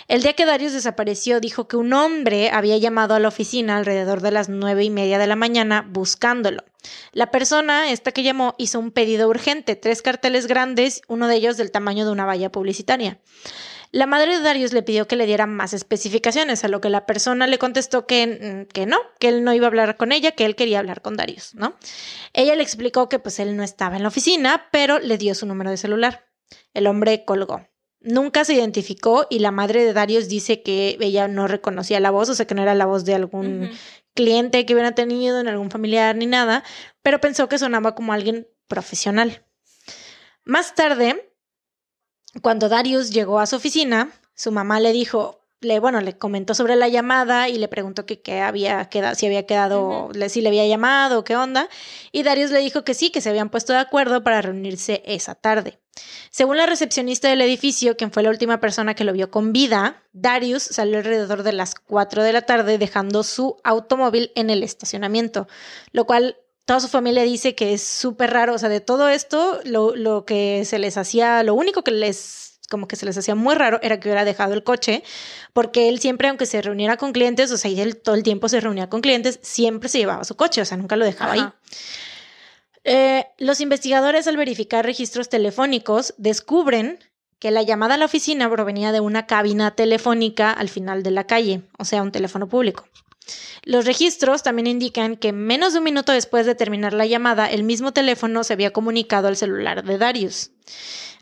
El 0.09 0.23
día 0.23 0.33
que 0.33 0.47
Darius 0.47 0.73
desapareció, 0.73 1.39
dijo 1.39 1.69
que 1.69 1.77
un 1.77 1.93
hombre 1.93 2.51
había 2.51 2.79
llamado 2.79 3.15
a 3.15 3.21
la 3.21 3.29
oficina 3.29 3.77
alrededor 3.77 4.23
de 4.23 4.31
las 4.31 4.49
nueve 4.49 4.85
y 4.85 4.91
media 4.91 5.19
de 5.19 5.27
la 5.27 5.37
mañana 5.37 5.87
buscándolo. 5.87 6.65
La 7.13 7.31
persona, 7.31 7.91
esta 7.91 8.13
que 8.13 8.23
llamó, 8.23 8.55
hizo 8.57 8.81
un 8.81 8.91
pedido 8.91 9.29
urgente, 9.29 9.77
tres 9.77 10.01
carteles 10.01 10.47
grandes, 10.47 11.03
uno 11.09 11.29
de 11.29 11.37
ellos 11.37 11.59
del 11.59 11.71
tamaño 11.71 12.07
de 12.07 12.11
una 12.11 12.25
valla 12.25 12.51
publicitaria. 12.51 13.21
La 13.91 14.07
madre 14.07 14.39
de 14.39 14.43
Darius 14.43 14.73
le 14.73 14.83
pidió 14.83 15.07
que 15.07 15.17
le 15.17 15.27
diera 15.27 15.47
más 15.47 15.75
especificaciones, 15.75 16.65
a 16.65 16.69
lo 16.69 16.81
que 16.81 16.89
la 16.89 17.05
persona 17.05 17.47
le 17.47 17.59
contestó 17.59 18.07
que, 18.07 18.67
mm, 18.67 18.73
que, 18.73 18.87
no, 18.87 18.97
que 19.21 19.29
él 19.29 19.45
no 19.45 19.53
iba 19.53 19.67
a 19.67 19.69
hablar 19.69 19.99
con 19.99 20.13
ella, 20.13 20.33
que 20.33 20.47
él 20.47 20.57
quería 20.57 20.79
hablar 20.79 21.03
con 21.03 21.17
Darius, 21.17 21.55
¿no? 21.55 21.77
Ella 22.33 22.55
le 22.55 22.63
explicó 22.63 23.11
que 23.11 23.19
pues 23.19 23.39
él 23.41 23.57
no 23.57 23.63
estaba 23.63 23.97
en 23.97 24.03
la 24.03 24.09
oficina, 24.09 24.69
pero 24.73 24.99
le 24.99 25.19
dio 25.19 25.35
su 25.35 25.45
número 25.45 25.71
de 25.71 25.77
celular. 25.77 26.28
El 26.79 26.87
hombre 26.87 27.25
colgó. 27.25 27.67
Nunca 28.01 28.45
se 28.45 28.55
identificó 28.55 29.27
y 29.29 29.41
la 29.41 29.51
madre 29.51 29.85
de 29.85 29.93
Darius 29.93 30.29
dice 30.29 30.63
que 30.63 30.97
ella 31.01 31.27
no 31.27 31.49
reconocía 31.49 31.99
la 31.99 32.13
voz, 32.13 32.29
o 32.29 32.35
sea 32.37 32.47
que 32.47 32.55
no 32.55 32.63
era 32.63 32.77
la 32.77 32.87
voz 32.87 33.05
de 33.05 33.17
algún 33.17 33.71
cliente 34.15 34.65
que 34.65 34.75
hubiera 34.75 34.93
tenido, 34.93 35.41
en 35.41 35.49
algún 35.49 35.73
familiar 35.73 36.15
ni 36.15 36.27
nada, 36.27 36.63
pero 37.03 37.21
pensó 37.21 37.49
que 37.49 37.59
sonaba 37.59 37.97
como 37.97 38.13
alguien 38.13 38.47
profesional. 38.69 39.45
Más 40.45 40.77
tarde, 40.77 41.33
cuando 42.43 42.69
Darius 42.69 43.11
llegó 43.11 43.41
a 43.41 43.47
su 43.47 43.57
oficina, 43.57 44.13
su 44.35 44.53
mamá 44.53 44.79
le 44.79 44.93
dijo, 44.93 45.41
le, 45.61 45.81
bueno, 45.81 46.01
le 46.01 46.17
comentó 46.17 46.55
sobre 46.55 46.77
la 46.77 46.87
llamada 46.87 47.49
y 47.49 47.59
le 47.59 47.67
preguntó 47.67 48.07
que, 48.07 48.23
qué 48.23 48.41
había 48.41 48.89
quedado, 48.89 49.17
si 49.17 49.27
había 49.27 49.47
quedado, 49.47 50.11
si 50.29 50.41
le 50.41 50.49
había 50.51 50.69
llamado, 50.69 51.25
qué 51.25 51.35
onda. 51.35 51.69
Y 52.13 52.23
Darius 52.23 52.53
le 52.53 52.61
dijo 52.61 52.85
que 52.85 52.95
sí, 52.95 53.11
que 53.11 53.21
se 53.21 53.31
habían 53.31 53.51
puesto 53.51 53.73
de 53.73 53.81
acuerdo 53.81 54.23
para 54.23 54.41
reunirse 54.41 55.03
esa 55.05 55.35
tarde. 55.35 55.81
Según 56.31 56.57
la 56.57 56.67
recepcionista 56.67 57.29
del 57.29 57.41
edificio, 57.41 57.97
quien 57.97 58.13
fue 58.13 58.23
la 58.23 58.31
última 58.31 58.61
persona 58.61 58.95
que 58.95 59.05
lo 59.05 59.13
vio 59.13 59.31
con 59.31 59.53
vida, 59.53 60.03
Darius 60.13 60.63
salió 60.63 60.99
alrededor 60.99 61.43
de 61.43 61.53
las 61.53 61.75
4 61.75 62.23
de 62.23 62.33
la 62.33 62.43
tarde 62.43 62.79
dejando 62.79 63.23
su 63.23 63.57
automóvil 63.65 64.33
en 64.35 64.51
el 64.51 64.63
estacionamiento, 64.63 65.49
lo 65.93 66.07
cual 66.07 66.37
toda 66.65 66.81
su 66.81 66.89
familia 66.89 67.23
dice 67.23 67.55
que 67.55 67.73
es 67.73 67.83
súper 67.83 68.31
raro. 68.31 68.55
O 68.55 68.59
sea, 68.59 68.69
de 68.69 68.81
todo 68.81 69.09
esto, 69.09 69.61
lo, 69.65 69.97
lo 69.97 70.25
que 70.25 70.65
se 70.67 70.79
les 70.79 70.97
hacía, 70.97 71.43
lo 71.43 71.55
único 71.55 71.83
que 71.83 71.93
les 71.93 72.49
como 72.69 72.87
que 72.87 72.97
se 72.97 73.07
les 73.07 73.17
hacía 73.17 73.35
muy 73.35 73.55
raro 73.55 73.79
era 73.83 73.99
que 73.99 74.09
hubiera 74.09 74.25
dejado 74.25 74.53
el 74.55 74.63
coche, 74.63 75.03
porque 75.53 75.89
él 75.89 76.01
siempre, 76.01 76.29
aunque 76.29 76.47
se 76.47 76.61
reuniera 76.61 76.97
con 76.97 77.13
clientes, 77.13 77.51
o 77.51 77.57
sea, 77.57 77.71
él 77.71 77.97
todo 77.97 78.15
el 78.15 78.23
tiempo 78.23 78.49
se 78.49 78.61
reunía 78.61 78.89
con 78.89 79.01
clientes, 79.01 79.41
siempre 79.43 79.89
se 79.89 79.99
llevaba 79.99 80.25
su 80.25 80.37
coche, 80.37 80.61
o 80.61 80.65
sea, 80.65 80.77
nunca 80.77 80.97
lo 80.97 81.05
dejaba 81.05 81.33
ahí. 81.33 81.49
Eh, 82.85 83.27
los 83.39 83.61
investigadores 83.61 84.27
al 84.27 84.37
verificar 84.37 84.85
registros 84.85 85.29
telefónicos 85.29 86.15
descubren 86.17 86.99
que 87.39 87.51
la 87.51 87.63
llamada 87.63 87.95
a 87.95 87.99
la 87.99 88.07
oficina 88.07 88.51
provenía 88.51 88.93
de 88.93 89.01
una 89.01 89.27
cabina 89.27 89.73
telefónica 89.73 90.51
al 90.51 90.69
final 90.69 91.03
de 91.03 91.11
la 91.11 91.25
calle, 91.25 91.63
o 91.79 91.85
sea, 91.85 92.03
un 92.03 92.13
teléfono 92.13 92.49
público. 92.49 92.85
Los 93.63 93.85
registros 93.85 94.43
también 94.43 94.67
indican 94.67 95.17
que 95.17 95.33
menos 95.33 95.73
de 95.73 95.81
un 95.81 95.85
minuto 95.85 96.13
después 96.13 96.47
de 96.47 96.55
terminar 96.55 96.95
la 96.95 97.07
llamada, 97.07 97.47
el 97.47 97.63
mismo 97.63 97.93
teléfono 97.93 98.43
se 98.43 98.55
había 98.55 98.73
comunicado 98.73 99.29
al 99.29 99.37
celular 99.37 99.85
de 99.85 99.99
Darius. 99.99 100.51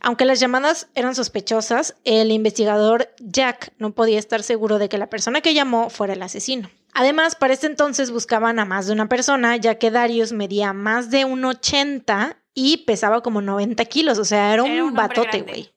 Aunque 0.01 0.25
las 0.25 0.39
llamadas 0.39 0.89
eran 0.95 1.15
sospechosas, 1.15 1.97
el 2.05 2.31
investigador 2.31 3.09
Jack 3.19 3.73
no 3.79 3.93
podía 3.93 4.19
estar 4.19 4.43
seguro 4.43 4.79
de 4.79 4.89
que 4.89 4.99
la 4.99 5.09
persona 5.11 5.41
que 5.41 5.55
llamó 5.55 5.91
fuera 5.91 6.13
el 6.13 6.23
asesino. 6.23 6.71
Además, 6.99 7.35
para 7.35 7.53
este 7.53 7.67
entonces 7.67 8.11
buscaban 8.11 8.59
a 8.59 8.65
más 8.65 8.87
de 8.87 8.95
una 8.95 9.07
persona, 9.07 9.55
ya 9.59 9.75
que 9.75 9.91
Darius 9.91 10.33
medía 10.33 10.73
más 10.73 11.11
de 11.11 11.27
un 11.27 11.45
80 11.45 12.43
y 12.55 12.79
pesaba 12.87 13.23
como 13.23 13.43
90 13.43 13.85
kilos, 13.85 14.19
o 14.19 14.25
sea, 14.25 14.55
era 14.55 14.63
un, 14.63 14.95
batote, 14.95 15.43
güey. 15.43 15.75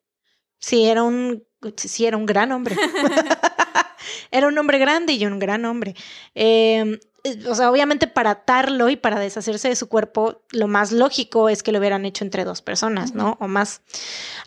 Sí, 0.59 0.85
era 0.85 1.03
un, 1.03 1.43
sí, 1.75 2.05
era 2.05 2.15
un 2.15 2.25
gran 2.25 2.53
hombre. 2.53 2.77
era 4.31 4.47
un 4.47 4.57
hombre 4.57 4.79
grande 4.79 5.13
y 5.13 5.25
un 5.25 5.39
gran 5.39 5.65
hombre. 5.65 5.95
Em, 6.35 6.99
o 7.47 7.55
sea, 7.55 7.69
obviamente 7.69 8.07
para 8.07 8.31
atarlo 8.31 8.89
y 8.89 8.95
para 8.95 9.19
deshacerse 9.19 9.69
de 9.69 9.75
su 9.75 9.89
cuerpo, 9.89 10.41
lo 10.51 10.67
más 10.67 10.91
lógico 10.91 11.49
es 11.49 11.63
que 11.63 11.71
lo 11.71 11.79
hubieran 11.79 12.05
hecho 12.05 12.23
entre 12.23 12.45
dos 12.45 12.61
personas, 12.61 13.13
¿no? 13.13 13.37
O 13.39 13.47
más. 13.47 13.81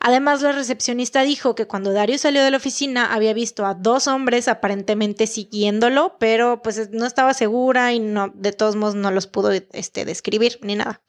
Además, 0.00 0.42
la 0.42 0.52
recepcionista 0.52 1.22
dijo 1.22 1.54
que 1.54 1.66
cuando 1.66 1.92
Dario 1.92 2.18
salió 2.18 2.42
de 2.42 2.50
la 2.50 2.56
oficina 2.56 3.12
había 3.12 3.34
visto 3.34 3.66
a 3.66 3.74
dos 3.74 4.06
hombres 4.06 4.48
aparentemente 4.48 5.26
siguiéndolo, 5.26 6.16
pero 6.18 6.62
pues 6.62 6.90
no 6.90 7.06
estaba 7.06 7.34
segura 7.34 7.92
y 7.92 8.00
no, 8.00 8.32
de 8.34 8.52
todos 8.52 8.76
modos 8.76 8.94
no 8.94 9.10
los 9.10 9.26
pudo 9.26 9.50
este, 9.52 10.04
describir 10.04 10.58
ni 10.62 10.76
nada. 10.76 11.02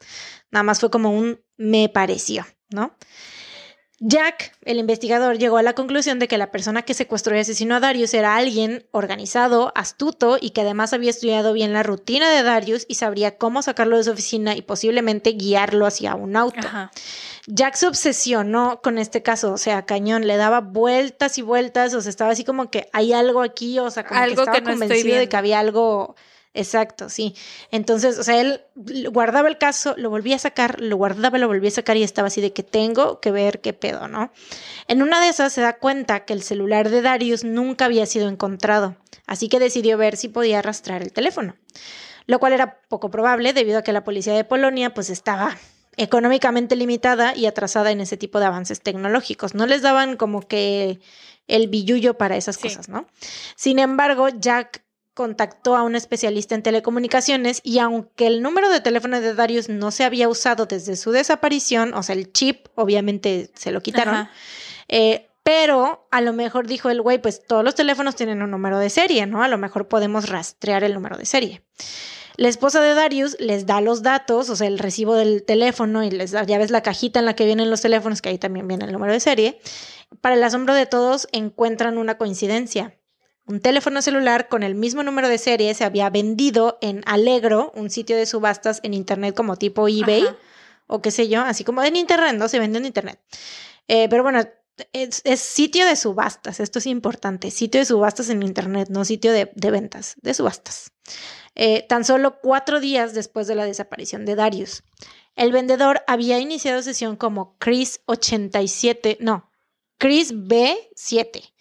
Nada 0.52 0.64
más 0.64 0.80
fue 0.80 0.92
como 0.92 1.12
un 1.12 1.40
me 1.58 1.90
pareció, 1.90 2.46
¿no? 2.70 2.96
Jack, 4.06 4.52
el 4.66 4.80
investigador, 4.80 5.38
llegó 5.38 5.56
a 5.56 5.64
la 5.64 5.76
conclusión 5.76 6.20
de 6.20 6.28
que 6.28 6.38
la 6.38 6.52
persona 6.52 6.82
que 6.82 6.94
secuestró 6.94 7.38
y 7.38 7.40
asesinó 7.40 7.76
a 7.76 7.80
Darius 7.80 8.14
era 8.14 8.36
alguien 8.36 8.86
organizado, 8.92 9.72
astuto 9.76 10.38
y 10.42 10.50
que 10.50 10.60
además 10.60 10.92
había 10.92 11.10
estudiado 11.10 11.54
bien 11.54 11.72
la 11.72 11.84
rutina 11.84 12.30
de 12.30 12.44
Darius 12.44 12.86
y 12.90 12.96
sabría 12.96 13.38
cómo 13.38 13.62
sacarlo 13.62 13.96
de 13.96 14.04
su 14.04 14.12
oficina 14.12 14.58
y 14.58 14.62
posiblemente 14.62 15.32
guiarlo 15.32 15.86
hacia 15.86 16.16
un 16.16 16.36
auto. 16.36 16.68
Jack 17.48 17.76
se 17.76 17.88
obsesionó 17.88 18.82
con 18.84 18.98
este 18.98 19.24
caso, 19.24 19.54
o 19.54 19.58
sea, 19.58 19.86
cañón, 19.86 20.28
le 20.28 20.36
daba 20.36 20.60
vueltas 20.60 21.38
y 21.38 21.42
vueltas, 21.42 21.94
o 21.94 22.02
sea, 22.02 22.10
estaba 22.10 22.32
así 22.32 22.44
como 22.44 22.70
que 22.70 22.90
hay 22.92 23.14
algo 23.14 23.42
aquí, 23.42 23.80
o 23.80 23.90
sea, 23.90 24.04
como 24.04 24.22
que 24.22 24.32
estaba 24.32 24.62
convencido 24.64 25.18
de 25.18 25.30
que 25.30 25.38
había 25.38 25.62
algo 25.62 26.18
Exacto, 26.56 27.10
sí. 27.10 27.36
Entonces, 27.72 28.20
o 28.20 28.24
sea, 28.24 28.40
él 28.40 28.62
guardaba 29.12 29.48
el 29.48 29.58
caso, 29.58 29.96
lo 29.98 30.12
volvía 30.12 30.36
a 30.36 30.40
sacar, 30.40 30.80
lo 30.80 30.98
guardaba, 30.98 31.40
lo 31.40 31.48
volvía 31.48 31.70
a 31.70 31.72
sacar 31.72 31.98
y 31.98 32.04
estaba 32.04 32.28
así 32.28 32.42
de 32.42 32.54
que 32.54 32.62
tengo 32.62 33.20
que 33.20 33.32
ver 33.32 33.60
qué 33.60 33.74
pedo, 33.74 34.08
¿no? 34.08 34.32
En 34.88 35.02
una 35.02 35.20
de 35.20 35.30
esas 35.30 35.52
se 35.52 35.62
da 35.62 35.78
cuenta 35.78 36.26
que 36.26 36.34
el 36.34 36.44
celular 36.44 36.90
de 36.90 37.02
Darius 37.02 37.44
nunca 37.44 37.86
había 37.86 38.06
sido 38.06 38.30
encontrado, 38.30 38.96
así 39.26 39.50
que 39.50 39.60
decidió 39.60 39.98
ver 39.98 40.16
si 40.16 40.28
podía 40.28 40.60
arrastrar 40.60 41.02
el 41.02 41.12
teléfono, 41.12 41.56
lo 42.28 42.40
cual 42.40 42.54
era 42.54 42.80
poco 42.88 43.10
probable 43.10 43.54
debido 43.54 43.80
a 43.80 43.82
que 43.82 43.92
la 43.92 44.04
policía 44.04 44.34
de 44.34 44.44
Polonia 44.44 44.94
pues 44.94 45.10
estaba 45.10 45.58
económicamente 45.98 46.76
limitada 46.76 47.36
y 47.36 47.48
atrasada 47.48 47.90
en 47.92 48.02
ese 48.02 48.18
tipo 48.18 48.40
de 48.40 48.46
avances 48.46 48.82
tecnológicos. 48.82 49.56
No 49.56 49.66
les 49.66 49.82
daban 49.82 50.18
como 50.18 50.42
que 50.42 51.00
el 51.48 51.68
billullo 51.68 52.18
para 52.18 52.38
esas 52.38 52.58
cosas, 52.58 52.90
¿no? 52.90 53.08
Sin 53.56 53.80
embargo, 53.80 54.30
Jack 54.30 54.83
contactó 55.14 55.76
a 55.76 55.84
un 55.84 55.96
especialista 55.96 56.56
en 56.56 56.64
telecomunicaciones 56.64 57.62
y 57.64 57.80
aunque 57.80 58.28
el 58.28 58.42
número 58.42 58.70
de 58.70 58.82
teléfono 58.82 59.22
de 59.22 59.34
Darius 59.34 59.70
no 59.70 59.92
se 59.92 60.04
había 60.04 60.28
usado 60.28 60.66
desde 60.66 60.96
su 60.96 61.12
desaparición, 61.12 61.94
o 61.94 62.04
sea, 62.04 62.16
el 62.16 62.32
chip 62.32 62.68
obviamente 62.76 63.52
se 63.54 63.72
lo 63.72 63.82
quitaron, 63.82 64.28
eh, 64.88 65.30
pero 65.44 66.08
a 66.10 66.22
lo 66.22 66.34
mejor 66.34 66.68
dijo 66.68 66.90
el 66.90 67.02
güey, 67.02 67.22
pues 67.22 67.46
todos 67.46 67.64
los 67.64 67.76
teléfonos 67.76 68.16
tienen 68.16 68.42
un 68.42 68.52
número 68.52 68.80
de 68.80 68.90
serie, 68.90 69.26
¿no? 69.26 69.44
A 69.44 69.48
lo 69.48 69.58
mejor 69.58 69.88
podemos 69.88 70.30
rastrear 70.30 70.84
el 70.84 70.94
número 70.94 71.18
de 71.18 71.26
serie. 71.26 71.64
La 72.36 72.48
esposa 72.48 72.82
de 72.82 72.96
Darius 72.96 73.38
les 73.40 73.68
da 73.68 73.80
los 73.80 74.02
datos, 74.02 74.50
o 74.50 74.56
sea, 74.56 74.68
el 74.68 74.80
recibo 74.80 75.14
del 75.14 75.44
teléfono 75.44 76.04
y 76.04 76.10
les 76.10 76.32
da, 76.32 76.44
ya 76.44 76.58
ves 76.58 76.72
la 76.72 76.82
cajita 76.82 77.20
en 77.20 77.26
la 77.26 77.36
que 77.36 77.46
vienen 77.46 77.70
los 77.70 77.82
teléfonos, 77.82 78.22
que 78.22 78.30
ahí 78.30 78.40
también 78.40 78.68
viene 78.68 78.86
el 78.86 78.92
número 78.92 79.14
de 79.14 79.20
serie. 79.20 79.60
Para 80.22 80.36
el 80.36 80.44
asombro 80.44 80.74
de 80.74 80.88
todos, 80.88 81.28
encuentran 81.32 81.98
una 81.98 82.18
coincidencia. 82.18 82.98
Un 83.46 83.60
teléfono 83.60 84.02
celular 84.02 84.48
con 84.48 84.64
el 84.64 84.74
mismo 84.74 85.04
número 85.04 85.28
de 85.28 85.38
serie 85.38 85.74
se 85.74 85.84
había 85.84 86.10
vendido 86.10 86.78
en 86.82 87.04
Allegro, 87.06 87.74
un 87.76 87.90
sitio 87.90 88.16
de 88.16 88.26
subastas 88.26 88.80
en 88.84 88.94
internet 88.94 89.36
como 89.36 89.58
tipo 89.58 89.88
eBay 89.90 90.26
o 90.88 91.02
qué 91.02 91.12
sé 91.12 91.28
yo, 91.28 91.42
así 91.42 91.66
como 91.66 91.84
en 91.84 91.98
internet, 91.98 92.36
¿no? 92.38 92.48
Se 92.48 92.60
vende 92.60 92.80
en 92.80 92.86
internet. 92.86 93.20
Eh, 93.90 94.08
pero 94.10 94.24
bueno, 94.24 94.42
es, 94.94 95.22
sitio 95.40 95.86
de 95.86 95.98
subastas, 95.98 96.62
esto 96.62 96.80
es 96.80 96.86
importante, 96.86 97.52
sitio 97.52 97.82
de 97.82 97.86
subastas 97.86 98.30
en 98.30 98.44
internet, 98.44 98.88
no 98.90 99.04
sitio 99.04 99.34
de, 99.34 99.52
ventas, 99.56 100.16
de 100.22 100.34
subastas. 100.34 100.94
Eh, 101.56 101.86
tan 101.88 102.06
solo 102.06 102.40
cuatro 102.42 102.80
días 102.80 103.14
después 103.14 103.48
de 103.48 103.56
la 103.56 103.66
desaparición 103.66 104.26
de 104.26 104.36
Darius. 104.36 104.84
El 105.36 105.52
vendedor 105.52 106.04
había 106.08 106.40
iniciado 106.40 106.82
sesión 106.82 107.18
como 107.18 107.58
Chris87, 107.60 109.18
no, 109.20 109.52
Chris 109.98 110.34
B7 110.34 111.53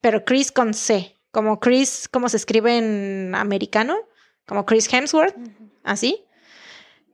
pero 0.00 0.24
Chris 0.24 0.52
con 0.52 0.74
C, 0.74 1.16
como 1.30 1.60
Chris, 1.60 2.08
como 2.08 2.28
se 2.28 2.36
escribe 2.36 2.76
en 2.76 3.34
americano, 3.34 3.96
como 4.46 4.66
Chris 4.66 4.92
Hemsworth, 4.92 5.36
así. 5.84 6.24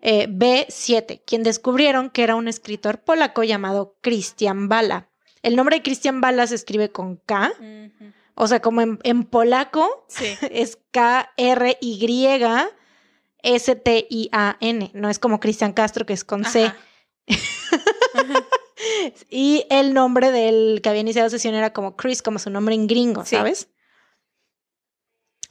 Eh, 0.02 0.28
B7, 0.28 1.22
quien 1.26 1.42
descubrieron 1.42 2.10
que 2.10 2.22
era 2.22 2.36
un 2.36 2.48
escritor 2.48 3.00
polaco 3.00 3.42
llamado 3.42 3.96
Christian 4.02 4.68
Bala. 4.68 5.08
El 5.42 5.56
nombre 5.56 5.76
de 5.76 5.82
Christian 5.82 6.20
Bala 6.20 6.46
se 6.46 6.54
escribe 6.54 6.90
con 6.90 7.16
K, 7.16 7.52
o 8.34 8.46
sea, 8.46 8.60
como 8.60 8.82
en, 8.82 9.24
polaco 9.24 10.06
es 10.50 10.78
K-R-Y-S-T-I-A-N, 10.92 11.70
no 14.94 15.10
es 15.10 15.18
como 15.18 15.40
Cristian 15.40 15.72
Castro 15.72 16.06
que 16.06 16.12
es 16.12 16.24
con 16.24 16.44
C. 16.44 16.72
y 19.30 19.66
el 19.70 19.94
nombre 19.94 20.30
del 20.30 20.80
que 20.82 20.88
había 20.88 21.00
iniciado 21.00 21.30
sesión 21.30 21.54
era 21.54 21.72
como 21.72 21.96
Chris, 21.96 22.22
como 22.22 22.38
su 22.38 22.50
nombre 22.50 22.74
en 22.74 22.86
gringo, 22.86 23.24
¿sabes? 23.24 23.68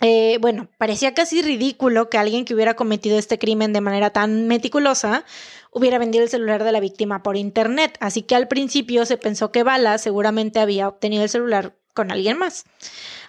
Eh, 0.01 0.37
bueno, 0.41 0.69
parecía 0.77 1.13
casi 1.13 1.41
ridículo 1.41 2.09
que 2.09 2.17
alguien 2.17 2.43
que 2.45 2.53
hubiera 2.53 2.75
cometido 2.75 3.17
este 3.17 3.39
crimen 3.39 3.71
de 3.71 3.81
manera 3.81 4.09
tan 4.09 4.47
meticulosa 4.47 5.23
hubiera 5.71 5.97
vendido 5.97 6.23
el 6.23 6.29
celular 6.29 6.63
de 6.63 6.71
la 6.71 6.79
víctima 6.79 7.23
por 7.23 7.37
internet, 7.37 7.97
así 8.01 8.21
que 8.21 8.35
al 8.35 8.47
principio 8.47 9.05
se 9.05 9.17
pensó 9.17 9.51
que 9.51 9.63
Bala 9.63 9.97
seguramente 9.97 10.59
había 10.59 10.87
obtenido 10.87 11.23
el 11.23 11.29
celular 11.29 11.77
con 11.93 12.11
alguien 12.11 12.37
más. 12.37 12.65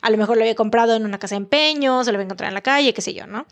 A 0.03 0.11
lo 0.11 0.19
mejor 0.19 0.37
lo 0.37 0.43
había 0.43 0.55
comprado 0.55 0.95
en 0.95 1.05
una 1.05 1.19
casa 1.19 1.37
de 1.37 1.43
empeño, 1.43 2.05
se 2.05 2.11
lo 2.11 2.17
había 2.17 2.25
encontrado 2.25 2.49
en 2.49 2.55
la 2.55 2.63
calle, 2.63 2.93
qué 2.93 3.01
sé 3.01 3.15
yo, 3.15 3.27
¿no? 3.27 3.47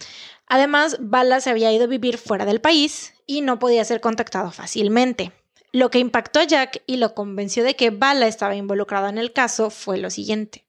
Además, 0.46 0.98
Bala 1.00 1.40
se 1.40 1.50
había 1.50 1.72
ido 1.72 1.84
a 1.84 1.88
vivir 1.88 2.18
fuera 2.18 2.44
del 2.44 2.60
país 2.60 3.14
y 3.26 3.40
no 3.40 3.58
podía 3.58 3.84
ser 3.84 4.00
contactado 4.00 4.50
fácilmente. 4.50 5.32
Lo 5.74 5.90
que 5.90 5.98
impactó 5.98 6.38
a 6.38 6.44
Jack 6.44 6.84
y 6.86 6.98
lo 6.98 7.14
convenció 7.14 7.64
de 7.64 7.74
que 7.74 7.90
Bala 7.90 8.28
estaba 8.28 8.54
involucrado 8.54 9.08
en 9.08 9.18
el 9.18 9.32
caso 9.32 9.70
fue 9.70 9.98
lo 9.98 10.08
siguiente. 10.08 10.64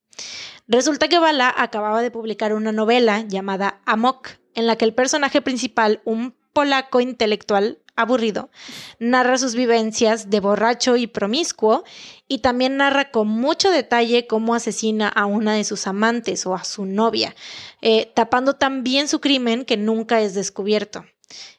Resulta 0.68 1.08
que 1.08 1.20
Bala 1.20 1.54
acababa 1.56 2.02
de 2.02 2.10
publicar 2.10 2.56
una 2.56 2.72
novela 2.72 3.22
llamada 3.22 3.82
Amok, 3.86 4.30
en 4.56 4.66
la 4.66 4.78
que 4.78 4.86
el 4.86 4.96
personaje 4.96 5.44
principal, 5.44 6.02
un 6.06 6.34
polaco 6.54 7.02
intelectual 7.02 7.84
aburrido, 7.96 8.50
narra 8.98 9.38
sus 9.38 9.54
vivencias 9.54 10.32
de 10.32 10.40
borracho 10.40 10.96
y 10.96 11.06
promiscuo 11.06 11.84
y 12.28 12.40
también 12.40 12.78
narra 12.78 13.12
con 13.12 13.28
mucho 13.28 13.70
detalle 13.70 14.26
cómo 14.26 14.56
asesina 14.56 15.08
a 15.08 15.28
una 15.28 15.54
de 15.54 15.66
sus 15.66 15.86
amantes 15.86 16.48
o 16.48 16.56
a 16.56 16.64
su 16.64 16.86
novia, 16.88 17.36
eh, 17.84 18.12
tapando 18.16 18.56
también 18.56 19.08
su 19.08 19.22
crimen 19.22 19.66
que 19.66 19.78
nunca 19.78 20.22
es 20.22 20.34
descubierto. 20.34 21.06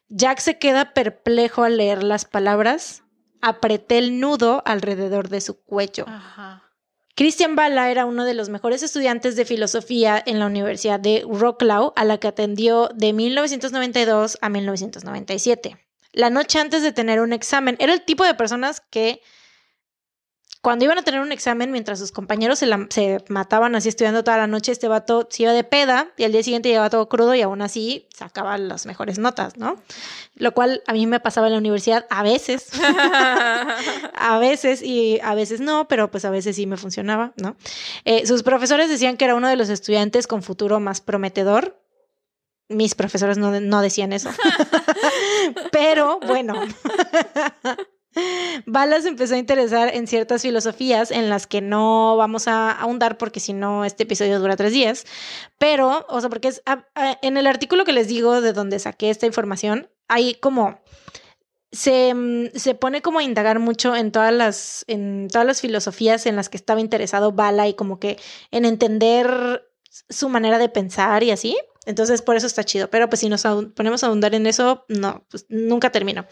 Jack 0.08 0.40
se 0.40 0.58
queda 0.58 0.94
perplejo 0.94 1.62
al 1.62 1.76
leer 1.76 2.02
las 2.02 2.24
palabras 2.24 3.04
apreté 3.46 3.98
el 3.98 4.18
nudo 4.18 4.60
alrededor 4.66 5.28
de 5.28 5.40
su 5.40 5.62
cuello. 5.62 6.04
Christian 7.14 7.54
Bala 7.54 7.92
era 7.92 8.04
uno 8.04 8.24
de 8.24 8.34
los 8.34 8.48
mejores 8.48 8.82
estudiantes 8.82 9.36
de 9.36 9.44
filosofía 9.44 10.20
en 10.26 10.40
la 10.40 10.46
Universidad 10.46 10.98
de 10.98 11.24
Wrocław, 11.24 11.92
a 11.94 12.04
la 12.04 12.18
que 12.18 12.26
atendió 12.26 12.90
de 12.92 13.12
1992 13.12 14.36
a 14.40 14.48
1997. 14.48 15.78
La 16.12 16.28
noche 16.28 16.58
antes 16.58 16.82
de 16.82 16.90
tener 16.90 17.20
un 17.20 17.32
examen, 17.32 17.76
era 17.78 17.94
el 17.94 18.04
tipo 18.04 18.24
de 18.24 18.34
personas 18.34 18.82
que 18.90 19.22
cuando 20.66 20.84
iban 20.84 20.98
a 20.98 21.02
tener 21.02 21.20
un 21.20 21.30
examen, 21.30 21.70
mientras 21.70 22.00
sus 22.00 22.10
compañeros 22.10 22.58
se, 22.58 23.24
mataban 23.28 23.76
así 23.76 23.88
estudiando 23.88 24.24
toda 24.24 24.36
la 24.36 24.48
noche, 24.48 24.72
este 24.72 24.88
vato 24.88 25.28
se 25.30 25.44
iba 25.44 25.52
de 25.52 25.62
peda 25.62 26.08
y 26.16 26.24
al 26.24 26.32
día 26.32 26.42
siguiente 26.42 26.68
llegaba 26.68 26.90
todo 26.90 27.08
crudo 27.08 27.36
y 27.36 27.42
aún 27.42 27.62
así 27.62 28.08
sacaba 28.12 28.58
las 28.58 28.84
mejores 28.84 29.20
notas, 29.20 29.56
¿no? 29.56 29.80
Lo 30.34 30.54
cual 30.54 30.82
a 30.88 30.92
mí 30.92 31.06
me 31.06 31.20
pasaba 31.20 31.46
en 31.46 31.52
la 31.52 31.60
universidad 31.60 32.04
a 32.10 32.24
veces, 32.24 32.70
a 34.14 34.38
veces 34.40 34.82
y 34.82 35.20
a 35.22 35.36
veces 35.36 35.60
no, 35.60 35.86
pero 35.86 36.10
pues 36.10 36.24
a 36.24 36.30
veces 36.30 36.56
sí 36.56 36.66
me 36.66 36.76
funcionaba, 36.76 37.32
¿no? 37.36 37.54
Eh, 38.04 38.26
sus 38.26 38.42
profesores 38.42 38.88
decían 38.88 39.16
que 39.16 39.24
era 39.24 39.36
uno 39.36 39.46
de 39.46 39.54
los 39.54 39.68
estudiantes 39.68 40.26
con 40.26 40.42
futuro 40.42 40.80
más 40.80 41.00
prometedor, 41.00 41.80
Mis 42.68 42.96
profesores 42.96 43.38
no, 43.38 43.60
no 43.60 43.80
decían 43.82 44.12
eso. 44.12 44.30
Pero 45.70 46.18
bueno. 46.26 46.54
Balas 48.66 49.04
empezó 49.04 49.34
a 49.34 49.38
interesar 49.38 49.94
en 49.94 50.06
ciertas 50.06 50.42
filosofías 50.42 51.10
en 51.10 51.28
las 51.28 51.46
que 51.46 51.60
no 51.60 52.16
vamos 52.16 52.48
a 52.48 52.70
ahondar 52.70 53.18
porque 53.18 53.40
si 53.40 53.52
no 53.52 53.84
este 53.84 54.04
episodio 54.04 54.40
dura 54.40 54.56
tres 54.56 54.72
días. 54.72 55.04
Pero, 55.58 56.06
o 56.08 56.20
sea, 56.20 56.28
porque 56.30 56.48
es 56.48 56.62
en 57.22 57.36
el 57.36 57.46
artículo 57.46 57.84
que 57.84 57.92
les 57.92 58.08
digo 58.08 58.40
de 58.40 58.52
donde 58.52 58.78
saqué 58.78 59.10
esta 59.10 59.26
información, 59.26 59.88
hay 60.08 60.34
como 60.34 60.80
se, 61.72 62.14
mm, 62.14 62.46
se, 62.54 62.74
pone 62.74 63.02
como 63.02 63.18
a 63.18 63.22
indagar 63.22 63.58
mucho 63.58 63.94
en 63.96 64.12
todas 64.12 64.32
las 64.32 64.84
en 64.88 65.28
todas 65.30 65.46
las 65.46 65.60
filosofías 65.60 66.24
en 66.26 66.36
las 66.36 66.48
que 66.48 66.56
estaba 66.56 66.80
interesado 66.80 67.32
Bala 67.32 67.68
y 67.68 67.74
como 67.74 67.98
que 67.98 68.18
en 68.50 68.64
entender 68.64 69.68
su 70.08 70.28
manera 70.28 70.58
de 70.58 70.68
pensar 70.68 71.22
y 71.22 71.30
así. 71.30 71.56
Entonces, 71.86 72.20
por 72.20 72.36
eso 72.36 72.46
está 72.48 72.64
chido. 72.64 72.90
Pero 72.90 73.08
pues 73.08 73.20
si 73.20 73.28
nos 73.28 73.44
ponemos 73.74 74.02
a 74.02 74.08
ahondar 74.08 74.34
en 74.34 74.46
eso, 74.46 74.84
no, 74.88 75.24
pues 75.30 75.46
nunca 75.48 75.90
termino. 75.90 76.26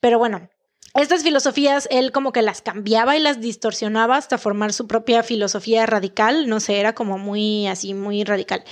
Pero 0.00 0.18
bueno, 0.18 0.48
estas 0.94 1.22
filosofías 1.22 1.86
él 1.90 2.12
como 2.12 2.32
que 2.32 2.42
las 2.42 2.62
cambiaba 2.62 3.16
y 3.16 3.20
las 3.20 3.40
distorsionaba 3.40 4.16
hasta 4.16 4.38
formar 4.38 4.72
su 4.72 4.86
propia 4.86 5.22
filosofía 5.22 5.86
radical, 5.86 6.48
no 6.48 6.60
sé, 6.60 6.80
era 6.80 6.94
como 6.94 7.18
muy 7.18 7.66
así, 7.66 7.94
muy 7.94 8.24
radical. 8.24 8.64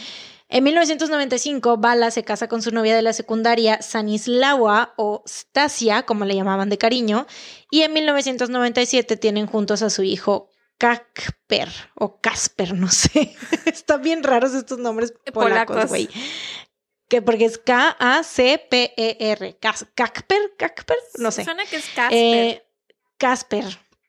En 0.50 0.64
1995, 0.64 1.76
Bala 1.76 2.10
se 2.10 2.24
casa 2.24 2.48
con 2.48 2.62
su 2.62 2.70
novia 2.70 2.96
de 2.96 3.02
la 3.02 3.12
secundaria, 3.12 3.82
Sanislawa 3.82 4.94
o 4.96 5.22
Stasia, 5.26 6.04
como 6.04 6.24
le 6.24 6.34
llamaban 6.34 6.70
de 6.70 6.78
cariño, 6.78 7.26
y 7.70 7.82
en 7.82 7.92
1997 7.92 9.18
tienen 9.18 9.46
juntos 9.46 9.82
a 9.82 9.90
su 9.90 10.02
hijo 10.02 10.48
Kasper 10.78 11.68
o 11.94 12.18
Casper, 12.20 12.72
no 12.72 12.88
sé. 12.88 13.36
Están 13.66 14.00
bien 14.00 14.22
raros 14.22 14.54
estos 14.54 14.78
nombres 14.78 15.12
polacos, 15.34 15.86
güey 15.86 16.08
que 17.08 17.22
porque 17.22 17.46
es 17.46 17.58
K-A-C-P-E-R. 17.58 19.56
Casper, 19.60 20.52
Casper, 20.56 20.98
no 21.18 21.30
sé. 21.30 21.44
Suena 21.44 21.64
que 21.64 21.76
es 21.76 21.86
Casper. 21.94 22.12
Eh, 22.12 22.62
Casper. 23.16 23.64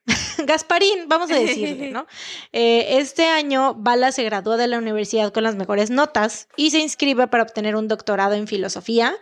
Gasparín, 0.45 1.07
vamos 1.07 1.31
a 1.31 1.35
decirle, 1.35 1.91
¿no? 1.91 2.05
Eh, 2.51 2.97
este 2.99 3.27
año, 3.27 3.75
Bala 3.75 4.11
se 4.11 4.23
graduó 4.23 4.57
de 4.57 4.67
la 4.67 4.77
universidad 4.77 5.31
con 5.31 5.43
las 5.43 5.55
mejores 5.55 5.89
notas 5.89 6.47
y 6.55 6.71
se 6.71 6.79
inscribe 6.79 7.27
para 7.27 7.43
obtener 7.43 7.75
un 7.75 7.87
doctorado 7.87 8.33
en 8.33 8.47
filosofía, 8.47 9.15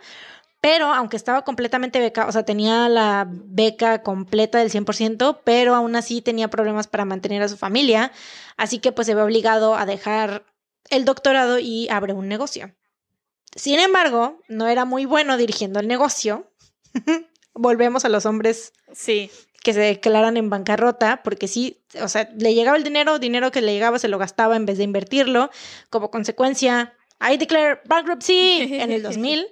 pero 0.60 0.86
aunque 0.92 1.16
estaba 1.16 1.42
completamente 1.42 2.00
beca, 2.00 2.26
o 2.26 2.32
sea, 2.32 2.44
tenía 2.44 2.88
la 2.88 3.26
beca 3.28 4.02
completa 4.02 4.58
del 4.58 4.70
100%, 4.70 5.40
pero 5.44 5.74
aún 5.74 5.94
así 5.94 6.22
tenía 6.22 6.48
problemas 6.48 6.86
para 6.86 7.04
mantener 7.04 7.42
a 7.42 7.48
su 7.48 7.56
familia, 7.56 8.12
así 8.56 8.78
que 8.78 8.92
pues 8.92 9.06
se 9.06 9.14
ve 9.14 9.22
obligado 9.22 9.76
a 9.76 9.86
dejar 9.86 10.44
el 10.90 11.04
doctorado 11.04 11.58
y 11.58 11.88
abre 11.90 12.14
un 12.14 12.28
negocio. 12.28 12.72
Sin 13.54 13.78
embargo, 13.80 14.40
no 14.48 14.68
era 14.68 14.84
muy 14.84 15.04
bueno 15.04 15.36
dirigiendo 15.36 15.80
el 15.80 15.88
negocio. 15.88 16.50
Volvemos 17.54 18.04
a 18.04 18.08
los 18.08 18.26
hombres 18.26 18.72
sí. 18.92 19.30
que 19.62 19.72
se 19.72 19.80
declaran 19.80 20.36
en 20.36 20.50
bancarrota, 20.50 21.22
porque 21.22 21.48
sí, 21.48 21.82
o 22.00 22.08
sea, 22.08 22.28
le 22.36 22.54
llegaba 22.54 22.76
el 22.76 22.84
dinero, 22.84 23.18
dinero 23.18 23.50
que 23.50 23.62
le 23.62 23.72
llegaba 23.72 23.98
se 23.98 24.08
lo 24.08 24.18
gastaba 24.18 24.56
en 24.56 24.66
vez 24.66 24.78
de 24.78 24.84
invertirlo. 24.84 25.50
Como 25.90 26.10
consecuencia, 26.10 26.94
I 27.20 27.36
declare 27.36 27.80
bankruptcy 27.86 28.74
en 28.74 28.92
el 28.92 29.02
2000. 29.04 29.46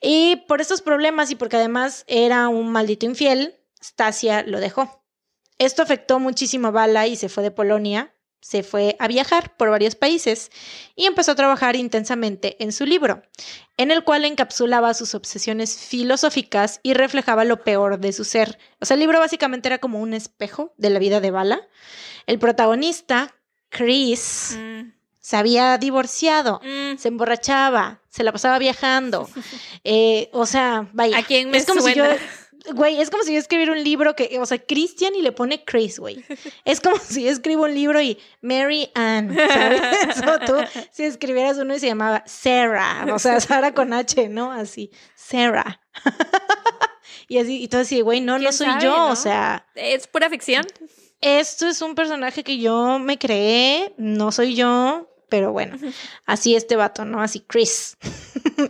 Y 0.00 0.36
por 0.48 0.60
estos 0.60 0.80
problemas 0.80 1.30
y 1.30 1.34
porque 1.34 1.56
además 1.56 2.04
era 2.06 2.48
un 2.48 2.70
maldito 2.70 3.06
infiel, 3.06 3.56
Stasia 3.82 4.42
lo 4.42 4.60
dejó. 4.60 5.04
Esto 5.58 5.82
afectó 5.82 6.18
muchísimo 6.18 6.68
a 6.68 6.70
Bala 6.70 7.06
y 7.06 7.16
se 7.16 7.28
fue 7.28 7.42
de 7.42 7.50
Polonia, 7.50 8.14
se 8.40 8.62
fue 8.62 8.96
a 8.98 9.06
viajar 9.06 9.56
por 9.56 9.70
varios 9.70 9.94
países 9.94 10.50
y 10.96 11.06
empezó 11.06 11.32
a 11.32 11.36
trabajar 11.36 11.76
intensamente 11.76 12.56
en 12.62 12.72
su 12.72 12.86
libro, 12.86 13.22
en 13.76 13.90
el 13.90 14.02
cual 14.02 14.24
encapsulaba 14.24 14.94
sus 14.94 15.14
obsesiones 15.14 15.76
filosóficas 15.76 16.80
y 16.82 16.94
reflejaba 16.94 17.44
lo 17.44 17.62
peor 17.62 17.98
de 17.98 18.12
su 18.12 18.24
ser. 18.24 18.58
O 18.80 18.86
sea, 18.86 18.94
el 18.94 19.00
libro 19.00 19.18
básicamente 19.18 19.68
era 19.68 19.78
como 19.78 20.00
un 20.00 20.14
espejo 20.14 20.72
de 20.78 20.90
la 20.90 20.98
vida 20.98 21.20
de 21.20 21.30
Bala. 21.30 21.68
El 22.26 22.38
protagonista, 22.38 23.34
Chris, 23.68 24.56
mm. 24.58 24.92
se 25.20 25.36
había 25.36 25.76
divorciado, 25.78 26.60
mm. 26.64 26.96
se 26.96 27.08
emborrachaba, 27.08 28.00
se 28.08 28.24
la 28.24 28.32
pasaba 28.32 28.58
viajando. 28.58 29.28
Eh, 29.82 30.28
o 30.34 30.44
sea, 30.44 30.90
vaya. 30.92 31.16
¿A 31.16 31.22
quién 31.22 31.48
me 31.48 31.56
es 31.56 31.64
como 31.64 31.80
si 31.80 31.94
yo 31.94 32.04
Güey, 32.74 33.00
es 33.00 33.10
como 33.10 33.22
si 33.22 33.32
yo 33.32 33.38
escribiera 33.38 33.72
un 33.72 33.82
libro 33.82 34.14
que, 34.14 34.38
o 34.38 34.46
sea, 34.46 34.58
Christian 34.58 35.14
y 35.14 35.22
le 35.22 35.32
pone 35.32 35.64
Chris, 35.64 35.98
güey. 35.98 36.24
Es 36.64 36.80
como 36.80 36.96
si 37.02 37.22
yo 37.24 37.30
escribo 37.30 37.64
un 37.64 37.74
libro 37.74 38.00
y 38.00 38.18
Mary 38.42 38.90
Ann, 38.94 39.34
¿sabes? 39.34 39.80
o 40.26 40.38
tú, 40.44 40.54
si 40.90 41.04
escribieras 41.04 41.58
uno 41.58 41.74
y 41.74 41.80
se 41.80 41.86
llamaba 41.86 42.22
Sarah, 42.26 43.06
o 43.12 43.18
sea, 43.18 43.40
Sara 43.40 43.72
con 43.74 43.92
H, 43.92 44.28
¿no? 44.28 44.52
Así, 44.52 44.90
Sarah. 45.14 45.80
y 47.28 47.38
así, 47.38 47.62
y 47.62 47.68
todo 47.68 47.82
así, 47.82 48.00
güey, 48.00 48.20
no, 48.20 48.38
no 48.38 48.52
soy 48.52 48.68
yo, 48.80 49.06
o 49.06 49.16
sea. 49.16 49.66
¿Es 49.74 50.06
pura 50.06 50.28
ficción? 50.28 50.66
Esto 51.20 51.66
es 51.66 51.82
un 51.82 51.94
personaje 51.94 52.42
que 52.42 52.58
yo 52.58 52.98
me 52.98 53.18
creé, 53.18 53.94
no 53.98 54.32
soy 54.32 54.54
yo, 54.54 55.10
pero 55.28 55.52
bueno, 55.52 55.76
así 56.26 56.56
este 56.56 56.76
vato, 56.76 57.04
¿no? 57.04 57.22
Así 57.22 57.40
Chris, 57.40 57.96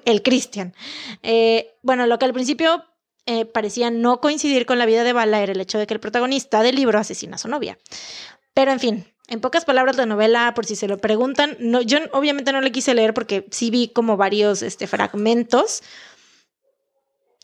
el 0.04 0.22
Christian. 0.22 0.74
Eh, 1.22 1.76
bueno, 1.82 2.06
lo 2.06 2.18
que 2.18 2.26
al 2.26 2.32
principio 2.32 2.84
eh, 3.30 3.44
parecía 3.44 3.92
no 3.92 4.20
coincidir 4.20 4.66
con 4.66 4.80
la 4.80 4.86
vida 4.86 5.04
de 5.04 5.12
Bala 5.12 5.40
era 5.40 5.52
el 5.52 5.60
hecho 5.60 5.78
de 5.78 5.86
que 5.86 5.94
el 5.94 6.00
protagonista 6.00 6.64
del 6.64 6.74
libro 6.74 6.98
asesina 6.98 7.36
a 7.36 7.38
su 7.38 7.46
novia. 7.46 7.78
Pero 8.54 8.72
en 8.72 8.80
fin, 8.80 9.06
en 9.28 9.40
pocas 9.40 9.64
palabras, 9.64 9.96
la 9.96 10.04
novela, 10.04 10.52
por 10.52 10.66
si 10.66 10.74
se 10.74 10.88
lo 10.88 10.98
preguntan, 10.98 11.56
no, 11.60 11.80
yo 11.80 11.98
obviamente 12.10 12.50
no 12.50 12.60
le 12.60 12.72
quise 12.72 12.92
leer 12.92 13.14
porque 13.14 13.46
sí 13.52 13.70
vi 13.70 13.86
como 13.86 14.16
varios 14.16 14.62
este, 14.62 14.88
fragmentos. 14.88 15.84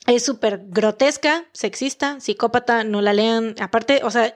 Es 0.08 0.24
súper 0.24 0.62
grotesca, 0.64 1.44
sexista, 1.52 2.18
psicópata, 2.18 2.82
no 2.82 3.00
la 3.00 3.12
lean. 3.12 3.54
Aparte, 3.60 4.00
o 4.02 4.10
sea, 4.10 4.34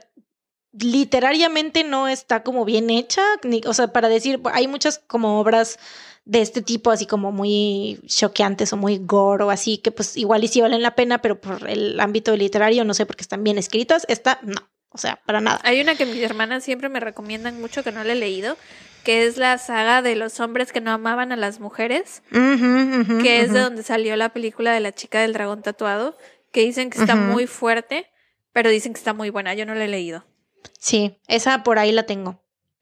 literariamente 0.70 1.82
no 1.82 2.06
está 2.06 2.44
como 2.44 2.64
bien 2.64 2.90
hecha, 2.90 3.22
ni, 3.42 3.60
o 3.66 3.74
sea, 3.74 3.88
para 3.88 4.08
decir, 4.08 4.40
hay 4.52 4.68
muchas 4.68 5.00
como 5.00 5.40
obras 5.40 5.80
de 6.30 6.42
este 6.42 6.62
tipo, 6.62 6.92
así 6.92 7.06
como 7.06 7.32
muy 7.32 7.98
choqueantes 8.06 8.72
o 8.72 8.76
muy 8.76 8.98
gore 8.98 9.42
o 9.42 9.50
así, 9.50 9.78
que 9.78 9.90
pues 9.90 10.16
igual 10.16 10.44
y 10.44 10.48
sí 10.48 10.60
valen 10.60 10.80
la 10.80 10.94
pena, 10.94 11.20
pero 11.20 11.40
por 11.40 11.68
el 11.68 11.98
ámbito 11.98 12.36
literario, 12.36 12.84
no 12.84 12.94
sé, 12.94 13.04
porque 13.04 13.22
están 13.22 13.42
bien 13.42 13.58
escritas, 13.58 14.06
esta 14.08 14.38
no, 14.42 14.70
o 14.90 14.98
sea, 14.98 15.20
para 15.26 15.40
nada. 15.40 15.60
Hay 15.64 15.80
una 15.80 15.96
que 15.96 16.06
mis 16.06 16.22
hermanas 16.22 16.62
siempre 16.62 16.88
me 16.88 17.00
recomiendan 17.00 17.60
mucho 17.60 17.82
que 17.82 17.90
no 17.90 18.04
le 18.04 18.12
he 18.12 18.14
leído, 18.14 18.56
que 19.02 19.26
es 19.26 19.38
la 19.38 19.58
saga 19.58 20.02
de 20.02 20.14
los 20.14 20.38
hombres 20.38 20.70
que 20.70 20.80
no 20.80 20.92
amaban 20.92 21.32
a 21.32 21.36
las 21.36 21.58
mujeres, 21.58 22.22
que 22.30 23.40
es 23.40 23.52
de 23.52 23.58
donde 23.58 23.82
salió 23.82 24.14
la 24.14 24.28
película 24.28 24.72
de 24.72 24.78
la 24.78 24.94
chica 24.94 25.22
del 25.22 25.32
dragón 25.32 25.62
tatuado, 25.62 26.16
que 26.52 26.60
dicen 26.60 26.90
que 26.90 27.00
está 27.00 27.16
muy 27.16 27.48
fuerte, 27.48 28.06
pero 28.52 28.70
dicen 28.70 28.92
que 28.92 28.98
está 28.98 29.14
muy 29.14 29.30
buena, 29.30 29.54
yo 29.54 29.66
no 29.66 29.74
la 29.74 29.84
he 29.84 29.88
leído. 29.88 30.24
Sí, 30.78 31.18
esa 31.26 31.64
por 31.64 31.80
ahí 31.80 31.90
la 31.90 32.06
tengo. 32.06 32.40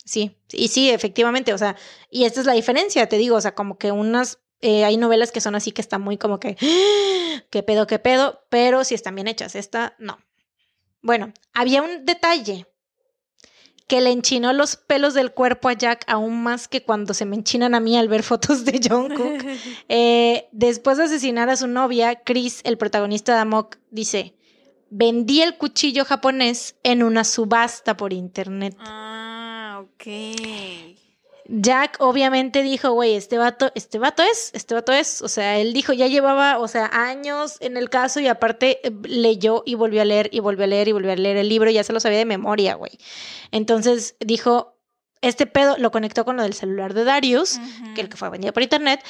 Sí, 0.08 0.38
y 0.52 0.68
sí, 0.68 0.88
efectivamente, 0.88 1.52
o 1.52 1.58
sea, 1.58 1.76
y 2.10 2.24
esta 2.24 2.40
es 2.40 2.46
la 2.46 2.54
diferencia, 2.54 3.06
te 3.10 3.18
digo, 3.18 3.36
o 3.36 3.40
sea, 3.42 3.54
como 3.54 3.76
que 3.76 3.92
unas, 3.92 4.38
eh, 4.62 4.86
hay 4.86 4.96
novelas 4.96 5.32
que 5.32 5.42
son 5.42 5.54
así 5.54 5.70
que 5.70 5.82
están 5.82 6.00
muy 6.00 6.16
como 6.16 6.40
que, 6.40 6.56
qué 7.50 7.62
pedo, 7.62 7.86
qué 7.86 7.98
pedo, 7.98 8.40
pero 8.48 8.84
si 8.84 8.94
están 8.94 9.16
bien 9.16 9.28
hechas, 9.28 9.54
esta 9.54 9.96
no. 9.98 10.18
Bueno, 11.02 11.34
había 11.52 11.82
un 11.82 12.06
detalle 12.06 12.66
que 13.86 14.00
le 14.00 14.10
enchinó 14.10 14.54
los 14.54 14.76
pelos 14.76 15.12
del 15.12 15.32
cuerpo 15.32 15.68
a 15.68 15.74
Jack 15.74 16.04
aún 16.06 16.42
más 16.42 16.68
que 16.68 16.82
cuando 16.82 17.12
se 17.12 17.26
me 17.26 17.36
enchinan 17.36 17.74
a 17.74 17.80
mí 17.80 17.98
al 17.98 18.08
ver 18.08 18.22
fotos 18.22 18.64
de 18.64 18.80
Jungkook. 18.82 19.44
Eh, 19.90 20.48
después 20.52 20.96
de 20.96 21.04
asesinar 21.04 21.50
a 21.50 21.56
su 21.56 21.66
novia, 21.66 22.22
Chris, 22.24 22.62
el 22.64 22.78
protagonista 22.78 23.34
de 23.34 23.40
Amok, 23.40 23.76
dice, 23.90 24.34
vendí 24.88 25.42
el 25.42 25.58
cuchillo 25.58 26.06
japonés 26.06 26.76
en 26.82 27.02
una 27.02 27.24
subasta 27.24 27.96
por 27.96 28.14
internet. 28.14 28.74
Ah, 28.78 29.07
ok. 29.98 30.98
Jack 31.50 31.96
obviamente 32.00 32.62
dijo, 32.62 32.92
güey, 32.92 33.14
este 33.14 33.38
vato, 33.38 33.72
este 33.74 33.98
vato 33.98 34.22
es, 34.22 34.50
este 34.52 34.74
vato 34.74 34.92
es, 34.92 35.22
o 35.22 35.28
sea, 35.28 35.58
él 35.58 35.72
dijo, 35.72 35.94
ya 35.94 36.06
llevaba, 36.06 36.58
o 36.58 36.68
sea, 36.68 36.90
años 36.92 37.56
en 37.60 37.78
el 37.78 37.88
caso 37.88 38.20
y 38.20 38.26
aparte 38.26 38.86
eh, 38.86 38.92
leyó 39.04 39.62
y 39.64 39.74
volvió 39.74 40.02
a 40.02 40.04
leer 40.04 40.28
y 40.30 40.40
volvió 40.40 40.64
a 40.64 40.66
leer 40.66 40.88
y 40.88 40.92
volvió 40.92 41.10
a 41.10 41.16
leer 41.16 41.38
el 41.38 41.48
libro, 41.48 41.70
ya 41.70 41.82
se 41.84 41.94
lo 41.94 42.00
sabía 42.00 42.18
de 42.18 42.26
memoria, 42.26 42.74
güey. 42.74 42.92
Entonces 43.50 44.14
dijo, 44.20 44.76
este 45.22 45.46
pedo 45.46 45.78
lo 45.78 45.90
conectó 45.90 46.26
con 46.26 46.36
lo 46.36 46.42
del 46.42 46.52
celular 46.52 46.92
de 46.92 47.04
Darius, 47.04 47.58
que 47.94 48.02
el 48.02 48.10
que 48.10 48.18
fue 48.18 48.28
vendido 48.28 48.52
por 48.52 48.62
internet, 48.62 49.02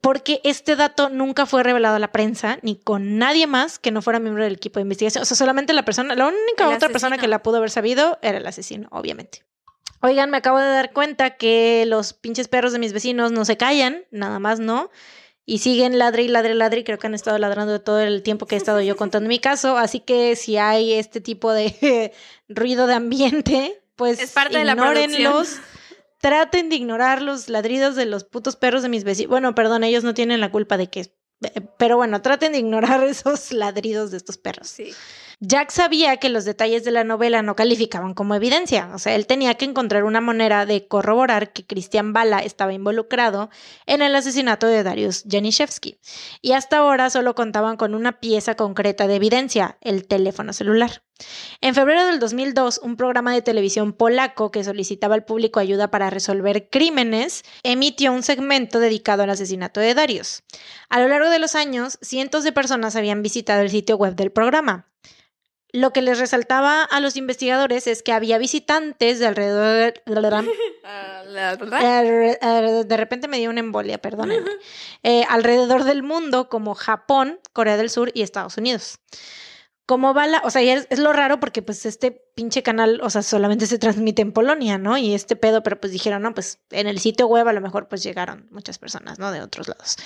porque 0.00 0.40
este 0.44 0.76
dato 0.76 1.10
nunca 1.10 1.44
fue 1.44 1.64
revelado 1.64 1.96
a 1.96 1.98
la 1.98 2.12
prensa 2.12 2.58
ni 2.62 2.76
con 2.76 3.18
nadie 3.18 3.48
más 3.48 3.80
que 3.80 3.90
no 3.90 4.00
fuera 4.00 4.20
miembro 4.20 4.44
del 4.44 4.54
equipo 4.54 4.78
de 4.78 4.82
investigación. 4.82 5.22
O 5.22 5.24
sea, 5.24 5.36
solamente 5.36 5.72
la 5.72 5.84
persona, 5.84 6.14
la 6.14 6.28
única 6.28 6.68
otra 6.68 6.88
persona 6.88 7.18
que 7.18 7.26
la 7.26 7.42
pudo 7.42 7.56
haber 7.56 7.70
sabido 7.70 8.16
era 8.22 8.38
el 8.38 8.46
asesino, 8.46 8.88
obviamente. 8.92 9.44
Oigan, 10.04 10.30
me 10.30 10.36
acabo 10.36 10.58
de 10.58 10.68
dar 10.68 10.92
cuenta 10.92 11.30
que 11.30 11.86
los 11.86 12.12
pinches 12.12 12.46
perros 12.46 12.74
de 12.74 12.78
mis 12.78 12.92
vecinos 12.92 13.32
no 13.32 13.46
se 13.46 13.56
callan, 13.56 14.04
nada 14.10 14.38
más 14.38 14.60
no. 14.60 14.90
Y 15.46 15.60
siguen 15.60 15.98
ladre 15.98 16.24
y 16.24 16.28
ladre 16.28 16.52
y 16.52 16.56
ladre 16.56 16.80
y 16.80 16.84
creo 16.84 16.98
que 16.98 17.06
han 17.06 17.14
estado 17.14 17.38
ladrando 17.38 17.80
todo 17.80 18.00
el 18.00 18.22
tiempo 18.22 18.44
que 18.44 18.54
he 18.54 18.58
estado 18.58 18.82
yo 18.82 18.96
contando 18.96 19.30
mi 19.30 19.38
caso. 19.38 19.78
Así 19.78 20.00
que 20.00 20.36
si 20.36 20.58
hay 20.58 20.92
este 20.92 21.22
tipo 21.22 21.54
de 21.54 22.12
ruido 22.48 22.86
de 22.86 22.92
ambiente, 22.92 23.82
pues 23.96 24.20
es 24.20 24.32
parte 24.32 24.58
de 24.58 24.66
la 24.66 24.76
traten 26.20 26.68
de 26.68 26.76
ignorar 26.76 27.22
los 27.22 27.48
ladridos 27.48 27.96
de 27.96 28.04
los 28.04 28.24
putos 28.24 28.56
perros 28.56 28.82
de 28.82 28.90
mis 28.90 29.04
vecinos. 29.04 29.30
Bueno, 29.30 29.54
perdón, 29.54 29.84
ellos 29.84 30.04
no 30.04 30.12
tienen 30.12 30.38
la 30.38 30.50
culpa 30.50 30.76
de 30.76 30.90
que... 30.90 31.14
Pero 31.78 31.96
bueno, 31.96 32.20
traten 32.20 32.52
de 32.52 32.58
ignorar 32.58 33.02
esos 33.08 33.52
ladridos 33.52 34.10
de 34.10 34.18
estos 34.18 34.36
perros. 34.36 34.68
Sí. 34.68 34.92
Jack 35.40 35.70
sabía 35.70 36.16
que 36.18 36.28
los 36.28 36.44
detalles 36.44 36.84
de 36.84 36.90
la 36.90 37.04
novela 37.04 37.42
no 37.42 37.56
calificaban 37.56 38.14
como 38.14 38.34
evidencia, 38.34 38.90
o 38.94 38.98
sea, 38.98 39.14
él 39.14 39.26
tenía 39.26 39.54
que 39.54 39.64
encontrar 39.64 40.04
una 40.04 40.20
manera 40.20 40.66
de 40.66 40.86
corroborar 40.86 41.52
que 41.52 41.66
Christian 41.66 42.12
Bala 42.12 42.38
estaba 42.38 42.72
involucrado 42.72 43.50
en 43.86 44.02
el 44.02 44.14
asesinato 44.14 44.66
de 44.66 44.82
Darius 44.82 45.24
Janiszewski. 45.28 45.98
Y 46.40 46.52
hasta 46.52 46.78
ahora 46.78 47.10
solo 47.10 47.34
contaban 47.34 47.76
con 47.76 47.94
una 47.94 48.20
pieza 48.20 48.54
concreta 48.54 49.06
de 49.06 49.16
evidencia, 49.16 49.78
el 49.80 50.06
teléfono 50.06 50.52
celular. 50.52 51.02
En 51.60 51.74
febrero 51.74 52.06
del 52.06 52.18
2002, 52.18 52.80
un 52.82 52.96
programa 52.96 53.32
de 53.32 53.42
televisión 53.42 53.92
polaco 53.92 54.50
que 54.50 54.64
solicitaba 54.64 55.14
al 55.14 55.24
público 55.24 55.60
ayuda 55.60 55.90
para 55.90 56.10
resolver 56.10 56.68
crímenes 56.68 57.44
emitió 57.62 58.12
un 58.12 58.22
segmento 58.22 58.80
dedicado 58.80 59.22
al 59.22 59.30
asesinato 59.30 59.80
de 59.80 59.94
Darius. 59.94 60.42
A 60.88 61.00
lo 61.00 61.08
largo 61.08 61.30
de 61.30 61.38
los 61.38 61.54
años, 61.54 61.98
cientos 62.02 62.42
de 62.42 62.52
personas 62.52 62.96
habían 62.96 63.22
visitado 63.22 63.62
el 63.62 63.70
sitio 63.70 63.96
web 63.96 64.16
del 64.16 64.32
programa. 64.32 64.88
Lo 65.74 65.92
que 65.92 66.00
les 66.02 66.20
resaltaba 66.20 66.84
a 66.84 67.00
los 67.00 67.16
investigadores 67.16 67.88
es 67.88 68.04
que 68.04 68.12
había 68.12 68.38
visitantes 68.38 69.18
de 69.18 69.26
alrededor 69.26 69.94
de, 70.04 70.04
de 72.86 72.96
repente 72.96 73.26
me 73.26 73.38
dio 73.38 73.50
una 73.50 73.58
embolia, 73.58 73.98
perdónenme. 73.98 74.52
Eh, 75.02 75.24
alrededor 75.28 75.82
del 75.82 76.04
mundo 76.04 76.48
como 76.48 76.76
Japón, 76.76 77.40
Corea 77.52 77.76
del 77.76 77.90
Sur 77.90 78.12
y 78.14 78.22
Estados 78.22 78.56
Unidos. 78.56 79.00
Como 79.86 80.14
bala, 80.14 80.40
o 80.44 80.50
sea, 80.50 80.62
es, 80.62 80.86
es 80.88 80.98
lo 80.98 81.12
raro 81.12 81.40
porque 81.40 81.60
pues 81.60 81.84
este 81.84 82.10
pinche 82.34 82.62
canal, 82.62 83.00
o 83.02 83.10
sea, 83.10 83.22
solamente 83.22 83.66
se 83.66 83.78
transmite 83.78 84.22
en 84.22 84.32
Polonia, 84.32 84.78
¿no? 84.78 84.96
Y 84.96 85.12
este 85.14 85.36
pedo, 85.36 85.62
pero 85.62 85.78
pues 85.78 85.92
dijeron, 85.92 86.22
no, 86.22 86.32
pues 86.32 86.58
en 86.70 86.86
el 86.86 86.98
sitio 87.00 87.26
web 87.26 87.46
a 87.46 87.52
lo 87.52 87.60
mejor 87.60 87.86
pues 87.88 88.02
llegaron 88.02 88.48
muchas 88.50 88.78
personas, 88.78 89.18
¿no? 89.18 89.30
De 89.30 89.42
otros 89.42 89.68
lados. 89.68 89.96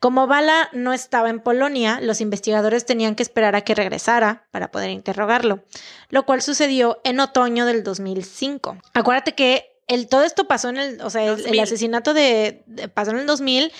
Como 0.00 0.26
Bala 0.26 0.68
no 0.72 0.92
estaba 0.92 1.30
en 1.30 1.38
Polonia, 1.40 2.00
los 2.02 2.20
investigadores 2.20 2.86
tenían 2.86 3.14
que 3.14 3.22
esperar 3.22 3.54
a 3.54 3.60
que 3.60 3.76
regresara 3.76 4.48
para 4.50 4.72
poder 4.72 4.90
interrogarlo, 4.90 5.62
lo 6.08 6.26
cual 6.26 6.42
sucedió 6.42 7.00
en 7.04 7.20
otoño 7.20 7.66
del 7.66 7.84
2005. 7.84 8.78
Acuérdate 8.94 9.34
que 9.36 9.66
el, 9.86 10.08
todo 10.08 10.24
esto 10.24 10.48
pasó 10.48 10.68
en 10.70 10.76
el, 10.76 11.00
o 11.02 11.10
sea, 11.10 11.22
el, 11.24 11.30
el 11.30 11.36
2000. 11.44 11.60
asesinato 11.60 12.14
de, 12.14 12.62
de- 12.66 12.88
pasó 12.88 13.12
en 13.12 13.18
el 13.18 13.26
2000. 13.26 13.72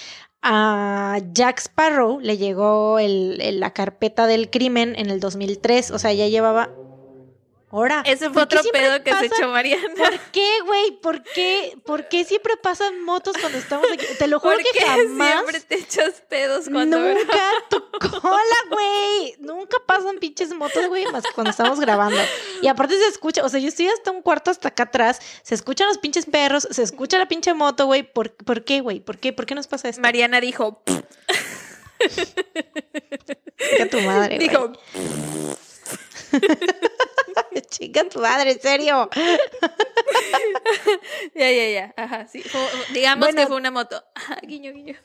A 0.43 1.19
Jack 1.35 1.59
Sparrow 1.61 2.19
le 2.21 2.39
llegó 2.39 2.99
el- 2.99 3.61
la 3.61 3.73
carpeta 3.73 4.27
del 4.27 4.49
crimen 4.51 4.95
en 4.97 5.11
el 5.11 5.21
2003, 5.21 5.91
o 5.91 5.99
sea, 5.99 6.12
ya 6.15 6.29
llevaba... 6.29 6.71
Ahora. 7.72 8.02
Ese 8.05 8.30
fue 8.30 8.47
¿por 8.47 8.48
qué 8.48 8.59
otro 8.59 8.70
pedo 8.72 9.02
que 9.05 9.10
se 9.12 9.28
pasa- 9.28 9.36
echó 9.36 9.48
Mariana. 9.48 9.94
¿Por 9.97 10.18
qué, 10.32 10.51
güey? 10.66 10.90
¿Por 11.01 11.22
qué? 11.22 11.78
¿Por 11.84 12.09
qué 12.09 12.24
siempre 12.24 12.56
pasan 12.56 13.01
motos 13.05 13.36
cuando 13.40 13.59
estamos 13.59 13.86
aquí? 13.92 14.05
Te 14.18 14.26
lo 14.26 14.40
juro 14.40 14.55
¿Por 14.56 14.62
que 14.64 14.70
qué 14.76 14.84
jamás. 14.84 15.32
siempre 15.34 15.60
te 15.60 15.74
echas 15.76 16.20
pedos 16.28 16.68
cuando 16.70 16.98
Nunca 16.98 17.48
tu 17.70 17.80
cola, 18.20 18.56
güey. 18.70 19.36
Nunca 19.38 19.76
pasan 19.86 20.18
pinches 20.18 20.52
motos, 20.52 20.88
güey, 20.88 21.06
más 21.12 21.22
cuando 21.34 21.51
estamos 21.51 21.78
grabando. 21.78 22.20
Y 22.60 22.66
aparte 22.66 22.98
se 22.98 23.06
escucha, 23.06 23.44
o 23.44 23.48
sea, 23.48 23.60
yo 23.60 23.68
estoy 23.68 23.86
hasta 23.86 24.10
un 24.10 24.22
cuarto 24.22 24.51
hasta 24.51 24.68
acá 24.68 24.82
atrás, 24.84 25.20
se 25.42 25.55
escuchan 25.55 25.86
los 25.86 25.98
pinches 25.98 26.26
perros, 26.26 26.66
se 26.70 26.82
escucha 26.82 27.18
la 27.18 27.28
pinche 27.28 27.55
moto, 27.55 27.86
güey. 27.86 28.02
¿Por, 28.02 28.32
¿Por 28.34 28.64
qué, 28.64 28.80
güey? 28.80 28.98
¿Por 28.98 29.18
qué? 29.18 29.32
¿Por 29.32 29.47
qué 29.47 29.55
nos 29.55 29.68
pasa 29.68 29.88
esto? 29.88 30.01
Mariana 30.02 30.40
dijo, 30.40 30.82
Chica 33.59 33.88
tu 33.90 34.01
madre, 34.01 34.36
güey. 34.36 34.48
dijo, 34.48 34.72
Chica 37.70 38.09
tu 38.09 38.20
madre, 38.20 38.52
en 38.52 38.61
serio. 38.61 39.09
ya, 41.35 41.51
ya, 41.51 41.69
ya, 41.70 41.94
ajá, 41.97 42.27
sí. 42.28 42.43
Fue- 42.43 42.61
digamos 42.93 43.27
Bueno. 43.27 43.40
que 43.40 43.47
fue 43.47 43.57
una 43.57 43.70
moto. 43.70 44.02
Ajá, 44.15 44.39
guiño, 44.43 44.73
guiño. 44.73 44.97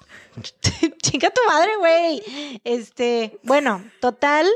Chica 1.01 1.29
tu 1.31 1.41
madre, 1.47 1.75
güey. 1.77 2.59
Este, 2.63 3.39
bueno, 3.43 3.83
total 4.01 4.47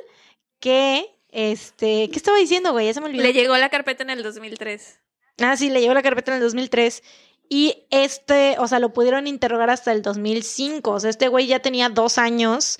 que, 0.60 1.06
este, 1.30 2.10
¿qué 2.10 2.16
estaba 2.18 2.38
diciendo, 2.38 2.72
güey? 2.72 2.88
Ya 2.88 2.94
se 2.94 3.02
me 3.02 3.08
olvidó. 3.08 3.24
Le 3.24 3.34
llegó 3.34 3.58
la 3.58 3.70
carpeta 3.70 4.04
en 4.04 4.10
el 4.12 4.24
2003. 4.24 5.00
Ah, 5.42 5.56
sí, 5.56 5.70
le 5.70 5.82
llegó 5.82 5.94
la 5.94 6.04
carpeta 6.04 6.32
en 6.32 6.38
el 6.38 6.44
2003. 6.44 7.04
Y 7.50 7.88
este, 7.90 8.58
o 8.60 8.68
sea, 8.68 8.80
lo 8.80 8.94
pudieron 8.94 9.26
interrogar 9.26 9.70
hasta 9.70 9.92
el 9.92 10.02
2005. 10.02 10.92
O 10.92 11.00
sea, 11.00 11.10
este 11.10 11.28
güey 11.30 11.48
ya 11.48 11.60
tenía 11.60 11.90
dos 11.90 12.18
años 12.18 12.78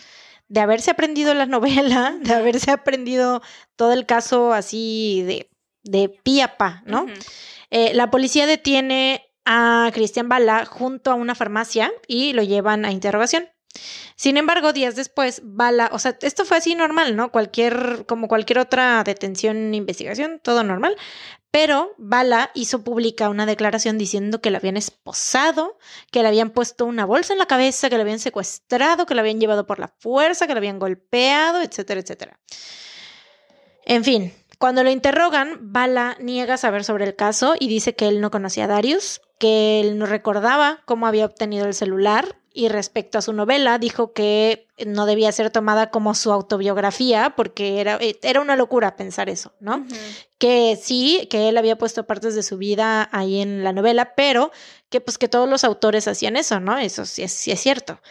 de 0.50 0.60
haberse 0.60 0.92
aprendido 0.92 1.34
la 1.34 1.46
novela, 1.46 2.18
de 2.22 2.34
haberse 2.34 2.72
aprendido 2.72 3.42
todo 3.76 3.94
el 3.94 4.06
caso 4.06 4.54
así 4.54 5.24
de, 5.26 5.50
de 5.84 6.10
pie 6.10 6.44
a 6.44 6.58
pa, 6.58 6.84
¿no? 6.86 7.06
Eh, 7.70 7.94
la 7.94 8.12
policía 8.12 8.48
detiene 8.48 9.32
a 9.46 9.90
Cristian 9.94 10.28
Bala 10.28 10.66
junto 10.66 11.12
a 11.12 11.16
una 11.16 11.36
farmacia 11.36 11.92
y 12.08 12.34
lo 12.34 12.44
llevan 12.44 12.84
a 12.84 12.92
interrogación. 12.92 13.48
Sin 14.16 14.38
embargo, 14.38 14.74
días 14.74 14.96
después, 14.96 15.42
Bala, 15.44 15.90
o 15.94 16.00
sea, 16.00 16.18
esto 16.22 16.44
fue 16.44 16.58
así 16.58 16.76
normal, 16.76 17.16
¿no? 17.16 17.32
Cualquier, 17.32 18.06
como 18.08 18.28
cualquier 18.28 18.60
otra 18.60 19.04
detención, 19.04 19.74
investigación, 19.74 20.42
todo 20.44 20.64
normal. 20.64 20.98
Pero 21.52 21.96
Bala 21.98 22.52
hizo 22.54 22.84
pública 22.84 23.30
una 23.30 23.46
declaración 23.46 23.98
diciendo 23.98 24.40
que 24.40 24.52
la 24.52 24.60
habían 24.60 24.78
esposado, 24.78 25.78
que 26.12 26.22
le 26.22 26.28
habían 26.28 26.52
puesto 26.52 26.86
una 26.86 27.06
bolsa 27.06 27.34
en 27.34 27.40
la 27.40 27.48
cabeza, 27.48 27.90
que 27.90 27.98
la 27.98 28.04
habían 28.04 28.20
secuestrado, 28.20 29.06
que 29.06 29.16
la 29.16 29.22
habían 29.22 29.40
llevado 29.40 29.66
por 29.66 29.80
la 29.80 29.88
fuerza, 30.00 30.46
que 30.46 30.54
la 30.54 30.60
habían 30.60 30.78
golpeado, 30.78 31.62
etcétera, 31.62 32.02
etcétera. 32.02 32.40
En 33.86 34.04
fin, 34.04 34.34
cuando 34.60 34.84
lo 34.84 34.92
interrogan, 34.92 35.58
Bala 35.62 36.18
niega 36.20 36.58
saber 36.58 36.84
sobre 36.84 37.06
el 37.06 37.16
caso 37.16 37.56
y 37.60 37.68
dice 37.68 37.96
que 37.96 38.08
él 38.08 38.22
no 38.22 38.30
conocía 38.30 38.66
a 38.66 38.68
Darius, 38.68 39.22
que 39.40 39.80
él 39.80 39.98
no 39.98 40.06
recordaba 40.06 40.84
cómo 40.86 41.08
había 41.08 41.26
obtenido 41.26 41.66
el 41.66 41.74
celular 41.74 42.39
y 42.60 42.68
respecto 42.68 43.18
a 43.18 43.22
su 43.22 43.32
novela 43.32 43.80
dijo 43.80 44.12
que 44.12 44.68
no 44.86 45.06
debía 45.06 45.32
ser 45.32 45.50
tomada 45.50 45.92
como 45.92 46.14
su 46.14 46.34
autobiografía 46.34 47.34
porque 47.38 47.80
era, 47.80 47.98
eh, 48.02 48.20
era 48.22 48.42
una 48.42 48.58
locura 48.58 48.98
pensar 48.98 49.30
eso, 49.30 49.54
¿no? 49.62 49.86
Que 50.38 50.78
sí, 50.82 51.30
que 51.32 51.48
él 51.48 51.58
había 51.58 51.78
puesto 51.78 52.06
partes 52.06 52.36
de 52.36 52.44
su 52.44 52.58
vida 52.58 53.08
ahí 53.14 53.40
en 53.40 53.64
la 53.64 53.72
novela, 53.72 54.14
pero 54.14 54.52
que 54.90 55.00
pues 55.00 55.18
que 55.18 55.30
todos 55.30 55.48
los 55.48 55.64
autores 55.64 56.10
hacían 56.10 56.36
eso, 56.36 56.60
¿no? 56.60 56.78
Eso 56.78 57.06
sí 57.06 57.24
es, 57.24 57.32
sí 57.32 57.52
es 57.52 57.62
cierto. 57.62 58.02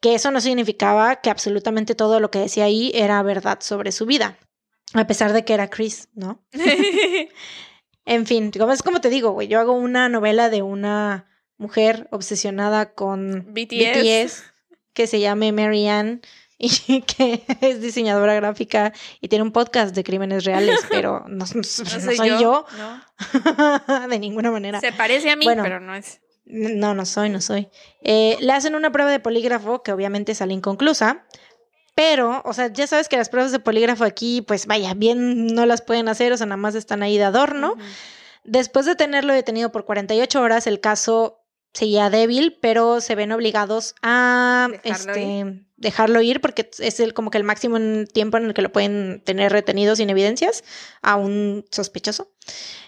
Que 0.00 0.16
eso 0.16 0.32
no 0.32 0.40
significaba 0.40 1.20
que 1.20 1.30
absolutamente 1.30 1.94
todo 1.94 2.18
lo 2.18 2.32
que 2.32 2.40
decía 2.40 2.64
ahí 2.64 2.90
era 2.96 3.22
verdad 3.22 3.58
sobre 3.60 3.92
su 3.92 4.04
vida, 4.04 4.36
a 4.94 5.06
pesar 5.06 5.32
de 5.32 5.44
que 5.44 5.54
era 5.54 5.70
Chris, 5.70 6.08
¿no? 6.14 6.44
En 8.04 8.26
fin, 8.26 8.50
como 8.50 8.72
es 8.72 8.82
como 8.82 9.00
te 9.00 9.10
digo, 9.10 9.30
güey, 9.30 9.46
yo 9.46 9.60
hago 9.60 9.74
una 9.74 10.08
novela 10.08 10.50
de 10.50 10.62
una 10.62 11.31
mujer 11.62 12.08
obsesionada 12.10 12.92
con 12.92 13.46
BTS. 13.54 14.42
que 14.92 15.06
se 15.06 15.20
llame 15.20 15.52
Mary 15.52 15.88
Ann 15.88 16.20
y 16.58 17.02
que 17.02 17.42
es 17.60 17.80
diseñadora 17.80 18.34
gráfica 18.34 18.92
y 19.20 19.28
tiene 19.28 19.42
un 19.42 19.52
podcast 19.52 19.94
de 19.94 20.04
crímenes 20.04 20.44
reales, 20.44 20.78
pero 20.90 21.24
no, 21.28 21.44
no- 21.44 21.46
no 21.54 21.62
soy, 21.64 22.16
yo, 22.40 22.66
No. 22.76 24.08
de 24.08 24.18
ninguna 24.18 24.50
manera. 24.50 24.80
Se 24.80 24.92
parece 24.92 25.30
a 25.30 25.36
mí, 25.36 25.44
Bueno. 25.44 25.62
pero 25.62 25.80
no 25.80 25.94
es. 25.94 26.20
No, 26.44 26.94
no 26.94 27.06
soy, 27.06 27.30
no 27.30 27.40
soy. 27.40 27.68
Eh, 28.02 28.36
le 28.40 28.52
hacen 28.52 28.74
una 28.74 28.90
prueba 28.92 29.10
de 29.10 29.20
polígrafo 29.20 29.82
que 29.82 29.92
obviamente 29.92 30.34
sale 30.34 30.52
inconclusa, 30.52 31.24
pero, 31.94 32.42
o 32.44 32.52
sea, 32.52 32.72
ya 32.72 32.86
sabes 32.86 33.08
que 33.08 33.16
las 33.16 33.28
pruebas 33.28 33.52
de 33.52 33.58
polígrafo 33.60 34.04
aquí, 34.04 34.42
pues 34.42 34.66
vaya, 34.66 34.94
bien 34.94 35.46
no 35.48 35.66
las 35.66 35.82
pueden 35.82 36.08
hacer, 36.08 36.32
o 36.32 36.36
sea, 36.36 36.46
nada 36.46 36.56
más 36.56 36.74
están 36.74 37.02
ahí 37.02 37.16
de 37.16 37.24
adorno. 37.24 37.76
Después 38.44 38.86
de 38.86 38.96
tenerlo 38.96 39.32
detenido 39.32 39.70
por 39.70 39.84
48 39.84 40.40
horas, 40.40 40.66
el 40.66 40.80
caso 40.80 41.41
seguía 41.72 42.10
débil, 42.10 42.58
pero 42.60 43.00
se 43.00 43.14
ven 43.14 43.32
obligados 43.32 43.94
a 44.02 44.68
Dejarlo 44.70 45.12
este, 45.12 45.64
dejarlo 45.76 46.20
ir 46.22 46.40
porque 46.40 46.70
es 46.78 47.00
el, 47.00 47.14
como 47.14 47.30
que 47.30 47.38
el 47.38 47.44
máximo 47.44 47.78
tiempo 48.12 48.36
en 48.36 48.46
el 48.46 48.54
que 48.54 48.62
lo 48.62 48.72
pueden 48.72 49.22
tener 49.24 49.52
retenido 49.52 49.96
sin 49.96 50.10
evidencias 50.10 50.64
a 51.02 51.16
un 51.16 51.64
sospechoso. 51.70 52.30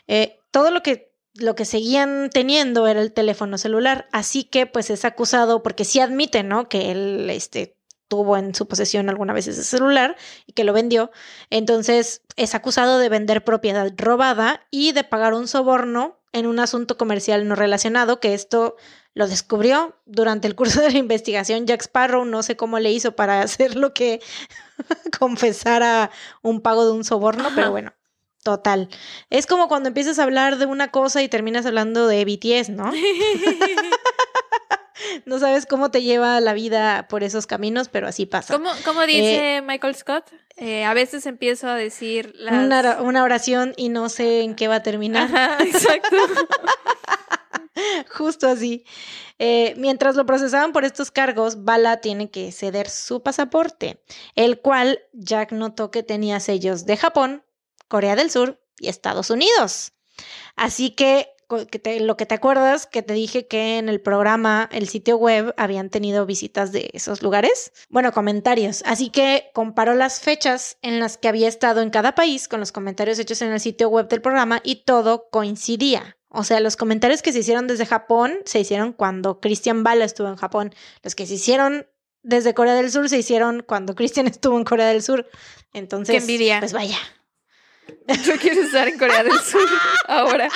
Eh, 0.07 0.39
todo 0.51 0.71
lo 0.71 0.83
que, 0.83 1.13
lo 1.35 1.55
que 1.55 1.65
seguían 1.65 2.31
teniendo 2.31 2.87
era 2.87 3.01
el 3.01 3.13
teléfono 3.13 3.59
celular, 3.59 4.07
así 4.13 4.45
que 4.45 4.67
pues 4.67 4.91
es 4.91 5.05
acusado 5.05 5.63
porque 5.63 5.85
sí 5.85 6.01
admite, 6.01 6.43
¿no? 6.43 6.69
Que 6.69 6.93
él 6.93 7.29
este, 7.31 7.77
tuvo 8.09 8.37
en 8.37 8.55
su 8.55 8.69
posesión 8.69 9.09
alguna 9.09 9.33
vez 9.33 9.49
ese 9.49 9.65
celular 9.65 10.17
y 10.47 10.53
que 10.53 10.65
lo 10.65 10.73
vendió. 10.73 11.11
Entonces 11.51 12.23
es 12.37 12.55
acusado 12.55 12.99
de 12.99 13.09
vender 13.09 13.45
propiedad 13.45 13.91
robada 13.97 14.67
y 14.71 14.93
de 14.93 15.05
pagar 15.05 15.35
un 15.35 15.49
soborno 15.49 16.21
en 16.35 16.47
un 16.47 16.59
asunto 16.59 16.99
comercial 16.99 17.49
no 17.49 17.55
relacionado, 17.55 18.21
que 18.21 18.35
esto 18.35 18.77
lo 19.15 19.29
descubrió 19.29 19.97
durante 20.05 20.49
el 20.49 20.57
curso 20.57 20.83
de 20.83 20.91
la 20.91 20.99
investigación. 20.99 21.67
Jack 21.67 21.83
Sparrow 21.83 22.25
no 22.25 22.43
sé 22.43 22.57
cómo 22.57 22.81
le 22.81 22.93
hizo 22.93 23.17
para 23.17 23.41
hacer 23.43 23.77
lo 23.77 23.95
que 23.95 24.21
confesara 25.19 26.11
un 26.43 26.61
pago 26.61 26.85
de 26.85 26.93
un 26.93 27.05
soborno, 27.05 27.47
Ajá. 27.47 27.55
pero 27.55 27.71
bueno. 27.71 27.95
Total. 28.43 28.91
Es 29.31 29.47
como 29.47 29.69
cuando 29.69 29.89
empiezas 29.89 30.19
a 30.19 30.25
hablar 30.25 30.59
de 30.59 30.67
una 30.67 30.91
cosa 30.91 31.23
y 31.23 31.31
terminas 31.31 31.65
hablando 31.65 32.07
de 32.07 32.27
BTS, 32.27 32.69
¿no? 32.71 32.93
No 35.25 35.39
sabes 35.39 35.67
cómo 35.67 35.91
te 35.91 36.03
lleva 36.03 36.41
la 36.41 36.53
vida 36.53 37.07
por 37.09 37.23
esos 37.23 37.47
caminos, 37.47 37.89
pero 37.89 38.09
así 38.09 38.27
pasa. 38.27 38.55
¿Cómo, 38.55 38.71
cómo 38.85 39.03
dice 39.07 39.63
Michael 39.67 39.95
Scott? 39.95 40.31
Eh, 40.57 40.85
a 40.85 40.95
veces 40.95 41.27
empiezo 41.27 41.69
a 41.69 41.75
decir 41.75 42.33
las... 42.37 42.65
Una, 42.65 43.01
una 43.03 43.25
oración 43.25 43.75
y 43.77 43.89
no 43.89 44.09
sé 44.09 44.43
en 44.43 44.55
qué 44.55 44.69
va 44.69 44.77
a 44.77 44.83
terminar. 44.83 45.25
Ajá, 45.25 45.59
exacto. 45.65 46.17
Justo 48.17 48.47
así. 48.47 48.85
Eh, 49.39 49.75
mientras 49.77 50.15
lo 50.15 50.27
procesaban 50.27 50.73
por 50.73 50.85
estos 50.85 51.11
cargos, 51.11 51.65
Bala 51.65 52.01
tiene 52.01 52.31
que 52.31 52.53
ceder 52.53 52.89
su 52.89 53.23
pasaporte, 53.23 54.01
el 54.37 54.61
cual 54.61 55.01
Jack 55.13 55.51
notó 55.53 55.91
que 55.91 56.05
tenía 56.05 56.39
sellos 56.39 56.87
de 56.87 56.97
Japón, 56.97 57.45
Corea 57.89 58.15
del 58.15 58.31
Sur 58.31 58.63
y 58.79 58.89
Estados 58.89 59.31
Unidos. 59.31 59.93
Así 60.55 60.91
que 60.91 61.34
lo 62.01 62.17
que 62.17 62.27
te 62.27 62.35
acuerdas 62.35 62.87
que 62.87 63.03
te 63.03 63.15
dije 63.15 63.47
que 63.47 63.79
en 63.79 63.89
el 63.89 64.01
programa, 64.01 64.69
el 64.73 64.89
sitio 64.89 65.17
web, 65.17 65.55
habían 65.57 65.91
tenido 65.91 66.27
visitas 66.27 66.73
de 66.73 66.91
esos 66.93 67.23
lugares. 67.23 67.73
Bueno, 67.89 68.13
comentarios. 68.13 68.83
Así 68.87 69.11
que 69.11 69.51
comparó 69.55 69.95
las 69.95 70.21
fechas 70.21 70.79
en 70.83 71.01
las 71.01 71.19
que 71.19 71.29
había 71.29 71.49
estado 71.49 71.81
en 71.81 71.91
cada 71.91 72.15
país 72.15 72.49
con 72.49 72.61
los 72.61 72.73
comentarios 72.73 73.19
hechos 73.19 73.43
en 73.43 73.53
el 73.53 73.61
sitio 73.61 73.89
web 73.89 74.09
del 74.09 74.23
programa 74.23 74.61
y 74.65 74.85
todo 74.85 75.29
coincidía. 75.31 76.17
O 76.29 76.43
sea, 76.43 76.59
los 76.61 76.77
comentarios 76.77 77.23
que 77.23 77.33
se 77.33 77.39
hicieron 77.39 77.67
desde 77.69 77.87
Japón 77.87 78.39
se 78.45 78.59
hicieron 78.59 78.93
cuando 78.93 79.41
Christian 79.41 79.85
Bala 79.85 80.05
estuvo 80.05 80.29
en 80.29 80.37
Japón. 80.37 80.75
Los 81.03 81.15
que 81.15 81.27
se 81.27 81.35
hicieron 81.35 81.87
desde 82.23 82.55
Corea 82.55 82.75
del 82.75 82.91
Sur 82.91 83.09
se 83.09 83.19
hicieron 83.19 83.63
cuando 83.63 83.95
Christian 83.95 84.27
estuvo 84.27 84.59
en 84.59 84.65
Corea 84.65 84.89
del 84.89 85.03
Sur. 85.03 85.29
Entonces, 85.73 86.13
Qué 86.13 86.21
envidia. 86.21 86.59
pues 86.59 86.73
vaya. 86.73 86.99
Tú 87.87 88.33
quieres 88.41 88.67
estar 88.67 88.89
en 88.89 88.99
Corea 88.99 89.23
del 89.23 89.39
Sur 89.41 89.63
ahora. 90.09 90.49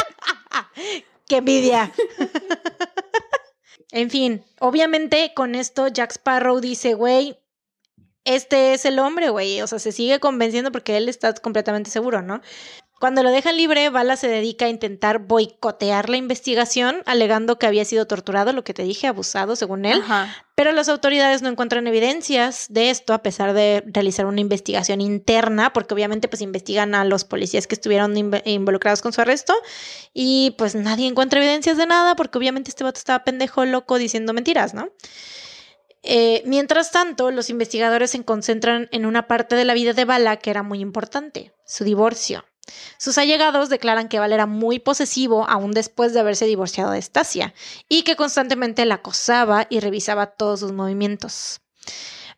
¡Qué 1.27 1.37
envidia! 1.37 1.93
en 3.93 4.11
fin, 4.11 4.45
obviamente 4.61 5.33
con 5.35 5.55
esto 5.55 5.89
Jack 5.89 6.13
Sparrow 6.13 6.61
dice, 6.61 6.95
güey, 6.95 7.39
este 8.25 8.75
es 8.75 8.85
el 8.85 8.99
hombre, 8.99 9.31
güey. 9.31 9.61
O 9.63 9.67
sea, 9.67 9.79
se 9.79 9.93
sigue 9.93 10.21
convenciendo 10.21 10.71
porque 10.71 10.97
él 10.97 11.09
está 11.09 11.33
completamente 11.35 11.91
seguro, 11.91 12.23
¿no? 12.23 12.43
Cuando 12.99 13.23
lo 13.23 13.31
dejan 13.31 13.57
libre, 13.57 13.91
Bala 13.91 14.17
se 14.17 14.27
dedica 14.27 14.65
a 14.65 14.69
intentar 14.69 15.21
boicotear 15.21 16.09
la 16.09 16.17
investigación, 16.17 17.03
alegando 17.07 17.57
que 17.57 17.67
había 17.67 17.85
sido 17.85 18.07
torturado, 18.07 18.53
lo 18.53 18.65
que 18.65 18.75
te 18.75 18.83
dije, 18.83 19.07
abusado, 19.07 19.55
según 19.55 19.85
él. 19.85 20.03
Pero 20.57 20.73
las 20.73 20.89
autoridades 20.89 21.41
no 21.41 21.49
encuentran 21.49 21.87
evidencias 21.87 22.67
de 22.69 22.91
esto, 22.91 23.15
a 23.15 23.23
pesar 23.23 23.53
de 23.53 23.85
realizar 23.87 24.27
una 24.27 24.41
investigación 24.41 25.01
interna, 25.01 25.73
porque 25.73 25.95
obviamente 25.95 26.27
pues 26.27 26.43
investigan 26.43 26.97
a 26.97 27.05
los 27.05 27.25
policías 27.25 27.69
que 27.69 27.77
estuvieron 27.77 28.17
involucrados 28.45 29.01
con 29.01 29.13
su 29.13 29.21
arresto, 29.21 29.55
y 30.13 30.57
pues 30.59 30.75
nadie 30.75 31.07
encuentra 31.07 31.39
evidencias 31.39 31.77
de 31.77 31.87
nada, 31.87 32.17
porque 32.17 32.37
obviamente 32.37 32.71
este 32.71 32.83
vato 32.83 32.99
estaba 32.99 33.23
pendejo, 33.23 33.65
loco, 33.65 33.99
diciendo 33.99 34.33
mentiras, 34.33 34.75
¿no? 34.75 34.91
Eh, 36.03 36.43
mientras 36.47 36.91
tanto, 36.91 37.31
los 37.31 37.49
investigadores 37.49 38.11
se 38.11 38.25
concentran 38.25 38.89
en 38.91 39.07
una 39.07 39.29
parte 39.29 39.55
de 39.55 39.65
la 39.65 39.75
vida 39.75 39.93
de 39.93 40.05
Bala 40.05 40.37
que 40.39 40.51
era 40.51 40.65
muy 40.65 40.81
importante, 40.81 41.53
su 41.65 41.85
divorcio. 41.85 42.45
Sus 42.99 43.19
allegados 43.19 43.69
declaran 43.69 44.09
que 44.09 44.19
Val 44.19 44.33
era 44.33 44.47
muy 44.47 44.79
posesivo 44.79 45.49
aún 45.49 45.73
después 45.73 46.13
de 46.13 46.21
haberse 46.21 46.47
divorciado 46.47 46.91
de 46.91 47.03
Stasia 47.03 47.55
y 47.89 48.03
que 48.03 48.17
constantemente 48.17 48.85
la 48.85 48.97
acosaba 48.97 49.67
y 49.71 49.81
revisaba 49.81 50.27
todos 50.27 50.61
sus 50.61 50.73
movimientos. 50.73 51.61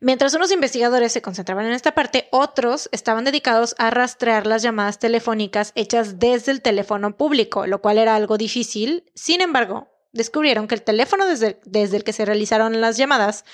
Mientras 0.02 0.32
unos 0.32 0.50
investigadores 0.50 1.12
se 1.12 1.20
concentraban 1.20 1.66
en 1.66 1.72
esta 1.72 1.92
parte, 1.94 2.28
otros 2.30 2.88
estaban 2.90 3.24
dedicados 3.24 3.74
a 3.76 3.90
rastrear 3.90 4.46
las 4.46 4.62
llamadas 4.62 4.98
telefónicas 4.98 5.72
hechas 5.74 6.18
desde 6.18 6.52
el 6.52 6.62
teléfono 6.62 7.18
público, 7.18 7.66
lo 7.66 7.82
cual 7.82 7.98
era 7.98 8.16
algo 8.16 8.38
difícil. 8.38 9.04
Sin 9.14 9.42
embargo, 9.42 9.88
descubrieron 10.12 10.68
que 10.68 10.74
el 10.74 10.82
teléfono 10.82 11.26
desde, 11.26 11.60
desde 11.66 11.98
el 11.98 12.04
que 12.04 12.14
se 12.14 12.24
realizaron 12.24 12.80
las 12.80 12.96
llamadas 12.96 13.44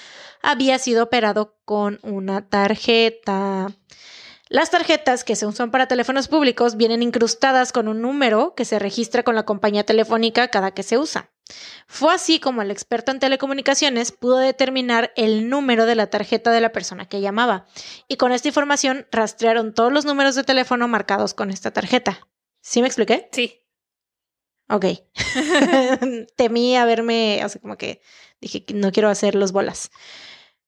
había 0.41 0.79
sido 0.79 1.03
operado 1.03 1.57
con 1.65 1.99
una 2.03 2.49
tarjeta. 2.49 3.73
Las 4.49 4.71
tarjetas 4.71 5.25
que 5.25 5.35
se 5.35 5.45
usan 5.45 5.73
para 5.73 5.89
teléfonos 5.89 6.29
públicos 6.29 6.77
vienen 6.77 7.03
incrustadas 7.03 7.73
con 7.73 7.89
un 7.89 8.01
número 8.01 8.55
que 8.55 8.65
se 8.65 8.79
registra 8.79 9.25
con 9.25 9.35
la 9.35 9.45
compañía 9.45 9.85
telefónica 9.85 10.49
cada 10.49 10.71
que 10.71 10.85
se 10.85 10.99
usa. 10.99 11.33
Fue 11.89 12.15
así 12.15 12.39
como 12.39 12.63
el 12.63 12.71
experto 12.71 13.11
en 13.11 13.19
telecomunicaciones 13.19 14.13
pudo 14.13 14.37
determinar 14.39 15.13
el 15.17 15.49
número 15.49 15.85
de 15.85 15.97
la 15.97 16.11
tarjeta 16.11 16.53
de 16.53 16.61
la 16.61 16.71
persona 16.71 17.09
que 17.09 17.21
llamaba, 17.21 17.67
y 18.07 18.17
con 18.17 18.31
esta 18.31 18.49
información 18.49 19.07
rastrearon 19.11 19.75
todos 19.75 19.93
los 19.93 20.05
números 20.05 20.37
de 20.37 20.45
teléfono 20.45 20.87
marcados 20.87 21.35
con 21.35 21.51
esta 21.51 21.73
tarjeta. 21.73 22.29
¿Sí 22.61 22.81
me 22.81 22.89
expliqué? 22.89 23.29
Sí. 23.33 23.63
Ok. 24.69 24.87
Temí 26.37 26.77
haberme, 26.77 27.45
o 27.45 27.49
sea, 27.49 27.61
como 27.61 27.77
que 27.77 28.01
dije 28.41 28.65
que 28.65 28.75
no 28.75 28.93
quiero 28.93 29.09
hacer 29.09 29.35
los 29.35 29.53
bolas. 29.53 29.91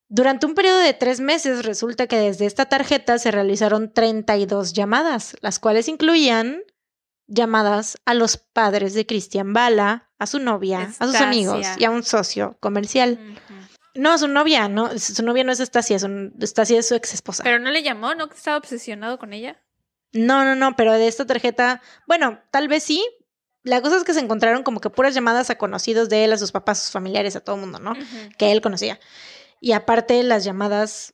Durante 0.09 0.47
un 0.47 0.55
periodo 0.55 0.79
de 0.79 0.93
tres 0.93 1.19
meses 1.19 1.63
resulta 1.63 2.07
que 2.07 2.17
desde 2.17 2.47
esta 2.47 2.65
tarjeta 2.65 3.19
se 3.19 3.29
realizaron 3.29 3.93
32 3.93 4.73
llamadas, 4.73 5.35
las 5.41 5.59
cuales 5.59 5.87
incluían 5.87 6.63
llamadas 7.27 7.99
a 8.05 8.15
los 8.15 8.37
padres 8.37 8.95
de 8.95 9.05
Cristian 9.05 9.53
Bala, 9.53 10.09
a 10.17 10.25
su 10.25 10.39
novia, 10.39 10.91
a 10.97 11.05
sus 11.05 11.15
amigos 11.15 11.65
y 11.77 11.85
a 11.85 11.91
un 11.91 12.01
socio 12.01 12.57
comercial. 12.59 13.19
No, 13.93 14.17
su 14.17 14.27
novia, 14.27 14.67
no, 14.67 14.97
su 14.97 15.23
novia 15.23 15.43
no 15.43 15.51
es 15.51 15.59
Estasia, 15.59 15.97
Estasia 16.39 16.79
es 16.79 16.87
su 16.87 16.95
ex 16.95 17.13
esposa. 17.13 17.43
Pero 17.43 17.59
no 17.59 17.69
le 17.69 17.83
llamó, 17.83 18.15
¿no? 18.15 18.25
¿Estaba 18.25 18.57
obsesionado 18.57 19.19
con 19.19 19.31
ella? 19.33 19.61
No, 20.11 20.43
no, 20.43 20.55
no, 20.55 20.75
pero 20.75 20.93
de 20.93 21.07
esta 21.07 21.27
tarjeta, 21.27 21.81
bueno, 22.07 22.39
tal 22.49 22.67
vez 22.67 22.83
sí. 22.83 23.05
La 23.61 23.81
cosa 23.81 23.97
es 23.97 24.03
que 24.03 24.13
se 24.13 24.21
encontraron 24.21 24.63
como 24.63 24.79
que 24.79 24.89
puras 24.89 25.13
llamadas 25.13 25.51
a 25.51 25.57
conocidos 25.57 26.09
de 26.09 26.23
él, 26.23 26.33
a 26.33 26.37
sus 26.37 26.51
papás, 26.51 26.79
a 26.79 26.83
sus 26.85 26.91
familiares, 26.91 27.35
a 27.35 27.41
todo 27.41 27.55
el 27.55 27.61
mundo, 27.61 27.77
¿no? 27.77 27.93
Que 28.37 28.51
él 28.51 28.61
conocía. 28.61 28.99
Y 29.59 29.73
aparte 29.73 30.21
las 30.23 30.43
llamadas, 30.43 31.13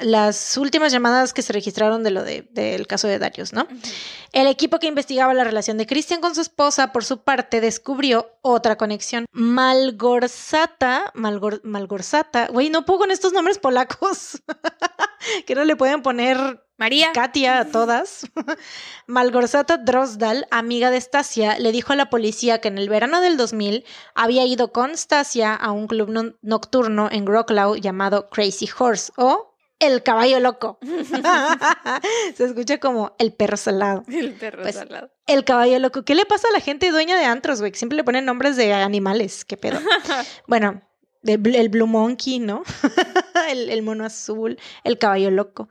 las 0.00 0.56
últimas 0.56 0.92
llamadas 0.92 1.32
que 1.32 1.42
se 1.42 1.52
registraron 1.52 2.02
de 2.02 2.10
lo 2.10 2.22
de, 2.22 2.48
del 2.50 2.86
caso 2.86 3.08
de 3.08 3.18
Darius, 3.18 3.52
¿no? 3.52 3.66
El 4.32 4.46
equipo 4.46 4.78
que 4.78 4.86
investigaba 4.86 5.34
la 5.34 5.44
relación 5.44 5.76
de 5.78 5.86
Christian 5.86 6.20
con 6.20 6.34
su 6.34 6.40
esposa, 6.40 6.92
por 6.92 7.04
su 7.04 7.22
parte, 7.22 7.60
descubrió 7.60 8.38
otra 8.42 8.76
conexión. 8.76 9.26
Malgorzata, 9.32 11.10
Malgor, 11.14 11.60
Malgorzata, 11.64 12.48
güey, 12.48 12.70
no 12.70 12.84
puedo 12.84 13.00
con 13.00 13.10
estos 13.10 13.32
nombres 13.32 13.58
polacos, 13.58 14.42
que 15.46 15.54
no 15.54 15.64
le 15.64 15.76
pueden 15.76 16.02
poner 16.02 16.62
María. 16.80 17.12
Katia 17.12 17.58
a 17.58 17.64
todas. 17.66 18.26
Malgorzata 19.06 19.76
Drosdal, 19.76 20.46
amiga 20.50 20.90
de 20.90 20.98
Stasia, 20.98 21.58
le 21.58 21.72
dijo 21.72 21.92
a 21.92 21.96
la 21.96 22.08
policía 22.08 22.62
que 22.62 22.68
en 22.68 22.78
el 22.78 22.88
verano 22.88 23.20
del 23.20 23.36
2000 23.36 23.84
había 24.14 24.46
ido 24.46 24.72
con 24.72 24.96
Stasia 24.96 25.54
a 25.54 25.72
un 25.72 25.86
club 25.88 26.38
nocturno 26.40 27.10
en 27.12 27.26
Wroclaw 27.26 27.76
llamado 27.76 28.30
Crazy 28.30 28.66
Horse 28.78 29.12
o 29.16 29.49
el 29.80 30.02
caballo 30.02 30.38
loco. 30.38 30.78
Se 32.36 32.44
escucha 32.44 32.78
como 32.78 33.16
el 33.18 33.32
perro 33.32 33.56
salado. 33.56 34.04
El 34.06 34.34
perro 34.34 34.62
pues, 34.62 34.76
salado. 34.76 35.10
El 35.26 35.44
caballo 35.44 35.78
loco. 35.78 36.04
¿Qué 36.04 36.14
le 36.14 36.26
pasa 36.26 36.48
a 36.48 36.52
la 36.52 36.60
gente 36.60 36.90
dueña 36.90 37.18
de 37.18 37.24
antros, 37.24 37.60
güey? 37.60 37.74
Siempre 37.74 37.96
le 37.96 38.04
ponen 38.04 38.24
nombres 38.24 38.56
de 38.56 38.72
animales. 38.72 39.44
¿Qué 39.44 39.56
pedo? 39.56 39.80
bueno, 40.46 40.82
el 41.24 41.68
Blue 41.68 41.86
Monkey, 41.86 42.38
¿no? 42.38 42.62
el, 43.50 43.82
mono 43.82 44.04
azul, 44.04 44.58
el 44.84 44.98
caballo 44.98 45.30
loco. 45.30 45.68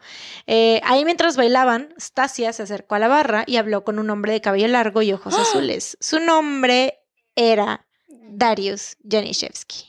Eh, 0.47 0.81
ahí 0.83 1.05
mientras 1.05 1.37
bailaban, 1.37 1.93
Stasia 1.99 2.51
se 2.53 2.63
acercó 2.63 2.95
a 2.95 2.99
la 2.99 3.07
barra 3.07 3.43
y 3.47 3.57
habló 3.57 3.83
con 3.83 3.99
un 3.99 4.09
hombre 4.09 4.33
de 4.33 4.41
cabello 4.41 4.67
largo 4.67 5.01
y 5.01 5.13
ojos 5.13 5.37
azules. 5.37 5.97
Su 6.01 6.19
nombre 6.19 6.99
era 7.35 7.87
Darius 8.07 8.97
Janiszewski. 9.03 9.88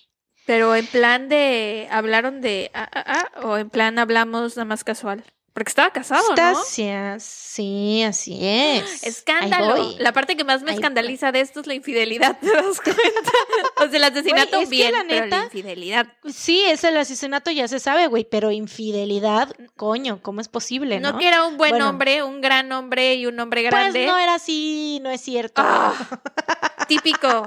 Pero 0.51 0.75
en 0.75 0.85
plan 0.85 1.29
de, 1.29 1.87
¿hablaron 1.93 2.41
de 2.41 2.73
ah, 2.75 2.91
ah, 2.93 3.05
ah, 3.07 3.47
o 3.47 3.57
en 3.57 3.71
plan 3.71 4.01
hablamos 4.01 4.57
nada 4.57 4.65
más 4.65 4.83
casual? 4.83 5.23
Porque 5.53 5.69
estaba 5.69 5.93
casado, 5.93 6.25
Stasia, 6.33 7.21
sí, 7.21 8.03
así 8.03 8.41
es. 8.43 9.05
Escándalo. 9.05 9.95
La 10.01 10.13
parte 10.13 10.37
que 10.37 10.43
más 10.43 10.63
me 10.63 10.73
escandaliza 10.73 11.31
de 11.31 11.41
esto 11.41 11.61
es 11.61 11.69
la 11.69 11.75
infidelidad, 11.75 12.37
¿te 12.41 12.51
das 12.51 12.81
cuenta? 12.85 13.31
o 13.77 13.87
sea, 13.87 13.97
el 13.97 14.03
asesinato 14.03 14.67
bien, 14.67 14.91
la 14.91 15.05
pero 15.07 15.27
la 15.27 15.45
infidelidad. 15.45 16.09
Sí, 16.29 16.65
es 16.67 16.83
el 16.83 16.97
asesinato 16.97 17.53
ya 17.53 17.69
se 17.69 17.79
sabe, 17.79 18.09
güey, 18.09 18.27
pero 18.29 18.51
infidelidad, 18.51 19.55
coño, 19.77 20.21
¿cómo 20.21 20.41
es 20.41 20.49
posible, 20.49 20.99
no? 20.99 21.13
No 21.13 21.19
que 21.21 21.29
era 21.29 21.47
un 21.47 21.59
buen 21.59 21.81
hombre, 21.81 22.25
un 22.25 22.41
gran 22.41 22.73
hombre 22.73 23.15
y 23.15 23.27
un 23.27 23.39
hombre 23.39 23.61
pues 23.63 23.71
grande. 23.71 24.01
Pues 24.01 24.07
no 24.09 24.19
era 24.19 24.35
así, 24.35 24.99
no 25.01 25.11
es 25.11 25.21
cierto. 25.21 25.63
típico. 26.89 27.45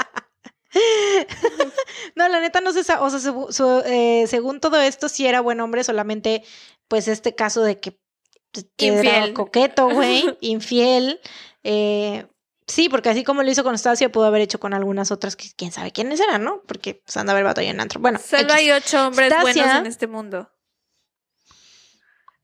no, 2.15 2.27
la 2.27 2.39
neta 2.39 2.61
no 2.61 2.71
sé, 2.71 2.79
o 2.79 3.09
sea, 3.09 3.83
eh, 3.85 4.25
según 4.27 4.59
todo 4.59 4.79
esto 4.81 5.09
sí 5.09 5.27
era 5.27 5.41
buen 5.41 5.59
hombre, 5.59 5.83
solamente 5.83 6.43
pues 6.87 7.07
este 7.07 7.35
caso 7.35 7.61
de 7.63 7.79
que, 7.79 7.97
era 8.77 9.33
coqueto, 9.33 9.89
güey, 9.89 10.37
infiel. 10.41 11.19
Eh, 11.63 12.25
sí, 12.67 12.89
porque 12.89 13.09
así 13.09 13.23
como 13.23 13.43
lo 13.43 13.49
hizo 13.49 13.63
con 13.63 13.77
Stasia, 13.77 14.11
pudo 14.11 14.25
haber 14.25 14.41
hecho 14.41 14.59
con 14.59 14.73
algunas 14.73 15.11
otras 15.11 15.35
que 15.35 15.47
quién 15.55 15.71
sabe 15.71 15.91
quiénes 15.91 16.19
eran, 16.19 16.43
¿no? 16.43 16.61
Porque 16.67 17.01
se 17.05 17.19
anda 17.19 17.33
a 17.33 17.35
ver 17.35 17.43
batalla 17.43 17.71
en 17.71 17.79
antro. 17.79 17.99
Bueno, 17.99 18.19
solo 18.19 18.53
hay 18.53 18.71
ocho 18.71 19.07
hombres 19.07 19.33
buenos 19.41 19.65
en 19.65 19.85
este 19.85 20.07
mundo. 20.07 20.49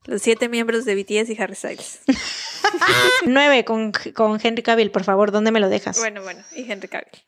Los 0.06 0.22
siete 0.22 0.49
miembros 0.49 0.85
de 0.85 0.95
BTS 0.95 1.30
y 1.30 1.41
Harry 1.41 1.56
Styles. 1.56 1.99
Nueve 3.26 3.65
con, 3.65 3.91
con 4.15 4.39
Henry 4.41 4.64
Cavill, 4.64 4.91
por 4.91 5.03
favor, 5.03 5.31
¿dónde 5.31 5.51
me 5.51 5.60
lo 5.60 5.69
dejas? 5.69 5.99
Bueno, 5.99 6.23
bueno, 6.23 6.43
y 6.56 6.72
Henry 6.72 6.88
Cavill. 6.88 7.23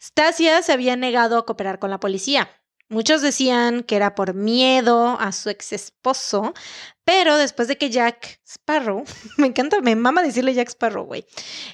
Stasia 0.00 0.62
se 0.62 0.72
había 0.72 0.96
negado 0.96 1.38
a 1.38 1.46
cooperar 1.46 1.78
con 1.78 1.90
la 1.90 2.00
policía. 2.00 2.50
Muchos 2.88 3.22
decían 3.22 3.84
que 3.84 3.96
era 3.96 4.14
por 4.14 4.34
miedo 4.34 5.18
a 5.18 5.32
su 5.32 5.48
ex 5.48 5.72
esposo, 5.72 6.52
pero 7.04 7.38
después 7.38 7.66
de 7.66 7.78
que 7.78 7.88
Jack 7.88 8.40
Sparrow, 8.46 9.04
me 9.38 9.46
encanta, 9.46 9.80
me 9.80 9.96
mama 9.96 10.22
decirle 10.22 10.52
Jack 10.52 10.68
Sparrow, 10.68 11.06
güey, 11.06 11.24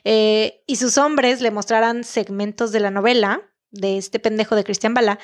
eh, 0.04 0.62
y 0.68 0.76
sus 0.76 0.96
hombres 0.96 1.40
le 1.40 1.50
mostraran 1.50 2.04
segmentos 2.04 2.70
de 2.70 2.80
la 2.80 2.92
novela 2.92 3.42
de 3.72 3.98
este 3.98 4.20
pendejo 4.20 4.54
de 4.54 4.62
Christian 4.62 4.94
Bala, 4.94 5.18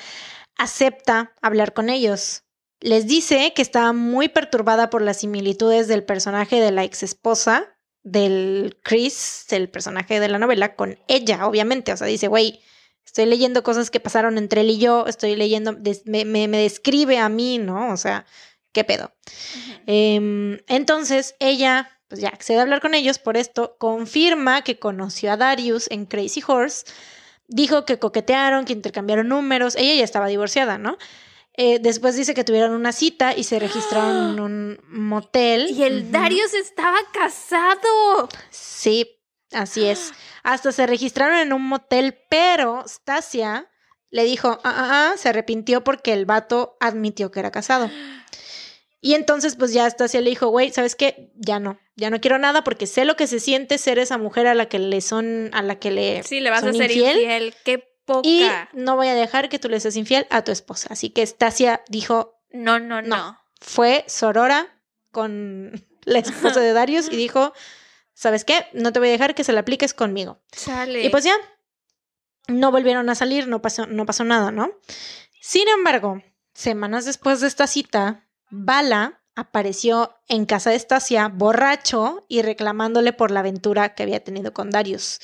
acepta 0.57 1.33
hablar 1.41 1.73
con 1.73 1.89
ellos. 1.89 2.43
Les 2.81 3.07
dice 3.07 3.53
que 3.55 3.61
estaba 3.61 3.93
muy 3.93 4.27
perturbada 4.27 4.89
por 4.89 5.01
las 5.01 5.21
similitudes 5.21 5.87
del 5.87 6.03
personaje 6.03 6.59
de 6.59 6.71
la 6.71 6.83
ex 6.83 7.03
esposa 7.03 7.74
del 8.05 8.77
Chris, 8.83 9.47
el 9.49 9.67
personaje 9.67 10.19
de 10.19 10.29
la 10.29 10.39
novela, 10.39 10.75
con 10.75 10.97
ella, 11.07 11.47
obviamente. 11.47 11.91
O 11.91 11.97
sea, 11.97 12.07
dice, 12.07 12.27
güey, 12.27 12.61
estoy 13.03 13.25
leyendo 13.25 13.63
cosas 13.63 13.89
que 13.89 13.99
pasaron 13.99 14.37
entre 14.37 14.61
él 14.61 14.69
y 14.69 14.77
yo, 14.77 15.07
estoy 15.07 15.35
leyendo, 15.35 15.75
me, 16.05 16.23
me, 16.23 16.47
describe 16.47 17.17
a 17.17 17.29
mí, 17.29 17.57
¿no? 17.57 17.91
O 17.91 17.97
sea, 17.97 18.25
¿qué 18.71 18.83
pedo? 18.83 19.11
Em, 19.87 20.59
entonces, 20.67 21.35
ella, 21.39 21.89
pues 22.07 22.21
ya 22.21 22.29
accede 22.29 22.59
a 22.59 22.61
hablar 22.61 22.79
con 22.79 22.93
ellos 22.93 23.17
por 23.17 23.37
esto, 23.37 23.75
confirma 23.79 24.61
que 24.61 24.77
conoció 24.77 25.31
a 25.31 25.37
Darius 25.37 25.89
en 25.89 26.05
Crazy 26.05 26.43
Horse, 26.45 26.85
dijo 27.47 27.85
que 27.85 27.97
coquetearon, 27.97 28.65
que 28.65 28.73
intercambiaron 28.73 29.29
números, 29.29 29.75
ella 29.75 29.95
ya 29.95 30.03
estaba 30.03 30.27
divorciada, 30.27 30.77
¿no? 30.77 30.97
Eh, 31.57 31.79
después 31.79 32.15
dice 32.15 32.33
que 32.33 32.43
tuvieron 32.43 32.71
una 32.71 32.91
cita 32.91 33.35
y 33.35 33.43
se 33.43 33.59
registraron 33.59 34.33
en 34.33 34.39
un 34.41 34.79
motel. 34.89 35.69
Y 35.71 35.83
el 35.83 36.11
Darius 36.11 36.53
estaba 36.53 36.97
casado. 37.13 38.27
Sí, 38.49 39.19
así 39.51 39.85
es. 39.85 40.11
Hasta 40.43 40.71
se 40.71 40.85
registraron 40.85 41.37
en 41.37 41.53
un 41.53 41.63
motel, 41.63 42.17
pero 42.29 42.83
Stasia 42.87 43.69
le 44.09 44.23
dijo, 44.23 44.59
ah, 44.63 44.75
ah, 44.75 45.11
ah, 45.13 45.17
se 45.17 45.29
arrepintió 45.29 45.83
porque 45.83 46.13
el 46.13 46.25
vato 46.25 46.77
admitió 46.79 47.31
que 47.31 47.39
era 47.39 47.51
casado. 47.51 47.89
Y 49.01 49.13
entonces, 49.13 49.55
pues 49.55 49.71
ya 49.71 49.87
Stasia 49.87 50.19
le 50.19 50.31
dijo, 50.31 50.47
güey, 50.47 50.71
¿sabes 50.71 50.95
qué? 50.95 51.31
Ya 51.35 51.59
no, 51.59 51.77
ya 51.95 52.09
no 52.09 52.19
quiero 52.19 52.39
nada 52.39 52.63
porque 52.63 52.87
sé 52.87 53.05
lo 53.05 53.15
que 53.15 53.27
se 53.27 53.39
siente 53.39 53.77
ser 53.77 53.99
esa 53.99 54.17
mujer 54.17 54.47
a 54.47 54.55
la 54.55 54.67
que 54.67 54.79
le 54.79 54.99
son, 54.99 55.51
a 55.53 55.61
la 55.61 55.77
que 55.77 55.91
le. 55.91 56.23
Sí, 56.23 56.39
le 56.39 56.49
vas 56.49 56.63
a 56.63 56.73
ser 56.73 56.89
infiel. 56.89 57.53
Qué 57.63 57.94
poca. 58.05 58.27
Y 58.27 58.47
no 58.73 58.95
voy 58.95 59.07
a 59.07 59.15
dejar 59.15 59.49
que 59.49 59.59
tú 59.59 59.69
le 59.69 59.79
seas 59.79 59.95
infiel 59.95 60.27
a 60.29 60.43
tu 60.43 60.51
esposa. 60.51 60.89
Así 60.91 61.09
que 61.09 61.25
Stasia 61.25 61.83
dijo: 61.89 62.39
No, 62.51 62.79
no, 62.79 63.01
no. 63.01 63.37
Fue 63.59 64.05
Sorora 64.07 64.67
con 65.11 65.85
la 66.03 66.19
esposa 66.19 66.59
de 66.59 66.73
Darius 66.73 67.07
y 67.11 67.15
dijo: 67.15 67.53
¿Sabes 68.13 68.45
qué? 68.45 68.67
No 68.73 68.93
te 68.93 68.99
voy 68.99 69.09
a 69.09 69.11
dejar 69.11 69.35
que 69.35 69.43
se 69.43 69.53
la 69.53 69.61
apliques 69.61 69.93
conmigo. 69.93 70.39
Sale. 70.51 71.03
Y 71.03 71.09
pues 71.09 71.25
ya, 71.25 71.35
no 72.47 72.71
volvieron 72.71 73.09
a 73.09 73.15
salir, 73.15 73.47
no 73.47 73.61
pasó, 73.61 73.87
no 73.87 74.05
pasó 74.05 74.23
nada, 74.23 74.51
¿no? 74.51 74.71
Sin 75.41 75.67
embargo, 75.67 76.23
semanas 76.53 77.05
después 77.05 77.41
de 77.41 77.47
esta 77.47 77.67
cita, 77.67 78.27
Bala 78.49 79.21
apareció 79.35 80.17
en 80.27 80.45
casa 80.45 80.69
de 80.69 80.79
Stasia 80.79 81.27
borracho 81.27 82.25
y 82.29 82.41
reclamándole 82.41 83.13
por 83.13 83.31
la 83.31 83.41
aventura 83.41 83.93
que 83.93 84.03
había 84.03 84.23
tenido 84.23 84.53
con 84.53 84.69
Darius. 84.69 85.19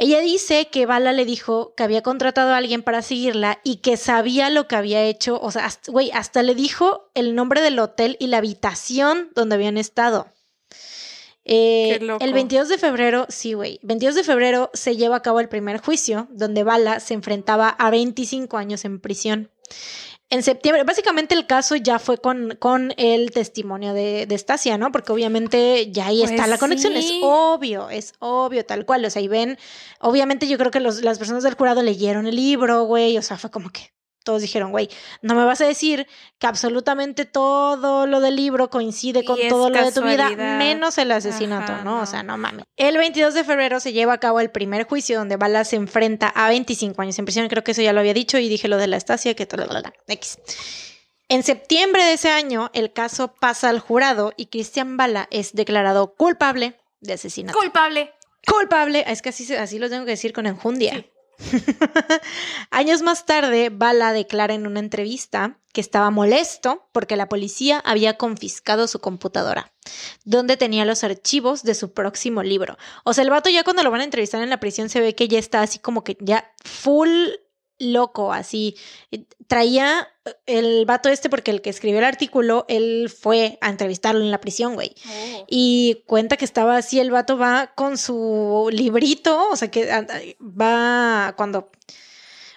Ella 0.00 0.20
dice 0.20 0.68
que 0.68 0.86
Bala 0.86 1.12
le 1.12 1.24
dijo 1.24 1.74
que 1.74 1.82
había 1.82 2.02
contratado 2.02 2.52
a 2.52 2.56
alguien 2.56 2.84
para 2.84 3.02
seguirla 3.02 3.58
y 3.64 3.78
que 3.78 3.96
sabía 3.96 4.48
lo 4.48 4.68
que 4.68 4.76
había 4.76 5.02
hecho. 5.02 5.40
O 5.42 5.50
sea, 5.50 5.68
güey, 5.88 6.12
hasta, 6.12 6.44
le 6.44 6.54
dijo 6.54 7.10
el 7.14 7.34
nombre 7.34 7.60
del 7.60 7.80
hotel 7.80 8.16
y 8.20 8.28
la 8.28 8.38
habitación 8.38 9.30
donde 9.34 9.56
habían 9.56 9.76
estado. 9.76 10.32
Eh, 11.44 11.98
el 12.20 12.32
22 12.32 12.68
de 12.68 12.78
febrero, 12.78 13.26
sí, 13.28 13.54
güey, 13.54 13.80
22 13.82 14.14
de 14.14 14.22
febrero 14.22 14.70
se 14.72 14.96
lleva 14.96 15.16
a 15.16 15.22
cabo 15.22 15.40
el 15.40 15.48
primer 15.48 15.80
juicio, 15.80 16.28
donde 16.30 16.62
Bala 16.62 17.00
se 17.00 17.14
enfrentaba 17.14 17.68
a 17.68 17.90
25 17.90 18.56
años 18.56 18.84
en 18.84 19.00
prisión 19.00 19.50
en 20.30 20.42
septiembre, 20.42 20.84
básicamente 20.84 21.34
el 21.34 21.46
caso 21.46 21.74
ya 21.76 21.98
fue 21.98 22.18
con, 22.18 22.56
con 22.58 22.92
el 22.98 23.30
testimonio 23.30 23.94
de, 23.94 24.26
de 24.26 24.38
Stasia, 24.38 24.76
¿no? 24.76 24.92
Porque 24.92 25.12
obviamente 25.12 25.90
ya 25.90 26.08
ahí 26.08 26.22
está 26.22 26.36
pues 26.36 26.48
la 26.48 26.58
conexión, 26.58 26.96
es 26.96 27.10
obvio, 27.22 27.88
es 27.88 28.12
obvio, 28.18 28.64
tal 28.66 28.84
cual. 28.84 29.04
O 29.04 29.10
sea, 29.10 29.22
y 29.22 29.28
ven, 29.28 29.58
obviamente 30.00 30.46
yo 30.46 30.58
creo 30.58 30.70
que 30.70 30.80
los, 30.80 31.02
las 31.02 31.18
personas 31.18 31.44
del 31.44 31.54
jurado 31.54 31.82
leyeron 31.82 32.26
el 32.26 32.36
libro, 32.36 32.84
güey, 32.84 33.16
o 33.16 33.22
sea, 33.22 33.38
fue 33.38 33.50
como 33.50 33.70
que, 33.70 33.92
todos 34.28 34.42
dijeron, 34.42 34.72
güey, 34.72 34.90
no 35.22 35.34
me 35.34 35.42
vas 35.42 35.62
a 35.62 35.64
decir 35.66 36.06
que 36.38 36.46
absolutamente 36.46 37.24
todo 37.24 38.06
lo 38.06 38.20
del 38.20 38.36
libro 38.36 38.68
coincide 38.68 39.24
con 39.24 39.38
todo 39.48 39.70
lo 39.70 39.82
de 39.82 39.90
tu 39.90 40.02
vida, 40.02 40.28
menos 40.28 40.98
el 40.98 41.12
asesinato, 41.12 41.82
¿no? 41.82 42.02
O 42.02 42.04
sea, 42.04 42.22
no 42.22 42.36
mames. 42.36 42.66
El 42.76 42.98
22 42.98 43.32
de 43.32 43.42
febrero 43.42 43.80
se 43.80 43.94
lleva 43.94 44.12
a 44.12 44.18
cabo 44.18 44.40
el 44.40 44.50
primer 44.50 44.86
juicio 44.86 45.18
donde 45.18 45.36
Bala 45.36 45.64
se 45.64 45.76
enfrenta 45.76 46.28
a 46.28 46.50
25 46.50 47.00
años 47.00 47.18
en 47.18 47.24
prisión, 47.24 47.48
creo 47.48 47.64
que 47.64 47.70
eso 47.70 47.80
ya 47.80 47.94
lo 47.94 48.00
había 48.00 48.12
dicho 48.12 48.36
y 48.36 48.50
dije 48.50 48.68
lo 48.68 48.76
de 48.76 48.86
la 48.86 48.98
estasia, 48.98 49.32
que 49.32 49.46
tal, 49.46 49.66
X. 50.06 50.38
En 51.30 51.42
septiembre 51.42 52.04
de 52.04 52.12
ese 52.12 52.28
año, 52.28 52.70
el 52.74 52.92
caso 52.92 53.28
pasa 53.34 53.70
al 53.70 53.78
jurado 53.78 54.34
y 54.36 54.46
Cristian 54.48 54.98
Bala 54.98 55.26
es 55.30 55.54
declarado 55.54 56.12
culpable 56.16 56.78
de 57.00 57.14
asesinato. 57.14 57.58
Culpable. 57.58 58.12
Culpable. 58.46 59.04
Es 59.06 59.22
que 59.22 59.30
así, 59.30 59.54
así 59.54 59.78
lo 59.78 59.88
tengo 59.88 60.04
que 60.04 60.10
decir 60.10 60.34
con 60.34 60.44
enjundia. 60.44 61.06
Años 62.70 63.02
más 63.02 63.26
tarde, 63.26 63.70
Bala 63.70 64.12
declara 64.12 64.54
en 64.54 64.66
una 64.66 64.80
entrevista 64.80 65.58
que 65.72 65.80
estaba 65.80 66.10
molesto 66.10 66.88
porque 66.92 67.16
la 67.16 67.28
policía 67.28 67.80
había 67.84 68.16
confiscado 68.16 68.88
su 68.88 69.00
computadora, 69.00 69.72
donde 70.24 70.56
tenía 70.56 70.84
los 70.84 71.04
archivos 71.04 71.62
de 71.62 71.74
su 71.74 71.92
próximo 71.92 72.42
libro. 72.42 72.76
O 73.04 73.12
sea, 73.12 73.22
el 73.22 73.30
vato 73.30 73.50
ya 73.50 73.64
cuando 73.64 73.82
lo 73.82 73.90
van 73.90 74.00
a 74.00 74.04
entrevistar 74.04 74.42
en 74.42 74.50
la 74.50 74.60
prisión 74.60 74.88
se 74.88 75.00
ve 75.00 75.14
que 75.14 75.28
ya 75.28 75.38
está 75.38 75.62
así 75.62 75.78
como 75.78 76.04
que 76.04 76.16
ya 76.20 76.52
full 76.64 77.08
loco, 77.78 78.32
así. 78.32 78.76
Traía 79.46 80.08
el 80.46 80.84
vato 80.86 81.08
este, 81.08 81.30
porque 81.30 81.50
el 81.50 81.62
que 81.62 81.70
escribió 81.70 81.98
el 81.98 82.04
artículo, 82.04 82.66
él 82.68 83.10
fue 83.10 83.58
a 83.60 83.70
entrevistarlo 83.70 84.20
en 84.20 84.30
la 84.30 84.40
prisión, 84.40 84.74
güey. 84.74 84.94
Oh. 85.06 85.44
Y 85.48 86.02
cuenta 86.06 86.36
que 86.36 86.44
estaba 86.44 86.76
así, 86.76 87.00
el 87.00 87.10
vato 87.10 87.38
va 87.38 87.72
con 87.74 87.98
su 87.98 88.68
librito, 88.72 89.48
o 89.50 89.56
sea, 89.56 89.70
que 89.70 90.36
va 90.40 91.34
cuando, 91.36 91.70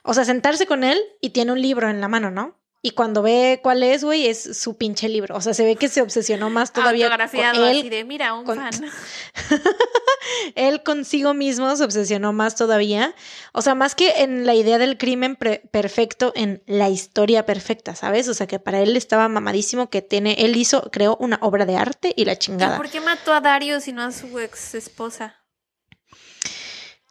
o 0.03 0.13
sea, 0.13 0.25
sentarse 0.25 0.65
con 0.65 0.83
él 0.83 0.99
y 1.21 1.29
tiene 1.29 1.51
un 1.51 1.61
libro 1.61 1.89
en 1.89 2.01
la 2.01 2.07
mano, 2.07 2.31
¿no? 2.31 2.60
Y 2.83 2.91
cuando 2.91 3.21
ve 3.21 3.59
cuál 3.61 3.83
es, 3.83 4.03
güey, 4.03 4.25
es 4.25 4.57
su 4.57 4.75
pinche 4.75 5.07
libro. 5.07 5.35
O 5.35 5.41
sea, 5.41 5.53
se 5.53 5.63
ve 5.63 5.75
que 5.75 5.87
se 5.87 6.01
obsesionó 6.01 6.49
más 6.49 6.73
todavía 6.73 7.09
con 7.09 7.21
él. 7.21 7.79
Así 7.79 7.89
de, 7.89 8.03
mira, 8.05 8.33
un 8.33 8.43
fan. 8.43 8.71
él 10.55 10.81
consigo 10.81 11.35
mismo 11.35 11.75
se 11.75 11.83
obsesionó 11.83 12.33
más 12.33 12.55
todavía. 12.55 13.13
O 13.53 13.61
sea, 13.61 13.75
más 13.75 13.93
que 13.93 14.23
en 14.23 14.47
la 14.47 14.55
idea 14.55 14.79
del 14.79 14.97
crimen 14.97 15.35
perfecto, 15.35 16.31
en 16.35 16.63
la 16.65 16.89
historia 16.89 17.45
perfecta, 17.45 17.93
¿sabes? 17.93 18.27
O 18.27 18.33
sea, 18.33 18.47
que 18.47 18.57
para 18.57 18.79
él 18.79 18.97
estaba 18.97 19.27
mamadísimo 19.27 19.91
que 19.91 20.01
tiene, 20.01 20.33
él 20.39 20.55
hizo, 20.55 20.89
creó 20.91 21.17
una 21.17 21.37
obra 21.43 21.67
de 21.67 21.77
arte 21.77 22.13
y 22.15 22.25
la 22.25 22.35
chingada. 22.35 22.77
¿Por 22.77 22.89
qué 22.89 22.99
mató 22.99 23.31
a 23.31 23.41
Dario 23.41 23.77
y 23.85 23.91
no 23.91 24.01
a 24.01 24.11
su 24.11 24.39
ex 24.39 24.73
esposa? 24.73 25.40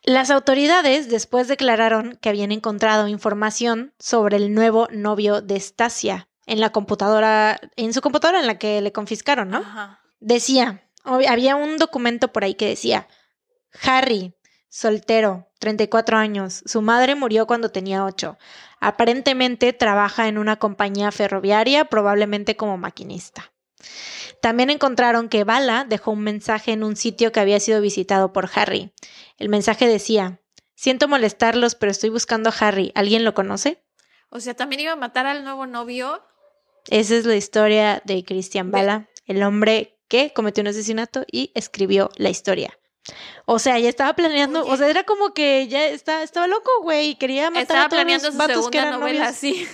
Las 0.03 0.31
autoridades 0.31 1.11
después 1.11 1.47
declararon 1.47 2.19
que 2.21 2.31
habían 2.31 2.53
encontrado 2.53 3.07
información 3.09 3.93
sobre 3.99 4.37
el 4.37 4.55
nuevo 4.55 4.89
novio 4.91 5.43
de 5.43 5.61
Stasia 5.61 6.29
en 6.47 6.61
la 6.61 6.71
computadora, 6.71 7.61
en 7.77 7.93
su 7.93 8.01
computadora 8.01 8.41
en 8.41 8.47
la 8.47 8.59
que 8.59 8.81
le 8.81 8.93
confiscaron, 8.93 9.51
¿no? 9.51 9.63
Decía, 10.21 10.89
había 11.05 11.57
un 11.57 11.77
documento 11.77 12.33
por 12.33 12.45
ahí 12.45 12.55
que 12.55 12.67
decía, 12.67 13.09
Harry, 13.83 14.35
soltero, 14.69 15.49
34 15.59 16.17
años, 16.17 16.63
su 16.65 16.81
madre 16.81 17.15
murió 17.15 17.47
cuando 17.47 17.71
tenía 17.71 18.05
8. 18.05 18.39
Aparentemente 18.81 19.73
trabaja 19.75 20.29
en 20.29 20.39
una 20.39 20.57
compañía 20.57 21.13
ferroviaria, 21.13 21.85
probablemente 21.85 22.57
como 22.57 22.79
maquinista. 22.79 23.53
También 24.41 24.71
encontraron 24.71 25.29
que 25.29 25.45
Bala 25.45 25.85
dejó 25.89 26.13
un 26.13 26.23
mensaje 26.23 26.73
en 26.73 26.85
un 26.85 26.97
sitio 26.97 27.33
que 27.33 27.41
había 27.41 27.61
sido 27.61 27.81
visitado 27.81 28.33
por 28.33 28.51
Harry. 28.55 28.93
El 29.39 29.49
mensaje 29.49 29.87
decía, 29.87 30.41
siento 30.75 31.09
molestarlos, 31.09 31.75
pero 31.75 31.93
estoy 31.93 32.11
buscando 32.11 32.51
a 32.51 32.55
Harry. 32.61 32.93
¿Alguien 32.95 33.25
lo 33.25 33.35
conoce? 33.35 33.83
O 34.31 34.41
sea, 34.41 34.55
también 34.55 34.81
iba 34.81 34.93
a 34.93 34.97
matar 34.97 35.27
al 35.27 35.45
nuevo 35.45 35.67
novio. 35.67 36.23
Esa 36.89 37.17
es 37.17 37.27
la 37.27 37.37
historia 37.37 38.03
de 38.05 38.25
Christian 38.25 38.71
Bala, 38.71 39.09
el 39.27 39.43
hombre 39.43 39.99
que 40.09 40.33
cometió 40.33 40.63
un 40.63 40.69
asesinato 40.69 41.25
y 41.31 41.53
escribió 41.55 42.11
la 42.17 42.31
historia. 42.31 42.79
O 43.47 43.59
sea, 43.59 43.79
ya 43.79 43.89
estaba 43.89 44.15
planeando, 44.15 44.65
o 44.67 44.77
sea, 44.77 44.89
era 44.89 45.05
como 45.05 45.33
que 45.33 45.67
ya 45.69 45.87
está, 45.87 46.23
estaba 46.23 46.47
loco, 46.47 46.71
güey, 46.83 47.17
quería 47.17 47.51
matar 47.51 47.87
a 47.87 47.89
todos 47.89 48.23
los 48.23 48.37
vatos 48.37 48.71
que 48.71 48.79
eran 48.79 49.01
novela, 49.01 49.33
Sí. 49.33 49.67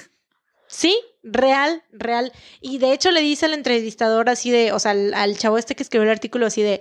sí, 0.67 0.99
real, 1.27 1.83
real. 1.93 2.33
Y 2.61 2.79
de 2.79 2.93
hecho 2.93 3.11
le 3.11 3.21
dice 3.21 3.47
al 3.47 3.55
entrevistador 3.55 4.31
así 4.31 4.51
de, 4.51 4.73
o 4.73 4.79
sea, 4.79 4.93
al, 4.93 5.37
chavo 5.37 5.59
este 5.59 5.75
que 5.75 5.83
escribió 5.83 6.05
el 6.05 6.11
artículo 6.11 6.47
así 6.47 6.63
de, 6.63 6.81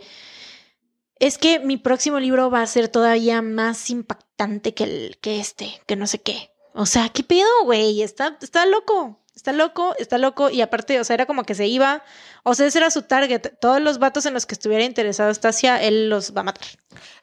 es 1.19 1.37
que 1.37 1.59
mi 1.59 1.77
próximo 1.77 2.19
libro 2.19 2.49
va 2.49 2.61
a 2.61 2.67
ser 2.67 2.87
todavía 2.87 3.41
más 3.41 3.89
impactante 3.89 4.73
que, 4.73 4.83
el, 4.83 5.17
que 5.19 5.39
este, 5.39 5.81
que 5.87 5.95
no 5.95 6.07
sé 6.07 6.21
qué. 6.21 6.51
O 6.73 6.85
sea, 6.85 7.09
¿qué 7.09 7.23
pedo, 7.23 7.47
güey? 7.63 8.01
Está, 8.01 8.37
está 8.41 8.65
loco, 8.65 9.21
está 9.33 9.53
loco, 9.53 9.95
está 9.97 10.17
loco. 10.17 10.49
Y 10.49 10.61
aparte, 10.61 10.99
o 10.99 11.03
sea, 11.05 11.13
era 11.13 11.25
como 11.25 11.43
que 11.43 11.55
se 11.55 11.67
iba, 11.67 12.03
o 12.43 12.53
sea, 12.53 12.67
ese 12.67 12.79
era 12.79 12.91
su 12.91 13.03
target. 13.03 13.57
Todos 13.61 13.81
los 13.81 13.97
vatos 13.97 14.25
en 14.25 14.33
los 14.33 14.45
que 14.45 14.55
estuviera 14.55 14.83
interesado 14.83 15.33
Stasia, 15.33 15.81
él 15.81 16.09
los 16.09 16.35
va 16.35 16.41
a 16.41 16.43
matar. 16.43 16.67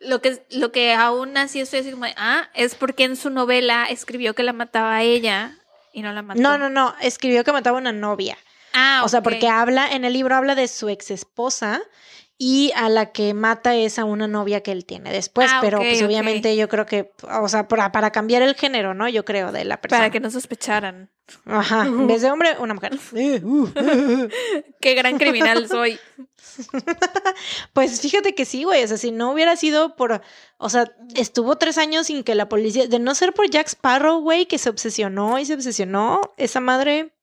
Lo 0.01 0.23
que, 0.23 0.45
lo 0.51 0.73
que 0.73 0.95
aún 0.95 1.37
así 1.37 1.61
estoy 1.61 1.85
ah, 2.17 2.49
es 2.55 2.75
porque 2.75 3.05
en 3.05 3.15
su 3.17 3.29
novela 3.29 3.85
escribió 3.85 4.35
que 4.35 4.43
la 4.43 4.55
mataba 4.55 4.97
a 4.97 5.03
ella 5.03 5.59
Y 5.93 6.03
no 6.03 6.13
la 6.13 6.23
mató. 6.23 6.41
No, 6.41 6.59
no, 6.59 6.71
no, 6.71 6.95
escribió 7.01 7.45
que 7.45 7.53
mataba 7.53 7.79
a 7.79 7.81
una 7.81 7.93
novia. 7.93 8.39
Ah, 8.73 9.03
O 9.05 9.09
sea, 9.09 9.23
porque 9.23 9.49
habla, 9.49 9.89
en 9.93 10.05
el 10.05 10.15
libro 10.15 10.35
habla 10.35 10.55
de 10.55 10.67
su 10.69 10.89
ex 10.89 11.11
esposa 11.11 11.83
y 12.39 12.73
a 12.75 12.89
la 12.89 13.13
que 13.13 13.35
mata 13.35 13.77
es 13.77 13.99
a 13.99 14.05
una 14.05 14.27
novia 14.27 14.63
que 14.63 14.73
él 14.73 14.85
tiene 14.85 15.13
después, 15.13 15.51
Ah, 15.53 15.59
pero 15.61 15.79
pues 15.79 16.03
obviamente 16.03 16.57
yo 16.57 16.69
creo 16.69 16.87
que, 16.87 17.13
o 17.23 17.49
sea, 17.49 17.69
para, 17.69 17.93
para 17.93 18.11
cambiar 18.11 18.43
el 18.43 18.55
género, 18.55 18.95
¿no? 18.95 19.09
Yo 19.09 19.25
creo, 19.25 19.53
de 19.53 19.65
la 19.65 19.81
persona. 19.81 20.01
Para 20.01 20.11
que 20.11 20.21
no 20.21 20.31
sospecharan. 20.31 21.11
Ajá, 21.47 21.87
en 21.87 22.07
vez 22.07 22.23
de 22.23 22.31
hombre, 22.31 22.57
una 22.59 22.75
mujer. 22.75 22.99
Qué 24.81 24.95
gran 24.95 25.19
criminal 25.19 25.69
soy. 25.69 25.99
Pues 27.73 28.01
fíjate 28.01 28.35
que 28.35 28.45
sí, 28.45 28.65
güey, 28.65 28.83
o 28.85 28.89
sea, 28.89 28.99
si 28.99 29.11
no 29.11 29.33
hubiera 29.33 29.57
sido 29.57 29.97
por, 29.97 30.21
o 30.59 30.69
sea, 30.69 30.93
estuvo 31.15 31.57
tres 31.57 31.79
años 31.79 32.09
sin 32.09 32.25
que 32.25 32.35
la 32.35 32.49
policía, 32.49 32.87
de 32.89 32.99
no 32.99 33.15
ser 33.15 33.33
por 33.33 33.49
Jack 33.49 33.69
Sparrow, 33.69 34.21
güey, 34.21 34.47
que 34.47 34.59
se 34.59 34.69
obsesionó 34.69 35.39
y 35.39 35.47
se 35.47 35.55
obsesionó, 35.55 36.21
esa 36.37 36.61
madre 36.61 37.15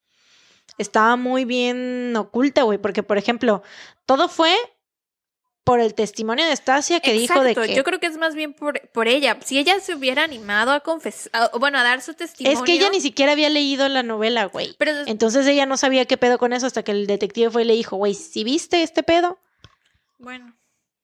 estaba 0.78 1.16
muy 1.16 1.46
bien 1.46 2.16
oculta, 2.16 2.64
güey, 2.64 2.80
porque, 2.80 3.04
por 3.04 3.18
ejemplo, 3.18 3.62
todo 4.06 4.30
fue 4.30 4.56
por 5.64 5.80
el 5.80 5.94
testimonio 5.94 6.46
de 6.48 6.56
Stasia 6.56 7.00
que 7.00 7.14
dijo 7.14 7.44
de 7.44 7.56
que... 7.56 7.76
Yo 7.76 7.84
creo 7.84 8.00
que 8.00 8.08
es 8.08 8.18
más 8.18 8.34
bien 8.34 8.54
por, 8.54 8.90
por 8.90 9.08
ella. 9.08 9.38
Si 9.44 9.60
ella 9.60 9.80
se 9.80 9.94
hubiera 9.94 10.24
animado 10.24 10.72
a 10.72 10.80
confesar, 10.80 11.52
bueno, 11.60 11.78
a 11.78 11.84
dar 11.84 12.02
su 12.02 12.14
testimonio. 12.14 12.58
Es 12.58 12.64
que 12.64 12.74
ella 12.74 12.90
ni 12.90 13.02
siquiera 13.02 13.34
había 13.34 13.50
leído 13.50 13.88
la 13.88 14.02
novela, 14.02 14.46
güey. 14.46 14.76
Pero 14.78 14.92
Entonces 15.06 15.46
ella 15.46 15.66
no 15.66 15.78
sabía 15.78 16.06
qué 16.06 16.18
pedo 16.18 16.38
con 16.38 16.54
eso 16.54 16.66
hasta 16.66 16.84
que 16.84 16.92
el 16.92 17.08
detective 17.08 17.52
fue 17.52 17.62
y 17.62 17.66
le 17.66 17.74
dijo, 17.74 17.98
güey, 17.98 18.14
¿si 18.14 18.44
viste 18.44 18.82
este 18.84 19.04
pedo? 19.04 19.40
bueno, 20.18 20.58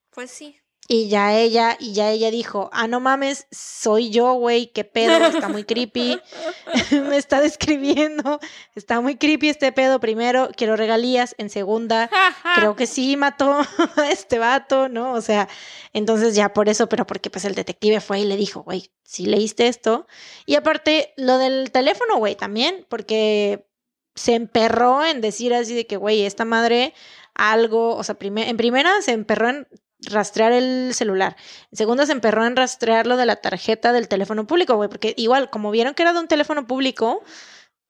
pues 0.10 0.32
sí. 0.32 0.60
Y 0.88 1.08
ya 1.10 1.36
ella, 1.36 1.78
y 1.80 1.94
ya 1.94 2.12
ella 2.12 2.30
dijo, 2.30 2.70
ah, 2.72 2.88
no 2.88 3.00
mames, 3.00 3.48
soy 3.50 4.12
yo, 4.12 4.34
güey, 4.34 4.68
qué 4.68 4.84
pedo, 4.84 5.26
está 5.26 5.50
muy 5.50 5.64
creepy, 5.64 6.20
me 7.10 7.18
está 7.18 7.42
describiendo, 7.42 8.40
está 8.76 9.02
muy 9.02 9.16
creepy 9.16 9.50
este 9.50 9.72
pedo, 9.72 10.00
primero, 10.00 10.50
quiero 10.56 10.76
regalías, 10.76 11.34
en 11.40 11.50
segunda, 11.50 12.12
creo 12.54 12.76
que 12.76 12.86
sí 12.86 13.18
mató 13.18 13.62
a 13.96 14.12
este 14.12 14.38
vato, 14.38 14.88
¿no? 14.88 15.14
O 15.14 15.22
sea, 15.22 15.50
entonces 15.92 16.36
ya 16.36 16.54
por 16.54 16.70
eso, 16.70 16.88
pero 16.88 17.08
porque 17.08 17.32
pues 17.32 17.46
el 17.46 17.56
detective 17.56 18.00
fue 18.00 18.20
y 18.20 18.26
le 18.26 18.38
dijo, 18.38 18.62
güey, 18.62 18.92
si 19.02 19.26
leíste 19.26 19.68
esto. 19.68 20.06
Y 20.46 20.54
aparte, 20.54 21.16
lo 21.18 21.40
del 21.40 21.72
teléfono, 21.72 22.18
güey, 22.18 22.36
también, 22.36 22.86
porque 22.90 23.66
se 24.14 24.36
emperró 24.36 25.04
en 25.04 25.20
decir 25.20 25.52
así 25.56 25.74
de 25.74 25.88
que, 25.88 25.98
güey, 25.98 26.26
esta 26.26 26.46
madre 26.46 26.94
algo, 27.34 27.96
o 27.96 28.04
sea, 28.04 28.16
en 28.20 28.58
primera 28.58 29.02
se 29.02 29.12
emperró 29.12 29.50
en 29.50 29.68
rastrear 30.12 30.52
el 30.52 30.92
celular. 30.94 31.36
En 31.72 31.78
segunda 31.78 32.06
se 32.06 32.12
emperró 32.12 32.46
en 32.46 32.56
rastrear 32.56 33.08
lo 33.08 33.18
de 33.18 33.26
la 33.26 33.36
tarjeta 33.38 33.94
del 33.94 34.08
teléfono 34.08 34.46
público, 34.48 34.76
güey, 34.76 34.90
porque 34.90 35.14
igual, 35.18 35.50
como 35.50 35.72
vieron 35.72 35.94
que 35.94 36.04
era 36.04 36.14
de 36.14 36.20
un 36.20 36.28
teléfono 36.28 36.66
público, 36.68 37.24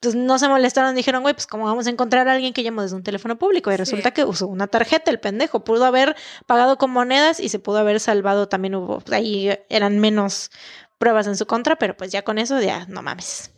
pues 0.01 0.13
no 0.13 0.37
se 0.37 0.47
molestaron, 0.47 0.93
dijeron, 0.93 1.21
güey, 1.23 1.33
pues 1.33 1.47
cómo 1.47 1.65
vamos 1.65 1.87
a 1.87 1.89
encontrar 1.89 2.27
a 2.27 2.33
alguien 2.33 2.53
que 2.53 2.61
llamó 2.63 2.81
desde 2.83 2.95
un 2.95 3.03
teléfono 3.03 3.37
público. 3.37 3.71
Y 3.71 3.73
Sí. 3.73 3.77
resulta 3.77 4.11
que 4.11 4.23
usó 4.23 4.47
una 4.47 4.67
tarjeta, 4.67 5.09
el 5.09 5.19
pendejo. 5.19 5.63
Pudo 5.63 5.85
haber 5.85 6.15
pagado 6.45 6.77
con 6.77 6.91
monedas 6.91 7.39
y 7.39 7.49
se 7.49 7.59
pudo 7.59 7.77
haber 7.79 7.99
salvado, 7.99 8.47
también 8.47 8.75
hubo, 8.75 8.99
pues, 8.99 9.13
ahí 9.13 9.57
eran 9.69 9.99
menos 9.99 10.51
pruebas 10.99 11.27
en 11.27 11.35
su 11.37 11.45
contra, 11.47 11.75
pero 11.77 11.97
pues 11.97 12.11
ya 12.11 12.21
con 12.23 12.37
eso 12.37 12.61
ya 12.61 12.85
no 12.87 13.01
mames. 13.01 13.51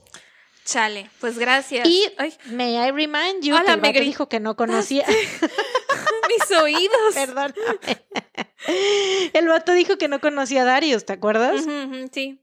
Chale, 0.66 1.10
pues 1.22 1.38
gracias. 1.40 1.88
Y 1.88 2.04
Ay, 2.18 2.34
may 2.48 2.76
I 2.76 2.92
remind 2.92 3.42
you 3.42 3.54
Hola, 3.56 3.64
que 3.66 3.72
el 3.74 3.80
vato 3.82 4.00
dijo 4.00 4.28
que 4.30 4.40
no 4.40 4.56
conocía. 4.56 5.06
mis 6.28 6.58
oídos. 6.60 7.14
Perdón. 7.14 7.54
El 9.34 9.48
vato 9.48 9.74
dijo 9.74 9.98
que 9.98 10.08
no 10.08 10.20
conocía 10.20 10.64
a 10.64 10.66
Darius, 10.66 11.06
¿te 11.06 11.14
acuerdas? 11.14 11.66
Sí. 12.12 12.40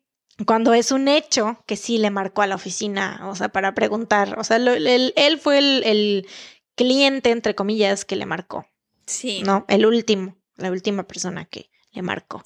Cuando 0.47 0.74
es 0.74 0.90
un 0.90 1.06
hecho 1.09 1.62
que 1.66 1.77
sí 1.77 1.98
le 1.98 2.11
marcó 2.11 2.43
a 2.43 2.47
la 2.47 2.55
oficina, 2.56 3.20
o 3.28 3.36
sea, 3.36 3.51
para 3.51 3.74
preguntar. 3.74 4.39
O 4.39 4.44
sea, 4.44 4.59
lo- 4.59 4.73
el- 4.73 5.12
él 5.16 5.39
fue 5.39 5.59
el, 5.59 5.82
el 5.85 6.28
cliente, 6.74 7.31
entre 7.31 7.55
comillas, 7.55 8.05
que 8.05 8.16
le 8.16 8.27
marcó. 8.27 8.66
Sí. 9.06 9.43
No, 9.44 9.65
el 9.69 9.86
último, 9.86 10.36
la 10.56 10.70
última 10.70 11.06
persona 11.06 11.44
que 11.44 11.70
le 11.93 12.02
marcó. 12.02 12.43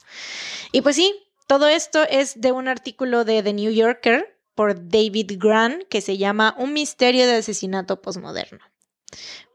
Y 0.72 0.82
pues 0.82 0.96
sí, 0.96 1.14
todo 1.46 1.66
esto 1.68 2.02
es 2.10 2.40
de 2.40 2.52
un 2.52 2.68
artículo 2.68 3.24
de 3.24 3.42
The 3.42 3.54
New 3.54 3.70
Yorker 3.72 4.38
por 4.54 4.74
David 4.88 5.32
Grant 5.38 5.84
que 5.88 6.00
se 6.02 6.18
llama 6.18 6.54
Un 6.58 6.72
misterio 6.74 7.26
de 7.26 7.36
asesinato 7.36 8.02
posmoderno. 8.02 8.58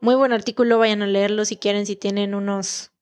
Muy 0.00 0.14
buen 0.14 0.32
artículo, 0.32 0.78
vayan 0.78 1.02
a 1.02 1.06
leerlo 1.06 1.44
si 1.44 1.56
quieren, 1.56 1.86
si 1.86 1.96
tienen 1.96 2.34
unos 2.34 2.92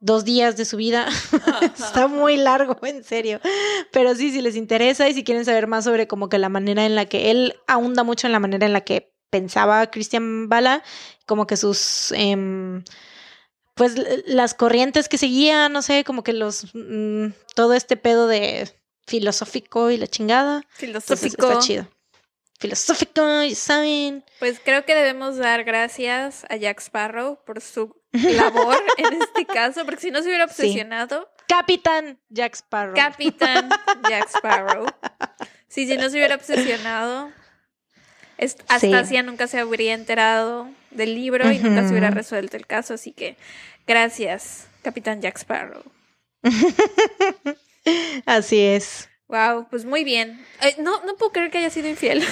dos 0.00 0.24
días 0.24 0.56
de 0.56 0.64
su 0.64 0.76
vida. 0.76 1.06
Está 1.62 2.08
muy 2.08 2.36
largo, 2.36 2.78
en 2.82 3.04
serio. 3.04 3.40
Pero 3.92 4.14
sí, 4.14 4.32
si 4.32 4.40
les 4.40 4.56
interesa 4.56 5.08
y 5.08 5.14
si 5.14 5.22
quieren 5.22 5.44
saber 5.44 5.66
más 5.66 5.84
sobre 5.84 6.08
como 6.08 6.28
que 6.28 6.38
la 6.38 6.48
manera 6.48 6.84
en 6.86 6.94
la 6.94 7.06
que 7.06 7.30
él 7.30 7.54
ahonda 7.66 8.02
mucho 8.02 8.26
en 8.26 8.32
la 8.32 8.40
manera 8.40 8.66
en 8.66 8.72
la 8.72 8.80
que 8.80 9.12
pensaba 9.30 9.90
Christian 9.90 10.48
Bala, 10.48 10.82
como 11.26 11.46
que 11.46 11.56
sus... 11.56 12.12
em, 12.12 12.82
pues 13.74 13.94
las 14.26 14.52
corrientes 14.54 15.08
que 15.08 15.16
seguía, 15.16 15.68
no 15.68 15.82
sé, 15.82 16.04
como 16.04 16.24
que 16.24 16.32
los... 16.32 16.74
mm, 16.74 17.28
todo 17.54 17.74
este 17.74 17.96
pedo 17.96 18.26
de 18.26 18.68
filosófico 19.06 19.90
y 19.90 19.96
la 19.96 20.06
chingada. 20.06 20.64
Entonces, 20.80 21.20
Filosófico. 21.20 21.48
está 21.48 21.60
chido. 21.60 21.88
Filosófico, 22.60 23.42
ya 23.42 23.54
saben. 23.56 24.22
Pues 24.38 24.60
creo 24.62 24.84
que 24.84 24.94
debemos 24.94 25.36
dar 25.38 25.64
gracias 25.64 26.44
a 26.50 26.56
Jack 26.56 26.78
Sparrow 26.80 27.38
por 27.44 27.60
su 27.60 27.96
labor 28.12 28.76
en 28.98 29.14
este 29.22 29.46
caso, 29.46 29.84
porque 29.84 30.00
si 30.02 30.10
no 30.10 30.20
se 30.22 30.28
hubiera 30.28 30.46
Sí. 30.46 30.62
obsesionado, 30.62 31.28
Capitán 31.48 32.20
Jack 32.28 32.54
Sparrow. 32.54 32.94
Capitán 32.94 33.70
Jack 34.08 34.28
Sparrow. 34.28 34.86
Sí, 35.68 35.86
si 35.86 35.96
no 35.96 36.10
se 36.10 36.16
hubiera 36.16 36.36
obsesionado, 36.36 37.32
es- 38.38 38.56
Sí. 38.78 38.92
Nunca 39.24 39.46
se 39.48 39.58
habría 39.58 39.94
enterado 39.94 40.68
del 40.90 41.14
libro 41.14 41.50
y 41.50 41.58
nunca 41.58 41.82
se 41.84 41.90
hubiera 41.90 42.10
resuelto 42.10 42.56
el 42.56 42.66
caso, 42.66 42.94
así 42.94 43.12
que 43.12 43.36
gracias, 43.86 44.66
Capitán 44.82 45.20
Jack 45.22 45.38
Sparrow. 45.38 45.82
Así 48.26 48.60
es. 48.60 49.08
Wow, 49.30 49.68
pues 49.70 49.84
muy 49.84 50.02
bien. 50.04 50.44
No, 50.78 51.04
no 51.04 51.14
puedo 51.16 51.30
creer 51.32 51.50
que 51.50 51.58
haya 51.58 51.70
sido 51.70 51.88
infiel. 51.88 52.22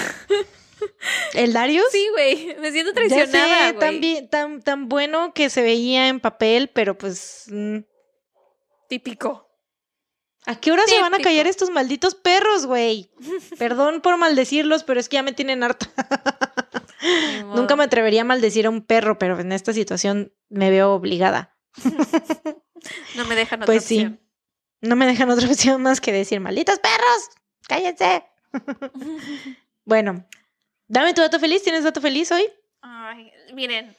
¿El 1.34 1.52
Darius? 1.52 1.86
Sí, 1.92 2.06
güey, 2.12 2.56
me 2.60 2.70
siento 2.72 2.90
Ya 2.92 2.94
traicionada, 2.94 3.68
sé, 3.68 3.74
tan, 3.74 4.00
bien- 4.00 4.28
tan, 4.28 4.62
tan 4.62 4.88
bueno 4.88 5.32
que 5.32 5.48
se 5.50 5.62
veía 5.62 6.08
en 6.08 6.20
papel, 6.20 6.68
pero 6.72 6.96
pues... 6.98 7.44
mm, 7.48 7.78
Típico. 8.88 9.48
¿A 10.46 10.58
qué 10.58 10.72
hora 10.72 10.82
se 10.86 10.98
van 11.00 11.14
a 11.14 11.18
callar 11.18 11.46
estos 11.46 11.68
malditos 11.70 12.14
perros, 12.14 12.64
güey? 12.66 13.10
Perdón 13.58 14.00
por 14.00 14.16
maldecirlos, 14.16 14.82
pero 14.82 14.98
es 14.98 15.08
que 15.08 15.14
ya 15.16 15.22
me 15.22 15.32
tienen 15.34 15.62
harta. 15.62 15.90
Nunca 17.54 17.76
me 17.76 17.84
atrevería 17.84 18.22
a 18.22 18.24
maldecir 18.24 18.64
a 18.66 18.70
un 18.70 18.80
perro, 18.82 19.18
pero 19.18 19.38
en 19.38 19.52
esta 19.52 19.72
situación 19.74 20.32
me 20.48 20.70
veo 20.70 20.92
obligada. 20.92 21.56
No 23.16 23.24
me 23.24 23.34
dejan 23.34 23.60
otra 23.62 23.66
Pues 23.66 23.84
sí. 23.84 24.08
No 24.80 24.96
me 24.96 25.06
dejan 25.06 25.30
otra 25.30 25.46
opción 25.50 25.82
más 25.82 26.00
que 26.00 26.12
decir, 26.12 26.40
malditos 26.40 26.78
perros, 26.78 27.30
cállense. 27.66 28.24
Bueno, 29.84 30.26
dame 30.86 31.14
tu 31.14 31.22
dato 31.22 31.40
feliz. 31.40 31.62
¿Tienes 31.62 31.82
dato 31.82 32.02
feliz 32.02 32.30
hoy? 32.30 32.44
Ay, 32.82 33.32
miren, 33.54 33.96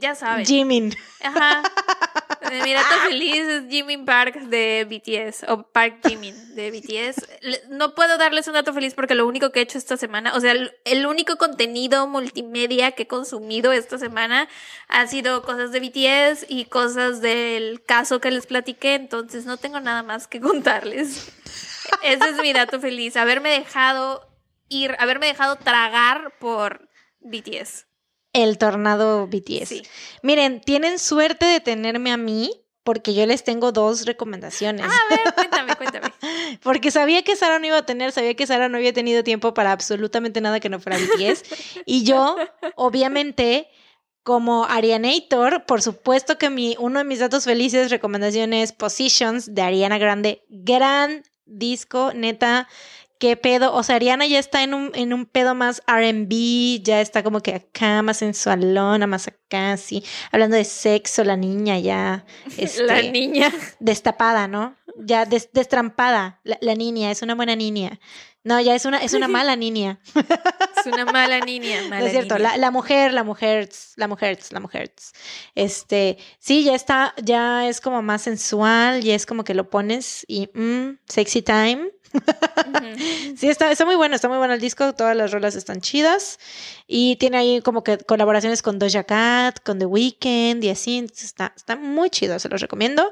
ya 0.00 0.14
saben. 0.14 0.46
Jimin. 0.46 0.94
Ajá. 1.24 1.60
Mi 2.50 2.72
dato 2.72 2.94
feliz 3.08 3.46
es 3.48 3.68
Jimin 3.68 4.04
Park 4.04 4.34
de 4.42 4.86
BTS 4.88 5.44
o 5.48 5.62
Park 5.62 6.06
Jimin 6.06 6.54
de 6.54 6.70
BTS. 6.70 7.68
No 7.70 7.94
puedo 7.94 8.18
darles 8.18 8.46
un 8.48 8.54
dato 8.54 8.72
feliz 8.72 8.94
porque 8.94 9.14
lo 9.14 9.26
único 9.26 9.50
que 9.50 9.60
he 9.60 9.62
hecho 9.62 9.78
esta 9.78 9.96
semana, 9.96 10.34
o 10.34 10.40
sea, 10.40 10.52
el, 10.52 10.72
el 10.84 11.06
único 11.06 11.36
contenido 11.36 12.06
multimedia 12.06 12.92
que 12.92 13.04
he 13.04 13.06
consumido 13.06 13.72
esta 13.72 13.98
semana 13.98 14.48
ha 14.88 15.06
sido 15.06 15.42
cosas 15.42 15.72
de 15.72 15.80
BTS 15.80 16.46
y 16.48 16.66
cosas 16.66 17.20
del 17.20 17.82
caso 17.84 18.20
que 18.20 18.30
les 18.30 18.46
platiqué, 18.46 18.94
entonces 18.94 19.46
no 19.46 19.56
tengo 19.56 19.80
nada 19.80 20.02
más 20.02 20.26
que 20.26 20.40
contarles. 20.40 21.32
Ese 22.02 22.28
es 22.28 22.36
mi 22.40 22.52
dato 22.52 22.80
feliz, 22.80 23.16
haberme 23.16 23.50
dejado 23.50 24.26
ir, 24.68 24.96
haberme 24.98 25.26
dejado 25.26 25.56
tragar 25.56 26.34
por 26.38 26.88
BTS. 27.20 27.86
El 28.34 28.58
tornado 28.58 29.26
BTS. 29.26 29.68
Sí. 29.68 29.82
Miren, 30.22 30.60
tienen 30.60 30.98
suerte 30.98 31.46
de 31.46 31.60
tenerme 31.60 32.12
a 32.12 32.18
mí 32.18 32.50
porque 32.84 33.14
yo 33.14 33.24
les 33.24 33.42
tengo 33.42 33.72
dos 33.72 34.04
recomendaciones. 34.04 34.86
Ah, 34.86 34.92
a 34.92 35.14
ver, 35.14 35.34
cuéntame, 35.34 35.74
cuéntame. 35.74 36.12
Porque 36.62 36.90
sabía 36.90 37.22
que 37.22 37.34
Sara 37.34 37.58
no 37.58 37.66
iba 37.66 37.78
a 37.78 37.86
tener, 37.86 38.12
sabía 38.12 38.34
que 38.34 38.46
Sara 38.46 38.68
no 38.68 38.76
había 38.76 38.92
tenido 38.92 39.24
tiempo 39.24 39.54
para 39.54 39.72
absolutamente 39.72 40.42
nada 40.42 40.60
que 40.60 40.68
no 40.68 40.78
fuera 40.78 40.98
BTS. 40.98 41.42
y 41.86 42.04
yo, 42.04 42.36
obviamente, 42.76 43.68
como 44.22 44.66
Arianator, 44.66 45.64
por 45.64 45.80
supuesto 45.80 46.36
que 46.38 46.50
mi, 46.50 46.76
uno 46.78 46.98
de 46.98 47.04
mis 47.04 47.18
datos 47.18 47.44
felices, 47.44 47.90
recomendaciones 47.90 48.72
Positions 48.72 49.54
de 49.54 49.62
Ariana 49.62 49.98
Grande. 49.98 50.44
Gran 50.48 51.24
disco, 51.46 52.12
neta. 52.14 52.68
¿Qué 53.24 53.38
pedo? 53.38 53.72
O 53.72 53.82
sea, 53.82 53.96
Ariana 53.96 54.26
ya 54.26 54.38
está 54.38 54.62
en 54.64 54.74
un, 54.74 54.90
en 54.94 55.14
un 55.14 55.24
pedo 55.24 55.54
más 55.54 55.82
RB, 55.86 56.82
ya 56.82 57.00
está 57.00 57.22
como 57.22 57.40
que 57.40 57.54
acá, 57.54 58.02
más 58.02 58.18
sensualona, 58.18 59.06
más 59.06 59.28
acá, 59.28 59.78
sí. 59.78 60.04
Hablando 60.30 60.56
de 60.56 60.64
sexo, 60.64 61.24
la 61.24 61.34
niña 61.34 61.78
ya. 61.78 62.26
Este, 62.58 62.82
La 62.82 63.00
niña. 63.00 63.50
destapada, 63.80 64.46
¿no? 64.46 64.76
ya 64.98 65.24
des- 65.24 65.48
destrampada, 65.54 66.40
la, 66.44 66.58
la 66.60 66.74
niña, 66.74 67.10
es 67.10 67.22
una 67.22 67.34
buena 67.34 67.56
niña. 67.56 67.98
No, 68.44 68.60
ya 68.60 68.74
es 68.74 68.84
una, 68.84 68.98
es 68.98 69.14
una 69.14 69.26
mala 69.28 69.56
niña. 69.56 69.98
Es 70.14 70.86
una 70.86 71.06
mala 71.06 71.40
niña, 71.40 71.82
mala 71.88 72.00
No 72.00 72.06
es 72.06 72.12
cierto, 72.12 72.36
niña. 72.36 72.50
la, 72.50 72.56
la 72.58 72.70
mujer, 72.70 73.12
la 73.12 73.24
mujer, 73.24 73.68
la 73.96 74.06
mujer, 74.06 74.38
la 74.50 74.60
mujer. 74.60 74.92
Este, 75.54 76.18
sí, 76.38 76.62
ya 76.62 76.74
está, 76.74 77.14
ya 77.22 77.68
es 77.68 77.80
como 77.80 78.02
más 78.02 78.22
sensual, 78.22 79.02
ya 79.02 79.14
es 79.14 79.24
como 79.26 79.44
que 79.44 79.54
lo 79.54 79.70
pones 79.70 80.24
y 80.28 80.50
mm, 80.54 80.98
sexy 81.08 81.42
time. 81.42 81.90
Sí, 83.36 83.48
está, 83.48 83.72
está 83.72 83.84
muy 83.84 83.96
bueno, 83.96 84.14
está 84.14 84.28
muy 84.28 84.38
bueno 84.38 84.54
el 84.54 84.60
disco, 84.60 84.94
todas 84.94 85.16
las 85.16 85.32
rolas 85.32 85.56
están 85.56 85.80
chidas 85.80 86.38
y 86.86 87.16
tiene 87.16 87.38
ahí 87.38 87.60
como 87.60 87.82
que 87.82 87.98
colaboraciones 87.98 88.62
con 88.62 88.78
Doja 88.78 89.02
Cat, 89.02 89.58
con 89.64 89.80
The 89.80 89.86
Weeknd 89.86 90.62
y 90.62 90.68
así, 90.68 91.04
está, 91.12 91.52
está 91.56 91.74
muy 91.74 92.10
chido, 92.10 92.38
se 92.38 92.48
los 92.48 92.60
recomiendo. 92.60 93.10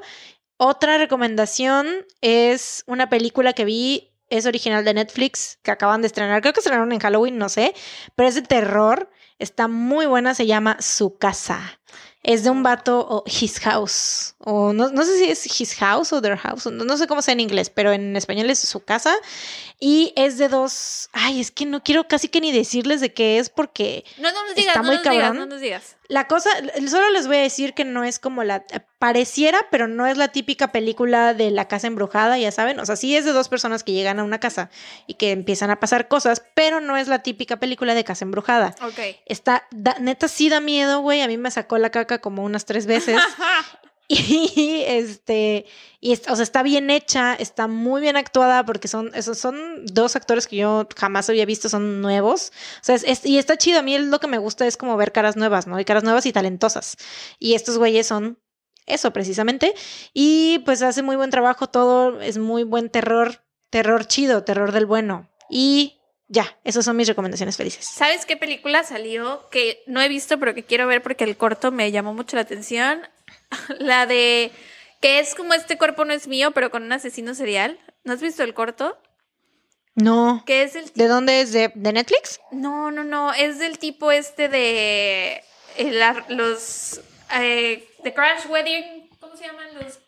Otra 0.57 0.97
recomendación 0.97 1.87
es 2.21 2.83
una 2.87 3.09
película 3.09 3.51
que 3.51 3.65
vi, 3.65 4.12
es 4.37 4.45
original 4.45 4.83
de 4.85 4.93
Netflix, 4.93 5.59
que 5.63 5.71
acaban 5.71 6.01
de 6.01 6.07
estrenar, 6.07 6.41
creo 6.41 6.53
que 6.53 6.59
estrenaron 6.59 6.91
en 6.91 6.99
Halloween, 6.99 7.37
no 7.37 7.49
sé, 7.49 7.73
pero 8.15 8.27
es 8.29 8.35
de 8.35 8.41
terror, 8.41 9.09
está 9.39 9.67
muy 9.67 10.05
buena, 10.05 10.33
se 10.35 10.45
llama 10.45 10.77
Su 10.79 11.17
Casa. 11.17 11.79
Es 12.25 12.45
de 12.45 12.49
un 12.49 12.63
vato 12.63 13.05
o 13.09 13.23
His 13.27 13.59
House, 13.59 14.35
o 14.39 14.71
no, 14.71 14.89
no 14.89 15.03
sé 15.03 15.17
si 15.17 15.25
es 15.29 15.59
His 15.59 15.75
House 15.75 16.13
o 16.13 16.21
Their 16.21 16.37
House, 16.37 16.65
no, 16.67 16.85
no 16.85 16.95
sé 16.95 17.05
cómo 17.05 17.21
sea 17.21 17.33
en 17.33 17.41
inglés, 17.41 17.69
pero 17.69 17.91
en 17.91 18.15
español 18.15 18.49
es 18.49 18.59
Su 18.59 18.79
Casa. 18.79 19.13
Y 19.77 20.13
es 20.15 20.37
de 20.37 20.47
dos, 20.47 21.09
ay, 21.11 21.41
es 21.41 21.51
que 21.51 21.65
no 21.65 21.83
quiero 21.83 22.07
casi 22.07 22.29
que 22.29 22.39
ni 22.39 22.53
decirles 22.53 23.01
de 23.01 23.13
qué 23.13 23.39
es 23.39 23.49
porque 23.49 24.05
No, 24.19 24.31
no 24.31 24.41
nos 24.43 24.51
Está 24.51 24.61
digas, 24.61 24.77
no 24.77 24.83
muy 24.83 24.95
nos 24.95 25.03
digas, 25.03 25.17
cabrón. 25.17 25.37
no 25.37 25.45
nos 25.47 25.59
digas. 25.59 25.97
la 26.07 26.27
cosa, 26.29 26.49
solo 26.89 27.09
les 27.09 27.27
voy 27.27 27.35
a 27.35 27.41
decir 27.41 27.73
que 27.73 27.83
no 27.83 28.05
es 28.05 28.19
como 28.19 28.45
la, 28.45 28.63
pareciera, 29.03 29.67
pero 29.69 29.89
no 29.89 30.07
es 30.07 30.15
la 30.15 30.29
típica 30.29 30.71
película 30.71 31.33
de 31.33 31.51
la 31.51 31.67
casa 31.67 31.87
embrujada, 31.87 32.37
ya 32.37 32.53
saben, 32.53 32.79
o 32.79 32.85
sea, 32.85 32.95
sí 32.95 33.17
es 33.17 33.25
de 33.25 33.33
dos 33.33 33.49
personas 33.49 33.83
que 33.83 33.91
llegan 33.91 34.17
a 34.17 34.23
una 34.23 34.39
casa 34.39 34.69
y 35.07 35.15
que 35.15 35.31
empiezan 35.31 35.69
a 35.71 35.81
pasar 35.81 36.07
cosas, 36.07 36.41
pero 36.53 36.79
no 36.79 36.95
es 36.95 37.09
la 37.09 37.19
típica 37.21 37.57
película 37.57 37.95
de 37.95 38.05
casa 38.05 38.23
embrujada. 38.23 38.73
Ok. 38.81 39.17
Está, 39.25 39.67
da- 39.71 39.97
neta 39.99 40.29
sí 40.29 40.47
da 40.47 40.61
miedo, 40.61 41.01
güey, 41.01 41.19
a 41.19 41.27
mí 41.27 41.37
me 41.37 41.51
sacó 41.51 41.77
la 41.79 41.89
caca 41.89 42.19
como 42.19 42.45
unas 42.45 42.63
tres 42.63 42.85
veces. 42.85 43.17
Y 44.09 44.83
este, 44.85 45.65
y 46.01 46.13
o 46.13 46.35
sea, 46.35 46.43
está 46.43 46.61
bien 46.61 46.89
hecha, 46.89 47.33
está 47.33 47.67
muy 47.67 48.01
bien 48.01 48.17
actuada 48.17 48.65
porque 48.65 48.87
son, 48.89 49.09
esos 49.15 49.37
son 49.37 49.85
dos 49.85 50.15
actores 50.17 50.45
que 50.45 50.57
yo 50.57 50.87
jamás 50.95 51.29
había 51.29 51.45
visto, 51.45 51.67
son 51.69 52.01
nuevos. 52.01 52.51
O 52.81 52.83
sea, 52.83 52.95
es- 52.95 53.03
es- 53.05 53.25
y 53.25 53.37
está 53.37 53.57
chido. 53.57 53.79
A 53.79 53.81
mí 53.81 53.97
lo 53.97 54.19
que 54.19 54.27
me 54.27 54.37
gusta 54.37 54.67
es 54.67 54.75
como 54.77 54.97
ver 54.97 55.13
caras 55.13 55.35
nuevas, 55.37 55.67
¿no? 55.67 55.79
Y 55.79 55.85
caras 55.85 56.03
nuevas 56.03 56.25
y 56.25 56.33
talentosas. 56.33 56.97
Y 57.39 57.53
estos 57.55 57.77
güeyes 57.77 58.05
son 58.05 58.37
eso 58.85 59.11
precisamente. 59.11 59.73
Y 60.13 60.59
pues 60.65 60.81
hace 60.81 61.01
muy 61.01 61.15
buen 61.15 61.29
trabajo 61.29 61.67
todo, 61.67 62.21
es 62.21 62.37
muy 62.37 62.63
buen 62.63 62.89
terror, 62.89 63.41
terror 63.69 64.05
chido, 64.05 64.43
terror 64.43 64.71
del 64.71 64.85
bueno. 64.85 65.29
Y 65.49 65.99
ya, 66.27 66.57
esas 66.63 66.85
son 66.85 66.95
mis 66.97 67.07
recomendaciones 67.07 67.57
felices. 67.57 67.85
¿Sabes 67.85 68.25
qué 68.25 68.37
película 68.37 68.83
salió 68.83 69.47
que 69.51 69.83
no 69.87 70.01
he 70.01 70.07
visto 70.09 70.39
pero 70.39 70.53
que 70.55 70.63
quiero 70.63 70.87
ver 70.87 71.01
porque 71.03 71.23
el 71.25 71.37
corto 71.37 71.71
me 71.71 71.91
llamó 71.91 72.13
mucho 72.13 72.35
la 72.35 72.41
atención? 72.43 73.01
La 73.79 74.05
de 74.05 74.51
que 75.01 75.19
es 75.19 75.35
como 75.35 75.53
este 75.53 75.77
cuerpo 75.77 76.05
no 76.05 76.13
es 76.13 76.27
mío, 76.27 76.51
pero 76.51 76.71
con 76.71 76.83
un 76.83 76.91
asesino 76.93 77.35
serial. 77.35 77.77
¿No 78.05 78.13
has 78.13 78.21
visto 78.21 78.41
el 78.43 78.53
corto? 78.53 78.97
No. 79.95 80.43
Que 80.45 80.63
es 80.63 80.75
el 80.75 80.91
¿De 80.95 81.07
dónde 81.07 81.41
es? 81.41 81.51
¿De, 81.51 81.71
de 81.75 81.93
Netflix? 81.93 82.39
No, 82.51 82.89
no, 82.89 83.03
no, 83.03 83.31
es 83.33 83.59
del 83.59 83.77
tipo 83.77 84.11
este 84.11 84.49
de 84.49 85.43
eh, 85.77 85.91
la- 85.91 86.25
los 86.29 87.01
eh, 87.35 87.87
The 88.03 88.13
Crash 88.13 88.45
Wedding, 88.47 89.09
¿cómo 89.19 89.35
se 89.35 89.45
llaman 89.45 89.67
los? 89.75 89.99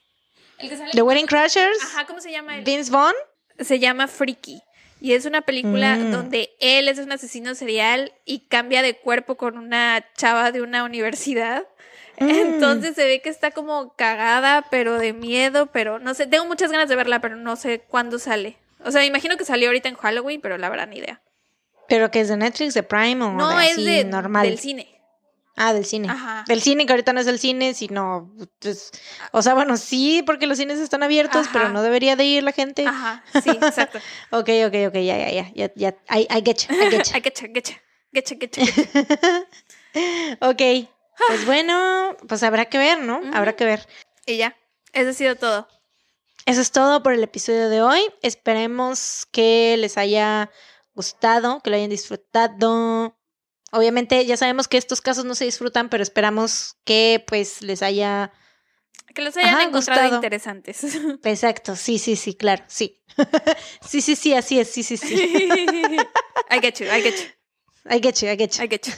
El 0.57 0.69
que 0.69 0.77
sale 0.77 0.91
The 0.91 1.01
Wedding 1.01 1.25
Crashers. 1.27 1.77
Ajá, 1.83 2.05
¿cómo 2.05 2.19
se 2.21 2.31
llama? 2.31 2.57
El? 2.57 2.63
Vince 2.63 2.91
Vaughn. 2.91 3.13
se 3.59 3.79
llama 3.79 4.07
Freaky. 4.07 4.61
Y 5.01 5.13
es 5.13 5.25
una 5.25 5.41
película 5.41 5.95
Mm. 5.95 6.11
donde 6.11 6.49
él 6.59 6.87
es 6.87 6.99
un 6.99 7.11
asesino 7.11 7.53
serial 7.55 8.13
y 8.25 8.47
cambia 8.47 8.81
de 8.81 8.97
cuerpo 8.97 9.35
con 9.35 9.57
una 9.57 10.03
chava 10.17 10.51
de 10.51 10.61
una 10.61 10.83
universidad. 10.83 11.63
Mm. 12.19 12.29
Entonces 12.29 12.95
se 12.95 13.03
ve 13.05 13.21
que 13.21 13.29
está 13.29 13.51
como 13.51 13.93
cagada, 13.95 14.65
pero 14.71 14.97
de 14.97 15.13
miedo, 15.13 15.67
pero 15.67 15.99
no 15.99 16.13
sé, 16.13 16.27
tengo 16.27 16.45
muchas 16.45 16.71
ganas 16.71 16.87
de 16.89 16.95
verla, 16.95 17.19
pero 17.19 17.35
no 17.35 17.55
sé 17.57 17.79
cuándo 17.81 18.19
sale. 18.19 18.57
O 18.83 18.91
sea, 18.91 19.01
me 19.01 19.07
imagino 19.07 19.35
que 19.37 19.45
salió 19.45 19.67
ahorita 19.69 19.89
en 19.89 19.95
Halloween, 19.95 20.39
pero 20.41 20.57
la 20.57 20.69
verdad 20.69 20.87
ni 20.87 20.97
idea. 20.97 21.21
Pero 21.87 22.09
que 22.09 22.21
es 22.21 22.29
de 22.29 22.37
Netflix, 22.37 22.73
de 22.73 22.83
Prime 22.83 23.23
o 23.23 23.31
No, 23.33 23.57
de 23.57 23.65
es 23.67 23.73
así, 23.73 23.85
de 23.85 24.03
normal. 24.05 24.47
del 24.47 24.57
cine. 24.59 24.94
Ah, 25.57 25.73
del 25.73 25.85
cine. 25.85 26.09
Ajá. 26.09 26.43
Del 26.47 26.61
cine, 26.61 26.85
que 26.85 26.93
ahorita 26.93 27.13
no 27.13 27.19
es 27.21 27.25
del 27.25 27.39
cine, 27.39 27.73
sino. 27.73 28.33
pues, 28.59 28.91
o 29.31 29.41
sea, 29.41 29.53
bueno, 29.53 29.77
sí, 29.77 30.21
porque 30.25 30.47
los 30.47 30.57
cines 30.57 30.79
están 30.79 31.01
abiertos, 31.01 31.47
Ajá. 31.47 31.49
pero 31.53 31.69
no 31.69 31.81
debería 31.81 32.15
de 32.15 32.25
ir 32.25 32.43
la 32.43 32.51
gente. 32.51 32.85
Ajá, 32.85 33.23
sí, 33.43 33.49
exacto. 33.49 33.99
Ok, 34.31 34.49
ok, 34.67 34.75
ok, 34.87 34.95
ya, 34.95 35.17
ya, 35.17 35.31
ya. 35.31 35.51
Ya, 35.55 35.71
ya. 35.75 35.89
I, 36.09 36.27
I 36.29 36.41
get 36.43 36.67
you, 36.67 36.75
I 36.75 36.89
get 36.89 37.05
you. 37.07 37.15
I 37.15 37.21
ok. 40.41 40.89
Pues 41.27 41.45
bueno, 41.45 42.17
pues 42.27 42.43
habrá 42.43 42.65
que 42.65 42.77
ver, 42.77 42.99
¿no? 43.01 43.21
Habrá 43.33 43.55
que 43.55 43.65
ver. 43.65 43.87
Y 44.25 44.37
ya, 44.37 44.57
eso 44.93 45.09
ha 45.09 45.13
sido 45.13 45.35
todo. 45.35 45.67
Eso 46.45 46.61
es 46.61 46.71
todo 46.71 47.01
por 47.01 47.13
el 47.13 47.23
episodio 47.23 47.69
de 47.69 47.81
hoy. 47.81 48.01
Esperemos 48.21 49.25
que 49.31 49.75
les 49.77 49.97
haya 49.97 50.51
gustado, 50.93 51.61
que 51.61 51.69
lo 51.69 51.75
hayan 51.75 51.89
disfrutado. 51.89 53.14
Obviamente 53.75 54.25
ya 54.25 54.37
sabemos 54.37 54.67
que 54.67 54.77
estos 54.77 55.01
casos 55.01 55.25
no 55.25 55.35
se 55.35 55.45
disfrutan, 55.45 55.89
pero 55.89 56.01
esperamos 56.03 56.77
que 56.85 57.23
pues 57.27 57.61
les 57.61 57.81
haya... 57.83 58.31
Que 59.13 59.21
los 59.21 59.37
hayan 59.37 59.55
Ajá, 59.55 59.63
encontrado 59.63 60.01
gustado. 60.01 60.15
interesantes. 60.15 60.83
Exacto, 61.23 61.75
sí, 61.75 61.99
sí, 61.99 62.15
sí, 62.15 62.35
claro, 62.35 62.63
sí. 62.67 63.01
sí, 63.87 64.01
sí, 64.01 64.15
sí, 64.15 64.33
así 64.33 64.59
es, 64.59 64.69
sí, 64.71 64.83
sí, 64.83 64.97
sí. 64.97 65.15
I 66.51 66.59
get 66.61 66.79
you, 66.79 66.85
I 66.87 67.01
get 67.01 67.15
you, 67.15 67.29
I 67.89 68.01
get 68.01 68.21
you, 68.21 68.29
I 68.29 68.35
get 68.37 68.51
you. 68.57 68.63
I 68.63 68.67
get 68.67 68.87
you. 68.87 68.93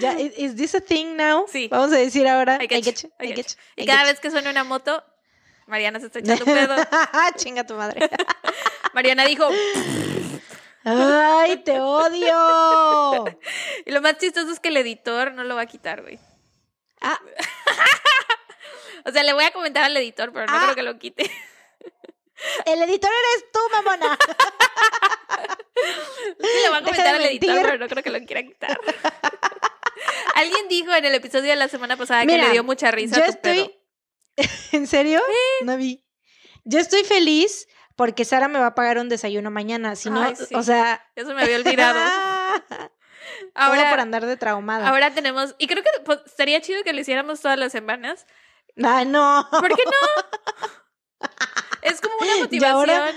Ya, 0.00 0.12
is, 0.18 0.32
is 0.36 0.56
this 0.56 0.74
a 0.74 0.80
thing 0.80 1.16
now? 1.16 1.46
Sí. 1.50 1.68
Vamos 1.68 1.92
a 1.92 1.96
decir 1.96 2.26
ahora. 2.26 2.58
I 2.62 2.66
get, 2.66 3.02
you, 3.02 3.10
I 3.20 3.28
get 3.34 3.46
you. 3.48 3.56
Y 3.76 3.86
cada 3.86 4.04
vez 4.04 4.20
que 4.20 4.30
suena 4.30 4.50
una 4.50 4.64
moto, 4.64 5.02
Mariana 5.66 6.00
se 6.00 6.06
está 6.06 6.18
echando 6.18 6.44
un 6.44 6.52
pedo. 6.52 6.76
Chinga 7.36 7.64
tu 7.64 7.74
madre. 7.74 8.08
Mariana 8.92 9.24
dijo, 9.24 9.48
Ay, 10.84 11.58
te 11.64 11.78
odio. 11.80 13.24
y 13.86 13.90
lo 13.90 14.00
más 14.00 14.16
chistoso 14.18 14.50
es 14.52 14.60
que 14.60 14.68
el 14.68 14.76
editor 14.78 15.32
no 15.32 15.44
lo 15.44 15.54
va 15.56 15.62
a 15.62 15.66
quitar, 15.66 16.02
güey. 16.02 16.18
Ah, 17.00 17.18
O 19.06 19.10
sea, 19.12 19.22
le 19.22 19.32
voy 19.32 19.44
a 19.44 19.50
comentar 19.52 19.84
al 19.84 19.96
editor, 19.96 20.30
pero 20.32 20.46
no 20.46 20.52
Ah. 20.54 20.60
creo 20.64 20.74
que 20.74 20.82
lo 20.82 20.98
quite. 20.98 21.22
el 22.66 22.82
editor 22.82 23.10
eres 23.10 23.50
tú, 23.52 23.58
mamona. 23.72 24.18
Sí, 26.38 26.46
le 26.62 26.68
voy 26.68 26.78
a 26.78 26.82
comentar 26.82 27.04
de 27.04 27.10
al 27.10 27.22
editor, 27.24 27.62
pero 27.62 27.78
no 27.78 27.88
creo 27.88 28.02
que 28.02 28.10
lo 28.10 28.20
quiera 28.26 28.42
quitar. 28.42 28.78
Alguien 30.34 30.68
dijo 30.68 30.92
en 30.94 31.04
el 31.06 31.14
episodio 31.14 31.50
de 31.50 31.56
la 31.56 31.68
semana 31.68 31.96
pasada 31.96 32.26
que 32.26 32.36
le 32.38 32.50
dio 32.50 32.62
mucha 32.64 32.90
risa 32.90 33.16
yo 33.16 33.24
a 33.24 33.26
tu 33.32 33.40
pedo. 33.40 33.70
¿En 34.72 34.86
serio? 34.86 35.22
No 35.64 35.76
vi. 35.76 36.04
Yo 36.64 36.78
estoy 36.78 37.04
feliz 37.04 37.66
porque 38.00 38.24
Sara 38.24 38.48
me 38.48 38.58
va 38.58 38.68
a 38.68 38.74
pagar 38.74 38.96
un 38.96 39.10
desayuno 39.10 39.50
mañana. 39.50 39.94
Si 39.94 40.08
no, 40.08 40.34
sí. 40.34 40.54
o 40.54 40.62
sea. 40.62 41.04
Eso 41.14 41.34
me 41.34 41.42
había 41.42 41.56
olvidado. 41.56 41.98
Ahora, 43.54 43.78
Ahora, 43.82 43.90
por 43.90 44.00
andar 44.00 44.24
de 44.24 44.36
traumada. 44.38 44.88
ahora 44.88 45.12
tenemos, 45.12 45.54
y 45.58 45.66
creo 45.66 45.82
que 45.82 45.90
pues, 46.06 46.20
estaría 46.24 46.60
chido 46.62 46.82
que 46.82 46.94
lo 46.94 47.00
hiciéramos 47.00 47.40
todas 47.40 47.58
las 47.58 47.72
semanas. 47.72 48.24
Ay, 48.82 49.04
no. 49.04 49.46
¿Por 49.50 49.68
qué 49.76 49.82
no? 49.84 51.28
Es 51.82 52.00
como 52.00 52.14
una 52.20 52.36
Y 52.36 52.40
motivación. 52.40 52.90
ahora- 52.90 53.12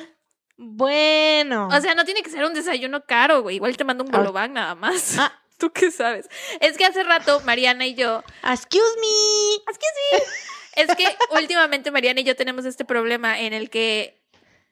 Bueno. 0.57 1.69
O 1.72 1.80
sea, 1.81 1.95
no 1.95 2.03
tiene 2.03 2.23
que 2.23 2.30
ser 2.30 2.43
un 2.43 2.53
desayuno 2.53 3.05
caro, 3.05 3.41
güey. 3.41 3.55
Igual 3.55 3.77
te 3.77 3.85
mando 3.85 4.03
un 4.03 4.14
Ah. 4.14 4.18
bolobán 4.18 4.51
nada 4.53 4.76
más. 4.76 5.18
Ah. 5.18 5.31
¿Tú 5.57 5.72
qué 5.72 5.91
sabes? 5.91 6.27
Es 6.60 6.77
que 6.77 6.85
hace 6.85 7.03
rato 7.03 7.39
Mariana 7.45 7.85
y 7.85 7.95
yo 7.95 8.22
Excuse 8.43 8.99
me. 8.99 10.84
Es 10.84 10.95
que 10.95 11.05
últimamente 11.39 11.89
Mariana 11.91 12.19
y 12.19 12.23
yo 12.23 12.35
tenemos 12.35 12.65
este 12.65 12.84
problema 12.84 13.39
en 13.39 13.53
el 13.53 13.69
que 13.69 14.23